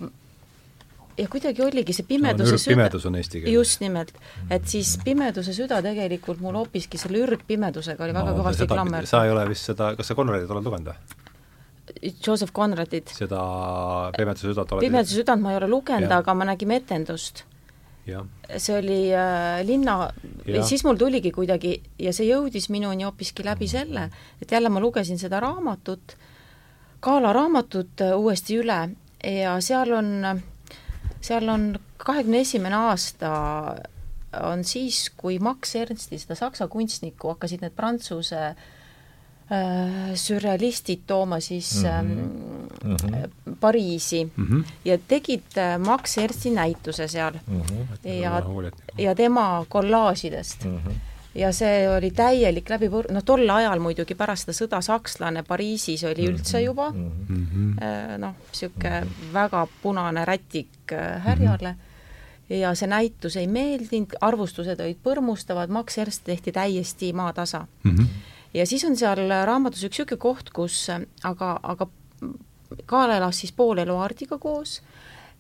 ja 1.18 1.28
kuidagi 1.32 1.64
oligi 1.64 1.94
see 1.96 2.06
pimeduse 2.08 2.58
süda 2.60 2.76
pimedus 2.76 3.06
on 3.08 3.16
eesti 3.16 3.42
keeles. 3.42 3.54
just 3.54 3.80
nimelt. 3.80 4.12
et 4.52 4.68
siis 4.68 4.98
Pimeduse 5.04 5.54
süda 5.56 5.82
tegelikult 5.84 6.42
mul 6.44 6.58
hoopiski 6.60 7.00
selle 7.00 7.22
ürgpimedusega 7.24 8.04
oli 8.04 8.16
väga 8.16 8.34
no, 8.34 8.40
kõvasti 8.42 8.68
klammer. 8.68 9.08
sa 9.08 9.24
ei 9.26 9.32
ole 9.32 9.46
vist 9.50 9.72
seda, 9.72 9.94
kas 9.96 10.12
sa 10.12 10.18
Conradit 10.18 10.52
oled 10.52 10.68
lugenud 10.68 10.92
või? 10.92 11.24
Joseph 12.02 12.52
Conradit. 12.54 13.10
seda 13.16 13.42
Pimeduse 14.18 14.52
südant 14.52 14.72
oled 14.72 14.86
Pimeduse 14.86 15.20
südant 15.20 15.42
ma 15.42 15.54
ei 15.54 15.60
ole 15.62 15.70
lugenud, 15.72 16.12
aga 16.12 16.34
me 16.34 16.48
nägime 16.50 16.80
etendust. 16.82 17.46
see 18.06 18.76
oli 18.78 19.00
äh, 19.16 19.64
linna, 19.66 20.12
siis 20.68 20.84
mul 20.86 20.98
tuligi 20.98 21.32
kuidagi 21.34 21.80
ja 22.00 22.14
see 22.14 22.28
jõudis 22.30 22.70
minuni 22.70 23.08
hoopiski 23.08 23.46
läbi 23.46 23.68
selle, 23.68 24.10
et 24.42 24.52
jälle 24.52 24.70
ma 24.70 24.84
lugesin 24.84 25.20
seda 25.20 25.40
raamatut, 25.40 26.18
Kaala 27.06 27.34
raamatut 27.34 28.02
äh, 28.02 28.14
uuesti 28.18 28.60
üle 28.62 28.80
ja 29.26 29.58
seal 29.62 29.92
on 29.94 30.40
seal 31.22 31.50
on 31.50 31.76
kahekümne 31.98 32.44
esimene 32.46 32.78
aasta 32.88 33.32
on 34.44 34.64
siis, 34.68 35.10
kui 35.18 35.40
Max 35.40 35.76
Ernsti, 35.80 36.20
seda 36.20 36.36
saksa 36.38 36.68
kunstnikku, 36.68 37.30
hakkasid 37.34 37.64
need 37.64 37.74
prantsuse 37.78 38.42
äh, 38.52 38.66
sürrealistid 40.16 41.06
tooma 41.08 41.40
siis 41.40 41.84
mm 41.84 42.30
-hmm. 42.84 43.16
äh, 43.16 43.30
Pariisi 43.60 44.32
mm 44.36 44.46
-hmm. 44.46 44.64
ja 44.86 44.98
tegid 45.08 45.58
äh, 45.58 45.80
Max 45.80 46.18
Ernsti 46.18 46.50
näituse 46.50 47.08
seal 47.08 47.34
mm 47.48 47.62
-hmm. 47.62 48.10
ja, 48.10 48.42
ja 48.98 49.16
tema 49.16 49.66
kollaažidest 49.70 50.66
mm. 50.66 50.78
-hmm 50.78 50.94
ja 51.36 51.52
see 51.52 51.90
oli 51.90 52.12
täielik 52.16 52.70
läbipõr-, 52.70 53.12
noh 53.14 53.24
tol 53.24 53.50
ajal 53.50 53.80
muidugi 53.84 54.16
pärast 54.16 54.48
seda 54.48 54.56
sõda 54.58 54.82
sakslane 54.82 55.44
Pariisis 55.44 56.04
oli 56.04 56.24
mhm. 56.24 56.36
üldse 56.36 56.62
juba 56.62 56.90
mm 56.92 57.12
-hmm. 57.32 58.18
noh, 58.18 58.36
niisugune 58.48 59.02
mm 59.02 59.08
-hmm. 59.08 59.34
väga 59.34 59.68
punane 59.82 60.26
rätik 60.26 60.92
äh, 60.92 61.24
härjale 61.24 61.72
mm 61.72 61.78
-hmm. 61.78 62.56
ja 62.56 62.76
see 62.76 62.88
näitus 62.88 63.36
ei 63.36 63.48
meeldinud, 63.48 64.16
arvustused 64.22 64.80
olid 64.80 64.98
põrmustavad, 65.04 65.68
Max 65.68 65.98
Ernst 65.98 66.24
tehti 66.24 66.52
täiesti 66.52 67.14
maatasa 67.14 67.68
mm. 67.84 67.96
-hmm. 67.96 68.06
Ja 68.56 68.66
siis 68.66 68.86
on 68.88 68.96
seal 68.98 69.28
raamatus 69.48 69.84
üks 69.88 70.00
niisugune 70.00 70.22
koht, 70.22 70.52
kus 70.56 70.88
aga, 70.92 71.56
aga 71.64 71.90
Kaal 72.90 73.12
elas 73.14 73.38
siis 73.40 73.54
pool 73.56 73.78
Eluardiga 73.78 74.40
koos 74.42 74.80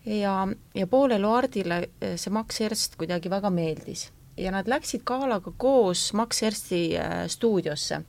ja, 0.05 0.35
ja 0.75 0.87
pool 0.87 1.15
Eluardile 1.15 1.79
see 2.15 2.33
Max 2.33 2.61
Ernst 2.61 2.95
kuidagi 2.99 3.31
väga 3.33 3.49
meeldis. 3.49 4.09
Ja 4.37 4.51
nad 4.53 4.67
läksid 4.69 5.01
Kaalaga 5.07 5.51
koos 5.57 6.11
Max 6.13 6.43
Ersti 6.43 6.81
äh, 6.99 7.25
stuudiosse. 7.31 8.01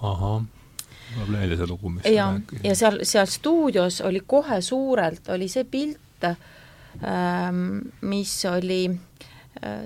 ahah, 0.00 0.42
mul 1.18 1.30
meeldis 1.36 1.60
see 1.60 1.68
lugu, 1.68 1.92
mis 1.92 2.08
ja, 2.08 2.28
ja 2.62 2.74
seal, 2.76 3.00
seal 3.02 3.28
stuudios 3.30 4.00
oli 4.00 4.22
kohe 4.26 4.60
suurelt, 4.62 5.28
oli 5.34 5.48
see 5.48 5.64
pilt 5.64 6.28
ähm,, 6.28 7.78
mis 8.00 8.36
oli 8.48 8.82
Äh, 8.88 9.33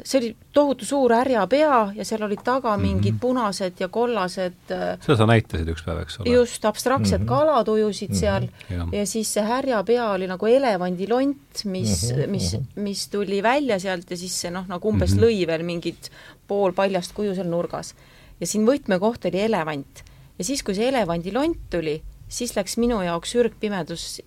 see 0.04 0.18
oli 0.18 0.36
tohutu 0.52 0.86
suur 0.88 1.12
härjapea 1.12 1.80
ja 1.94 2.04
seal 2.06 2.22
olid 2.24 2.40
taga 2.44 2.72
mhm. 2.76 2.82
mingid 2.82 3.12
mm 3.12 3.16
-hmm. 3.16 3.20
punased 3.20 3.80
ja 3.80 3.88
kollased 3.88 4.72
äh, 4.72 4.96
seda 5.04 5.16
sa 5.16 5.26
näitasid 5.26 5.68
üks 5.68 5.84
päev, 5.84 6.00
eks 6.02 6.20
ole? 6.20 6.30
just, 6.30 6.64
abstraktsed 6.64 7.20
mm 7.20 7.24
-hmm. 7.24 7.28
kalad 7.28 7.68
ujusid 7.68 8.08
mm 8.08 8.14
-hmm. 8.14 8.20
seal 8.20 8.48
ja. 8.70 8.86
ja 8.92 9.06
siis 9.06 9.32
see 9.34 9.44
härjapea 9.44 10.10
oli 10.10 10.26
nagu 10.26 10.46
elevandilont, 10.46 11.64
mis 11.64 12.12
mm, 12.12 12.22
-hmm. 12.22 12.26
mis, 12.26 12.56
mis 12.76 13.08
tuli 13.08 13.42
välja 13.42 13.78
sealt 13.78 14.10
ja 14.10 14.16
siis 14.16 14.40
see 14.40 14.50
noh, 14.50 14.64
nagu 14.68 14.88
umbes 14.88 15.14
mm 15.14 15.18
-hmm. 15.18 15.22
lõi 15.22 15.46
veel 15.46 15.62
mingit 15.62 16.10
poolpaljast 16.48 17.12
kuju 17.12 17.34
seal 17.34 17.48
nurgas. 17.48 17.94
ja 18.40 18.46
siin 18.46 18.66
võtmekoht 18.66 19.28
oli 19.28 19.40
elevant. 19.40 20.04
ja 20.38 20.44
siis, 20.44 20.62
kui 20.62 20.74
see 20.74 20.88
elevandilont 20.88 21.58
tuli, 21.70 22.02
siis 22.28 22.56
läks 22.56 22.76
minu 22.76 23.02
jaoks 23.02 23.34
ürgpimedus, 23.34 24.20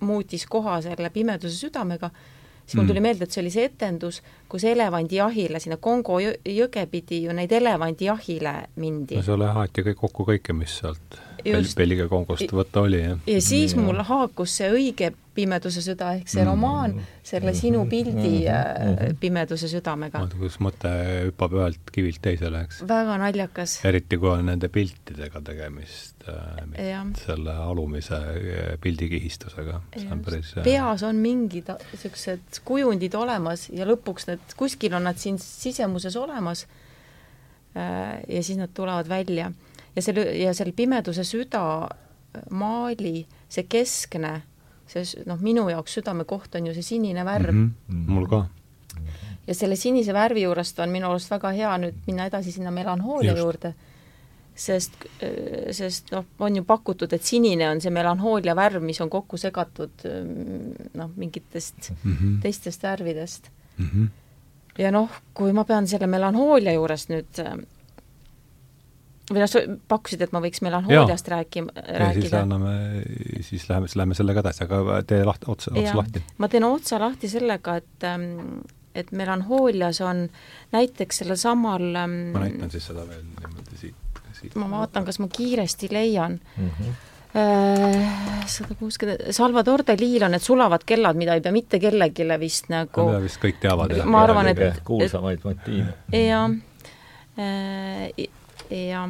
muutis 0.00 0.46
koha 0.46 0.80
selle 0.80 1.10
pimeduse 1.10 1.56
südamega 1.56 2.10
siis 2.66 2.74
mul 2.74 2.86
tuli 2.86 3.00
mm. 3.00 3.06
meelde, 3.08 3.24
et 3.24 3.34
see 3.34 3.42
oli 3.44 3.52
see 3.54 3.68
etendus, 3.70 4.20
kus 4.50 4.66
elevandijahile, 4.66 5.60
sinna 5.62 5.78
Kongo 5.82 6.18
jõge 6.20 6.86
pidi 6.90 7.22
ju 7.24 7.36
neid 7.36 7.52
elevandijahile 7.52 8.56
mindi. 8.82 9.16
no 9.16 9.22
seal 9.22 9.46
kõik 9.86 10.02
kokku 10.02 10.26
kõike, 10.32 10.56
mis 10.56 10.80
sealt 10.82 11.20
Belgia 11.76 12.08
Kongost 12.08 12.52
võtta 12.52 12.86
oli, 12.86 13.02
jah. 13.02 13.22
ja 13.28 13.38
siis 13.44 13.76
mul 13.78 14.02
haakus 14.06 14.58
see 14.60 14.72
õige 14.72 15.12
Pimeduse 15.36 15.82
süda 15.84 16.14
ehk 16.16 16.30
see 16.32 16.40
mm. 16.40 16.48
romaan 16.48 16.94
selle 17.26 17.52
sinu 17.56 17.82
pildi 17.90 18.46
mm. 18.48 19.18
Pimeduse 19.20 19.68
südamega. 19.68 20.22
kuidas 20.32 20.56
mõte 20.64 20.92
hüppab 21.26 21.56
ühelt 21.58 21.92
kivilt 21.92 22.22
teisele, 22.24 22.62
eks. 22.64 22.80
väga 22.88 23.18
naljakas. 23.20 23.76
eriti, 23.88 24.16
kui 24.22 24.32
on 24.32 24.48
nende 24.48 24.70
piltidega 24.72 25.42
tegemist 25.44 26.24
äh,, 26.32 27.04
selle 27.20 27.58
alumise 27.66 28.16
äh, 28.16 28.72
pildikihistusega. 28.80 29.82
Päris... 30.24 30.54
Äh, 30.56 30.64
peas 30.64 31.04
on 31.06 31.20
mingid 31.20 31.68
niisugused 31.90 32.62
kujundid 32.64 33.14
olemas 33.18 33.68
ja 33.74 33.88
lõpuks 33.88 34.30
need, 34.30 34.56
kuskil 34.56 34.96
on 34.96 35.04
nad 35.10 35.20
siin 35.20 35.36
sisemuses 35.42 36.16
olemas 36.16 36.64
äh, 37.76 38.24
ja 38.24 38.42
siis 38.42 38.56
nad 38.60 38.72
tulevad 38.72 39.12
välja 39.12 39.52
ja 39.96 40.02
selle, 40.02 40.26
ja 40.36 40.54
seal 40.54 40.72
Pimeduse 40.76 41.24
süda 41.24 41.62
maali, 42.50 43.24
see 43.48 43.66
keskne, 43.70 44.34
see 44.90 45.24
noh, 45.28 45.40
minu 45.42 45.66
jaoks 45.72 45.98
südamekoht 45.98 46.58
on 46.58 46.68
ju 46.68 46.76
see 46.76 46.86
sinine 46.94 47.24
värv 47.24 47.54
mm. 47.54 47.74
-hmm. 47.88 48.06
mul 48.12 48.28
ka. 48.30 48.46
ja 49.46 49.54
selle 49.54 49.76
sinise 49.76 50.12
värvi 50.12 50.42
juurest 50.42 50.78
on 50.78 50.90
minu 50.90 51.10
arust 51.10 51.30
väga 51.30 51.50
hea 51.50 51.76
nüüd 51.78 52.00
minna 52.06 52.26
edasi 52.26 52.52
sinna 52.52 52.70
melanhoolia 52.70 53.32
Just. 53.32 53.42
juurde, 53.42 53.74
sest, 54.54 54.92
sest 55.70 56.12
noh, 56.12 56.24
on 56.38 56.56
ju 56.56 56.64
pakutud, 56.64 57.12
et 57.12 57.22
sinine 57.22 57.70
on 57.70 57.80
see 57.80 57.90
melanhoolia 57.90 58.56
värv, 58.56 58.82
mis 58.82 59.00
on 59.00 59.10
kokku 59.10 59.36
segatud 59.36 60.06
noh, 60.94 61.10
mingitest 61.16 61.92
mm 62.02 62.12
-hmm. 62.12 62.40
teistest 62.42 62.82
värvidest 62.82 63.50
mm. 63.78 63.86
-hmm. 63.86 64.08
ja 64.78 64.90
noh, 64.90 65.10
kui 65.34 65.52
ma 65.52 65.64
pean 65.64 65.86
selle 65.86 66.06
melanhoolia 66.06 66.72
juures 66.72 67.08
nüüd 67.08 67.42
või 69.30 69.42
noh, 69.42 69.76
pakkusid, 69.90 70.22
et 70.22 70.34
ma 70.34 70.40
võiks 70.44 70.62
melanhooliast 70.62 71.28
rääkima, 71.32 71.74
rääkida. 71.74 72.22
siis 72.22 72.34
anname, 72.38 72.74
siis 73.46 73.68
läheme, 73.70 73.90
siis 73.90 73.98
läheme 73.98 74.18
sellega 74.18 74.44
edasi, 74.44 74.64
aga 74.66 75.00
tee 75.06 75.24
lahti, 75.26 75.50
otsa, 75.50 75.72
otsa 75.74 75.96
lahti. 75.98 76.22
ma 76.38 76.50
teen 76.52 76.66
otsa 76.68 77.00
lahti 77.02 77.30
sellega, 77.32 77.78
et 77.82 78.06
ähm, 78.06 78.62
et 78.96 79.10
melanhoolias 79.12 80.00
on 80.00 80.22
näiteks 80.72 81.20
sellel 81.20 81.36
samal 81.36 81.82
ähm, 82.00 82.14
ma 82.32 82.46
näitan 82.46 82.70
siis 82.72 82.86
seda 82.88 83.04
veel 83.08 83.26
niimoodi 83.26 83.80
siit, 83.80 84.22
siit. 84.38 84.54
ma 84.56 84.70
vaatan, 84.70 85.04
kas 85.04 85.20
ma 85.20 85.28
kiiresti 85.32 85.92
leian 85.92 86.40
mm. 86.56 86.70
-hmm 86.78 86.96
sada 88.46 88.74
kuuskümmend, 88.78 89.26
Salvador 89.36 89.82
Dalil 89.86 90.22
on 90.24 90.32
need 90.32 90.40
sulavad 90.40 90.86
kellad, 90.88 91.18
mida 91.20 91.34
ei 91.36 91.42
pea 91.44 91.52
mitte 91.52 91.76
kellelegi 91.82 92.24
vist 92.40 92.70
nagu 92.72 93.04
mida 93.10 93.20
vist 93.20 93.40
kõik 93.42 93.58
teavad, 93.60 93.92
jah. 93.92 94.08
ma 94.08 94.22
arvan, 94.24 94.48
et 94.54 94.80
kuulsamaid 94.86 95.44
motiive. 95.44 95.92
jah, 96.16 96.54
äh, 97.36 98.08
ja 98.70 99.06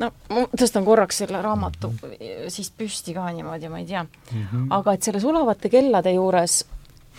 no 0.00 0.10
ma 0.30 0.44
tõstan 0.56 0.84
korraks 0.86 1.22
selle 1.22 1.42
raamatu 1.42 1.92
siis 2.48 2.70
püsti 2.76 3.14
ka 3.16 3.28
niimoodi, 3.36 3.68
ma 3.72 3.82
ei 3.82 3.86
tea 3.86 4.04
mm. 4.04 4.46
-hmm. 4.52 4.66
aga 4.78 4.92
et 4.96 5.02
selle 5.02 5.20
sulavate 5.20 5.68
kellade 5.72 6.12
juures 6.16 6.64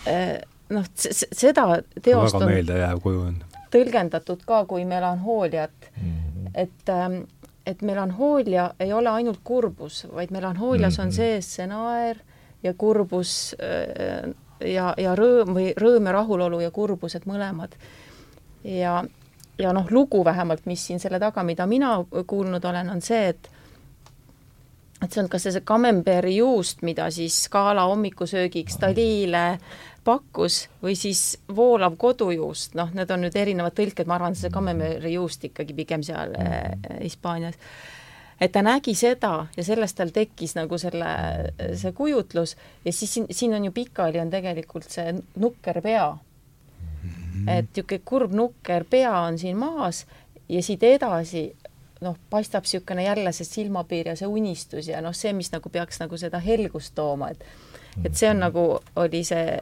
eh, 0.06 0.40
noh, 0.68 0.90
seda 0.96 1.66
teost 2.02 2.34
väga 2.34 2.50
meeldejääv 2.50 3.04
kuju 3.04 3.22
on. 3.28 3.38
tõlgendatud 3.72 4.44
ka 4.46 4.64
kui 4.64 4.84
melanhooliat 4.84 5.88
mm, 5.96 6.10
-hmm. 6.10 6.50
et 6.54 6.88
ähm, 6.88 7.22
et 7.66 7.82
melanhoolia 7.82 8.74
ei 8.80 8.92
ole 8.92 9.08
ainult 9.08 9.38
kurbus, 9.44 10.06
vaid 10.14 10.30
melanhoolias 10.30 10.98
mm 10.98 11.02
-hmm. 11.02 11.06
on 11.06 11.08
mhm. 11.08 11.16
sees 11.16 11.54
see 11.54 11.66
naer 11.66 12.16
ja 12.62 12.74
kurbus 12.74 13.56
äh, 13.62 14.34
ja, 14.60 14.94
ja 14.98 15.14
rõõm 15.14 15.54
või 15.56 15.72
rõõm 15.78 16.06
ja 16.06 16.12
rahulolu 16.12 16.60
ja 16.60 16.70
kurbus, 16.70 17.14
et 17.14 17.26
mõlemad. 17.26 17.74
ja 18.64 19.04
ja 19.62 19.72
noh, 19.72 19.88
lugu 19.90 20.24
vähemalt, 20.24 20.66
mis 20.66 20.86
siin 20.86 21.00
selle 21.00 21.20
taga, 21.22 21.44
mida 21.46 21.66
mina 21.70 21.94
kuulnud 22.26 22.64
olen, 22.64 22.90
on 22.90 23.02
see, 23.02 23.28
et 23.32 23.50
et 25.02 25.10
see 25.10 25.22
on 25.22 25.30
kas 25.30 25.46
see, 25.46 25.54
see 25.56 25.64
Camemberi 25.66 26.36
juust, 26.36 26.84
mida 26.86 27.08
siis 27.10 27.40
Scala 27.48 27.88
hommikusöögiks 27.90 28.78
Dalile 28.82 29.46
pakkus, 30.04 30.66
või 30.82 30.94
siis 30.98 31.38
voolav 31.54 31.96
kodujuust, 31.98 32.76
noh, 32.78 32.90
need 32.94 33.10
on 33.10 33.22
nüüd 33.22 33.38
erinevad 33.38 33.74
tõlked, 33.78 34.06
ma 34.06 34.18
arvan, 34.18 34.38
see 34.38 34.50
Camemberi 34.50 35.14
juust 35.16 35.46
ikkagi 35.50 35.74
pigem 35.78 36.06
seal 36.06 36.34
äh, 36.38 36.70
Hispaanias 37.02 37.58
äh, 37.58 37.90
et 38.42 38.52
ta 38.52 38.62
nägi 38.64 38.94
seda 38.98 39.46
ja 39.56 39.64
sellest 39.64 39.98
tal 39.98 40.10
tekkis 40.14 40.56
nagu 40.58 40.78
selle, 40.80 41.10
see 41.78 41.94
kujutlus 41.96 42.56
ja 42.84 42.92
siis 42.92 43.14
siin, 43.14 43.28
siin 43.30 43.54
on 43.54 43.68
ju 43.68 43.74
pikali 43.74 44.20
on 44.20 44.32
tegelikult 44.32 44.90
see 44.90 45.14
nukker 45.38 45.80
pea. 45.84 46.08
-hmm. 47.32 47.48
et 47.48 47.68
niisugune 47.76 48.00
kurb 48.04 48.32
nukker 48.32 48.84
pea 48.84 49.20
on 49.20 49.38
siin 49.38 49.56
maas 49.56 50.06
ja 50.48 50.62
siit 50.62 50.82
edasi 50.82 51.52
noh, 52.02 52.16
paistab 52.30 52.64
niisugune 52.66 53.04
jälle 53.04 53.32
see 53.32 53.44
silmapiir 53.44 54.08
ja 54.12 54.16
see 54.16 54.28
unistus 54.28 54.88
ja 54.88 55.00
noh, 55.00 55.14
see, 55.14 55.32
mis 55.32 55.52
nagu 55.52 55.68
peaks 55.68 56.00
nagu 56.00 56.16
seda 56.16 56.38
helgust 56.38 56.94
tooma, 56.94 57.30
et 57.30 57.44
et 58.04 58.16
see 58.16 58.30
on 58.30 58.38
nagu, 58.40 58.66
oli 58.96 59.20
see, 59.24 59.58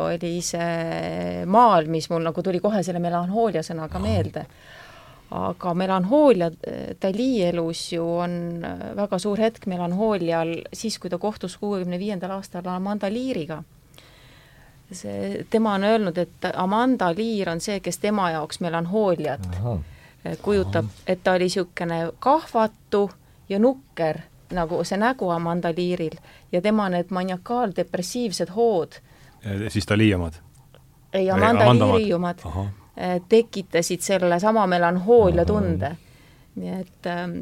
oli 0.00 0.38
see 0.44 1.44
maal, 1.46 1.88
mis 1.92 2.08
mul 2.10 2.24
nagu 2.24 2.42
tuli 2.42 2.62
kohe 2.64 2.82
selle 2.82 3.02
melanhoolia 3.02 3.62
sõnaga 3.62 4.00
meelde. 4.00 4.46
aga 5.30 5.74
melanhoolia 5.74 6.46
Dali 7.02 7.42
elus 7.44 7.92
ju 7.92 8.04
on 8.24 8.62
väga 8.96 9.18
suur 9.20 9.38
hetk 9.38 9.66
melanhoolial 9.66 10.54
siis, 10.72 10.96
kui 10.98 11.10
ta 11.10 11.18
kohtus 11.18 11.58
kuuekümne 11.60 11.98
viiendal 11.98 12.30
aastal 12.38 12.66
Amanda 12.72 13.10
Leariga 13.12 13.62
see, 14.92 15.44
tema 15.50 15.74
on 15.74 15.84
öelnud, 15.84 16.18
et 16.18 16.50
Amanda 16.54 17.12
Lear 17.12 17.50
on 17.52 17.60
see, 17.60 17.80
kes 17.80 17.98
tema 17.98 18.30
jaoks 18.30 18.60
melanhooliat 18.60 19.46
Aha 19.60 19.78
kujutab, 20.42 20.86
et 21.06 21.20
ta 21.24 21.32
oli 21.32 21.44
niisugune 21.44 22.12
kahvatu 22.18 23.10
ja 23.48 23.58
nukker, 23.58 24.18
nagu 24.52 24.84
see 24.84 24.98
nägu 24.98 25.30
Amanda 25.30 25.72
Learil 25.76 26.18
ja 26.52 26.60
tema 26.62 26.88
need 26.88 27.06
maniakaaldepressiivsed 27.10 28.50
hood. 28.54 28.92
siis 29.68 29.88
Dali 29.88 30.14
omad? 30.14 30.32
ei, 31.12 31.30
Amanda, 31.30 31.64
Amanda 31.64 31.86
Leari 31.86 32.12
omad 32.12 32.38
eh, 32.96 33.20
tekitasid 33.28 34.00
selle 34.00 34.40
sama 34.40 34.66
melanhoolia 34.66 35.44
tunde. 35.44 35.96
nii 36.54 36.80
et 36.80 37.06
ähm, 37.06 37.32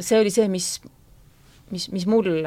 see 0.00 0.20
oli 0.20 0.30
see, 0.30 0.48
mis, 0.48 0.80
mis, 1.70 1.90
mis 1.92 2.06
mul 2.06 2.46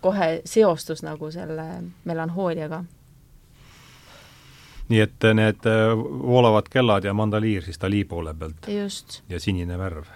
kohe 0.00 0.40
seostus 0.44 1.02
nagu 1.02 1.30
selle 1.30 1.66
melanhooliaga 2.04 2.84
nii 4.88 5.00
et 5.04 5.24
äh, 5.24 5.34
need 5.38 5.66
äh, 5.68 5.94
voolavad 5.96 6.68
kellad 6.72 7.04
ja 7.04 7.14
mandaliir 7.14 7.64
siis 7.66 7.80
Dali 7.80 8.04
poole 8.04 8.34
pealt. 8.34 8.68
ja 9.28 9.40
sinine 9.40 9.78
värv. 9.78 10.06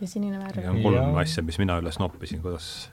ja 0.00 0.08
sinine 0.08 0.38
värv. 0.38 0.62
ja 0.62 0.70
on 0.70 0.82
kolm 0.82 1.00
ja. 1.00 1.06
asja, 1.24 1.42
mis 1.42 1.58
mina 1.58 1.78
üles 1.82 1.98
noppisin, 1.98 2.42
kuidas 2.42 2.90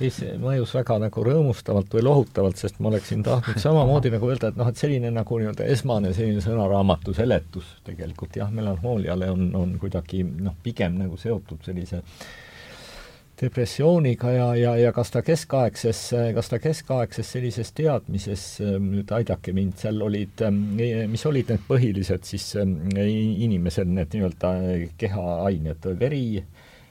ei, 0.00 0.10
see 0.12 0.34
mõjus 0.40 0.74
väga 0.76 0.98
nagu 1.00 1.24
rõõmustavalt 1.24 1.94
või 1.94 2.02
lohutavalt, 2.04 2.58
sest 2.60 2.80
ma 2.80 2.90
oleksin 2.90 3.22
tahtnud 3.24 3.60
samamoodi 3.62 4.10
nagu 4.12 4.28
öelda, 4.28 4.50
et 4.52 4.58
noh, 4.60 4.68
et 4.68 4.80
selline 4.80 5.10
nagu 5.14 5.38
nii-öelda 5.38 5.68
esmane 5.72 6.12
selline 6.16 6.44
sõnaraamatu 6.44 7.14
seletus 7.16 7.76
tegelikult 7.86 8.36
jah, 8.36 8.50
melanhooliale 8.52 9.30
on, 9.32 9.48
on 9.56 9.76
kuidagi 9.80 10.24
noh, 10.24 10.56
pigem 10.62 10.98
nagu 11.00 11.16
seotud 11.20 11.64
sellise 11.64 12.02
äh, 12.02 12.26
depressiooniga 13.42 14.32
ja, 14.32 14.48
ja, 14.56 14.72
ja 14.78 14.92
kas 14.94 15.10
ta 15.14 15.22
keskaegses, 15.26 16.02
kas 16.36 16.50
ta 16.52 16.58
keskaegses 16.62 17.32
sellises 17.34 17.72
teadmises, 17.76 18.44
ähm, 18.64 18.90
nüüd 18.94 19.10
aidake 19.14 19.54
mind, 19.56 19.76
seal 19.82 20.02
olid, 20.04 20.44
ähm, 20.46 20.60
mis 21.10 21.26
olid 21.28 21.50
need 21.52 21.64
põhilised 21.68 22.28
siis 22.28 22.52
ähm, 22.60 22.76
inimesel, 22.96 23.90
need 23.90 24.14
nii-öelda 24.14 24.52
kehaained, 25.00 25.90
veri, 26.00 26.26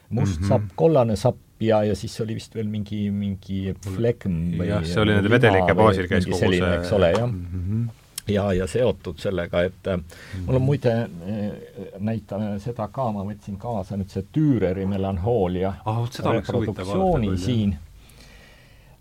must 0.10 0.42
mm 0.42 0.44
-hmm. 0.44 0.50
sapp, 0.50 0.76
kollane 0.76 1.16
sapp 1.16 1.40
ja, 1.64 1.84
ja 1.84 1.96
siis 1.96 2.20
oli 2.22 2.36
vist 2.36 2.56
veel 2.56 2.68
mingi, 2.68 3.08
mingi 3.12 3.74
flegm 3.96 4.58
või 4.60 4.72
jah, 4.72 4.86
see 4.86 5.02
oli 5.02 5.16
nende 5.16 5.32
vedelike 5.32 5.76
baasil 5.78 6.08
käis 6.12 6.28
kogu 6.28 6.52
see 6.52 6.76
eks 6.76 6.94
ole, 6.98 7.12
jah 7.16 7.28
mm. 7.28 7.48
-hmm 7.56 7.90
ja, 8.28 8.54
ja 8.54 8.68
seotud 8.68 9.20
sellega, 9.20 9.64
et 9.64 9.86
mm 9.86 10.04
-hmm. 10.04 10.46
mul 10.46 10.56
on 10.56 10.62
muide, 10.62 10.92
äh, 11.02 11.52
näitame 12.00 12.60
seda 12.60 12.88
ka, 12.88 13.12
ma 13.12 13.24
võtsin 13.24 13.58
kaasa 13.58 13.98
nüüd 13.98 14.10
see 14.10 14.26
Türeri 14.32 14.86
melanhoolia 14.86 15.74
ah, 15.86 16.04
reproduktsiooni 16.32 17.38
siin. 17.38 17.78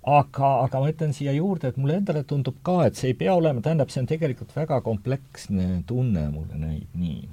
aga, 0.02 0.60
aga 0.60 0.80
ma 0.80 0.88
ütlen 0.90 1.12
siia 1.12 1.32
juurde, 1.32 1.68
et 1.68 1.76
mulle 1.76 1.96
endale 1.96 2.24
tundub 2.24 2.56
ka, 2.62 2.86
et 2.86 2.96
see 2.96 3.10
ei 3.10 3.14
pea 3.14 3.34
olema, 3.34 3.60
tähendab, 3.60 3.90
see 3.90 4.00
on 4.00 4.06
tegelikult 4.06 4.56
väga 4.56 4.80
kompleksne 4.80 5.82
tunne, 5.86 6.30
mulle 6.30 6.56
näib 6.56 6.88
nii 6.94 7.28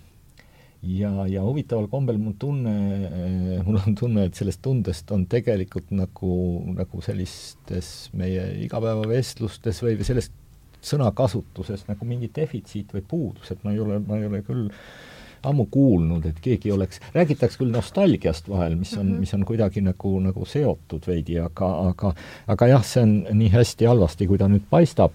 ja, 0.83 1.27
ja 1.27 1.43
huvitaval 1.43 1.87
kombel 1.87 2.17
mul 2.17 2.33
tunne, 2.39 2.73
äh, 3.05 3.65
mul 3.65 3.79
on 3.87 3.95
tunne, 3.95 4.25
et 4.25 4.35
sellest 4.35 4.61
tundest 4.61 5.11
on 5.11 5.25
tegelikult 5.25 5.91
nagu, 5.91 6.33
nagu 6.75 7.01
sellistes 7.01 8.09
meie 8.13 8.49
igapäevavestlustes 8.65 9.81
või, 9.83 9.97
või 9.97 10.05
sellest 10.11 10.33
sõnakasutuses 10.87 11.85
nagu 11.89 12.07
mingi 12.07 12.31
defitsiit 12.35 12.95
või 12.95 13.05
puudus, 13.07 13.51
et 13.51 13.63
ma 13.63 13.75
ei 13.75 13.83
ole, 13.83 13.99
ma 14.07 14.19
ei 14.19 14.27
ole 14.29 14.41
küll 14.47 14.67
ammu 15.45 15.67
kuulnud, 15.71 16.25
et 16.25 16.39
keegi 16.43 16.71
oleks, 16.73 17.01
räägitakse 17.15 17.61
küll 17.61 17.71
nostalgiast 17.73 18.49
vahel, 18.49 18.75
mis 18.79 18.93
on 18.97 19.05
mm, 19.05 19.13
-hmm. 19.13 19.19
mis 19.19 19.33
on 19.33 19.45
kuidagi 19.45 19.81
nagu, 19.81 20.19
nagu 20.19 20.45
seotud 20.45 21.07
veidi, 21.07 21.39
aga, 21.39 21.69
aga 21.91 22.13
aga 22.47 22.67
jah, 22.73 22.83
see 22.83 23.03
on 23.03 23.15
nii 23.31 23.53
hästi-halvasti, 23.53 24.27
kui 24.27 24.37
ta 24.37 24.49
nüüd 24.51 24.67
paistab. 24.69 25.11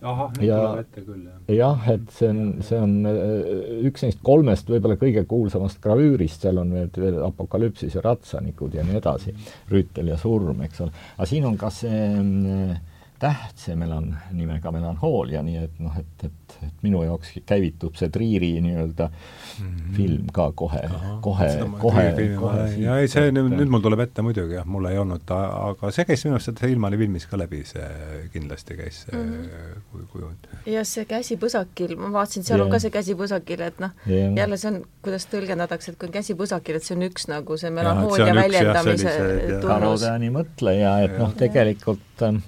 ahah, 0.00 0.30
nüüd 0.32 0.48
tuleb 0.48 0.78
ette 0.80 1.02
küll, 1.04 1.24
jah. 1.28 1.56
jah, 1.56 1.88
et 1.92 2.12
see 2.16 2.28
on, 2.30 2.54
see 2.64 2.78
on 2.80 2.94
äh, 3.06 3.88
üks 3.90 4.06
neist 4.06 4.22
kolmest 4.24 4.70
võib-olla 4.70 4.96
kõige 4.96 5.26
kuulsamast 5.28 5.80
gravüürist, 5.84 6.40
seal 6.40 6.58
on 6.58 6.72
veel, 6.72 6.88
veel 6.96 7.18
Apokalüpsis 7.26 7.98
ja 7.98 8.04
ratsanikud 8.04 8.74
ja 8.74 8.84
nii 8.84 8.96
edasi, 8.96 9.34
Rüütel 9.68 10.08
ja 10.08 10.16
surm, 10.16 10.62
eks 10.64 10.80
ole. 10.86 10.96
aga 11.18 11.28
siin 11.28 11.44
on 11.44 11.60
ka 11.60 11.70
see 11.70 12.00
äh, 12.16 12.80
täht, 13.20 13.56
see 13.60 13.76
melan-, 13.78 14.14
nimega 14.32 14.72
melanhoolia, 14.72 15.42
nii 15.44 15.58
et 15.60 15.80
noh, 15.82 15.94
et, 16.00 16.24
et, 16.24 16.54
et 16.64 16.84
minu 16.84 17.02
jaoks 17.04 17.34
käivitub 17.48 17.98
see 17.98 18.08
Triiri 18.12 18.52
nii-öelda 18.64 19.08
mm 19.10 19.66
-hmm. 19.66 19.92
film 19.96 20.30
ka 20.32 20.50
kohe, 20.56 20.80
kohe, 21.20 21.50
kohe, 21.82 22.06
kohe 22.40 22.64
ja 22.80 22.96
ei, 22.98 23.08
see 23.12 23.30
nüüd, 23.34 23.52
nüüd 23.52 23.72
mul 23.72 23.84
tuleb 23.84 24.04
ette 24.06 24.24
muidugi 24.24 24.56
jah, 24.56 24.66
mul 24.66 24.88
ei 24.90 24.98
olnud 24.98 25.34
aga 25.36 25.92
see 25.92 26.08
käis 26.08 26.24
minu 26.24 26.38
arust 26.38 26.50
sealt 26.50 26.64
Ilmani 26.70 26.98
filmis 27.00 27.28
ka 27.30 27.38
läbi, 27.38 27.62
see 27.68 27.86
kindlasti 28.32 28.78
käis 28.80 29.04
see 29.04 29.16
mm 29.18 29.32
-hmm. 29.32 30.08
kujund. 30.12 30.50
jah, 30.66 30.86
see 30.86 31.04
käsi 31.04 31.36
põsakil, 31.36 31.96
ma 32.00 32.12
vaatasin, 32.18 32.44
seal 32.44 32.58
yeah. 32.58 32.66
on 32.66 32.72
ka 32.72 32.78
see 32.78 32.90
käsi 32.98 33.14
põsakil, 33.14 33.64
et 33.68 33.80
noh 33.80 33.90
yeah., 34.08 34.36
jälle 34.36 34.56
see 34.56 34.72
on, 34.72 34.82
kuidas 35.02 35.28
tõlgendatakse, 35.32 35.92
et 35.92 35.98
kui 35.98 36.08
on 36.08 36.18
käsi 36.18 36.34
põsakil, 36.34 36.76
et 36.76 36.88
see 36.88 36.96
on 36.96 37.08
üks 37.10 37.28
nagu 37.28 37.56
see 37.56 37.70
melanhoolia 37.70 38.34
väljendamise 38.34 39.16
tunnus. 39.16 39.66
Karodani 39.66 40.30
mõtleja, 40.30 41.00
et 41.04 41.18
noh, 41.18 41.34
tegelikult 41.36 42.22
äh, 42.22 42.40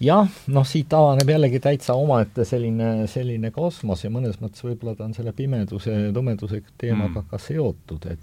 jah, 0.00 0.28
noh, 0.52 0.66
siit 0.68 0.92
avaneb 0.96 1.30
jällegi 1.30 1.60
täitsa 1.62 1.94
omaette 1.96 2.44
selline, 2.48 3.06
selline 3.10 3.50
kosmos 3.54 4.04
ja 4.04 4.10
mõnes 4.12 4.38
mõttes 4.42 4.64
võib-olla 4.64 4.96
ta 4.96 5.06
on 5.06 5.14
selle 5.16 5.32
pimeduse 5.36 5.92
ja 5.92 6.12
tumeduse 6.14 6.62
teemaga 6.78 7.22
mm. 7.22 7.28
ka 7.30 7.40
seotud, 7.40 8.06
et 8.10 8.20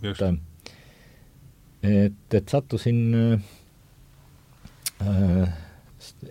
et, 1.83 2.35
et 2.37 2.49
sattusin 2.49 2.99
äh, 5.03 5.49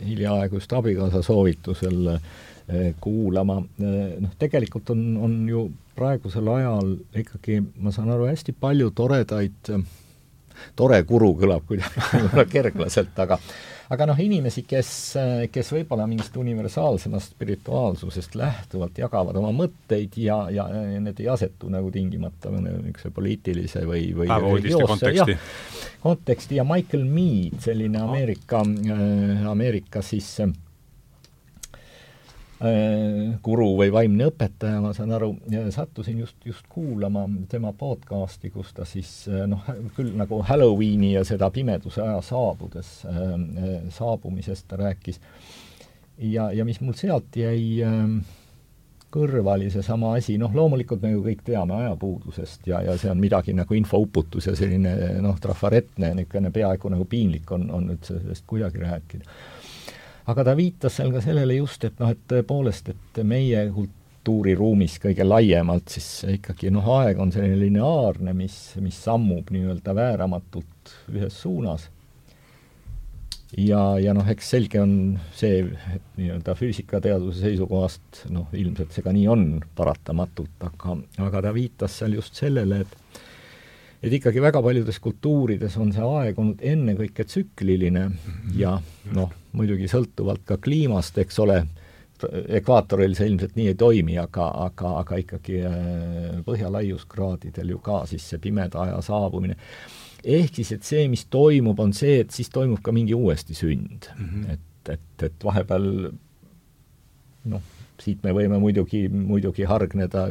hiljaaegu 0.01 0.61
just 0.61 0.73
abikaasa 0.73 1.23
soovitusel 1.23 2.15
äh, 2.15 2.21
kuulama 3.01 3.59
äh,, 3.61 4.21
noh, 4.23 4.33
tegelikult 4.39 4.95
on, 4.95 5.05
on 5.21 5.37
ju 5.49 5.67
praegusel 5.97 6.49
ajal 6.49 6.95
ikkagi, 7.21 7.61
ma 7.83 7.93
saan 7.93 8.15
aru, 8.15 8.31
hästi 8.31 8.55
palju 8.61 8.95
toredaid 8.97 9.75
tore 10.79 11.03
kuru 11.09 11.35
kõlab 11.41 11.67
kuidagi 11.69 12.47
kerglaselt, 12.55 13.19
aga 13.19 13.39
aga 13.91 14.07
noh, 14.11 14.19
inimesi, 14.23 14.65
kes, 14.69 14.91
kes 15.53 15.73
võib-olla 15.75 16.07
mingist 16.11 16.37
universaalsemast 16.37 17.35
spirituaalsusest 17.35 18.37
lähtuvalt 18.39 18.99
jagavad 19.03 19.37
oma 19.41 19.53
mõtteid 19.57 20.19
ja, 20.23 20.39
ja, 20.53 20.67
need 21.03 21.21
ei 21.21 21.29
asetu 21.33 21.71
nagu 21.73 21.91
tingimata 21.95 22.53
niisuguse 22.55 23.13
poliitilise 23.15 23.87
või, 23.89 24.11
või 24.17 24.31
religioose 24.31 24.91
konteksti. 24.95 25.39
konteksti. 26.03 26.61
Ja 26.61 26.67
Michael 26.69 27.05
Mead, 27.09 27.61
selline 27.65 28.03
Ameerika 28.03 28.63
äh,, 28.63 29.47
Ameerika 29.53 30.03
siis 30.03 30.31
Äh, 30.43 30.62
guru 33.43 33.73
või 33.79 33.91
vaimne 33.91 34.29
õpetaja, 34.31 34.81
ma 34.85 34.93
saan 34.95 35.11
aru, 35.17 35.33
sattusin 35.75 36.21
just, 36.23 36.37
just 36.47 36.69
kuulama 36.71 37.25
tema 37.51 37.73
podcasti, 37.75 38.53
kus 38.55 38.71
ta 38.77 38.87
siis 38.87 39.11
äh, 39.31 39.47
noh, 39.51 39.65
küll 39.97 40.13
nagu 40.19 40.39
Halloweeni 40.47 41.15
ja 41.17 41.25
seda 41.27 41.51
pimeduse 41.51 42.05
aja 42.05 42.21
saabudes, 42.23 42.93
äh, 43.11 43.33
saabumisest 43.91 44.69
ta 44.71 44.79
rääkis. 44.79 45.19
ja, 46.19 46.53
ja 46.53 46.65
mis 46.65 46.79
mul 46.81 46.95
sealt 46.95 47.35
jäi 47.37 47.83
kõrva, 49.13 49.57
oli 49.57 49.71
seesama 49.73 50.15
asi, 50.17 50.39
noh 50.41 50.55
loomulikult 50.55 51.03
me 51.03 51.11
ju 51.13 51.25
kõik 51.25 51.43
teame 51.45 51.75
ajapuudusest 51.81 52.71
ja, 52.71 52.81
ja 52.87 52.95
see 53.01 53.11
on 53.11 53.21
midagi 53.21 53.57
nagu 53.57 53.75
infouputus 53.75 54.47
ja 54.47 54.55
selline 54.57 54.95
noh, 55.25 55.35
trafaretne, 55.41 56.15
niisugune 56.15 56.55
peaaegu 56.55 56.95
nagu 56.95 57.09
piinlik 57.11 57.51
on, 57.53 57.67
on 57.75 57.91
üldse 57.97 58.21
sellest 58.21 58.47
kuidagi 58.47 58.81
rääkida 58.87 59.27
aga 60.31 60.45
ta 60.47 60.55
viitas 60.59 60.99
seal 60.99 61.13
ka 61.15 61.23
sellele 61.25 61.57
just, 61.59 61.85
et 61.87 61.99
noh, 62.03 62.13
et 62.13 62.21
tõepoolest, 62.31 62.93
et 62.93 63.23
meie 63.27 63.65
kultuuriruumis 63.75 64.99
kõige 65.03 65.27
laiemalt 65.27 65.95
siis 65.97 66.11
ikkagi 66.37 66.71
noh, 66.75 66.87
aeg 66.99 67.19
on 67.23 67.33
selline 67.35 67.59
lineaarne, 67.65 68.35
mis, 68.37 68.59
mis 68.83 69.01
sammub 69.03 69.51
nii-öelda 69.55 69.97
vääramatult 69.99 70.95
ühes 71.15 71.41
suunas. 71.43 71.89
ja, 73.57 73.99
ja 73.99 74.15
noh, 74.15 74.29
eks 74.31 74.55
selge 74.55 74.81
on 74.81 75.19
see, 75.35 75.67
et 75.97 76.07
nii-öelda 76.21 76.55
füüsikateaduse 76.59 77.49
seisukohast 77.49 78.25
noh, 78.31 78.47
ilmselt 78.53 78.95
see 78.95 79.05
ka 79.05 79.13
nii 79.13 79.27
on 79.29 79.47
paratamatult, 79.77 80.57
aga, 80.71 80.97
aga 81.27 81.47
ta 81.49 81.55
viitas 81.55 81.99
seal 81.99 82.15
just 82.21 82.39
sellele, 82.39 82.85
et 82.87 83.23
et 84.03 84.17
ikkagi 84.19 84.43
väga 84.43 84.63
paljudes 84.63 84.99
kultuurides 85.03 85.77
on 85.83 85.93
see 85.95 86.09
aeg 86.19 86.39
olnud 86.39 86.65
ennekõike 86.73 87.27
tsükliline 87.29 88.09
mhm. 88.09 88.57
ja 88.59 88.77
noh, 89.15 89.31
muidugi 89.53 89.89
sõltuvalt 89.91 90.45
ka 90.49 90.59
kliimast, 90.63 91.19
eks 91.23 91.39
ole, 91.45 91.63
ekvaatoril 92.59 93.17
see 93.19 93.27
ilmselt 93.33 93.57
nii 93.59 93.73
ei 93.73 93.79
toimi, 93.79 94.19
aga, 94.21 94.47
aga, 94.69 94.93
aga 95.01 95.19
ikkagi 95.25 95.59
põhjalaiuskraadidel 96.47 97.75
ju 97.75 97.83
ka 97.83 98.05
siis 98.11 98.29
see 98.31 98.43
pimeda 98.43 98.85
aja 98.85 99.01
saabumine 99.03 99.59
ehk 100.23 100.61
siis, 100.61 100.73
et 100.77 100.87
see, 100.87 101.07
mis 101.11 101.25
toimub, 101.31 101.81
on 101.83 101.93
see, 101.97 102.21
et 102.23 102.35
siis 102.35 102.51
toimub 102.53 102.83
ka 102.85 102.95
mingi 102.95 103.15
uuesti 103.15 103.57
sünd 103.59 104.07
mm. 104.15 104.29
-hmm. 104.29 104.53
et, 104.53 104.93
et, 104.95 105.27
et 105.29 105.45
vahepeal 105.45 105.89
noh, 107.45 107.63
siit 108.03 108.23
me 108.27 108.35
võime 108.37 108.59
muidugi, 108.63 109.05
muidugi 109.09 109.67
hargneda 109.69 110.27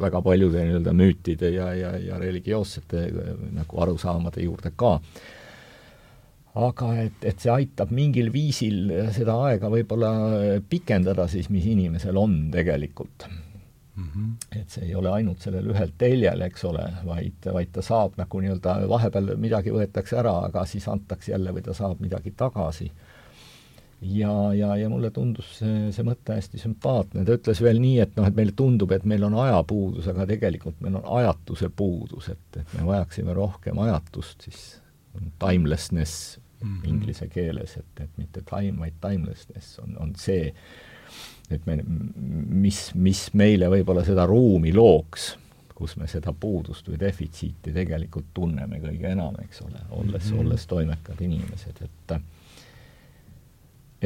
väga 0.00 0.22
paljude 0.24 0.62
nii-öelda 0.62 0.94
müütide 0.96 1.50
ja, 1.54 1.70
ja, 1.74 1.94
ja 1.98 2.20
religioossete 2.22 3.08
nagu 3.56 3.82
arusaamade 3.82 4.44
juurde 4.44 4.72
ka. 4.76 4.98
aga 6.66 6.92
et, 7.02 7.24
et 7.28 7.42
see 7.42 7.52
aitab 7.52 7.90
mingil 7.92 8.30
viisil 8.32 8.92
seda 9.12 9.34
aega 9.48 9.68
võib-olla 9.72 10.12
pikendada 10.68 11.26
siis, 11.28 11.50
mis 11.52 11.66
inimesel 11.68 12.16
on 12.16 12.46
tegelikult 12.54 13.26
mm. 13.96 14.04
-hmm. 14.04 14.60
et 14.60 14.70
see 14.70 14.84
ei 14.84 14.94
ole 14.94 15.10
ainult 15.10 15.40
sellel 15.40 15.70
ühel 15.72 15.92
teljel, 15.98 16.40
eks 16.46 16.64
ole, 16.64 16.84
vaid, 17.06 17.50
vaid 17.52 17.72
ta 17.72 17.82
saab 17.82 18.16
nagu 18.20 18.40
nii-öelda, 18.40 18.78
vahepeal 18.88 19.34
midagi 19.40 19.74
võetakse 19.74 20.18
ära, 20.22 20.38
aga 20.48 20.64
siis 20.66 20.88
antakse 20.88 21.32
jälle 21.32 21.54
või 21.56 21.64
ta 21.66 21.74
saab 21.74 22.00
midagi 22.00 22.32
tagasi. 22.36 22.90
Ja, 24.00 24.54
ja, 24.54 24.76
ja 24.76 24.88
mulle 24.88 25.10
tundus 25.10 25.58
see, 25.58 25.90
see 25.94 26.04
mõte 26.06 26.36
hästi 26.36 26.60
sümpaatne, 26.60 27.24
ta 27.24 27.36
ütles 27.38 27.60
veel 27.64 27.80
nii, 27.80 28.00
et 28.04 28.16
noh, 28.18 28.26
et 28.28 28.36
meile 28.36 28.52
tundub, 28.56 28.92
et 28.92 29.06
meil 29.08 29.24
on 29.26 29.36
ajapuudus, 29.46 30.08
aga 30.12 30.26
tegelikult 30.28 30.80
meil 30.84 30.98
on 31.00 31.06
ajatuse 31.20 31.70
puudus, 31.76 32.28
et, 32.32 32.60
et 32.60 32.74
me 32.76 32.84
vajaksime 32.90 33.36
rohkem 33.36 33.78
ajatust, 33.86 34.48
siis 34.48 34.66
timelessness 35.40 36.36
mm 36.60 36.76
-hmm. 36.76 36.88
inglise 36.88 37.28
keeles, 37.28 37.76
et, 37.76 38.00
et 38.00 38.10
mitte 38.16 38.42
time, 38.50 38.78
vaid 38.78 39.00
timelessness 39.00 39.78
on, 39.78 39.96
on 40.00 40.12
see, 40.16 40.52
et 41.50 41.66
me, 41.66 41.80
mis, 42.48 42.90
mis 42.94 43.26
meile 43.32 43.70
võib-olla 43.72 44.04
seda 44.04 44.26
ruumi 44.26 44.74
looks, 44.74 45.36
kus 45.74 45.96
me 45.96 46.06
seda 46.08 46.32
puudust 46.32 46.88
või 46.88 46.98
defitsiiti 47.00 47.72
tegelikult 47.72 48.26
tunneme 48.34 48.80
kõige 48.80 49.12
enam, 49.12 49.34
eks 49.42 49.60
ole, 49.62 49.80
olles 49.90 50.24
mm, 50.24 50.30
-hmm. 50.30 50.40
olles 50.40 50.66
toimekad 50.66 51.20
inimesed, 51.20 51.82
et 51.84 52.16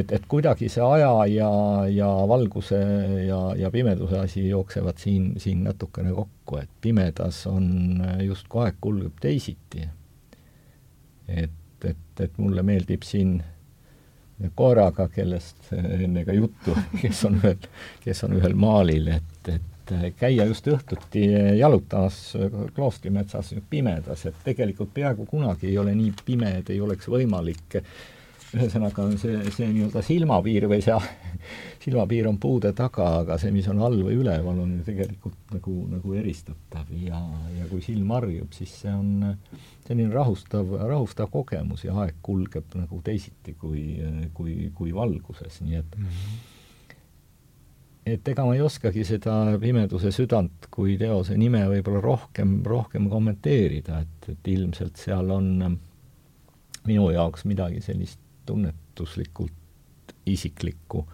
et, 0.01 0.13
et 0.17 0.27
kuidagi 0.29 0.69
see 0.73 0.85
aja 0.85 1.13
ja, 1.31 1.51
ja 1.91 2.09
valguse 2.29 2.81
ja, 3.27 3.41
ja 3.59 3.71
pimeduse 3.71 4.19
asi 4.19 4.49
jooksevad 4.49 4.99
siin, 4.99 5.33
siin 5.41 5.65
natukene 5.65 6.13
kokku, 6.17 6.59
et 6.63 6.71
pimedas 6.81 7.45
on 7.51 8.03
justkui 8.25 8.65
aeg 8.65 8.81
kulgeb 8.81 9.21
teisiti. 9.21 9.87
et, 11.29 11.85
et, 11.85 12.21
et 12.21 12.39
mulle 12.39 12.63
meeldib 12.67 13.07
siin 13.07 13.39
koeraga, 14.57 15.09
kellest 15.13 15.73
enne 15.77 16.25
ka 16.25 16.33
juttu, 16.33 16.77
kes 17.03 17.25
on 17.29 17.41
ühel, 17.41 17.69
kes 18.05 18.25
on 18.27 18.39
ühel 18.39 18.57
maalil, 18.59 19.11
et, 19.17 19.53
et 19.53 19.95
käia 20.19 20.47
just 20.47 20.69
õhtuti 20.71 21.25
jalutamas 21.59 22.21
kloostrimetsas 22.77 23.55
pimedas, 23.71 24.27
et 24.27 24.45
tegelikult 24.45 24.93
peaaegu 24.95 25.27
kunagi 25.27 25.71
ei 25.71 25.79
ole 25.79 25.95
nii 25.99 26.15
pime, 26.25 26.59
et 26.61 26.71
ei 26.71 26.81
oleks 26.81 27.11
võimalik 27.11 27.81
ühesõnaga 28.57 29.07
see, 29.21 29.39
see 29.55 29.69
nii-öelda 29.71 30.03
silmapiir 30.05 30.67
või 30.71 30.81
see 30.85 30.97
silmapiir 31.85 32.29
on 32.31 32.39
puude 32.43 32.73
taga, 32.77 33.07
aga 33.23 33.39
see, 33.41 33.53
mis 33.55 33.69
on 33.71 33.81
all 33.87 33.99
või 34.03 34.19
üleval, 34.21 34.59
on 34.65 34.77
ju 34.79 34.87
tegelikult 34.87 35.55
nagu, 35.55 35.77
nagu 35.91 36.15
eristatav 36.19 36.91
ja, 37.01 37.21
ja 37.57 37.69
kui 37.71 37.83
silm 37.85 38.11
harjub, 38.17 38.53
siis 38.57 38.75
see 38.83 38.93
on 38.93 39.35
selline 39.87 40.11
rahustav, 40.15 40.75
rahustav 40.81 41.31
kogemus 41.33 41.87
ja 41.87 41.97
aeg 42.05 42.19
kulgeb 42.27 42.79
nagu 42.79 43.03
teisiti 43.07 43.57
kui, 43.59 43.85
kui, 44.35 44.71
kui 44.77 44.95
valguses, 44.95 45.61
nii 45.65 45.83
et 45.83 45.99
mm 45.99 46.09
-hmm 46.15 46.49
et 48.11 48.29
ega 48.33 48.45
ma 48.47 48.55
ei 48.57 48.63
oskagi 48.65 49.05
seda 49.05 49.35
Pimeduse 49.61 50.11
südant 50.15 50.67
kui 50.73 50.97
teose 51.01 51.37
nime 51.39 51.61
võib-olla 51.69 52.01
rohkem, 52.01 52.57
rohkem 52.67 53.09
kommenteerida, 53.13 54.01
et, 54.01 54.31
et 54.33 54.51
ilmselt 54.55 54.97
seal 54.97 55.31
on 55.31 55.79
minu 56.87 57.11
jaoks 57.13 57.45
midagi 57.45 57.83
sellist 57.85 58.19
tunnetuslikult 58.51 60.15
isiklikku. 60.31 61.05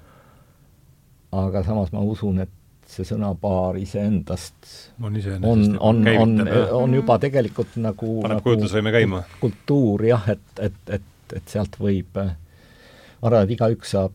aga 1.37 1.63
samas 1.67 1.93
ma 1.93 2.01
usun, 2.01 2.41
et 2.45 2.53
see 2.87 3.07
sõnapaar 3.07 3.77
iseendast 3.81 4.69
on, 5.03 5.17
on, 5.43 5.65
on, 5.81 6.05
on, 6.13 6.37
on 6.79 6.95
juba 6.95 7.19
tegelikult 7.23 7.75
nagu 7.83 8.21
paneb 8.23 8.39
nagu 8.39 8.47
kujutlusvõime 8.47 8.93
käima. 8.95 9.23
kultuur 9.43 10.07
jah, 10.07 10.29
et, 10.33 10.45
et, 10.69 10.79
et, 10.99 11.35
et 11.41 11.51
sealt 11.51 11.81
võib, 11.83 12.15
ma 12.15 13.27
arvan, 13.27 13.43
et 13.43 13.57
igaüks 13.57 13.97
saab 13.97 14.15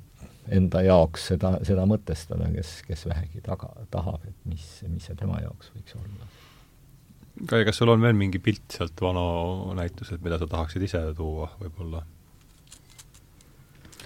enda 0.52 0.82
jaoks 0.86 1.28
seda, 1.34 1.54
seda 1.68 1.86
mõtestada, 1.90 2.48
kes, 2.56 2.78
kes 2.88 3.06
vähegi 3.10 3.44
taga, 3.46 3.70
tahab, 3.94 4.24
et 4.28 4.38
mis, 4.50 4.66
mis 4.90 5.06
see 5.10 5.20
tema 5.20 5.40
jaoks 5.44 5.74
võiks 5.76 6.00
olla. 6.00 6.32
Kai, 7.50 7.64
kas 7.66 7.80
sul 7.80 7.92
on 7.92 8.02
veel 8.04 8.18
mingi 8.18 8.42
pilt 8.44 8.76
sealt 8.76 9.00
vana 9.02 9.22
näituselt, 9.78 10.24
mida 10.24 10.40
sa 10.40 10.48
tahaksid 10.50 10.84
ise 10.88 11.04
tuua 11.18 11.52
võib-olla? 11.60 12.04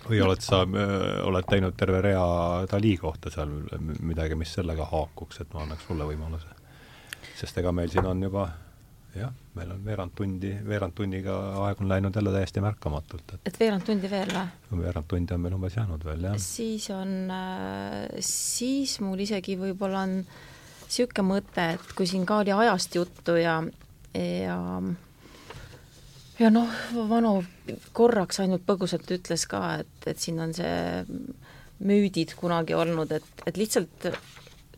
Või 0.09 0.21
oled 0.25 0.43
sa, 0.43 0.61
oled 1.25 1.47
teinud 1.49 1.77
terve 1.77 2.01
rea 2.05 2.25
Dali 2.71 2.95
kohta 3.01 3.31
seal 3.33 3.51
midagi, 4.05 4.37
mis 4.39 4.53
sellega 4.57 4.87
haakuks, 4.91 5.41
et 5.41 5.53
ma 5.53 5.65
annaks 5.65 5.87
sulle 5.89 6.07
võimaluse? 6.11 6.53
sest 7.35 7.57
ega 7.59 7.71
meil 7.75 7.89
siin 7.91 8.05
on 8.07 8.21
juba 8.23 8.45
jah, 9.15 9.31
meil 9.55 9.71
on 9.71 9.83
veerand 9.85 10.13
tundi, 10.15 10.51
veerand 10.67 10.95
tunniga 10.95 11.35
aeg 11.65 11.81
on 11.83 11.89
läinud 11.89 12.15
jälle 12.15 12.33
täiesti 12.35 12.63
märkamatult, 12.63 13.35
et 13.35 13.49
et 13.51 13.59
veerand 13.59 13.85
tundi 13.87 14.11
veel 14.11 14.31
või? 14.35 14.81
veerand 14.81 15.07
tundi 15.11 15.35
on 15.35 15.43
meil 15.43 15.55
umbes 15.57 15.77
jäänud 15.77 16.03
veel, 16.07 16.27
jah. 16.29 16.37
siis 16.41 16.89
on 16.95 17.15
äh,, 17.31 18.19
siis 18.19 18.99
mul 19.03 19.23
isegi 19.25 19.57
võib-olla 19.59 20.03
on 20.07 20.19
niisugune 20.85 21.27
mõte, 21.27 21.69
et 21.77 21.95
kui 21.97 22.07
siin 22.09 22.27
ka 22.29 22.41
oli 22.43 22.53
ajast 22.55 22.95
juttu 22.95 23.37
ja, 23.39 23.57
ja 24.13 24.59
ja 26.39 26.51
noh, 26.51 26.69
Vano 27.09 27.37
korraks 27.95 28.41
ainult 28.43 28.65
põgusalt 28.67 29.11
ütles 29.17 29.45
ka, 29.49 29.61
et, 29.83 30.07
et 30.09 30.21
siin 30.21 30.39
on 30.43 30.53
see 30.55 31.05
müüdid 31.85 32.35
kunagi 32.39 32.75
olnud, 32.75 33.11
et, 33.11 33.45
et 33.47 33.57
lihtsalt 33.59 34.09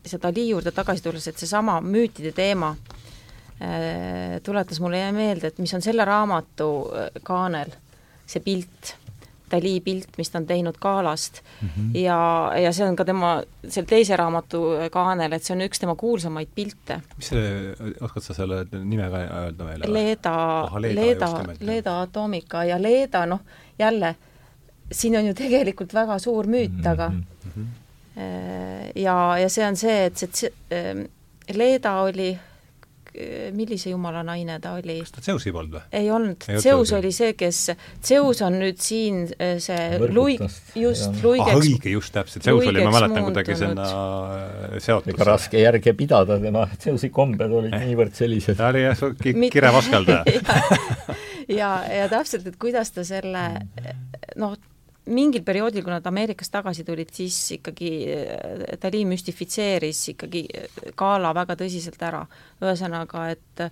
see 0.08 0.20
Dali 0.22 0.48
juurde 0.48 0.72
tagasi 0.74 1.04
tulles, 1.04 1.26
et 1.28 1.38
seesama 1.38 1.78
müütide 1.84 2.32
teema 2.36 2.72
äh, 2.74 4.38
tuletas 4.44 4.80
mulle 4.82 5.02
meelde, 5.14 5.52
et 5.52 5.60
mis 5.62 5.74
on 5.74 5.84
selle 5.84 6.06
raamatu 6.08 6.70
äh, 6.88 7.20
kaanel, 7.26 7.74
see 8.28 8.42
pilt 8.44 8.94
Dali 9.50 9.80
pilt, 9.84 10.16
mis 10.18 10.30
ta 10.30 10.38
on 10.38 10.46
teinud 10.46 10.78
Galast 10.80 11.40
mm 11.60 11.68
-hmm. 11.68 11.98
ja, 11.98 12.52
ja 12.62 12.72
see 12.72 12.86
on 12.88 12.96
ka 12.96 13.04
tema, 13.04 13.42
selle 13.68 13.86
teise 13.86 14.16
raamatu 14.16 14.62
kaanel, 14.92 15.32
et 15.32 15.44
see 15.44 15.56
on 15.56 15.64
üks 15.66 15.80
tema 15.80 15.94
kuulsamaid 15.94 16.48
pilte. 16.54 17.00
mis 17.16 17.28
see, 17.28 17.74
oskad 18.00 18.22
sa 18.22 18.34
selle 18.34 18.64
nime 18.72 19.10
ka 19.10 19.24
öelda 19.42 19.64
meile? 19.64 19.92
Leeda, 19.92 20.36
Leeda, 20.80 21.28
Leeda 21.60 22.00
Atomica 22.00 22.64
ja 22.64 22.82
Leeda, 22.82 23.26
noh, 23.26 23.40
jälle, 23.78 24.14
siin 24.92 25.16
on 25.18 25.26
ju 25.26 25.34
tegelikult 25.34 25.94
väga 25.94 26.18
suur 26.18 26.46
müüt 26.46 26.72
mhm, 26.72 26.82
taga 26.82 27.08
mm. 27.08 27.24
-hmm. 27.44 27.66
ja, 28.94 29.38
ja 29.38 29.48
see 29.48 29.66
on 29.66 29.76
see, 29.76 30.04
et 30.04 30.16
see, 30.16 30.30
see 30.32 31.08
Leeda 31.54 32.00
oli 32.00 32.38
millise 33.54 33.92
jumala 33.92 34.22
naine 34.26 34.58
ta 34.62 34.74
oli? 34.78 34.98
kas 35.02 35.14
ta 35.14 35.24
Zeusi 35.24 35.52
polnud 35.54 35.78
või? 35.78 35.82
ei 36.00 36.10
olnud, 36.14 36.46
Zeus 36.62 36.92
oli 36.96 37.12
see, 37.14 37.34
kes, 37.38 37.60
Zeus 38.04 38.42
on 38.46 38.58
nüüd 38.62 38.80
siin 38.82 39.24
äh, 39.36 39.56
see 39.62 39.98
Luig, 40.14 40.42
just, 40.78 41.20
Luigeks 41.24 41.54
ah, 41.54 41.60
õige, 41.62 41.92
just 41.94 42.14
täpselt, 42.14 42.46
Zeus 42.46 42.66
oli, 42.66 42.84
ma 42.84 42.94
mäletan 42.94 43.26
kuidagi 43.28 43.58
sinna 43.58 43.88
äh, 43.88 44.78
seotud. 44.84 45.12
ega 45.14 45.28
raske 45.32 45.62
järge 45.62 45.94
pidada, 45.98 46.38
tema 46.42 46.66
Zeusi 46.78 47.12
kombed 47.14 47.58
olid 47.60 47.74
eh. 47.74 47.86
niivõrd 47.90 48.16
sellised. 48.18 48.58
ta 48.58 48.72
oli 48.72 48.86
jah, 48.86 49.04
kirevaskeldaja 49.52 50.24
ja, 51.60 51.70
ja 52.00 52.08
täpselt, 52.12 52.46
et 52.48 52.58
kuidas 52.60 52.92
ta 52.94 53.06
selle 53.08 53.44
noh, 54.38 54.56
mingil 55.08 55.44
perioodil, 55.46 55.84
kui 55.84 55.92
nad 55.92 56.06
Ameerikast 56.06 56.52
tagasi 56.52 56.84
tulid, 56.86 57.10
siis 57.14 57.36
ikkagi 57.58 57.90
Dali 58.82 59.02
äh, 59.02 59.08
müstifitseeris 59.08 60.04
ikkagi 60.14 60.44
Gala 60.98 61.32
väga 61.36 61.56
tõsiselt 61.58 62.02
ära. 62.02 62.24
ühesõnaga, 62.62 63.28
et 63.32 63.64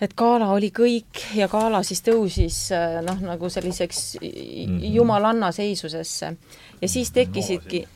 et 0.00 0.14
Gala 0.14 0.52
oli 0.54 0.70
kõik 0.70 1.24
ja 1.34 1.48
Gala 1.50 1.82
siis 1.82 2.02
tõusis 2.06 2.58
äh, 2.72 3.00
noh, 3.04 3.20
nagu 3.20 3.50
selliseks 3.50 4.16
mhm. 4.20 4.80
jumalanna 4.94 5.52
seisusesse. 5.52 6.36
ja 6.80 6.88
siis 6.88 7.10
tekkisidki, 7.12 7.86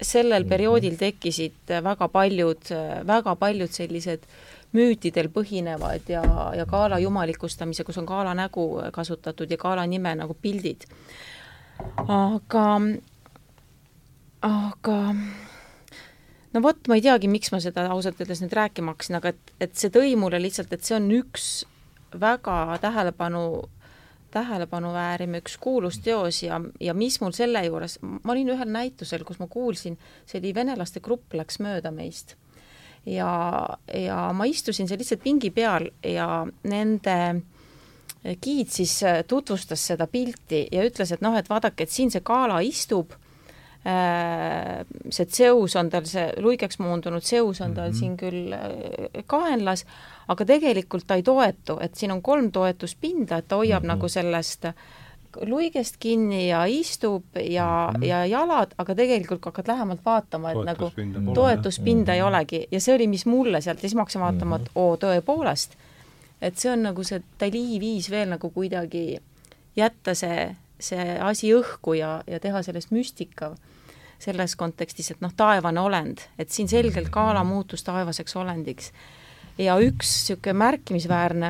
sellel 0.00 0.46
perioodil 0.48 0.96
tekkisid 0.96 1.74
väga 1.84 2.08
paljud, 2.08 2.70
väga 3.06 3.36
paljud 3.36 3.72
sellised 3.72 4.24
müütidel 4.72 5.28
põhinevad 5.34 6.08
ja, 6.08 6.22
ja 6.56 6.64
Gala 6.66 6.98
jumalikustamise, 6.98 7.84
kus 7.84 7.98
on 7.98 8.06
Gala 8.06 8.34
nägu 8.34 8.80
kasutatud 8.92 9.50
ja 9.50 9.58
Gala 9.58 9.86
nime 9.86 10.14
nagu 10.14 10.34
pildid 10.34 10.86
aga, 12.08 12.66
aga 14.46 14.98
no 16.52 16.62
vot, 16.64 16.86
ma 16.88 16.98
ei 16.98 17.04
teagi, 17.04 17.30
miks 17.30 17.52
ma 17.54 17.60
seda 17.62 17.86
ausalt 17.94 18.20
öeldes 18.22 18.42
nüüd 18.44 18.54
rääkima 18.56 18.94
hakkasin, 18.94 19.18
aga 19.20 19.34
et, 19.34 19.52
et 19.60 19.76
see 19.78 19.92
tõi 19.94 20.14
mulle 20.18 20.40
lihtsalt, 20.42 20.72
et 20.72 20.86
see 20.86 20.96
on 20.98 21.10
üks 21.20 21.50
väga 22.20 22.78
tähelepanu 22.82 23.44
tähelepanu 24.30 24.92
väärima 24.94 25.40
üks 25.42 25.56
kuulus 25.58 25.98
teos 26.04 26.42
ja, 26.42 26.60
ja 26.80 26.94
mis 26.94 27.18
mul 27.20 27.34
selle 27.34 27.64
juures, 27.66 27.98
ma 28.02 28.34
olin 28.34 28.52
ühel 28.54 28.70
näitusel, 28.70 29.24
kus 29.26 29.40
ma 29.42 29.48
kuulsin, 29.50 29.98
see 30.26 30.38
oli 30.38 30.54
venelaste 30.54 31.02
grupp 31.02 31.34
läks 31.34 31.58
mööda 31.62 31.90
meist. 31.94 32.36
ja, 33.06 33.30
ja 33.94 34.18
ma 34.36 34.46
istusin 34.46 34.88
seal 34.88 35.00
lihtsalt 35.00 35.24
pingi 35.24 35.50
peal 35.50 35.88
ja 36.06 36.46
nende 36.62 37.16
giid 38.42 38.68
siis 38.68 39.00
tutvustas 39.26 39.86
seda 39.86 40.06
pilti 40.06 40.66
ja 40.72 40.84
ütles, 40.84 41.12
et 41.12 41.22
noh, 41.24 41.36
et 41.36 41.48
vaadake, 41.48 41.82
et 41.82 41.90
siin 41.90 42.10
see 42.10 42.20
kaala 42.20 42.60
istub 42.60 43.14
Äh, 43.80 44.84
see 45.08 45.24
Zeus 45.24 45.74
on 45.80 45.88
tal, 45.88 46.04
see 46.04 46.26
luigeks 46.44 46.76
moondunud 46.84 47.24
Zeus 47.24 47.62
on 47.64 47.72
tal 47.72 47.88
mm 47.88 47.94
-hmm. 47.94 47.98
siin 47.98 48.16
küll 48.16 48.52
äh, 48.52 49.24
kaenlas, 49.26 49.86
aga 50.28 50.44
tegelikult 50.44 51.06
ta 51.06 51.14
ei 51.14 51.22
toetu, 51.22 51.78
et 51.80 51.94
siin 51.94 52.12
on 52.12 52.20
kolm 52.22 52.50
toetuspinda, 52.52 53.38
et 53.38 53.48
ta 53.48 53.56
hoiab 53.56 53.82
mm 53.82 53.84
-hmm. 53.84 53.88
nagu 53.88 54.08
sellest 54.08 54.66
luigest 55.46 55.96
kinni 55.98 56.48
ja 56.48 56.64
istub 56.64 57.24
ja 57.40 57.90
mm, 57.94 58.00
-hmm. 58.00 58.04
ja 58.04 58.26
jalad, 58.26 58.74
aga 58.78 58.94
tegelikult 58.94 59.40
kui 59.40 59.48
hakkad 59.50 59.68
lähemalt 59.68 60.04
vaatama, 60.04 60.50
et 60.50 60.64
nagu 60.64 60.90
toetuspinda 61.34 62.14
ei 62.14 62.22
olegi 62.22 62.66
ja 62.70 62.80
see 62.80 62.94
oli, 62.94 63.06
mis 63.06 63.26
mulle 63.26 63.60
sealt, 63.60 63.80
siis 63.80 63.94
ma 63.94 64.00
hakkasin 64.00 64.20
vaatama, 64.20 64.56
et 64.56 64.62
mhm. 64.62 64.70
oo, 64.74 64.96
tõepoolest, 64.96 65.70
et 66.40 66.58
see 66.58 66.72
on 66.72 66.86
nagu 66.88 67.04
see 67.04 67.22
Dali 67.40 67.80
viis 67.80 68.10
veel 68.10 68.30
nagu 68.32 68.50
kuidagi 68.50 69.20
jätta 69.76 70.14
see, 70.18 70.50
see 70.80 71.16
asi 71.20 71.52
õhku 71.54 71.94
ja, 71.98 72.20
ja 72.26 72.40
teha 72.40 72.62
sellest 72.66 72.92
müstika 72.94 73.54
selles 74.20 74.56
kontekstis, 74.60 75.14
et 75.14 75.22
noh, 75.24 75.32
taevane 75.36 75.80
olend, 75.80 76.20
et 76.38 76.52
siin 76.52 76.68
selgelt 76.68 77.08
kaala 77.12 77.40
muutus 77.44 77.84
taevaseks 77.86 78.36
olendiks. 78.36 78.92
ja 79.58 79.78
üks 79.80 80.10
niisugune 80.10 80.56
märkimisväärne 80.60 81.48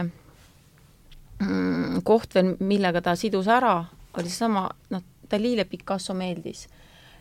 mm, 1.40 2.02
koht 2.06 2.34
veel, 2.34 2.54
millega 2.60 3.02
ta 3.02 3.16
sidus 3.18 3.48
ära, 3.50 3.84
oli 4.14 4.30
seesama, 4.30 4.68
noh, 4.90 5.02
Dalile 5.30 5.64
Picasso 5.64 6.14
meeldis. 6.14 6.68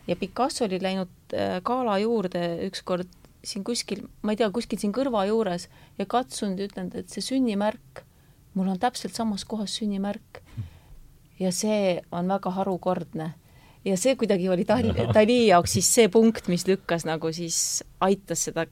ja 0.06 0.16
Picasso 0.16 0.64
oli 0.64 0.78
läinud 0.82 1.34
äh, 1.34 1.58
kaala 1.62 1.98
juurde 1.98 2.66
ükskord 2.66 3.10
siin 3.44 3.64
kuskil, 3.64 4.04
ma 4.22 4.34
ei 4.34 4.40
tea, 4.40 4.50
kuskil 4.54 4.80
siin 4.80 4.92
kõrva 4.94 5.24
juures 5.28 5.68
ja 5.98 6.06
katsunud 6.08 6.60
ja 6.60 6.68
ütlenud, 6.68 6.96
et 6.98 7.12
see 7.12 7.24
sünnimärk, 7.24 8.04
mul 8.54 8.72
on 8.72 8.80
täpselt 8.80 9.16
samas 9.16 9.46
kohas 9.48 9.76
sünnimärk. 9.80 10.42
ja 11.40 11.52
see 11.52 12.00
on 12.12 12.28
väga 12.28 12.50
harukordne. 12.52 13.32
Ja 13.84 13.96
see 13.96 14.12
kuidagi 14.20 14.48
oli 14.52 14.66
Dali, 14.68 14.92
Dali 15.14 15.46
jaoks 15.46 15.78
siis 15.78 15.88
see 15.94 16.08
punkt, 16.12 16.50
mis 16.52 16.66
lükkas 16.68 17.06
nagu 17.08 17.32
siis, 17.32 17.82
aitas 18.00 18.44
seda, 18.44 18.66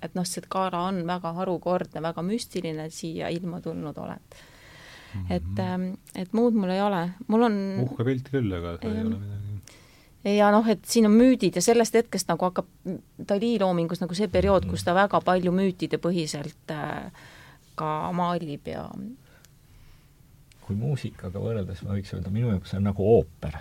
et 0.00 0.14
noh, 0.16 0.24
see 0.24 0.40
kaara 0.48 0.86
on 0.88 1.02
väga 1.06 1.34
harukordne, 1.36 2.00
väga 2.00 2.24
müstiline 2.24 2.88
siia 2.90 3.28
ilma 3.28 3.60
tulnud 3.60 3.98
olend 4.00 4.40
et, 5.28 5.58
ähm, 5.58 5.92
et 6.14 6.32
muud 6.36 6.56
mul 6.56 6.70
ei 6.72 6.80
ole, 6.82 7.02
mul 7.28 7.46
on 7.48 7.56
uhke 7.84 8.06
pilt 8.06 8.30
küll, 8.32 8.52
aga 8.54 8.76
seal 8.78 8.94
ei 8.94 9.04
ole 9.04 9.18
midagi 9.18 9.49
ja 10.24 10.50
noh, 10.52 10.66
et 10.68 10.84
siin 10.84 11.08
on 11.08 11.14
müüdid 11.16 11.56
ja 11.56 11.62
sellest 11.64 11.96
hetkest 11.96 12.28
nagu 12.28 12.44
hakkab 12.48 12.68
Dali 13.28 13.54
loomingus 13.60 14.02
nagu 14.02 14.16
see 14.16 14.28
periood, 14.28 14.68
kus 14.68 14.84
ta 14.84 14.94
väga 14.96 15.20
palju 15.24 15.52
müütide 15.54 16.00
põhiselt 16.02 16.74
äh, 16.74 17.10
ka 17.80 17.90
maalib 18.16 18.68
ja 18.68 18.86
kui 20.70 20.78
muusikaga 20.78 21.40
võrreldes 21.42 21.82
ma 21.82 21.96
võiks 21.96 22.12
öelda, 22.14 22.30
minu 22.30 22.52
jaoks 22.52 22.70
see 22.70 22.78
on 22.78 22.84
nagu 22.86 23.06
ooper. 23.16 23.56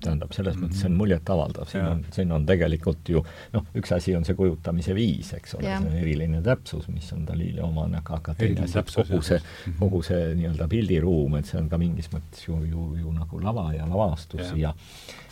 Tähendab, 0.00 0.32
selles 0.32 0.56
mm 0.56 0.62
-hmm. 0.62 0.68
mõttes 0.68 0.80
see 0.82 0.90
on 0.90 0.96
muljetavaldav, 0.98 1.68
siin 1.70 1.84
on, 1.86 2.04
siin 2.14 2.32
on 2.32 2.46
tegelikult 2.46 3.08
ju 3.08 3.22
noh, 3.52 3.66
üks 3.78 3.92
asi 3.94 4.16
on 4.16 4.24
see 4.26 4.34
kujutamise 4.38 4.94
viis, 4.94 5.32
eks 5.36 5.54
ole, 5.54 5.68
see 5.68 5.90
on 5.90 6.00
eriline 6.02 6.42
täpsus, 6.42 6.88
mis 6.88 7.12
on 7.12 7.26
Dalile 7.26 7.62
omane, 7.62 8.00
aga, 8.02 8.18
aga 8.18 8.34
teine 8.34 8.66
asi, 8.66 8.82
kogu 8.94 9.22
see, 9.22 9.38
mhm. 9.38 9.78
kogu 9.78 10.02
see 10.02 10.34
nii-öelda 10.34 10.68
pildiruum, 10.68 11.38
et 11.38 11.46
see 11.46 11.60
on 11.60 11.68
ka 11.68 11.78
mingis 11.78 12.10
mõttes 12.14 12.48
ju, 12.48 12.58
ju, 12.70 12.90
ju 13.02 13.14
nagu 13.14 13.42
lava 13.42 13.72
ja 13.76 13.86
lavastus 13.88 14.52
ja 14.56 14.74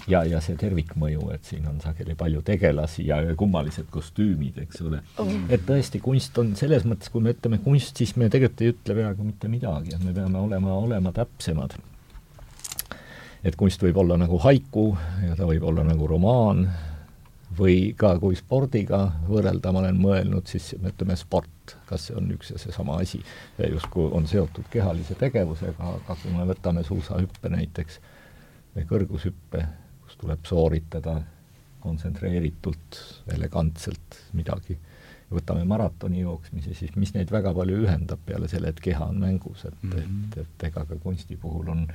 ja, 0.06 0.22
ja 0.24 0.40
see 0.44 0.54
tervikmõju, 0.60 1.30
et 1.34 1.48
siin 1.48 1.66
on 1.66 1.80
sageli 1.82 2.14
palju 2.18 2.42
tegelasi 2.46 3.08
ja 3.08 3.18
kummalised 3.38 3.88
kostüümid, 3.90 4.60
eks 4.62 4.84
ole. 4.86 5.02
Oh.. 5.18 5.32
et 5.50 5.66
tõesti, 5.66 6.00
kunst 6.02 6.38
on 6.38 6.54
selles 6.58 6.86
mõttes, 6.86 7.10
kui 7.10 7.24
me 7.24 7.34
ütleme 7.34 7.58
kunst, 7.64 7.96
siis 7.98 8.14
me 8.16 8.30
tegelikult 8.30 8.62
ei 8.62 8.74
ütle 8.74 8.98
peaaegu 9.00 9.26
mitte 9.26 9.50
midagi, 9.50 9.94
et 9.96 10.04
me 10.06 10.14
peame 10.14 10.38
olema, 10.38 10.78
olema 10.78 11.12
täpsemad 11.16 11.74
et 13.46 13.56
kunst 13.56 13.82
võib 13.82 13.98
olla 14.02 14.18
nagu 14.18 14.38
haiku 14.42 14.90
ja 15.22 15.36
ta 15.38 15.46
võib 15.46 15.64
olla 15.68 15.84
nagu 15.86 16.06
romaan 16.10 16.66
või 17.56 17.92
ka 17.96 18.16
kui 18.20 18.36
spordiga 18.36 19.00
võrrelda, 19.28 19.70
ma 19.72 19.80
olen 19.84 20.00
mõelnud, 20.00 20.48
siis 20.50 20.74
me 20.82 20.90
ütleme 20.92 21.16
sport, 21.16 21.76
kas 21.88 22.08
see 22.08 22.16
on 22.18 22.28
üks 22.34 22.50
ja 22.52 22.58
seesama 22.60 22.98
asi, 23.00 23.22
justkui 23.62 24.10
on 24.12 24.26
seotud 24.28 24.66
kehalise 24.72 25.16
tegevusega, 25.20 25.92
aga 26.00 26.18
kui 26.22 26.34
me 26.34 26.44
võtame 26.50 26.84
suusahüppe 26.86 27.52
näiteks 27.54 28.00
või 28.74 28.88
kõrgushüppe, 28.90 29.62
kus 30.04 30.18
tuleb 30.20 30.44
sooritada 30.48 31.20
kontsentreeritult, 31.86 33.00
elegantselt 33.32 34.20
midagi, 34.36 34.76
võtame 35.30 35.64
maratoni 35.66 36.20
jooksmise, 36.24 36.74
siis 36.74 36.92
mis 36.98 37.14
neid 37.14 37.30
väga 37.32 37.54
palju 37.54 37.78
ühendab 37.86 38.20
peale 38.26 38.50
selle, 38.50 38.74
et 38.74 38.82
keha 38.82 39.06
on 39.06 39.22
mängus, 39.22 39.64
et 39.64 39.82
mm, 39.82 39.92
-hmm. 39.92 40.28
et, 40.28 40.38
et 40.44 40.68
ega 40.68 40.84
ka 40.84 40.98
kunsti 41.02 41.38
puhul 41.40 41.72
on 41.72 41.86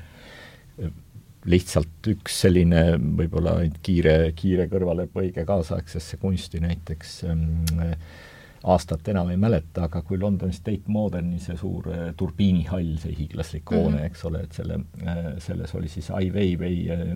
lihtsalt 1.50 2.08
üks 2.12 2.42
selline 2.44 2.84
võib-olla 3.18 3.56
kiire, 3.84 4.32
kiire 4.38 4.68
kõrvalepõige 4.70 5.46
kaasaegsesse 5.48 6.20
kunsti 6.22 6.62
näiteks 6.62 7.16
ähm, 7.30 7.96
aastat 8.64 9.08
enam 9.10 9.32
ei 9.34 9.40
mäleta, 9.42 9.88
aga 9.88 10.04
kui 10.06 10.20
London 10.22 10.54
State 10.54 10.92
Moderni 10.92 11.40
see 11.42 11.58
suur 11.58 11.90
äh, 11.90 12.10
turbiinihall, 12.18 12.96
see 13.02 13.16
hiiglaslik 13.18 13.66
mm 13.66 13.78
-hmm. 13.78 13.82
hoone, 13.82 14.06
eks 14.06 14.26
ole, 14.26 14.44
et 14.46 14.54
selle 14.54 14.80
äh,, 15.02 15.32
selles 15.40 15.76
oli 15.76 15.90
siis 15.90 16.12
Ai 16.12 16.32
Weiwei 16.34 16.90
äh, 16.94 17.08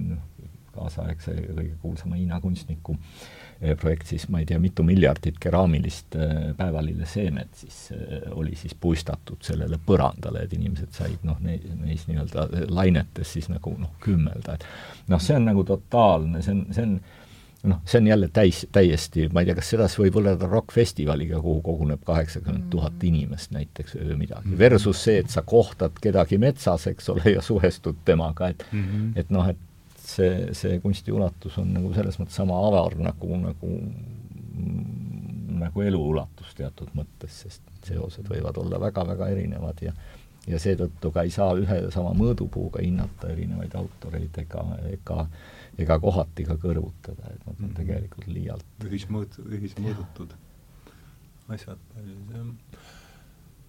kaasaegse 0.76 1.36
kõige 1.56 1.76
kuulsama 1.82 2.16
Hiina 2.16 2.42
kunstniku 2.42 2.98
äh, 2.98 3.45
projekt 3.80 4.07
siis 4.07 4.27
ma 4.30 4.41
ei 4.41 4.45
tea, 4.49 4.60
mitu 4.60 4.84
miljardit 4.84 5.38
keraamilist 5.41 6.15
eh, 6.19 6.34
päevalilleseemet 6.57 7.61
siis 7.64 7.77
eh, 7.95 8.26
oli 8.32 8.56
siis 8.60 8.76
puistatud 8.80 9.44
sellele 9.45 9.80
põrandale, 9.86 10.45
et 10.45 10.53
inimesed 10.53 10.91
said 10.95 11.23
noh, 11.27 11.40
neis, 11.44 11.64
neis 11.80 12.07
nii-öelda 12.10 12.48
lainetes 12.69 13.36
siis 13.38 13.49
nagu 13.52 13.76
noh, 13.80 13.94
kümmelda, 14.03 14.57
et 14.57 14.65
noh, 15.11 15.22
see 15.22 15.38
on 15.38 15.48
nagu 15.48 15.64
totaalne, 15.68 16.44
see 16.45 16.57
on, 16.57 16.65
see 16.76 16.88
on 16.90 16.98
noh, 17.65 17.80
see 17.86 17.99
on 18.02 18.07
jälle 18.07 18.30
täis, 18.34 18.65
täiesti, 18.72 19.27
ma 19.34 19.41
ei 19.41 19.49
tea, 19.49 19.57
kas 19.57 19.69
seda 19.73 19.88
siis 19.90 20.02
võib 20.03 20.19
võrrelda 20.19 20.49
rokkfestivaliga, 20.49 21.40
kuhu 21.41 21.61
koguneb 21.65 22.03
kaheksakümmend 22.06 22.68
tuhat 22.73 22.98
mm. 22.99 23.07
inimest 23.10 23.56
näiteks 23.56 23.98
või 23.98 24.19
midagi, 24.26 24.52
mm. 24.52 24.60
versus 24.60 25.03
see, 25.07 25.22
et 25.23 25.32
sa 25.34 25.45
kohtad 25.48 25.98
kedagi 26.02 26.40
metsas, 26.41 26.88
eks 26.91 27.10
ole, 27.14 27.26
ja 27.36 27.44
suhestud 27.45 28.03
temaga, 28.06 28.52
et 28.53 28.65
mm 28.72 28.84
-hmm. 28.84 29.11
et 29.19 29.34
noh, 29.34 29.49
et 29.49 29.65
see, 30.06 30.53
see 30.57 30.80
kunsti 30.84 31.14
ulatus 31.15 31.57
on 31.61 31.73
nagu 31.76 31.94
selles 31.95 32.19
mõttes 32.22 32.38
sama 32.41 32.57
avar 32.68 32.98
nagu, 32.99 33.40
nagu 33.41 33.72
nagu 35.56 35.82
elu 35.82 36.02
ulatus 36.10 36.53
teatud 36.57 36.91
mõttes, 36.98 37.41
sest 37.45 37.73
seosed 37.86 38.27
võivad 38.30 38.57
olla 38.61 38.80
väga-väga 38.88 39.32
erinevad 39.34 39.82
ja 39.86 39.95
ja 40.45 40.60
seetõttu 40.61 41.10
ka 41.10 41.23
ei 41.26 41.32
saa 41.34 41.56
ühe 41.57 41.77
ja 41.80 41.91
sama 41.94 42.11
mõõdupuuga 42.14 42.84
hinnata 42.84 43.32
erinevaid 43.34 43.73
autoreid 43.80 44.36
ega, 44.44 44.61
ega 44.91 45.23
ega 45.82 45.98
kohati 45.99 46.45
ka 46.48 46.57
kõrvutada, 46.61 47.32
et 47.32 47.41
nad 47.48 47.56
on 47.56 47.65
mhm. 47.65 47.77
tegelikult 47.80 48.27
liialt 48.30 48.86
ühismõõt-, 48.86 49.40
ühismõõdutud 49.57 50.36
asjad. 51.56 51.82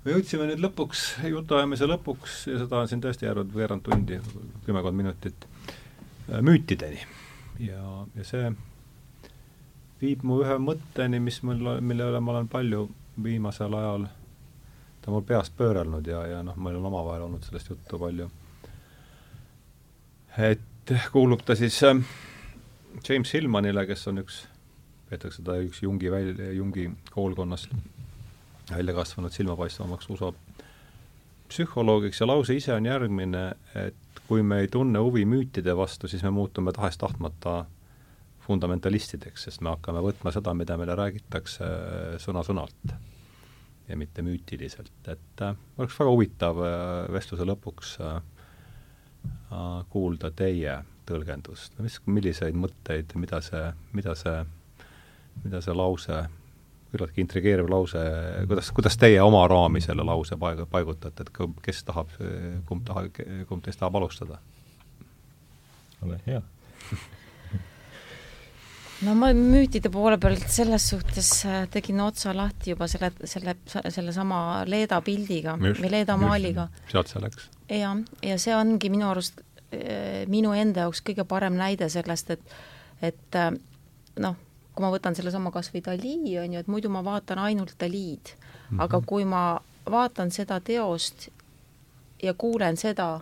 me 0.04 0.14
jõudsime 0.14 0.50
nüüd 0.50 0.62
lõpuks, 0.62 1.06
jutuajamise 1.32 1.88
lõpuks 1.90 2.38
ja 2.52 2.60
seda 2.62 2.82
on 2.82 2.92
siin 2.92 3.02
tõesti 3.04 3.28
jäänud 3.28 3.52
veerand 3.56 3.84
tundi, 3.86 4.20
kümmekond 4.68 4.96
minutit 4.96 5.48
müütideni. 6.28 7.00
ja, 7.62 8.06
ja 8.16 8.24
see 8.24 8.50
viib 10.00 10.24
mu 10.26 10.40
ühe 10.42 10.58
mõtteni, 10.60 11.20
mis 11.22 11.40
mul, 11.46 11.78
mille 11.80 12.10
üle 12.10 12.20
ma 12.20 12.34
olen 12.34 12.48
palju 12.52 12.86
viimasel 13.22 13.74
ajal, 13.78 14.06
ta 15.02 15.12
mul 15.14 15.24
peas 15.24 15.50
pöörelnud 15.56 16.06
ja, 16.06 16.24
ja 16.26 16.42
noh, 16.44 16.56
meil 16.60 16.76
on 16.80 16.90
omavahel 16.90 17.26
olnud 17.28 17.46
sellest 17.46 17.70
juttu 17.72 18.00
palju. 18.00 18.28
et 20.36 20.92
kuulub 21.12 21.42
ta 21.46 21.56
siis 21.56 21.78
äh, 21.82 21.96
James 23.08 23.32
Hillmanile, 23.34 23.86
kes 23.86 24.06
on 24.10 24.20
üks, 24.22 24.42
peetakse 25.08 25.42
ta 25.42 25.56
üks 25.62 25.82
Jungi 25.82 26.10
välja, 26.12 26.52
Jungi 26.52 26.90
koolkonnast 27.10 27.72
välja 28.70 28.94
kasvanud 28.94 29.32
silmapaistvamaks 29.32 30.10
USA 30.10 30.32
psühholoogiks 31.48 32.20
ja 32.20 32.26
lause 32.26 32.56
ise 32.58 32.74
on 32.74 32.86
järgmine, 32.86 33.52
et 33.74 34.05
kui 34.28 34.42
me 34.42 34.60
ei 34.64 34.68
tunne 34.68 34.98
huvi 35.02 35.24
müütide 35.28 35.76
vastu, 35.76 36.08
siis 36.08 36.22
me 36.26 36.32
muutume 36.34 36.72
tahes-tahtmata 36.74 37.64
fundamentalistideks, 38.46 39.48
sest 39.48 39.62
me 39.62 39.72
hakkame 39.74 40.02
võtma 40.04 40.32
seda, 40.34 40.54
mida 40.54 40.76
meile 40.78 40.94
räägitakse 40.98 41.68
sõna-sõnalt 42.22 42.94
ja 43.88 43.96
mitte 43.98 44.22
müütiliselt, 44.26 44.92
et 45.08 45.42
äh, 45.42 45.54
oleks 45.78 45.98
väga 45.98 46.10
huvitav 46.10 46.62
äh, 46.62 47.12
vestluse 47.14 47.46
lõpuks 47.46 47.96
äh, 48.02 48.16
kuulda 49.90 50.30
teie 50.34 50.80
tõlgendust, 51.06 51.78
mis, 51.82 52.00
milliseid 52.10 52.58
mõtteid, 52.58 53.14
mida 53.18 53.38
see, 53.42 53.68
mida 53.94 54.14
see, 54.18 54.40
mida 55.44 55.62
see 55.62 55.74
lause 55.74 56.24
küllaltki 56.92 57.22
intrigeeriv 57.24 57.70
lause, 57.70 58.02
kuidas, 58.48 58.70
kuidas 58.76 58.98
teie 59.00 59.22
oma 59.22 59.42
raami 59.50 59.82
selle 59.84 60.04
lause 60.06 60.38
paig-, 60.40 60.66
paigutate, 60.70 61.26
et 61.26 61.62
kes 61.64 61.82
tahab, 61.88 62.12
kumb 62.68 62.86
tahab, 62.86 63.22
kumb 63.48 63.64
teist 63.64 63.82
tahab 63.82 63.98
alustada? 64.00 64.38
ole 66.04 66.18
hea 66.26 66.42
no 69.04 69.14
ma 69.18 69.32
müütide 69.36 69.90
poole 69.92 70.18
pealt 70.20 70.46
selles 70.52 70.86
suhtes 70.92 71.30
äh, 71.48 71.64
tegin 71.72 72.00
otsa 72.04 72.32
lahti 72.36 72.72
juba 72.72 72.88
selle, 72.90 73.12
selle, 73.24 73.56
sellesama 73.92 74.38
Leeda 74.68 75.00
pildiga 75.04 75.56
just, 75.60 75.82
või 75.82 75.92
Leeda 75.92 76.16
maaliga. 76.20 76.68
sealt 76.92 77.12
see 77.12 77.22
läks. 77.24 77.50
jah, 77.72 78.00
ja 78.24 78.38
see 78.40 78.56
ongi 78.56 78.90
minu 78.92 79.10
arust 79.10 79.42
äh, 79.42 80.24
minu 80.32 80.54
enda 80.56 80.86
jaoks 80.86 81.04
kõige 81.06 81.26
parem 81.28 81.58
näide 81.58 81.90
sellest, 81.92 82.32
et 82.36 82.56
et 83.04 83.36
äh, 83.36 83.50
noh, 84.24 84.38
kui 84.76 84.84
ma 84.84 84.92
võtan 84.92 85.16
sellesama 85.16 85.50
kas 85.54 85.70
või 85.72 85.82
Dali, 85.84 86.18
on 86.42 86.52
ju, 86.52 86.60
et 86.60 86.68
muidu 86.68 86.90
ma 86.92 87.00
vaatan 87.04 87.40
ainult 87.40 87.74
Dalid 87.80 88.34
mm, 88.34 88.76
-hmm. 88.76 88.82
aga 88.84 89.00
kui 89.00 89.24
ma 89.24 89.46
vaatan 89.90 90.30
seda 90.30 90.60
teost 90.60 91.28
ja 92.22 92.34
kuulen 92.34 92.76
seda, 92.76 93.20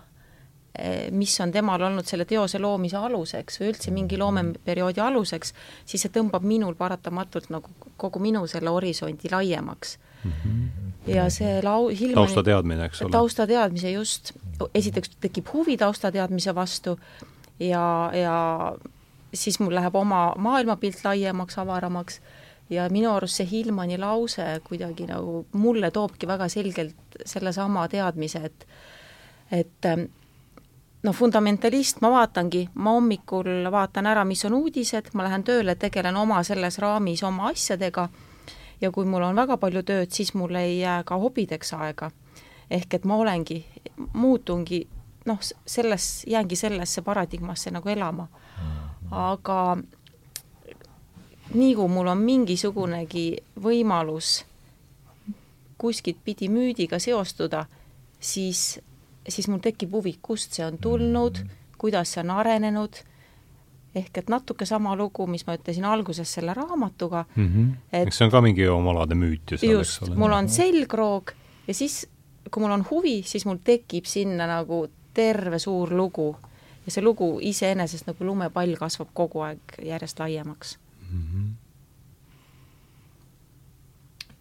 eh, 0.78 1.10
mis 1.10 1.34
on 1.40 1.52
temal 1.52 1.82
olnud 1.82 2.06
selle 2.06 2.24
teose 2.24 2.58
loomise 2.58 2.96
aluseks 2.96 3.60
või 3.60 3.70
üldse 3.72 3.90
mingi 3.90 4.18
loomeperioodi 4.18 5.00
aluseks, 5.00 5.54
siis 5.84 6.02
see 6.02 6.12
tõmbab 6.14 6.42
minul 6.42 6.74
paratamatult 6.74 7.50
nagu 7.50 7.70
kogu 7.96 8.18
minu 8.18 8.46
selle 8.46 8.70
horisondi 8.70 9.30
laiemaks 9.30 9.98
mm. 10.24 10.32
-hmm. 10.32 11.12
ja 11.14 11.28
see 11.30 11.60
lau-, 11.62 11.90
Hillmani 11.90 12.26
taustateadmine, 12.26 12.84
eks 12.84 13.02
ole. 13.02 13.10
taustateadmise 13.10 13.90
just, 13.90 14.32
esiteks 14.74 15.16
tekib 15.20 15.52
huvi 15.52 15.76
taustateadmise 15.76 16.54
vastu 16.54 16.98
ja, 17.58 18.10
ja 18.14 18.36
siis 19.34 19.60
mul 19.60 19.74
läheb 19.74 19.94
oma 19.96 20.32
maailmapilt 20.38 21.04
laiemaks, 21.04 21.58
avaramaks 21.58 22.20
ja 22.70 22.88
minu 22.90 23.12
arust 23.12 23.40
see 23.40 23.48
Hillmani 23.50 23.98
lause 23.98 24.44
kuidagi 24.64 25.06
nagu 25.06 25.46
mulle 25.52 25.90
toobki 25.90 26.26
väga 26.26 26.48
selgelt 26.48 27.18
sellesama 27.26 27.88
teadmise, 27.88 28.44
et 28.44 28.66
et 29.52 29.88
noh, 31.04 31.14
fundamentalist 31.14 32.00
ma 32.00 32.10
vaatangi, 32.10 32.68
ma 32.74 32.94
hommikul 32.96 33.68
vaatan 33.70 34.06
ära, 34.08 34.24
mis 34.24 34.44
on 34.48 34.56
uudised, 34.56 35.12
ma 35.14 35.26
lähen 35.26 35.44
tööle, 35.44 35.74
tegelen 35.76 36.16
oma 36.16 36.42
selles 36.42 36.78
raamis 36.82 37.22
oma 37.22 37.50
asjadega 37.52 38.08
ja 38.80 38.90
kui 38.90 39.04
mul 39.04 39.22
on 39.22 39.36
väga 39.36 39.58
palju 39.60 39.82
tööd, 39.82 40.10
siis 40.12 40.34
mul 40.34 40.56
ei 40.58 40.78
jää 40.80 41.02
ka 41.04 41.18
hobideks 41.20 41.74
aega. 41.74 42.10
ehk 42.70 42.94
et 42.94 43.04
ma 43.04 43.16
olengi, 43.16 43.64
muutungi 44.12 44.86
noh, 45.26 45.38
selles, 45.66 46.24
jäängi 46.26 46.56
sellesse 46.56 47.02
paradigmasse 47.02 47.70
nagu 47.70 47.88
elama 47.88 48.28
aga 49.14 49.76
nii 51.54 51.74
kui 51.78 51.88
mul 51.88 52.10
on 52.10 52.18
mingisugunegi 52.24 53.28
võimalus 53.62 54.40
kuskilt 55.78 56.22
pidi 56.24 56.48
müüdiga 56.48 56.98
seostuda, 57.02 57.64
siis, 58.20 58.78
siis 59.28 59.48
mul 59.50 59.60
tekib 59.62 59.92
huvi, 59.92 60.16
kust 60.22 60.56
see 60.56 60.64
on 60.66 60.78
tulnud, 60.80 61.42
kuidas 61.78 62.14
see 62.14 62.22
on 62.24 62.32
arenenud, 62.38 63.00
ehk 63.94 64.22
et 64.22 64.32
natuke 64.32 64.66
sama 64.66 64.94
lugu, 64.98 65.26
mis 65.30 65.44
ma 65.46 65.58
ütlesin 65.58 65.84
alguses 65.86 66.32
selle 66.38 66.54
raamatuga 66.56 67.24
mm. 67.36 67.46
-hmm. 67.46 67.74
et 67.92 68.08
eks 68.08 68.18
see 68.18 68.26
on 68.26 68.32
ka 68.32 68.40
mingi 68.42 68.66
omalade 68.68 69.14
müüt 69.14 69.54
ju 69.54 69.58
seal, 69.58 69.80
eks 69.80 70.02
ole. 70.02 70.16
mul 70.18 70.32
on 70.32 70.48
selgroog 70.48 71.30
ja 71.68 71.74
siis, 71.74 72.06
kui 72.50 72.62
mul 72.62 72.74
on 72.74 72.86
huvi, 72.90 73.22
siis 73.22 73.46
mul 73.46 73.60
tekib 73.64 74.04
sinna 74.10 74.46
nagu 74.50 74.86
terve 75.14 75.58
suur 75.58 75.92
lugu 75.94 76.36
ja 76.84 76.92
see 76.94 77.04
lugu 77.04 77.38
iseenesest 77.42 78.08
nagu 78.10 78.24
lumepall 78.24 78.76
kasvab 78.80 79.12
kogu 79.14 79.44
aeg 79.46 79.78
järjest 79.82 80.18
laiemaks 80.20 80.78
mm. 81.10 81.22
-hmm. 81.26 81.52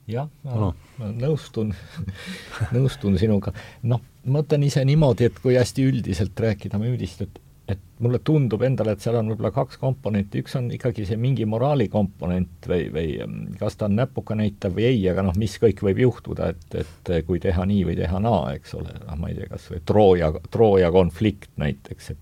jah, 0.08 0.30
ma 0.44 0.74
nõustun 1.12 1.76
nõustun 2.76 3.20
sinuga. 3.20 3.54
noh, 3.84 4.02
ma 4.26 4.40
mõtlen 4.40 4.64
ise 4.64 4.86
niimoodi, 4.86 5.30
et 5.30 5.40
kui 5.40 5.56
hästi 5.60 5.88
üldiselt 5.90 6.40
rääkida 6.40 6.80
müüdist, 6.80 7.22
et 7.22 7.43
et 7.68 7.80
mulle 8.04 8.20
tundub 8.20 8.62
endale, 8.68 8.92
et 8.94 9.04
seal 9.04 9.16
on 9.16 9.30
võib-olla 9.32 9.54
kaks 9.56 9.80
komponenti, 9.80 10.42
üks 10.44 10.58
on 10.60 10.68
ikkagi 10.76 11.06
see 11.08 11.18
mingi 11.20 11.46
moraali 11.48 11.88
komponent 11.92 12.68
või, 12.68 12.90
või 12.92 13.14
mm, 13.24 13.58
kas 13.62 13.78
ta 13.80 13.88
on 13.88 13.96
näpuga 14.02 14.36
näitav 14.40 14.76
või 14.76 14.90
ei, 14.90 15.02
aga 15.12 15.24
noh, 15.30 15.38
mis 15.40 15.56
kõik 15.62 15.84
võib 15.88 16.02
juhtuda, 16.04 16.52
et, 16.52 16.80
et 16.84 17.14
kui 17.28 17.40
teha 17.44 17.66
nii 17.70 17.86
või 17.88 17.96
teha 18.00 18.20
naa, 18.24 18.54
eks 18.58 18.76
ole, 18.80 18.96
noh, 19.06 19.20
ma 19.20 19.32
ei 19.32 19.38
tea, 19.40 19.48
kas 19.54 19.70
või 19.72 19.84
Trooja, 19.94 20.32
Trooja 20.52 20.92
konflikt 20.96 21.54
näiteks, 21.64 22.12
et 22.16 22.22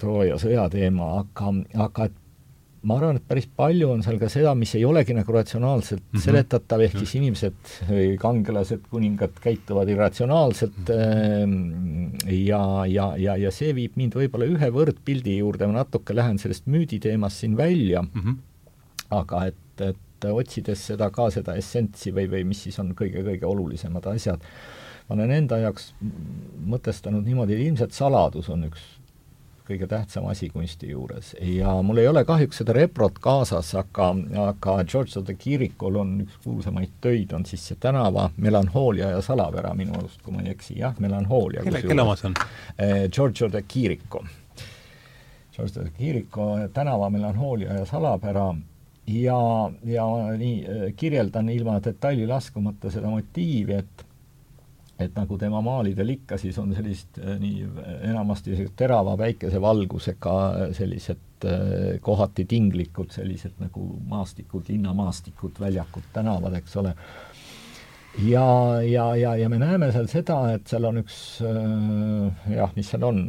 Trooja 0.00 0.40
sõja 0.40 0.66
teema, 0.72 1.12
aga, 1.20 1.52
aga 1.86 2.08
et 2.08 2.18
ma 2.88 2.96
arvan, 2.98 3.18
et 3.18 3.26
päris 3.28 3.46
palju 3.46 3.88
on 3.94 4.02
seal 4.02 4.18
ka 4.18 4.28
seda, 4.32 4.52
mis 4.58 4.72
ei 4.74 4.84
olegi 4.86 5.14
nagu 5.14 5.34
ratsionaalselt 5.34 6.02
mm 6.02 6.16
-hmm. 6.16 6.24
seletatav, 6.24 6.82
ehk 6.82 6.96
siis 6.98 7.14
inimesed 7.20 7.74
või 7.88 8.06
kangelased, 8.18 8.86
kuningad 8.90 9.36
käituvad 9.42 9.88
irratsionaalselt 9.92 10.90
mm 10.90 11.52
-hmm. 11.52 12.32
ja, 12.42 12.62
ja, 12.90 13.08
ja, 13.16 13.36
ja 13.36 13.50
see 13.50 13.74
viib 13.74 13.96
mind 13.96 14.16
võib-olla 14.18 14.48
ühe 14.50 14.70
võrdpildi 14.78 15.38
juurde, 15.38 15.66
ma 15.66 15.82
natuke 15.82 16.14
lähen 16.14 16.38
sellest 16.38 16.66
müüditeemast 16.66 17.44
siin 17.44 17.56
välja 17.56 18.02
mm, 18.02 18.20
-hmm. 18.20 18.36
aga 19.10 19.46
et, 19.46 19.80
et 19.80 20.24
otsides 20.30 20.86
seda 20.86 21.10
ka, 21.10 21.30
seda 21.30 21.54
essentsi 21.54 22.10
või, 22.10 22.30
või 22.30 22.44
mis 22.44 22.62
siis 22.62 22.78
on 22.78 22.94
kõige-kõige 22.98 23.46
olulisemad 23.46 24.06
asjad, 24.06 24.42
ma 25.08 25.14
olen 25.14 25.30
enda 25.30 25.58
jaoks 25.58 25.94
mõtestanud 26.66 27.24
niimoodi, 27.24 27.54
et 27.54 27.66
ilmselt 27.66 27.92
saladus 27.92 28.48
on 28.48 28.64
üks 28.64 28.82
kõige 29.72 29.88
tähtsam 29.90 30.26
asi 30.30 30.48
kunsti 30.52 30.92
juures 30.92 31.32
ja 31.40 31.74
mul 31.82 32.02
ei 32.02 32.08
ole 32.08 32.24
kahjuks 32.28 32.62
seda 32.62 32.74
reprot 32.76 33.18
kaasas, 33.22 33.72
aga, 33.78 34.10
aga 34.46 34.76
George 34.84 35.22
the 35.24 35.34
Kirikul 35.34 35.96
on 36.00 36.14
üks 36.26 36.38
kuulsamaid 36.44 36.98
töid, 37.04 37.32
on 37.36 37.46
siis 37.48 37.64
see 37.70 37.80
tänava 37.80 38.28
Melanhoolia 38.36 39.12
ja 39.14 39.22
salapära 39.24 39.74
minu 39.78 39.96
arust, 39.98 40.20
kui 40.22 40.34
ma 40.34 40.44
ei 40.44 40.52
eksi, 40.52 40.78
jah, 40.80 40.94
Melanhoolia. 41.00 41.64
kelle, 41.64 41.82
kelle 41.82 42.04
oma 42.04 42.16
see 42.18 42.30
on? 42.30 42.36
Eh, 42.78 43.08
George 43.10 43.48
the 43.48 43.62
Kiriku. 43.68 44.24
George 45.56 45.72
the 45.72 45.90
Kiriku 45.98 46.52
tänava 46.72 47.10
Melanhoolia 47.10 47.80
ja 47.80 47.88
salapära 47.88 48.52
ja, 49.06 49.40
ja 49.84 50.06
nii 50.38 50.54
eh, 50.62 50.86
kirjeldan 50.96 51.48
ilma 51.48 51.80
detaili 51.84 52.26
laskumata 52.26 52.90
seda 52.90 53.10
motiivi, 53.10 53.80
et 53.82 54.06
et 55.00 55.16
nagu 55.16 55.38
tema 55.40 55.62
maalidel 55.64 56.14
ikka, 56.16 56.38
siis 56.40 56.58
on 56.60 56.72
sellist 56.76 57.20
äh, 57.22 57.36
nii 57.40 57.66
enamasti 58.10 58.56
terava 58.76 59.16
päikesevalgusega 59.20 60.36
sellised 60.76 61.48
äh, 61.48 61.98
kohati 62.04 62.46
tinglikud 62.48 63.12
sellised 63.14 63.58
nagu 63.62 63.86
maastikud, 64.08 64.68
linnamaastikud, 64.68 65.60
väljakud, 65.60 66.10
tänavad, 66.12 66.58
eks 66.60 66.76
ole. 66.82 66.94
ja, 68.26 68.46
ja, 68.84 69.06
ja, 69.16 69.34
ja 69.40 69.48
me 69.48 69.58
näeme 69.58 69.88
seal 69.94 70.10
seda, 70.12 70.38
et 70.58 70.68
seal 70.68 70.84
on 70.90 71.00
üks 71.00 71.16
äh, 71.48 72.50
jah, 72.56 72.74
mis 72.76 72.92
seal 72.92 73.06
on, 73.08 73.22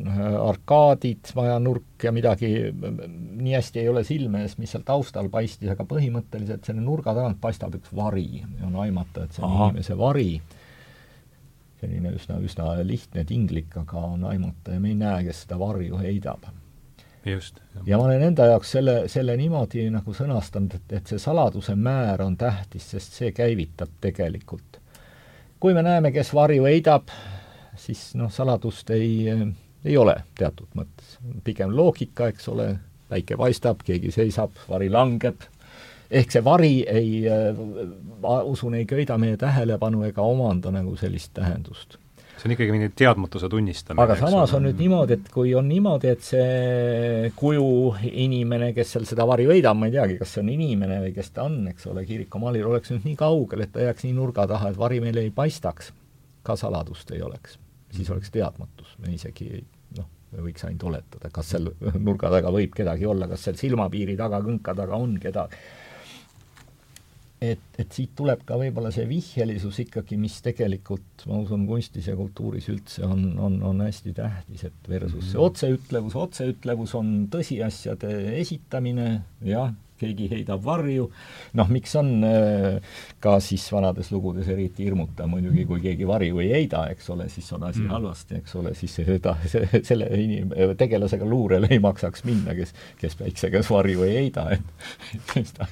arkaadid, 0.43 1.31
majanurk 1.39 2.03
ja 2.03 2.11
midagi 2.15 2.51
nii 2.73 3.55
hästi 3.55 3.85
ei 3.85 3.93
ole 3.93 4.03
silme 4.07 4.43
ees, 4.43 4.57
mis 4.59 4.75
seal 4.75 4.83
taustal 4.87 5.31
paistis, 5.31 5.71
aga 5.71 5.87
põhimõtteliselt 5.87 6.67
selle 6.67 6.83
nurga 6.83 7.15
tagant 7.15 7.39
paistab 7.41 7.79
üks 7.79 7.95
vari 7.95 8.43
on 8.67 8.75
aimata, 8.83 9.23
et 9.23 9.39
see 9.39 9.47
on 9.47 9.55
Aha. 9.55 9.71
inimese 9.71 9.97
vari 9.97 10.27
selline 11.83 12.13
üsna, 12.15 12.39
üsna 12.43 12.73
lihtne 12.87 13.25
tinglik, 13.27 13.73
aga 13.79 14.03
on 14.13 14.27
aimata 14.29 14.75
ja 14.75 14.81
me 14.83 14.93
ei 14.93 14.99
näe, 14.99 15.23
kes 15.27 15.43
seda 15.45 15.59
varju 15.59 15.99
heidab. 16.01 16.45
just. 17.25 17.59
ja 17.85 17.97
ma 17.97 18.07
olen 18.09 18.23
enda 18.29 18.47
jaoks 18.51 18.71
selle, 18.77 18.95
selle 19.11 19.35
niimoodi 19.39 19.87
nagu 19.91 20.15
sõnastanud, 20.15 20.75
et, 20.79 20.95
et 20.99 21.11
see 21.11 21.19
saladuse 21.19 21.75
määr 21.75 22.23
on 22.23 22.37
tähtis, 22.37 22.89
sest 22.95 23.19
see 23.19 23.31
käivitab 23.35 23.99
tegelikult. 24.01 24.79
kui 25.59 25.73
me 25.73 25.83
näeme, 25.83 26.11
kes 26.11 26.33
varju 26.35 26.65
heidab, 26.67 27.11
siis 27.79 28.13
noh, 28.19 28.31
saladust 28.31 28.89
ei, 28.95 29.27
ei 29.85 29.97
ole 29.97 30.17
teatud 30.39 30.71
mõttes. 30.75 31.17
pigem 31.43 31.75
loogika, 31.75 32.27
eks 32.31 32.47
ole, 32.51 32.73
päike 33.09 33.37
paistab, 33.37 33.83
keegi 33.85 34.11
seisab, 34.11 34.55
vari 34.69 34.89
langeb, 34.89 35.43
ehk 36.13 36.35
see 36.35 36.43
vari 36.45 36.73
ei, 36.89 37.11
ma 38.21 38.39
äh, 38.39 38.47
usun, 38.53 38.77
ei 38.79 38.87
köida 38.89 39.17
meie 39.21 39.37
tähelepanu 39.41 40.05
ega 40.07 40.25
omanda 40.25 40.71
nagu 40.73 40.95
sellist 40.99 41.33
tähendust 41.37 41.97
see 42.43 42.49
on 42.49 42.53
ikkagi 42.55 42.73
mingi 42.73 42.89
teadmatuse 42.97 43.47
tunnistamine. 43.49 44.03
aga 44.03 44.15
samas 44.19 44.53
on 44.57 44.65
nüüd 44.67 44.79
niimoodi, 44.81 45.17
et 45.19 45.29
kui 45.31 45.53
on 45.55 45.67
niimoodi, 45.69 46.11
et 46.11 46.25
see 46.25 47.29
kuju 47.39 47.67
inimene, 48.09 48.71
kes 48.75 48.95
seal 48.95 49.05
seda 49.07 49.27
vari 49.29 49.45
veidab, 49.47 49.77
ma 49.79 49.87
ei 49.87 49.95
teagi, 49.95 50.17
kas 50.19 50.33
see 50.35 50.43
on 50.43 50.49
inimene 50.53 50.99
või 51.05 51.13
kes 51.15 51.31
ta 51.35 51.45
on, 51.47 51.61
eks 51.71 51.87
ole, 51.91 52.03
Kiriku 52.09 52.41
Malil 52.43 52.67
oleks 52.67 52.91
nüüd 52.91 53.05
nii 53.07 53.19
kaugel, 53.19 53.63
et 53.65 53.71
ta 53.75 53.85
jääks 53.85 54.07
nii 54.07 54.17
nurga 54.17 54.47
taha, 54.49 54.73
et 54.73 54.81
vari 54.81 54.99
meile 55.03 55.23
ei 55.23 55.31
paistaks, 55.35 55.93
ka 56.43 56.57
saladust 56.59 57.13
ei 57.15 57.21
oleks. 57.23 57.59
siis 57.93 58.09
oleks 58.09 58.33
teadmatus, 58.33 58.95
me 59.05 59.13
isegi 59.13 59.47
ei 59.53 59.63
noh, 59.99 60.09
me 60.33 60.47
võiks 60.47 60.65
ainult 60.65 60.83
oletada, 60.89 61.29
kas 61.31 61.53
seal 61.53 61.69
nurga 61.93 62.33
taga 62.33 62.51
võib 62.51 62.73
kedagi 62.75 63.05
olla, 63.05 63.29
kas 63.29 63.45
seal 63.47 63.59
silmapiiri 63.61 64.17
taga, 64.17 64.41
kõnka 64.41 64.75
taga 64.75 64.97
on 64.97 65.19
kedagi 65.21 65.61
et, 67.43 67.63
et 67.79 67.95
siit 67.95 68.13
tuleb 68.17 68.43
ka 68.47 68.57
võib-olla 68.59 68.91
see 68.93 69.05
vihjelisus 69.09 69.81
ikkagi, 69.85 70.17
mis 70.21 70.39
tegelikult, 70.45 71.25
ma 71.29 71.41
usun, 71.43 71.65
kunstis 71.67 72.07
ja 72.09 72.17
kultuuris 72.19 72.69
üldse 72.71 73.05
on, 73.07 73.25
on, 73.41 73.59
on 73.67 73.83
hästi 73.83 74.15
tähtis, 74.17 74.67
et 74.69 74.89
versus 74.89 75.31
see 75.31 75.37
mhm. 75.37 75.47
otseütlevus, 75.49 76.17
otseütlevus 76.23 76.95
on 76.99 77.15
tõsiasjade 77.33 78.13
esitamine, 78.39 79.09
jah, 79.47 79.73
keegi 80.03 80.27
heidab 80.31 80.63
varju, 80.65 81.05
noh, 81.59 81.69
miks 81.71 81.93
on 81.99 82.09
äh, 82.27 82.95
ka 83.23 83.37
siis 83.43 83.65
vanades 83.71 84.09
lugudes 84.11 84.49
eriti 84.51 84.87
hirmutav 84.87 85.29
muidugi, 85.31 85.67
kui 85.69 85.83
keegi 85.83 86.07
varju 86.09 86.41
ei 86.43 86.49
heida, 86.57 86.85
eks 86.93 87.11
ole, 87.13 87.29
siis 87.31 87.47
on 87.55 87.67
asi 87.69 87.83
mm. 87.83 87.93
halvasti, 87.93 88.41
eks 88.41 88.57
ole, 88.59 88.73
siis 88.79 88.97
seda, 88.99 89.35
selle 89.89 90.09
inim-, 90.17 90.51
tegelasega 90.79 91.27
luurele 91.27 91.71
ei 91.71 91.81
maksaks 91.83 92.25
minna, 92.27 92.55
kes, 92.57 92.75
kes 93.01 93.19
päikse 93.19 93.51
käes 93.53 93.71
varju 93.71 94.07
ei 94.07 94.17
heida, 94.23 94.49
et, 94.57 95.37
et 95.43 95.63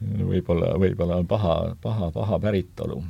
võib-olla, 0.00 0.74
võib-olla 0.80 1.20
on 1.22 1.28
paha, 1.30 1.58
paha, 1.82 2.10
paha 2.14 2.40
päritolu 2.42 3.02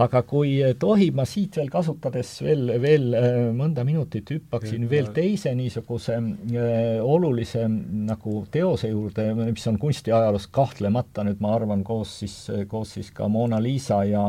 aga 0.00 0.22
kui 0.28 0.52
tohib, 0.80 1.16
ma 1.18 1.24
siit 1.28 1.56
veel 1.58 1.70
kasutades 1.72 2.30
veel, 2.44 2.70
veel 2.82 3.06
äh, 3.18 3.38
mõnda 3.56 3.82
minutit 3.86 4.30
hüppaksin 4.30 4.86
veel 4.90 5.10
teise 5.14 5.52
niisuguse 5.58 6.16
äh, 6.16 7.00
olulise 7.02 7.66
nagu 7.68 8.44
teose 8.52 8.92
juurde, 8.92 9.26
mis 9.40 9.66
on 9.70 9.80
kunstiajaloos 9.82 10.46
kahtlemata 10.54 11.24
nüüd 11.26 11.42
ma 11.42 11.54
arvan, 11.58 11.84
koos 11.86 12.20
siis, 12.22 12.36
koos 12.70 12.94
siis 12.96 13.10
ka 13.14 13.28
Mona 13.28 13.60
Lisa 13.62 14.02
ja 14.08 14.28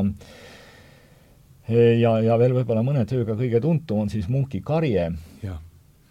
ja, 1.72 2.16
ja 2.26 2.40
veel 2.42 2.58
võib-olla 2.58 2.84
mõne 2.84 3.06
tööga 3.08 3.38
kõige 3.38 3.62
tuntum 3.64 4.04
on 4.04 4.10
siis 4.12 4.28
Munki 4.32 4.64
karje. 4.66 5.12
jah 5.12 5.31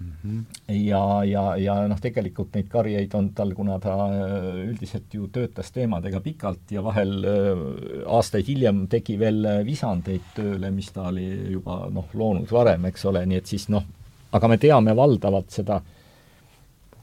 mm. 0.00 0.12
-hmm. 0.24 0.44
ja, 0.74 1.24
ja, 1.24 1.44
ja 1.56 1.76
noh, 1.88 2.00
tegelikult 2.00 2.54
neid 2.54 2.68
karjeid 2.68 3.14
on 3.14 3.30
tal, 3.36 3.54
kuna 3.54 3.78
ta 3.78 3.94
äh, 4.08 4.64
üldiselt 4.66 5.14
ju 5.14 5.28
töötas 5.28 5.70
teemadega 5.72 6.20
pikalt 6.20 6.72
ja 6.72 6.84
vahel 6.84 7.14
äh, 7.24 7.64
aastaid 8.06 8.48
hiljem 8.48 8.86
tegi 8.88 9.18
veel 9.18 9.44
äh, 9.44 9.62
visandeid 9.66 10.34
tööle, 10.34 10.70
mis 10.70 10.92
ta 10.92 11.08
oli 11.12 11.28
juba 11.52 11.86
noh, 11.90 12.10
loonud 12.14 12.50
varem, 12.52 12.84
eks 12.90 13.04
ole, 13.04 13.26
nii 13.26 13.42
et 13.42 13.46
siis 13.46 13.68
noh, 13.68 13.86
aga 14.32 14.48
me 14.48 14.58
teame 14.58 14.96
valdavalt 14.96 15.50
seda 15.50 15.82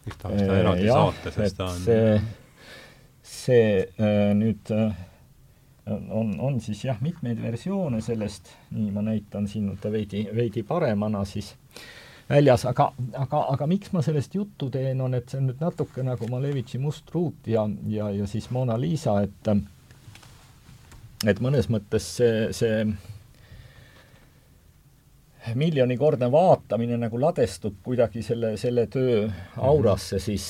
eks 0.07 0.21
ta 0.21 0.31
vist 0.31 0.47
eraldi 0.47 0.87
saate, 0.87 1.33
sest 1.35 1.59
ta 1.59 1.67
on 1.67 1.83
see, 1.83 2.15
see 3.27 3.69
äh, 3.99 4.31
nüüd 4.37 4.71
äh, 4.75 5.05
on, 5.87 6.33
on 6.43 6.59
siis 6.63 6.83
jah, 6.87 6.99
mitmeid 7.03 7.39
versioone 7.43 8.01
sellest, 8.03 8.51
nii 8.75 8.91
ma 8.95 9.03
näitan 9.05 9.47
siin 9.51 9.71
ta 9.81 9.91
veidi, 9.91 10.25
veidi 10.35 10.63
paremana 10.67 11.23
siis 11.27 11.53
väljas, 12.29 12.65
aga, 12.65 12.91
aga, 13.15 13.41
aga 13.53 13.67
miks 13.67 13.91
ma 13.95 14.01
sellest 14.05 14.35
juttu 14.35 14.69
teen, 14.73 15.01
on, 15.01 15.13
et 15.17 15.29
see 15.29 15.39
on 15.41 15.47
nüüd 15.51 15.61
natuke 15.63 16.03
nagu 16.03 16.27
Malevitši 16.31 16.79
Must 16.83 17.11
ruut 17.15 17.47
ja, 17.47 17.67
ja, 17.87 18.09
ja 18.11 18.27
siis 18.27 18.49
Mona 18.51 18.79
Lisa, 18.79 19.21
et 19.23 19.51
et 21.25 21.39
mõnes 21.41 21.69
mõttes 21.73 22.09
see, 22.19 22.49
see 22.53 22.83
miljonikordne 25.55 26.27
vaatamine 26.31 26.97
nagu 26.99 27.19
ladestub 27.21 27.79
kuidagi 27.83 28.21
selle, 28.25 28.57
selle 28.59 28.87
töö 28.91 29.29
aurasse 29.63 30.19
siis 30.19 30.49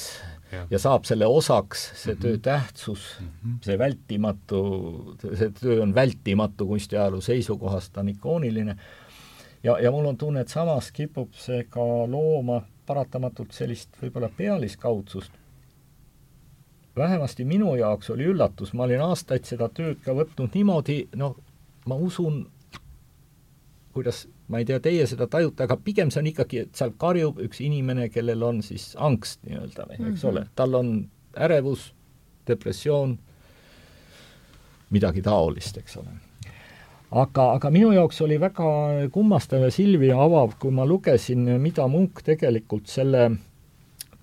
ja, 0.52 0.66
ja 0.72 0.80
saab 0.82 1.06
selle 1.08 1.28
osaks, 1.30 1.91
see 1.94 2.14
mm 2.14 2.18
-hmm. 2.18 2.22
töö 2.22 2.38
tähtsus 2.38 3.16
mm, 3.20 3.28
-hmm. 3.28 3.58
see 3.66 3.78
vältimatu, 3.80 4.62
see 5.22 5.52
töö 5.62 5.82
on 5.82 5.95
vältimatu 5.95 6.68
kunstiajaloo 6.68 7.22
seisukohast, 7.22 7.94
ta 7.94 7.99
on 7.99 8.10
ikooniline 8.10 8.78
ja, 9.63 9.79
ja 9.79 9.91
mul 9.91 10.05
on 10.05 10.17
tunne, 10.17 10.41
et 10.41 10.49
samas 10.53 10.91
kipub 10.91 11.34
see 11.38 11.63
ka 11.69 11.84
looma 12.09 12.61
paratamatult 12.88 13.51
sellist 13.51 13.97
võib-olla 14.01 14.29
pealiskaudsust. 14.38 15.31
vähemasti 16.97 17.45
minu 17.45 17.75
jaoks 17.75 18.09
oli 18.09 18.25
üllatus, 18.25 18.73
ma 18.73 18.84
olin 18.84 19.01
aastaid 19.05 19.45
seda 19.45 19.69
tööd 19.69 19.99
ka 20.05 20.15
võtnud 20.17 20.55
niimoodi, 20.55 21.09
noh, 21.15 21.35
ma 21.85 21.95
usun, 21.95 22.47
kuidas, 23.93 24.27
ma 24.47 24.57
ei 24.57 24.65
tea, 24.65 24.79
teie 24.79 25.05
seda 25.07 25.27
tajute, 25.27 25.63
aga 25.63 25.77
pigem 25.77 26.09
see 26.11 26.23
on 26.23 26.31
ikkagi, 26.31 26.63
et 26.65 26.75
seal 26.75 26.95
karjub 26.97 27.41
üks 27.45 27.61
inimene, 27.61 28.09
kellel 28.09 28.43
on 28.43 28.63
siis 28.65 28.95
angst 28.97 29.43
nii-öelda 29.45 29.85
või, 29.89 29.99
eks 29.99 30.05
mm 30.07 30.15
-hmm. 30.15 30.29
ole, 30.29 30.47
tal 30.55 30.73
on 30.73 30.93
ärevus, 31.38 31.93
depressioon, 32.47 33.17
midagi 34.89 35.21
taolist, 35.21 35.77
eks 35.77 35.97
ole 35.97 36.27
aga, 37.11 37.51
aga 37.55 37.71
minu 37.71 37.91
jaoks 37.95 38.21
oli 38.25 38.39
väga 38.41 38.69
kummastav 39.13 39.67
ja 39.67 39.71
silmi 39.71 40.11
avav, 40.11 40.57
kui 40.59 40.71
ma 40.75 40.85
lugesin, 40.88 41.45
mida 41.61 41.88
Munk 41.88 42.23
tegelikult 42.25 42.88
selle 42.91 43.29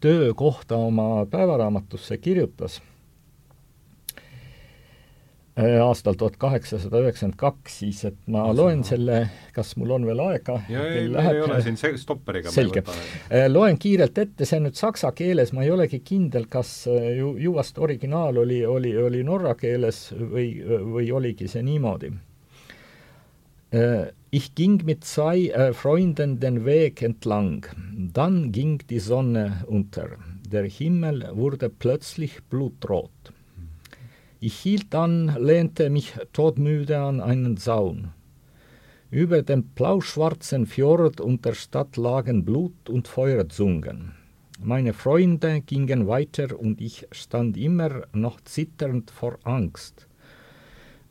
töö 0.05 0.35
kohta 0.37 0.77
oma 0.77 1.25
päevaraamatusse 1.31 2.19
kirjutas 2.21 2.83
äh, 5.57 5.81
aastal 5.81 6.19
tuhat 6.21 6.37
kaheksasada 6.37 7.01
üheksakümmend 7.07 7.39
kaks, 7.41 7.79
siis 7.79 8.03
et 8.05 8.19
ma 8.27 8.43
Asa. 8.51 8.59
loen 8.59 8.85
selle, 8.85 9.23
kas 9.57 9.73
mul 9.81 9.95
on 9.97 10.05
veel 10.05 10.21
aega? 10.27 10.59
jaa, 10.69 10.85
ei, 10.85 11.09
meil 11.09 11.31
ei 11.39 11.41
ole 11.47 11.63
siin 11.65 11.81
see 11.81 11.97
stopperiga 12.03 12.53
selge. 12.53 12.85
Äh, 13.31 13.49
loen 13.49 13.81
kiirelt 13.81 14.21
ette, 14.21 14.45
see 14.45 14.61
on 14.61 14.69
nüüd 14.69 14.77
saksa 14.77 15.15
keeles, 15.17 15.55
ma 15.57 15.65
ei 15.65 15.73
olegi 15.73 16.03
kindel, 16.05 16.51
kas 16.53 16.77
äh, 16.93 17.15
ju, 17.23 17.33
ju 17.41 17.57
vast 17.57 17.81
originaal 17.81 18.45
oli, 18.45 18.61
oli, 18.69 18.93
oli 19.09 19.25
norra 19.25 19.57
keeles 19.57 20.11
või, 20.21 20.51
või 20.69 21.09
oligi 21.17 21.49
see 21.49 21.65
niimoodi 21.65 22.13
ich 24.31 24.55
ging 24.55 24.85
mit 24.85 25.03
zwei 25.03 25.49
äh, 25.49 25.73
Freunden 25.73 26.39
den 26.39 26.65
Weg 26.65 27.03
entlang. 27.03 27.67
Dann 28.13 28.53
ging 28.53 28.79
die 28.89 29.01
Sonne 29.01 29.65
unter. 29.67 30.11
Der 30.49 30.65
Himmel 30.65 31.29
wurde 31.33 31.71
plötzlich 31.71 32.43
blutrot. 32.45 33.11
Ich 34.39 34.55
hielt 34.55 34.95
an, 34.95 35.35
lehnte 35.41 35.91
mich 35.91 36.15
todmüde 36.33 37.01
an 37.01 37.21
einen 37.21 37.57
Zaun. 37.57 38.13
Über 39.11 39.43
dem 39.43 39.65
blauschwarzen 39.65 40.67
Fjord 40.67 41.21
und 41.21 41.45
der 41.45 41.55
Stadt 41.55 41.97
lagen 41.97 42.45
Blut- 42.45 42.89
und 42.89 43.09
Feuerzungen. 43.09 44.13
Meine 44.61 44.93
Freunde 44.93 45.63
gingen 45.63 46.07
weiter 46.07 46.57
und 46.61 46.81
ich 46.81 47.09
stand 47.11 47.57
immer 47.57 48.03
noch 48.13 48.41
zitternd 48.43 49.11
vor 49.11 49.39
Angst 49.43 50.07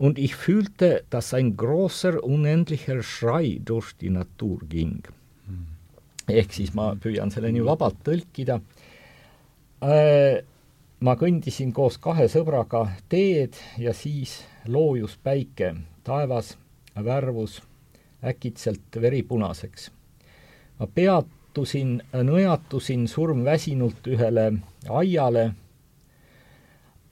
und 0.03 0.19
ich 0.19 0.35
fühlte, 0.35 1.05
dass 1.09 1.33
ein 1.33 1.55
großer, 1.55 2.21
unendlicher 2.25 3.01
Schrei 3.03 3.61
durch 3.63 3.93
die 3.95 4.09
Natur 4.09 4.59
ging. 4.67 5.01
ehk 6.27 6.51
siis 6.55 6.73
ma 6.75 6.89
püüan 6.95 7.31
selle 7.31 7.51
nii 7.51 7.63
vabalt 7.63 8.01
tõlkida. 8.03 8.57
Äh, 9.83 10.43
ma 11.03 11.15
kõndisin 11.19 11.71
koos 11.75 11.97
kahe 12.03 12.27
sõbraga 12.31 12.83
teed 13.11 13.55
ja 13.79 13.95
siis 13.95 14.37
loojus 14.67 15.15
päike, 15.23 15.71
taevas 16.03 16.57
värvus 16.95 17.61
äkitselt 18.23 18.99
veripunaseks. 19.07 19.89
ma 20.79 20.87
peatusin, 20.87 22.01
nõjatusin 22.11 23.07
surmväsinult 23.07 24.07
ühele 24.07 24.49
aiale 24.89 25.53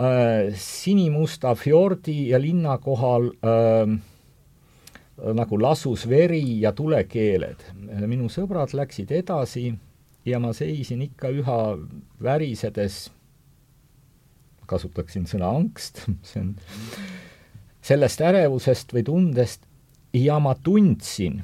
äh, 0.01 0.53
sinimusta 0.57 1.53
fjordi 1.55 2.29
ja 2.29 2.39
linna 2.41 2.77
kohal 2.81 3.29
äh, 3.45 3.99
nagu 5.33 5.61
lasus 5.61 6.07
veri 6.09 6.61
ja 6.61 6.71
tulekeeled. 6.73 7.65
minu 8.07 8.29
sõbrad 8.29 8.73
läksid 8.73 9.11
edasi 9.11 9.69
ja 10.25 10.39
ma 10.39 10.53
seisin 10.53 11.01
ikka 11.05 11.29
üha 11.33 11.59
värisedes, 12.21 13.09
kasutaksin 14.65 15.27
sõna 15.29 15.51
angst, 15.57 16.05
see 16.27 16.41
on 16.41 16.55
sellest 17.81 18.21
ärevusest 18.21 18.93
või 18.95 19.05
tundest. 19.05 19.67
Ja 20.11 20.41
ma 20.43 20.57
tundsin, 20.59 21.37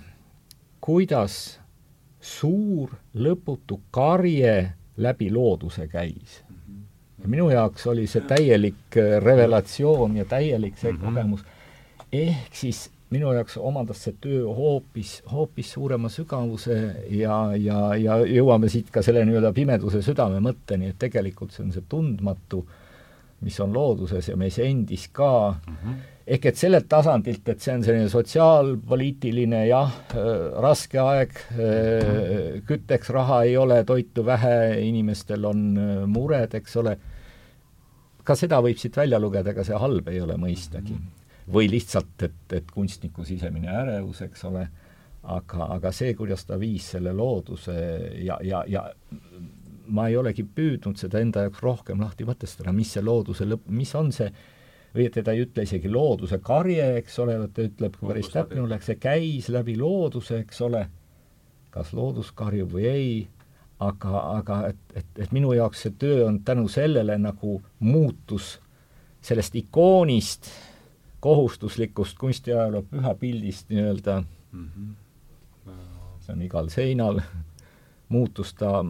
kuidas 0.83 1.59
suur 2.19 2.97
lõputu 3.15 3.79
karje 3.95 4.73
läbi 4.99 5.29
looduse 5.31 5.85
käis 5.87 6.41
minu 7.25 7.49
jaoks 7.49 7.87
oli 7.87 8.07
see 8.07 8.21
täielik 8.27 8.97
äh, 8.97 9.17
revelatsioon 9.23 10.17
ja 10.17 10.25
täielik 10.25 10.77
see 10.77 10.91
mm 10.91 10.97
-hmm. 10.97 11.05
kogemus. 11.05 11.45
ehk 12.11 12.55
siis 12.55 12.89
minu 13.09 13.33
jaoks 13.33 13.57
omandas 13.57 14.03
see 14.03 14.15
töö 14.21 14.43
hoopis, 14.55 15.21
hoopis 15.31 15.71
suurema 15.71 16.09
sügavuse 16.09 16.95
ja, 17.09 17.37
ja, 17.55 17.95
ja 17.95 18.17
jõuame 18.25 18.69
siit 18.69 18.91
ka 18.91 19.01
selle 19.01 19.25
nii-öelda 19.25 19.53
pimeduse 19.53 20.01
südame 20.01 20.41
mõtteni, 20.43 20.91
et 20.91 20.99
tegelikult 20.99 21.55
see 21.55 21.63
on 21.65 21.71
see 21.71 21.85
tundmatu, 21.89 22.65
mis 23.41 23.59
on 23.61 23.73
looduses 23.73 24.29
ja 24.31 24.37
meis 24.37 24.57
endis 24.59 25.07
ka 25.13 25.31
mm, 25.51 25.75
-hmm. 25.75 25.97
ehk 26.27 26.45
et 26.45 26.55
sellelt 26.57 26.87
tasandilt, 26.89 27.49
et 27.49 27.59
see 27.61 27.75
on 27.75 27.83
selline 27.83 28.09
sotsiaalpoliitiline 28.09 29.67
jah, 29.67 29.93
äh, 30.15 30.31
raske 30.61 30.99
aeg, 30.99 31.37
äh, 31.53 32.63
kütteks 32.65 33.09
raha 33.13 33.43
ei 33.43 33.57
ole, 33.57 33.83
toitu 33.83 34.25
vähe, 34.25 34.79
inimestel 34.81 35.45
on 35.45 35.63
mured, 36.07 36.57
eks 36.57 36.75
ole 36.81 36.97
ka 38.27 38.35
seda 38.35 38.59
võib 38.63 38.79
siit 38.79 38.97
välja 38.97 39.19
lugeda, 39.21 39.53
ega 39.53 39.63
see 39.63 39.77
halb 39.79 40.09
ei 40.11 40.19
ole 40.23 40.35
mõistagi. 40.41 40.97
või 41.47 41.69
lihtsalt, 41.71 42.23
et, 42.25 42.41
et 42.51 42.71
kunstniku 42.75 43.23
sisemine 43.23 43.69
ärevus, 43.71 44.19
eks 44.25 44.41
ole, 44.49 44.65
aga, 45.31 45.67
aga 45.77 45.91
see, 45.95 46.11
kuidas 46.13 46.43
ta 46.43 46.57
viis 46.59 46.89
selle 46.91 47.13
looduse 47.15 47.75
ja, 48.19 48.35
ja, 48.43 48.65
ja 48.67 48.81
ma 49.87 50.07
ei 50.09 50.17
olegi 50.17 50.43
püüdnud 50.43 50.99
seda 50.99 51.21
enda 51.23 51.47
jaoks 51.47 51.63
rohkem 51.63 52.01
lahti 52.01 52.27
mõtestada, 52.27 52.73
mis 52.75 52.91
see 52.95 53.03
looduse 53.03 53.47
lõpp, 53.47 53.67
mis 53.69 53.93
on 53.95 54.11
see, 54.15 54.29
või 54.95 55.07
et 55.07 55.17
ta 55.23 55.33
ei 55.35 55.45
ütle 55.45 55.63
isegi 55.67 55.89
looduse 55.91 56.39
karje, 56.43 56.85
eks 57.01 57.19
ole, 57.23 57.37
ta 57.53 57.65
ütleb, 57.65 57.97
kui 57.99 58.11
päris 58.11 58.29
täpne 58.33 58.63
oleks, 58.63 58.89
see 58.89 58.99
käis 59.01 59.49
läbi 59.53 59.77
looduse, 59.79 60.41
eks 60.45 60.61
ole, 60.67 60.85
kas 61.73 61.93
loodus 61.93 62.31
karjub 62.35 62.71
või 62.77 62.87
ei, 62.89 63.17
aga, 63.79 64.21
aga 64.39 64.61
et, 64.71 64.79
et, 64.95 65.11
et 65.25 65.35
minu 65.35 65.51
jaoks 65.53 65.85
see 65.85 65.97
töö 65.99 66.25
on 66.27 66.39
tänu 66.45 66.67
sellele 66.71 67.17
nagu 67.21 67.59
muutus 67.79 68.57
sellest 69.21 69.55
ikoonist, 69.59 70.49
kohustuslikust 71.19 72.17
kunstiajaloo 72.17 72.83
pühapildist 72.89 73.69
nii-öelda. 73.69 74.23
Mm, 74.51 74.69
-hmm. 74.69 75.73
see 76.19 76.33
on 76.33 76.41
igal 76.41 76.69
seinal, 76.69 77.21
muutus 78.09 78.53
ta, 78.53 78.85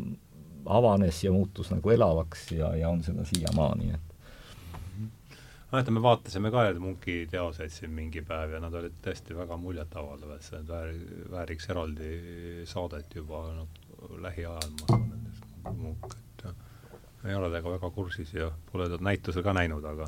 avanes 0.69 1.23
ja 1.23 1.31
muutus 1.31 1.71
nagu 1.71 1.89
elavaks 1.93 2.51
ja, 2.51 2.75
ja 2.75 2.89
on 2.89 3.03
seda 3.03 3.25
siiamaani, 3.25 3.93
et 3.93 4.07
mäletan, 5.71 5.93
me 5.93 6.01
vaatasime 6.01 6.51
ka 6.51 6.63
Munki 6.79 7.27
teoseid 7.31 7.71
siin 7.71 7.91
mingi 7.91 8.21
päev 8.21 8.55
ja 8.55 8.61
nad 8.63 8.73
olid 8.73 8.95
tõesti 9.03 9.35
väga 9.35 9.57
muljetavaldavad, 9.59 10.43
see 10.43 10.61
väär, 10.67 10.93
vääriks 11.31 11.69
eraldi 11.69 12.11
saadet 12.65 13.15
juba 13.15 13.43
noh, 13.55 13.67
lähiajal, 14.23 14.71
ma 14.79 14.93
arvan, 14.95 15.09
nendest 15.11 15.43
Munk, 15.67 16.13
et 16.13 16.45
ei 17.27 17.35
ole 17.35 17.49
temaga 17.51 17.73
väga 17.75 17.89
kursis 17.91 18.31
ja 18.33 18.51
pole 18.71 18.87
teda 18.87 19.03
näitusel 19.03 19.43
ka 19.43 19.53
näinud, 19.57 19.83
aga 19.83 20.07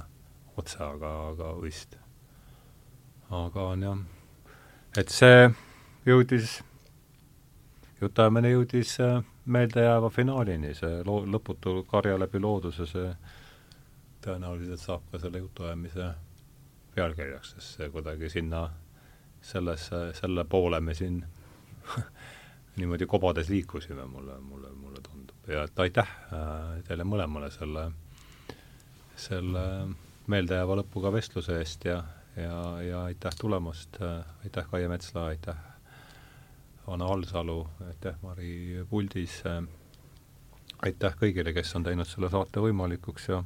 otse, 0.57 0.79
aga, 0.83 1.11
aga 1.33 1.51
vist. 1.61 1.97
aga 3.29 3.65
on 3.73 3.83
jah, 3.83 3.99
et 4.97 5.11
see 5.13 5.49
jõudis, 6.07 6.59
jutuajamine 7.99 8.55
jõudis 8.55 8.95
äh, 9.03 9.19
meeldejääva 9.49 10.09
finaalini, 10.13 10.73
see 10.77 11.01
loo-, 11.05 11.25
lõputu 11.25 11.83
karja 11.89 12.19
läbi 12.19 12.41
looduse, 12.41 12.85
see 12.89 13.13
tõenäoliselt 14.23 14.81
saab 14.81 15.05
ka 15.11 15.21
selle 15.21 15.41
jutuajamise 15.43 16.11
pealkirjaks, 16.95 17.55
sest 17.55 17.77
see 17.77 17.89
kuidagi 17.93 18.29
sinna, 18.31 18.65
sellesse, 19.41 20.09
selle 20.17 20.43
poole 20.49 20.81
me 20.83 20.93
siin 20.97 21.21
niimoodi 22.79 23.07
kobades 23.09 23.49
liikusime, 23.49 24.05
mulle, 24.05 24.39
mulle, 24.39 24.71
mulle 24.75 25.01
tundub. 25.05 25.47
ja 25.47 25.63
et 25.63 25.79
aitäh 25.79 26.11
äh, 26.33 26.83
teile 26.87 27.07
mõlemale 27.07 27.49
selle, 27.51 27.89
selle 29.15 29.65
meeldejääva 30.29 30.81
lõpuga 30.81 31.13
vestluse 31.15 31.57
eest 31.59 31.87
ja, 31.89 32.03
ja, 32.35 32.59
ja 32.83 33.03
aitäh 33.09 33.39
tulemast, 33.39 34.01
äh, 34.03 34.21
aitäh 34.43 34.67
Kaie 34.71 34.91
Metsla, 34.91 35.25
aitäh 35.33 35.68
Vana 36.89 37.05
Alsalu, 37.05 37.67
aitäh 37.87 38.15
Mari 38.21 38.85
Puldis, 38.89 39.43
äh, 39.45 39.61
aitäh 40.81 41.13
kõigile, 41.21 41.53
kes 41.53 41.75
on 41.77 41.85
teinud 41.85 42.07
selle 42.09 42.31
saate 42.33 42.63
võimalikuks 42.63 43.29
ja 43.29 43.43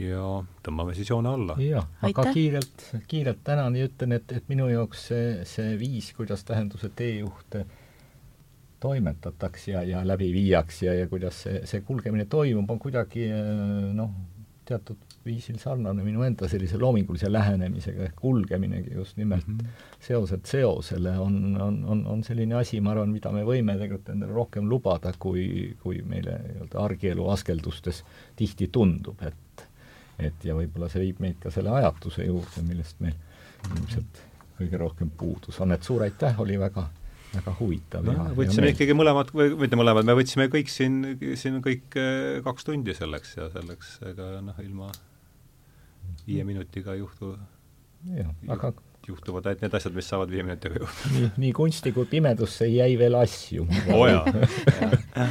ja 0.00 0.22
tõmbame 0.64 0.94
siis 0.96 1.10
joone 1.10 1.28
alla. 1.28 1.56
jah, 1.60 1.84
aga 2.08 2.24
kiirelt, 2.32 2.86
kiirelt 3.08 3.42
tänan 3.44 3.76
ja 3.76 3.84
ütlen, 3.90 4.16
et, 4.16 4.32
et 4.32 4.48
minu 4.48 4.70
jaoks 4.72 5.06
see, 5.10 5.26
see 5.48 5.76
viis, 5.76 6.08
kuidas 6.16 6.46
tähenduse 6.48 6.88
teejuhte 6.96 7.66
toimetataks 8.80 9.68
ja, 9.68 9.82
ja 9.84 10.00
läbi 10.08 10.32
viiaks 10.32 10.82
ja, 10.86 10.96
ja 10.96 11.10
kuidas 11.10 11.44
see, 11.44 11.60
see 11.68 11.84
kulgemine 11.84 12.24
toimub, 12.32 12.70
on 12.72 12.80
kuidagi 12.80 13.28
noh, 13.92 14.16
teatud 14.64 15.11
viisil 15.26 15.58
sarnane 15.62 16.04
minu 16.04 16.24
enda 16.26 16.48
sellise 16.50 16.78
loomingulise 16.80 17.30
lähenemisega, 17.32 18.08
ehk 18.08 18.16
kulgeminegi 18.20 18.94
just 18.94 19.16
nimelt 19.16 19.46
mm 19.48 19.58
-hmm. 19.58 19.98
seoselt 20.00 20.46
seosele 20.46 21.18
on, 21.18 21.56
on, 21.60 21.84
on, 21.84 22.06
on 22.06 22.24
selline 22.24 22.54
asi, 22.54 22.80
ma 22.80 22.90
arvan, 22.90 23.10
mida 23.10 23.32
me 23.32 23.44
võime 23.44 23.76
tegelikult 23.78 24.08
endale 24.14 24.32
rohkem 24.32 24.68
lubada, 24.68 25.12
kui, 25.18 25.76
kui 25.82 26.02
meile 26.02 26.38
nii-öelda 26.46 26.80
argielu 26.84 27.28
askeldustes 27.28 28.04
tihti 28.36 28.68
tundub, 28.72 29.22
et 29.22 29.68
et 30.18 30.44
ja 30.44 30.54
võib-olla 30.54 30.88
see 30.92 31.00
viib 31.02 31.20
meid 31.20 31.38
ka 31.42 31.50
selle 31.50 31.70
ajatuse 31.70 32.24
juurde, 32.24 32.62
millest 32.62 33.00
meil 33.00 33.14
ilmselt 33.76 34.20
kõige 34.58 34.78
rohkem 34.78 35.10
puudus 35.10 35.60
on, 35.60 35.72
et 35.72 35.82
suur 35.82 36.02
aitäh, 36.02 36.40
oli 36.40 36.58
väga 36.60 36.88
väga 37.32 37.54
huvitav 37.58 38.04
no, 38.06 38.12
ja 38.12 38.26
võtsime 38.36 38.68
ja 38.68 38.74
ikkagi 38.74 38.96
mõlemad, 38.96 39.30
või 39.36 39.54
mitte 39.64 39.78
mõlemad, 39.78 40.06
me 40.08 40.16
võtsime 40.18 40.48
kõik 40.52 40.68
siin, 40.72 41.00
siin 41.38 41.62
kõik 41.64 41.96
eh, 42.00 42.42
kaks 42.44 42.68
tundi 42.68 42.94
selleks 42.96 43.36
ja 43.38 43.48
selleks 43.54 43.94
ega 44.10 44.34
noh, 44.44 44.58
ilma 44.64 44.90
viie 46.26 46.44
minutiga 46.48 46.96
ei 46.96 47.02
juhtu 47.02 47.34
jah, 48.16 48.32
aga 48.54 48.72
juhtuvad 49.08 49.46
ainult 49.50 49.64
need 49.66 49.78
asjad, 49.78 49.94
mis 49.94 50.08
saavad 50.08 50.30
viie 50.30 50.46
minutiga 50.46 50.82
juhtuda. 50.82 51.14
nii, 51.18 51.30
nii 51.44 51.52
kunsti 51.56 51.92
kui 51.92 52.06
pimedusse 52.10 52.68
jäi 52.70 52.96
veel 52.98 53.18
asju 53.18 53.66
oo 53.66 54.02
oh, 54.02 54.08
jaa. 54.10 55.30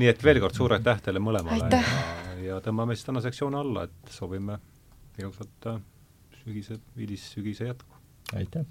nii 0.00 0.10
et 0.10 0.24
veel 0.24 0.42
kord 0.44 0.58
suur 0.58 0.76
aitäh 0.76 1.04
teile 1.06 1.22
mõlemale 1.22 1.70
ja 1.70 1.84
ja 2.44 2.58
tõmbame 2.64 2.96
siis 2.96 3.08
täna 3.08 3.22
sektsioone 3.24 3.60
alla, 3.60 3.86
et 3.88 4.14
soovime 4.14 4.58
ilusat 5.20 5.70
äh, 5.72 5.80
sügise, 6.42 6.80
hilissügise 6.96 7.70
jätku. 7.70 8.02
aitäh! 8.34 8.66